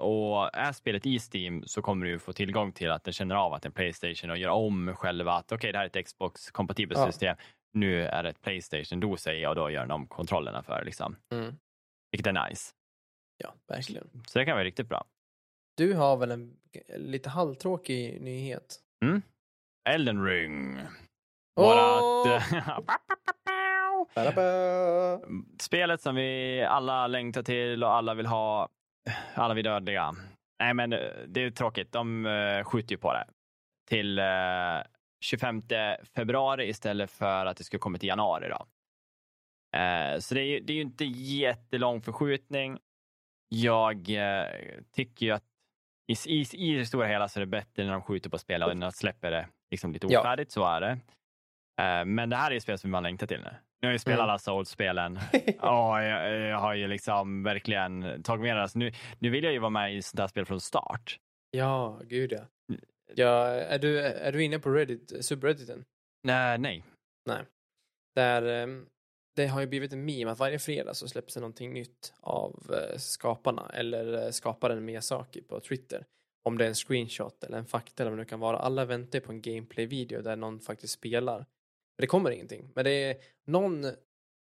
och 0.05 0.55
är 0.57 0.71
spelet 0.71 1.05
i 1.05 1.19
Steam 1.33 1.63
så 1.65 1.81
kommer 1.81 2.05
du 2.05 2.19
få 2.19 2.33
tillgång 2.33 2.71
till 2.71 2.91
att 2.91 3.03
den 3.03 3.13
känner 3.13 3.35
av 3.35 3.53
att 3.53 3.65
en 3.65 3.71
Playstation 3.71 4.29
och 4.29 4.37
gör 4.37 4.49
om 4.49 4.95
själva 4.95 5.33
att 5.33 5.51
okej, 5.51 5.71
det 5.71 5.77
här 5.77 5.85
är 5.85 5.99
ett 5.99 6.05
Xbox-kompatibelt 6.05 6.99
Ja. 6.99 7.07
system. 7.07 7.35
Nu 7.75 8.05
är 8.05 8.23
det 8.23 8.29
ett 8.29 8.41
Playstation, 8.41 8.99
då 8.99 9.17
säger 9.17 9.41
jag 9.41 9.49
och 9.49 9.55
då 9.55 9.69
gör 9.69 9.91
om 9.91 10.07
kontrollerna 10.07 10.63
för 10.63 10.85
liksom. 10.85 11.15
Mm. 11.31 11.55
Vilket 12.11 12.27
är 12.27 12.49
nice. 12.49 12.73
Ja, 13.37 13.53
verkligen. 13.67 14.23
Så 14.27 14.39
det 14.39 14.45
kan 14.45 14.53
vara 14.53 14.63
riktigt 14.63 14.89
bra. 14.89 15.05
Du 15.77 15.93
har 15.93 16.17
väl 16.17 16.31
en 16.31 16.57
lite 16.97 17.29
halvtråkig 17.29 18.21
nyhet? 18.21 18.79
Elden 19.89 20.25
ring. 20.25 20.79
Vårat... 21.55 22.41
Spelet 25.59 26.01
som 26.01 26.15
vi 26.15 26.61
alla 26.63 27.07
längtar 27.07 27.43
till 27.43 27.83
och 27.83 27.93
alla 27.93 28.13
vill 28.13 28.25
ha. 28.25 28.69
Alla 29.33 29.53
vi 29.53 29.61
dödliga. 29.61 30.15
Nej, 30.59 30.73
men 30.73 30.93
eh, 30.93 30.99
det 31.27 31.41
är 31.41 31.51
tråkigt. 31.51 31.91
De 31.91 32.25
uh, 32.25 32.63
skjuter 32.63 32.91
ju 32.91 32.97
på 32.97 33.13
det 33.13 33.25
till 33.89 34.19
eh, 34.19 34.25
25 35.25 35.63
februari 36.15 36.67
istället 36.69 37.11
för 37.11 37.45
att 37.45 37.57
det 37.57 37.63
skulle 37.63 37.79
kommit 37.79 38.03
i 38.03 38.07
januari. 38.07 38.49
Då. 38.49 38.65
Eh, 39.79 40.19
så 40.19 40.33
det 40.35 40.41
är, 40.41 40.45
ju- 40.45 40.59
det 40.59 40.73
är 40.73 40.75
ju 40.75 40.81
inte 40.81 41.05
jättelång 41.05 42.01
förskjutning. 42.01 42.77
Jag 43.49 44.09
eh, 44.09 44.45
tycker 44.95 45.25
ju 45.25 45.31
att 45.31 45.43
i, 46.11 46.31
i, 46.31 46.45
i 46.53 46.75
det 46.77 46.85
stora 46.85 47.07
hela 47.07 47.27
så 47.27 47.39
är 47.39 47.41
det 47.41 47.45
bättre 47.47 47.83
när 47.85 47.91
de 47.91 48.01
skjuter 48.01 48.29
på 48.29 48.37
spelet 48.37 48.69
än 48.69 48.79
när 48.79 48.87
de 48.87 48.91
släpper 48.91 49.31
det 49.31 49.47
liksom 49.71 49.91
lite 49.93 50.07
Ja. 50.09 50.19
ofärdigt. 50.19 50.51
Så 50.51 50.65
är 50.65 50.81
det. 50.81 50.91
Eh, 51.81 52.05
men 52.05 52.29
det 52.29 52.35
här 52.35 52.49
är 52.51 52.53
ju 52.53 52.59
spel 52.59 52.77
som 52.77 52.91
man 52.91 53.03
längtar 53.03 53.27
till 53.27 53.39
nu. 53.41 53.55
Nu 53.81 53.87
har 53.87 53.91
jag 53.93 54.01
spelat 54.01 54.19
Mm. 54.19 54.29
alla 54.29 54.37
Souls-spelen. 54.39 55.19
Ja, 55.61 56.03
jag, 56.03 56.39
jag 56.39 56.57
har 56.59 56.73
ju 56.73 56.87
liksom 56.87 57.43
verkligen 57.43 58.23
tagit 58.23 58.41
med 58.41 58.57
det. 58.57 58.69
Så 58.69 58.79
nu, 58.79 58.91
nu 59.19 59.29
vill 59.29 59.43
jag 59.43 59.53
ju 59.53 59.59
vara 59.59 59.69
med 59.69 59.95
i 59.95 60.01
sådana 60.01 60.23
här 60.23 60.27
spel 60.27 60.45
från 60.45 60.61
start. 60.61 61.19
ja, 61.51 61.99
gud 62.03 62.31
ja. 62.31 62.39
Ja 63.15 63.47
är, 63.47 63.79
du, 63.79 63.99
är 63.99 64.31
du 64.31 64.43
inne 64.43 64.59
på 64.59 64.69
Reddit, 64.69 65.25
subredditen? 65.25 65.85
Nej, 66.23 66.57
nej. 66.57 66.83
Där, 68.15 68.41
ehm, 68.43 68.85
det 69.35 69.47
har 69.47 69.61
ju 69.61 69.67
blivit 69.67 69.93
en 69.93 70.05
meme 70.05 70.31
att 70.31 70.39
varje 70.39 70.59
fredag 70.59 70.93
så 70.93 71.07
släpps 71.07 71.33
det 71.33 71.39
någonting 71.39 71.73
nytt 71.73 72.13
av 72.19 72.73
eh, 72.73 72.97
skaparna 72.97 73.71
eller 73.73 74.25
eh, 74.25 74.31
skaparen 74.31 74.85
Miyazaki 74.85 75.41
på 75.41 75.59
Twitter. 75.59 76.05
Om 76.43 76.57
det 76.57 76.65
är 76.65 76.69
en 76.69 76.75
screenshot 76.75 77.43
eller 77.43 77.57
en 77.57 77.65
fakta 77.65 78.03
eller 78.03 78.11
vad 78.11 78.17
det 78.17 78.23
nu 78.23 78.29
kan 78.29 78.39
vara. 78.39 78.57
Alla 78.57 78.85
väntar 78.85 79.19
på 79.19 79.31
en 79.31 79.41
gameplay-video 79.41 80.21
där 80.21 80.35
någon 80.35 80.59
faktiskt 80.59 80.93
spelar. 80.93 81.37
Men 81.37 81.45
det 82.03 82.07
kommer 82.07 82.31
ingenting. 82.31 82.71
Men 82.75 82.85
det 82.85 82.91
är 82.91 83.17
någon 83.45 83.85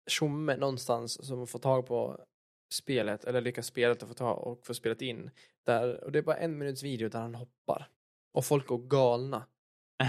tjomme 0.10 0.58
någonstans 0.58 1.28
som 1.28 1.48
får 1.48 1.60
tag 1.60 1.88
på 1.88 2.26
spelet 2.74 3.24
eller 3.24 3.42
lyckas 3.42 3.66
spela 3.66 3.94
och 3.94 4.00
få 4.00 4.14
ta 4.14 4.34
och 4.34 4.66
få 4.66 4.74
spelat 4.74 5.02
in. 5.02 5.30
Där, 5.66 6.04
och 6.04 6.12
det 6.12 6.20
är 6.20 6.24
bara 6.24 6.38
en 6.38 6.58
minuts 6.58 6.84
video 6.84 7.10
där 7.10 7.20
han 7.20 7.36
hoppar. 7.36 7.90
Och 8.34 8.46
folk 8.46 8.68
går 8.68 8.78
galna 8.88 9.46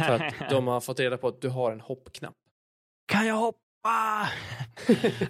för 0.07 0.13
att 0.15 0.35
de 0.51 0.67
har 0.67 0.81
fått 0.81 1.01
reda 1.01 1.19
på 1.19 1.29
att 1.29 1.41
du 1.41 1.49
har 1.49 1.73
en 1.73 1.81
hoppknapp. 1.81 2.35
Kan 3.07 3.27
jag 3.27 3.35
hoppa? 3.35 3.59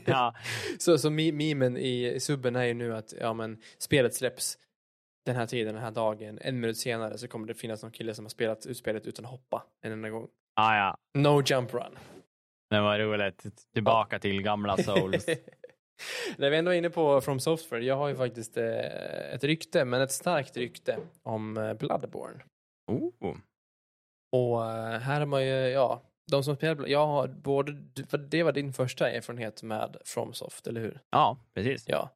ja, 0.04 0.34
Så, 0.78 0.98
så 0.98 1.08
mi- 1.10 1.32
memen 1.32 1.76
i 1.76 2.20
subben 2.20 2.56
är 2.56 2.64
ju 2.64 2.74
nu 2.74 2.96
att 2.96 3.14
ja, 3.20 3.32
men, 3.32 3.60
spelet 3.78 4.14
släpps 4.14 4.58
den 5.26 5.36
här 5.36 5.46
tiden, 5.46 5.74
den 5.74 5.82
här 5.84 5.90
dagen. 5.90 6.38
En 6.42 6.60
minut 6.60 6.78
senare 6.78 7.18
så 7.18 7.28
kommer 7.28 7.46
det 7.46 7.54
finnas 7.54 7.82
någon 7.82 7.92
kille 7.92 8.14
som 8.14 8.24
har 8.24 8.30
spelat 8.30 8.66
ut 8.66 8.76
spelet 8.76 9.06
utan 9.06 9.24
att 9.24 9.30
hoppa 9.30 9.66
en 9.82 9.92
enda 9.92 10.10
gång. 10.10 10.28
ah, 10.56 10.76
ja. 10.76 10.96
No 11.18 11.42
jump 11.46 11.74
run. 11.74 11.98
Det 12.70 12.80
var 12.80 12.98
roligt. 12.98 13.46
Tillbaka 13.74 14.18
till 14.18 14.42
gamla 14.42 14.76
Souls. 14.76 15.26
När 16.36 16.50
vi 16.50 16.56
ändå 16.56 16.70
är 16.70 16.74
inne 16.74 16.90
på 16.90 17.20
From 17.20 17.40
Software, 17.40 17.84
jag 17.84 17.96
har 17.96 18.08
ju 18.08 18.16
faktiskt 18.16 18.56
eh, 18.56 19.34
ett 19.34 19.44
rykte, 19.44 19.84
men 19.84 20.00
ett 20.02 20.12
starkt 20.12 20.56
rykte 20.56 20.98
om 21.22 21.56
eh, 21.56 21.74
Bloodborne. 21.74 22.44
Oh. 22.86 23.36
Och 24.32 24.70
eh, 24.70 25.00
här 25.00 25.20
har 25.20 25.26
man 25.26 25.44
ju, 25.44 25.52
ja, 25.52 26.02
de 26.30 26.44
som 26.44 26.56
spelar, 26.56 26.86
jag 26.86 27.06
har 27.06 27.28
både, 27.28 27.76
för 28.08 28.18
det 28.18 28.42
var 28.42 28.52
din 28.52 28.72
första 28.72 29.10
erfarenhet 29.10 29.62
med 29.62 29.96
FromSoft, 30.04 30.66
eller 30.66 30.80
hur? 30.80 31.00
Ja, 31.10 31.38
precis. 31.54 31.84
Ja. 31.88 32.10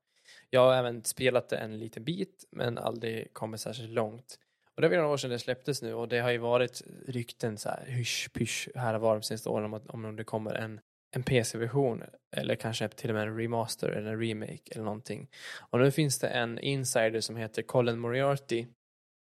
Jag 0.51 0.61
har 0.61 0.75
även 0.75 1.05
spelat 1.05 1.49
det 1.49 1.57
en 1.57 1.79
liten 1.79 2.05
bit, 2.05 2.45
men 2.51 2.79
aldrig 2.79 3.35
kommit 3.35 3.61
särskilt 3.61 3.91
långt. 3.91 4.39
Och 4.75 4.83
det 4.83 4.89
var 4.89 4.97
några 4.97 5.09
år 5.09 5.17
sedan 5.17 5.31
det 5.31 5.39
släpptes 5.39 5.83
nu 5.83 5.95
och 5.95 6.09
det 6.09 6.19
har 6.19 6.31
ju 6.31 6.39
varit 6.39 6.83
rykten 7.07 7.59
så 7.59 7.69
här 7.69 7.85
hysch 7.87 8.33
pysch 8.33 8.69
här 8.75 8.95
och 8.95 9.01
var 9.01 9.15
de 9.15 9.23
senaste 9.23 9.49
åren 9.49 9.65
om, 9.65 9.75
att, 9.75 9.87
om 9.87 10.17
det 10.17 10.25
kommer 10.25 10.55
en, 10.55 10.81
en 11.15 11.23
PC-version 11.23 12.03
eller 12.37 12.55
kanske 12.55 12.89
till 12.89 13.11
och 13.11 13.15
med 13.15 13.29
en 13.29 13.39
remaster 13.39 13.89
eller 13.89 14.13
en 14.13 14.21
remake 14.21 14.63
eller 14.71 14.85
någonting. 14.85 15.29
Och 15.71 15.79
nu 15.79 15.91
finns 15.91 16.19
det 16.19 16.29
en 16.29 16.59
insider 16.59 17.21
som 17.21 17.37
heter 17.37 17.63
Colin 17.63 17.99
Moriarty 17.99 18.67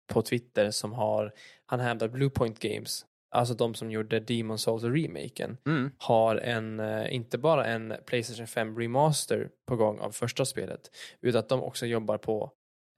på 0.08 0.22
Twitter 0.22 0.72
som 0.72 0.94
har, 0.94 1.32
han 1.66 1.80
hävdar 1.80 2.08
Bluepoint 2.08 2.60
Games, 2.60 3.06
alltså 3.32 3.54
de 3.54 3.74
som 3.74 3.92
gjorde 3.92 4.20
Demon 4.20 4.58
Souls 4.60 4.84
remaken 4.84 5.58
Mm. 5.68 5.92
har 5.98 6.36
en, 6.36 6.80
eh, 6.80 7.16
inte 7.16 7.38
bara 7.38 7.66
en 7.66 7.94
Playstation 8.06 8.48
5 8.48 8.80
remaster 8.80 9.50
på 9.68 9.76
gång 9.76 10.00
av 10.00 10.12
första 10.12 10.46
spelet, 10.46 10.82
utan 11.22 11.40
att 11.40 11.50
de 11.50 11.64
också 11.64 11.86
jobbar 11.86 12.18
på 12.18 12.52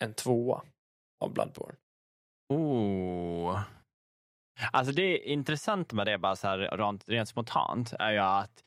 en 0.04 0.14
tvåa 0.14 0.62
av 1.26 1.34
Bloodborne. 1.34 1.76
Oh. 2.54 3.60
Alltså 4.72 4.94
det 4.94 5.02
är 5.04 5.28
intressant 5.28 5.94
med 5.94 6.08
det 6.08 6.18
bara 6.18 6.36
så 6.36 6.48
här 6.48 6.58
rent, 6.78 7.10
rent 7.10 7.30
spontant 7.30 7.94
är 8.00 8.12
ju 8.12 8.18
att 8.18 8.64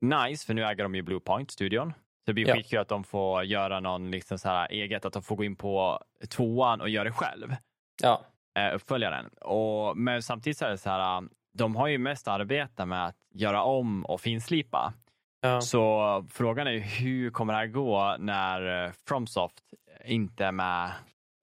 nice, 0.00 0.46
för 0.46 0.54
nu 0.54 0.64
äger 0.64 0.82
de 0.82 0.94
ju 0.94 1.02
Bluepoint-studion. 1.02 1.92
Så 1.92 2.30
det 2.30 2.32
blir 2.32 2.48
Ja. 2.48 2.54
skitkul 2.54 2.78
att 2.78 2.88
de 2.88 3.04
får 3.04 3.44
göra 3.44 3.80
någon 3.80 4.10
liksom 4.10 4.38
så 4.38 4.48
här 4.48 4.68
eget, 4.70 5.04
att 5.04 5.12
de 5.12 5.22
får 5.22 5.36
gå 5.36 5.44
in 5.44 5.56
på 5.56 6.02
tvåan 6.28 6.80
och 6.80 6.88
göra 6.88 7.04
det 7.04 7.12
själv, 7.12 7.54
Ja, 8.02 8.24
eh, 8.58 8.74
uppföljaren. 8.74 9.28
Och, 9.28 9.96
men 9.96 10.22
samtidigt 10.22 10.58
så 10.58 10.64
är 10.64 10.70
det 10.70 10.78
så 10.78 10.90
här, 10.90 11.28
de 11.52 11.76
har 11.76 11.86
ju 11.86 11.98
mest 11.98 12.28
arbetat 12.28 12.88
med 12.88 13.06
att 13.06 13.16
göra 13.34 13.62
om 13.62 14.04
och 14.06 14.20
finslipa. 14.20 14.94
ja. 15.40 15.60
Så 15.60 16.26
frågan 16.30 16.66
är 16.66 16.78
hur 16.78 17.30
kommer 17.30 17.52
det 17.52 17.58
här 17.58 17.66
gå 17.66 18.16
när 18.18 18.84
eh, 18.86 18.92
Fromsoft 19.08 19.54
inte 20.04 20.44
är 20.44 20.52
med 20.52 20.92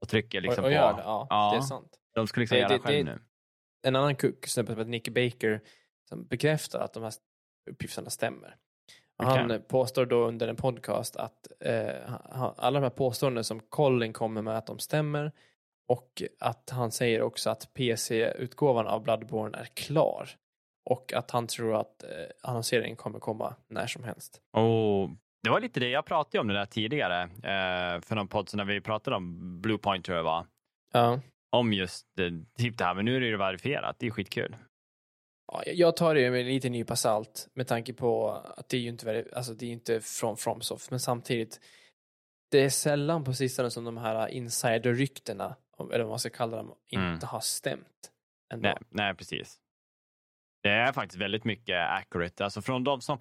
och 0.02 0.10
trycker 0.10 0.42
liksom 0.42 0.64
och, 0.64 0.70
och 0.70 0.76
på... 0.76 0.82
gör 0.82 0.94
det. 0.94 1.02
Ja, 1.04 1.28
Ja. 1.30 1.52
det 1.52 1.58
är 1.58 1.62
sant. 1.62 1.90
De 2.16 2.28
skulle 2.28 2.42
liksom 2.42 2.56
Det- 2.56 2.62
göra 2.62 2.70
det- 2.74 2.80
själv 2.80 3.06
det- 3.06 3.12
nu. 3.12 3.20
En 3.88 3.96
annan 3.96 4.16
kuck, 4.16 4.48
snubbe 4.48 4.72
som 4.72 4.78
heter 4.80 4.92
Nick 4.92 5.10
Baker, 5.10 5.62
som 6.10 6.28
bekräftar 6.28 6.80
att 6.80 6.94
de 6.94 7.04
här 7.04 7.14
uppgifterna 7.72 8.10
stämmer. 8.10 8.56
Han 9.18 9.46
Okej. 9.46 9.60
påstår 9.60 10.06
då 10.06 10.26
under 10.28 10.48
en 10.48 10.56
podcast 10.56 11.16
att 11.16 11.48
eh, 11.60 11.96
han, 12.32 12.54
alla 12.58 12.80
de 12.80 12.84
här 12.84 12.90
påståenden 12.90 13.44
som 13.44 13.60
Colin 13.60 14.14
kommer 14.14 14.42
med 14.42 14.58
att 14.58 14.68
de 14.68 14.80
stämmer 14.80 15.32
och 15.88 16.24
att 16.40 16.70
han 16.70 16.92
säger 16.92 17.22
också 17.22 17.50
att 17.50 17.74
PC-utgåvan 17.74 18.88
av 18.88 19.04
Bloodborne 19.04 19.58
är 19.58 19.66
klar 19.66 20.30
och 20.90 21.14
att 21.14 21.32
han 21.32 21.48
tror 21.48 21.76
att 21.76 22.04
eh, 22.04 22.10
annonseringen 22.42 22.96
kommer 22.96 23.20
komma 23.20 23.56
när 23.68 23.88
som 23.88 24.04
helst. 24.04 24.42
Och 24.52 25.10
det 25.44 25.50
var 25.50 25.60
lite 25.60 25.80
det 25.80 25.90
jag 25.90 26.06
pratade 26.06 26.40
om 26.40 26.48
det 26.48 26.54
där 26.54 26.66
tidigare 26.66 27.22
eh, 27.24 28.02
för 28.02 28.16
någon 28.16 28.28
podd 28.28 28.50
så 28.50 28.58
när 28.58 28.66
vi 28.66 28.82
pratade 28.82 29.16
om 29.16 29.62
Bluepoint 29.62 30.06
tror 30.06 30.18
jag 30.18 30.24
var. 30.24 30.46
Ja. 30.94 31.20
Om 31.52 31.74
just 31.74 32.20
eh, 32.20 32.30
typ 32.58 32.78
det 32.78 32.84
här, 32.84 32.94
men 32.94 33.06
nu 33.06 33.16
är 33.16 33.20
det 33.20 33.28
ju 33.28 33.38
verifierat. 33.38 33.96
Det 34.00 34.08
är 34.08 34.12
skitkul. 34.12 34.56
Ja, 35.52 35.64
jag 35.66 35.98
tar 35.98 36.16
det 36.16 36.32
med 36.32 36.40
en 36.40 36.48
liten 36.48 36.72
nypa 36.72 36.96
salt 36.96 37.48
med 37.54 37.68
tanke 37.68 37.94
på 37.94 38.30
att 38.58 38.70
det 38.70 38.78
är 38.78 38.82
ju 38.82 38.90
inte, 38.90 39.26
alltså 39.34 39.54
det 39.54 39.66
är 39.66 39.72
inte 39.72 40.02
från 40.02 40.38
Fromsoft, 40.38 40.92
men 40.92 41.00
samtidigt 41.00 41.60
det 42.52 42.60
är 42.60 42.70
sällan 42.70 43.24
på 43.24 43.34
sistone 43.34 43.72
som 43.72 43.84
de 43.84 43.98
här 43.98 44.28
insider-ryktena, 44.28 45.56
eller 45.80 46.04
vad 46.04 46.10
man 46.10 46.20
ska 46.20 46.30
kalla 46.30 46.58
dem, 46.58 46.76
inte 46.90 47.06
Mm. 47.06 47.20
har 47.24 47.40
stämt. 47.40 48.12
Ändå. 48.54 48.70
Nej, 48.70 48.78
nej, 48.90 49.16
precis. 49.16 49.58
Det 50.64 50.70
är 50.70 50.92
faktiskt 50.94 51.22
väldigt 51.22 51.44
mycket 51.44 51.90
accurate. 51.90 52.44
Alltså 52.44 52.62
från 52.62 52.84
de 52.84 53.02
som, 53.02 53.20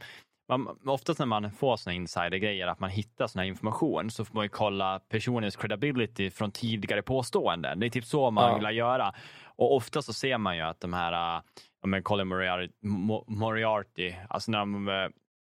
man, 0.48 0.78
oftast 0.86 1.18
när 1.18 1.26
man 1.26 1.50
får 1.52 1.76
såna 1.76 1.94
insidergrejer, 1.94 2.66
att 2.66 2.80
man 2.80 2.90
hittar 2.90 3.26
sån 3.26 3.38
här 3.38 3.46
information, 3.46 4.10
så 4.10 4.24
får 4.24 4.34
man 4.34 4.44
ju 4.44 4.48
kolla 4.48 4.98
personens 5.08 5.56
credibility 5.56 6.30
från 6.30 6.50
tidigare 6.52 7.02
påståenden. 7.02 7.80
Det 7.80 7.86
är 7.86 7.90
typ 7.90 8.04
så 8.04 8.30
man 8.30 8.50
Ja. 8.62 8.68
vill 8.68 8.76
göra. 8.76 9.14
Och 9.44 9.74
ofta 9.76 10.02
så 10.02 10.12
ser 10.12 10.38
man 10.38 10.56
ju 10.56 10.62
att 10.62 10.80
de 10.80 10.92
här, 10.92 11.12
äh, 11.12 11.42
ja, 11.80 11.86
men 11.86 12.02
Colin 12.02 12.26
Moriarty, 12.28 12.68
Mo- 12.82 13.24
Moriarty, 13.26 14.14
alltså 14.28 14.50
när 14.50 14.58
de 14.58 14.88
äh, 14.88 15.08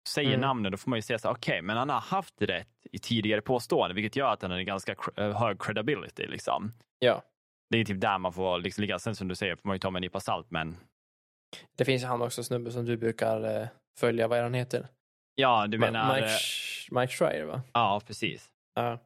säger 0.08 0.28
Mm. 0.28 0.40
namnet, 0.40 0.72
då 0.72 0.78
får 0.78 0.90
man 0.90 0.98
ju 0.98 1.02
säga 1.02 1.18
så 1.18 1.30
okej, 1.30 1.62
men 1.62 1.76
han 1.76 1.88
har 1.90 2.00
haft 2.00 2.42
rätt 2.42 2.68
i 2.92 2.98
tidigare 2.98 3.40
påståenden, 3.40 3.94
vilket 3.96 4.16
gör 4.16 4.32
att 4.32 4.42
han 4.42 4.50
har 4.50 4.60
ganska 4.60 4.94
äh, 5.16 5.38
hög 5.40 5.62
credibility. 5.62 6.26
Liksom. 6.26 6.72
Ja. 6.98 7.22
Det 7.70 7.78
är 7.78 7.84
typ 7.84 8.00
där 8.00 8.18
man 8.18 8.32
får 8.32 8.58
liksom 8.58 8.80
ligga. 8.82 8.98
Sen 8.98 9.14
som 9.16 9.28
du 9.28 9.34
säger 9.34 9.56
får 9.56 9.68
man 9.68 9.74
ju 9.74 9.78
ta 9.78 9.90
med 9.90 9.98
en 9.98 10.02
nypa 10.02 10.20
salt, 10.20 10.50
men 10.50 10.76
Det 11.76 11.84
finns 11.84 12.02
ju 12.02 12.06
han 12.06 12.22
också, 12.22 12.44
snubbe 12.44 12.70
som 12.72 12.84
du 12.84 12.96
brukar 12.96 13.60
eh, 13.62 13.68
följa, 13.98 14.28
vad 14.28 14.38
är 14.38 14.42
han 14.42 14.54
heter? 14.54 14.88
ja, 15.34 15.66
du 15.66 15.76
Ma- 15.76 15.80
menar... 15.80 16.14
Mike, 16.14 16.26
eh, 16.26 16.30
Sch- 16.32 17.00
Mike 17.00 17.12
Schreier 17.12 17.44
va? 17.44 17.62
Ja, 17.72 18.00
precis. 18.06 18.48
Ja. 18.74 18.82
Han 18.82 18.98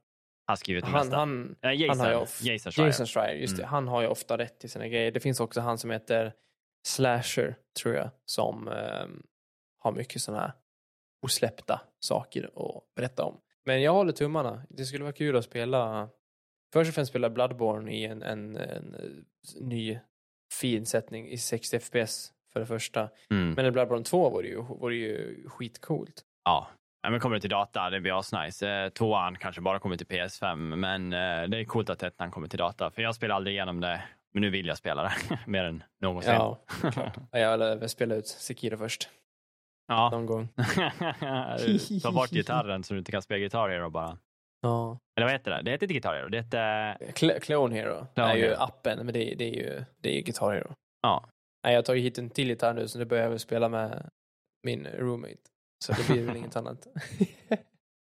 har 0.46 0.56
skrivit 0.56 0.84
det 0.84 0.90
Han, 0.90 1.00
mesta. 1.06 1.16
han, 1.16 1.56
Eh, 1.62 1.72
Jason, 1.72 2.00
han 2.06 2.14
of- 2.16 2.42
Jason 2.42 2.72
Schreier. 2.72 2.86
Jason 2.88 3.06
Schreier, 3.06 3.34
just 3.34 3.56
det. 3.56 3.62
Mm. 3.62 3.70
Han 3.70 3.88
har 3.88 4.02
ju 4.02 4.08
ofta 4.08 4.38
rätt 4.38 4.64
i 4.64 4.68
sina 4.68 4.88
grejer. 4.88 5.10
Det 5.12 5.20
finns 5.20 5.40
också 5.40 5.60
han 5.60 5.78
som 5.78 5.90
heter 5.90 6.32
Slasher, 6.86 7.56
tror 7.82 7.94
jag, 7.94 8.10
som 8.24 8.68
ehm, 8.68 9.22
har 9.78 9.92
mycket 9.92 10.22
sådana 10.22 10.42
här 10.42 10.52
osläppta 11.22 11.80
saker 12.00 12.44
att 12.56 12.94
berätta 12.96 13.24
om. 13.24 13.40
Men 13.64 13.82
jag 13.82 13.92
håller 13.92 14.12
tummarna. 14.12 14.62
Det 14.70 14.84
skulle 14.84 15.04
vara 15.04 15.12
kul 15.12 15.36
att 15.36 15.44
spela, 15.44 16.08
först 16.72 16.88
och 16.88 16.94
främst 16.94 17.10
spela 17.10 17.30
Bloodborne 17.30 17.92
i 17.92 18.04
en, 18.04 18.22
en, 18.22 18.56
en, 18.56 18.94
eh, 18.94 19.60
ny 19.60 19.98
fin 20.60 20.86
sättning 20.86 21.28
i 21.28 21.38
60 21.38 21.78
FPS 21.80 22.32
för 22.52 22.60
det 22.60 22.66
första. 22.66 23.08
Mm. 23.30 23.54
Men 23.54 23.66
i 23.66 23.70
Bloodborne 23.70 24.04
2 24.04 24.30
vore 24.30 24.46
ju, 24.48 24.56
vore 24.62 24.96
ju 24.96 25.44
skitcoolt. 25.48 26.24
Ja. 26.44 26.68
ja, 27.02 27.10
men 27.10 27.20
kommer 27.20 27.34
det 27.36 27.40
till 27.40 27.50
data, 27.50 27.90
det 27.90 28.00
blir 28.00 28.18
asnice. 28.18 28.68
Eh, 28.68 28.88
tvåan 28.88 29.36
kanske 29.36 29.60
bara 29.60 29.78
kommer 29.78 29.96
till 29.96 30.06
PS5, 30.06 30.76
men 30.76 31.12
eh, 31.12 31.48
det 31.48 31.60
är 31.60 31.64
coolt 31.64 31.90
att 31.90 32.02
ettan 32.02 32.30
kommer 32.30 32.48
till 32.48 32.58
data. 32.58 32.90
För 32.90 33.02
jag 33.02 33.14
spelar 33.14 33.34
aldrig 33.36 33.54
igenom 33.56 33.80
det, 33.80 34.02
men 34.32 34.40
nu 34.40 34.50
vill 34.50 34.66
jag 34.66 34.78
spela 34.78 35.02
det 35.02 35.38
mer 35.46 35.64
än 35.64 35.82
någonsin. 36.00 36.32
Ja, 36.32 36.58
klart. 36.92 37.16
Ja, 37.32 37.38
Jag 37.38 37.76
vill 37.76 37.88
spela 37.88 38.14
ut 38.14 38.26
Sekiro 38.26 38.76
först, 38.76 39.08
ja. 39.88 40.10
någon 40.10 40.26
gång. 40.26 40.48
Ta 42.02 42.12
bort 42.12 42.30
gitarren 42.30 42.84
så 42.84 42.94
du 42.94 42.98
inte 42.98 43.12
kan 43.12 43.22
spela 43.22 43.38
Guitar 43.38 43.68
Hero 43.68 43.90
bara. 43.90 44.18
Ja. 44.60 44.98
Eller 45.16 45.26
vad 45.26 45.32
heter 45.32 45.50
det? 45.50 45.62
Det 45.62 45.70
heter 45.70 45.84
inte 45.84 45.94
Guitar 45.94 46.14
Hero, 46.14 46.28
det 46.28 46.36
heter... 46.38 46.94
Cl- 47.00 47.40
Clone 47.40 47.74
Hero 47.74 48.06
Clone 48.14 48.30
är 48.32 48.36
ju 48.36 48.44
Hero. 48.44 48.56
appen, 48.58 48.98
men 48.98 49.12
det 49.14 49.32
är, 49.32 49.36
det 49.36 49.44
är 49.44 49.54
ju 49.54 49.84
det 50.00 50.08
är 50.08 50.14
ju 50.14 50.20
Guitar 50.22 50.52
Hero. 50.54 50.74
Ja. 51.02 51.28
Nej, 51.64 51.72
jag 51.72 51.78
har 51.78 51.82
tagit 51.84 52.04
hit 52.04 52.18
en 52.18 52.30
till 52.30 52.48
gitarr 52.48 52.74
nu, 52.74 52.88
så 52.88 52.98
nu 52.98 53.04
börjar 53.04 53.22
jag 53.22 53.30
väl 53.30 53.38
spela 53.38 53.68
med 53.68 54.10
min 54.62 54.86
roommate. 54.86 55.36
Så 55.84 55.92
det 55.92 56.06
blir 56.08 56.26
väl 56.26 56.36
inget 56.42 56.56
annat. 56.56 56.86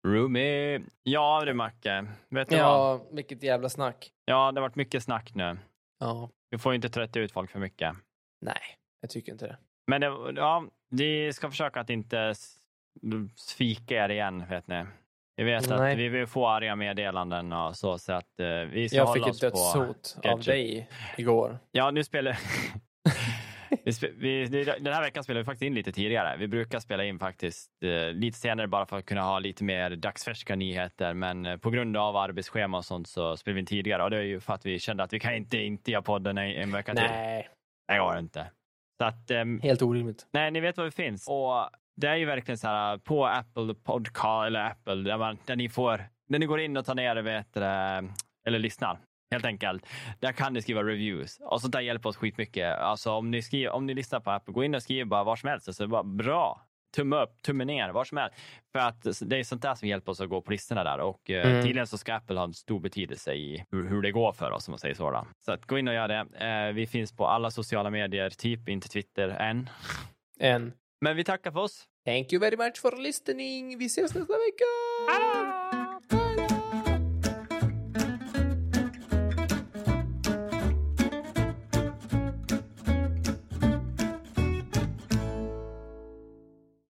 Roomie. 0.07 0.83
Ja 1.03 1.43
du 1.47 1.55
Macke, 1.55 2.07
vet 2.29 2.49
du 2.49 2.57
vad? 2.57 2.65
ja, 2.65 3.01
vilket 3.11 3.43
jävla 3.43 3.69
snack. 3.69 4.13
Ja, 4.25 4.53
det 4.53 4.61
har 4.61 4.69
varit 4.69 4.77
mycket 4.77 5.03
snack 5.03 5.35
nu. 5.35 5.59
Ja. 5.99 6.31
Vi 6.51 6.59
får 6.59 6.73
ju 6.73 6.75
inte 6.77 6.89
trötta 6.89 7.21
ut 7.21 7.33
folk 7.33 7.51
för 7.51 7.59
mycket. 7.59 7.97
Nej, 8.41 8.61
jag 9.01 9.11
tycker 9.11 9.33
inte 9.33 9.47
det. 9.47 9.57
Men 9.87 10.01
det, 10.01 10.07
ja, 10.37 10.65
vi 10.91 11.33
ska 11.33 11.51
försöka 11.51 11.81
att 11.81 11.91
inte 11.91 12.35
svika 13.37 14.05
er 14.05 14.09
igen, 14.09 14.47
vet 14.49 14.67
ni. 14.67 14.85
Vi 15.37 15.45
vet 15.45 15.69
Nej. 15.69 15.93
att 15.93 15.99
vi 15.99 16.09
vill 16.09 16.27
få 16.27 16.49
arga 16.49 16.77
meddelanden 16.77 17.53
och 17.53 17.77
så, 17.77 17.99
så 17.99 18.13
att 18.13 18.41
eh, 18.41 18.47
vi 18.47 18.89
ska 18.89 18.99
Jag 18.99 19.15
fick 19.15 19.27
oss 19.27 19.43
ett 19.43 19.53
på... 19.53 19.59
dödshot 19.59 20.17
av 20.25 20.41
dig 20.41 20.89
igår. 21.17 21.59
Ja, 21.71 21.91
nu 21.91 22.05
spelar 22.05 22.39
vi, 23.85 23.93
spe, 23.93 24.09
vi, 24.17 24.47
Den 24.81 24.93
här 24.93 25.03
veckan 25.03 25.25
spelar 25.25 25.41
vi 25.41 25.45
faktiskt 25.45 25.63
in 25.63 25.75
lite 25.75 25.93
tidigare. 25.93 26.37
Vi 26.37 26.49
brukar 26.49 26.81
spela 26.81 27.05
in 27.05 27.19
faktiskt 27.19 27.71
eh, 27.85 28.13
lite 28.13 28.39
senare 28.39 28.69
bara 28.69 28.87
för 28.87 28.99
att 28.99 29.07
kunna 29.07 29.23
ha 29.23 29.39
lite 29.39 29.65
mer 29.65 29.91
dagsfärska 29.91 30.57
nyheter. 30.57 31.15
Men 31.15 31.47
eh, 31.47 31.57
på 31.57 31.71
grund 31.71 31.97
av 31.97 32.17
arbetsschema 32.17 32.79
och 32.79 32.85
sånt 32.85 33.09
så 33.09 33.37
spelar 33.37 33.55
vi 33.55 33.61
in 33.61 33.67
tidigare. 33.67 34.03
Och 34.03 34.11
det 34.11 34.17
är 34.17 34.23
ju 34.23 34.41
för 34.41 34.55
att 34.55 34.67
vi 34.67 34.79
kände 34.79 35.03
att 35.03 35.13
vi 35.13 35.21
kan 35.21 35.35
inte 35.35 35.59
inte 35.59 35.91
göra 35.91 36.03
podden 36.03 36.39
en, 36.39 36.51
en 36.51 36.73
vecka 36.73 36.95
till. 36.95 37.05
Nej, 37.05 37.49
Det 37.89 37.99
går 37.99 38.19
inte. 38.19 38.47
Så 39.01 39.05
att, 39.05 39.31
ehm, 39.31 39.61
helt 39.61 39.83
orimligt. 39.83 40.27
Nej, 40.33 40.51
ni 40.51 40.61
vet 40.61 40.77
var 40.77 40.85
vi 40.85 40.91
finns. 40.91 41.29
Och 41.29 41.71
det 41.97 42.07
är 42.09 42.17
ju 42.17 42.25
verkligen 42.25 42.59
så 42.59 42.69
här 42.69 42.99
på 42.99 43.27
Apple 43.27 43.75
Podcast 43.75 44.47
eller 44.47 44.61
Apple 44.71 44.95
där, 44.95 45.19
man, 45.19 45.39
där 45.47 45.57
ni 45.57 45.69
får, 45.69 46.05
när 46.29 46.39
ni 46.39 46.47
går 46.47 46.61
in 46.61 46.77
och 46.77 46.85
tar 46.85 46.95
ner 46.95 47.15
det, 47.15 47.23
vet 47.23 47.57
eller 48.47 48.59
lyssnar 48.59 48.99
helt 49.33 49.45
enkelt. 49.45 49.87
Där 50.21 50.33
kan 50.33 50.53
ni 50.53 50.63
skriva 50.63 50.83
reviews 50.83 51.39
och 51.41 51.61
sånt 51.61 51.73
där 51.73 51.81
hjälper 51.81 52.09
oss 52.09 52.17
skitmycket. 52.17 52.79
Alltså 52.79 53.13
om 53.13 53.31
ni, 53.31 53.43
skriver, 53.43 53.71
om 53.73 53.87
ni 53.87 53.95
lyssnar 53.95 54.21
på 54.21 54.31
Apple, 54.31 54.53
gå 54.53 54.65
in 54.65 54.75
och 54.75 54.83
skriv 54.83 55.07
bara 55.07 55.25
var 55.25 55.37
som 55.37 55.49
helst. 55.49 55.75
Så 55.75 55.83
det 55.83 55.87
är 55.87 55.89
bara 55.89 56.03
bra. 56.03 56.67
Tumme 56.97 57.17
upp, 57.17 57.43
tumme 57.43 57.65
ner, 57.65 57.91
var 57.91 58.05
som 58.05 58.19
helst. 58.19 58.37
För 58.73 58.79
att 58.79 59.03
det 59.21 59.39
är 59.39 59.45
sånt 59.45 59.63
där 59.63 59.75
som 59.75 59.89
hjälper 59.89 60.13
oss 60.13 60.21
att 60.21 60.29
gå 60.29 60.41
på 60.43 60.51
listorna 60.51 60.85
där 60.85 61.01
och 61.01 61.31
eh, 61.31 61.47
Mm. 61.51 61.63
tydligen 61.65 61.87
så 61.87 61.99
ska 61.99 62.15
Apple 62.15 62.37
ha 62.37 62.45
en 62.45 62.55
stor 62.55 62.81
betydelse 62.81 63.33
i 63.35 63.65
hur, 63.71 63.89
hur 63.89 64.03
det 64.03 64.11
går 64.11 64.33
för 64.33 64.51
oss 64.51 64.69
om 64.69 64.73
man 64.73 64.79
säger 64.79 64.95
så. 64.95 65.11
Då. 65.11 65.27
Så 65.45 65.53
att 65.53 65.67
gå 65.67 65.79
in 65.79 65.89
och 65.89 65.95
gör 65.95 66.09
det. 66.09 66.47
Eh, 66.47 66.73
vi 66.75 66.87
finns 66.87 67.17
på 67.17 67.27
alla 67.27 67.51
sociala 67.51 67.91
medier, 67.91 68.31
typ 68.31 68.69
inte 68.69 68.89
Twitter 68.89 69.29
än. 69.29 69.69
En 70.39 70.73
Men 71.03 71.17
vi 71.17 71.25
tackar 71.25 71.51
för 71.51 71.61
oss. 71.61 71.85
thank 72.05 72.33
you 72.33 72.41
very 72.41 72.57
much 72.57 72.81
for 72.81 72.97
listening. 72.97 73.79
Vi 73.79 73.87
ses 73.87 74.15
nästa 74.15 74.33
vecka! 74.33 75.82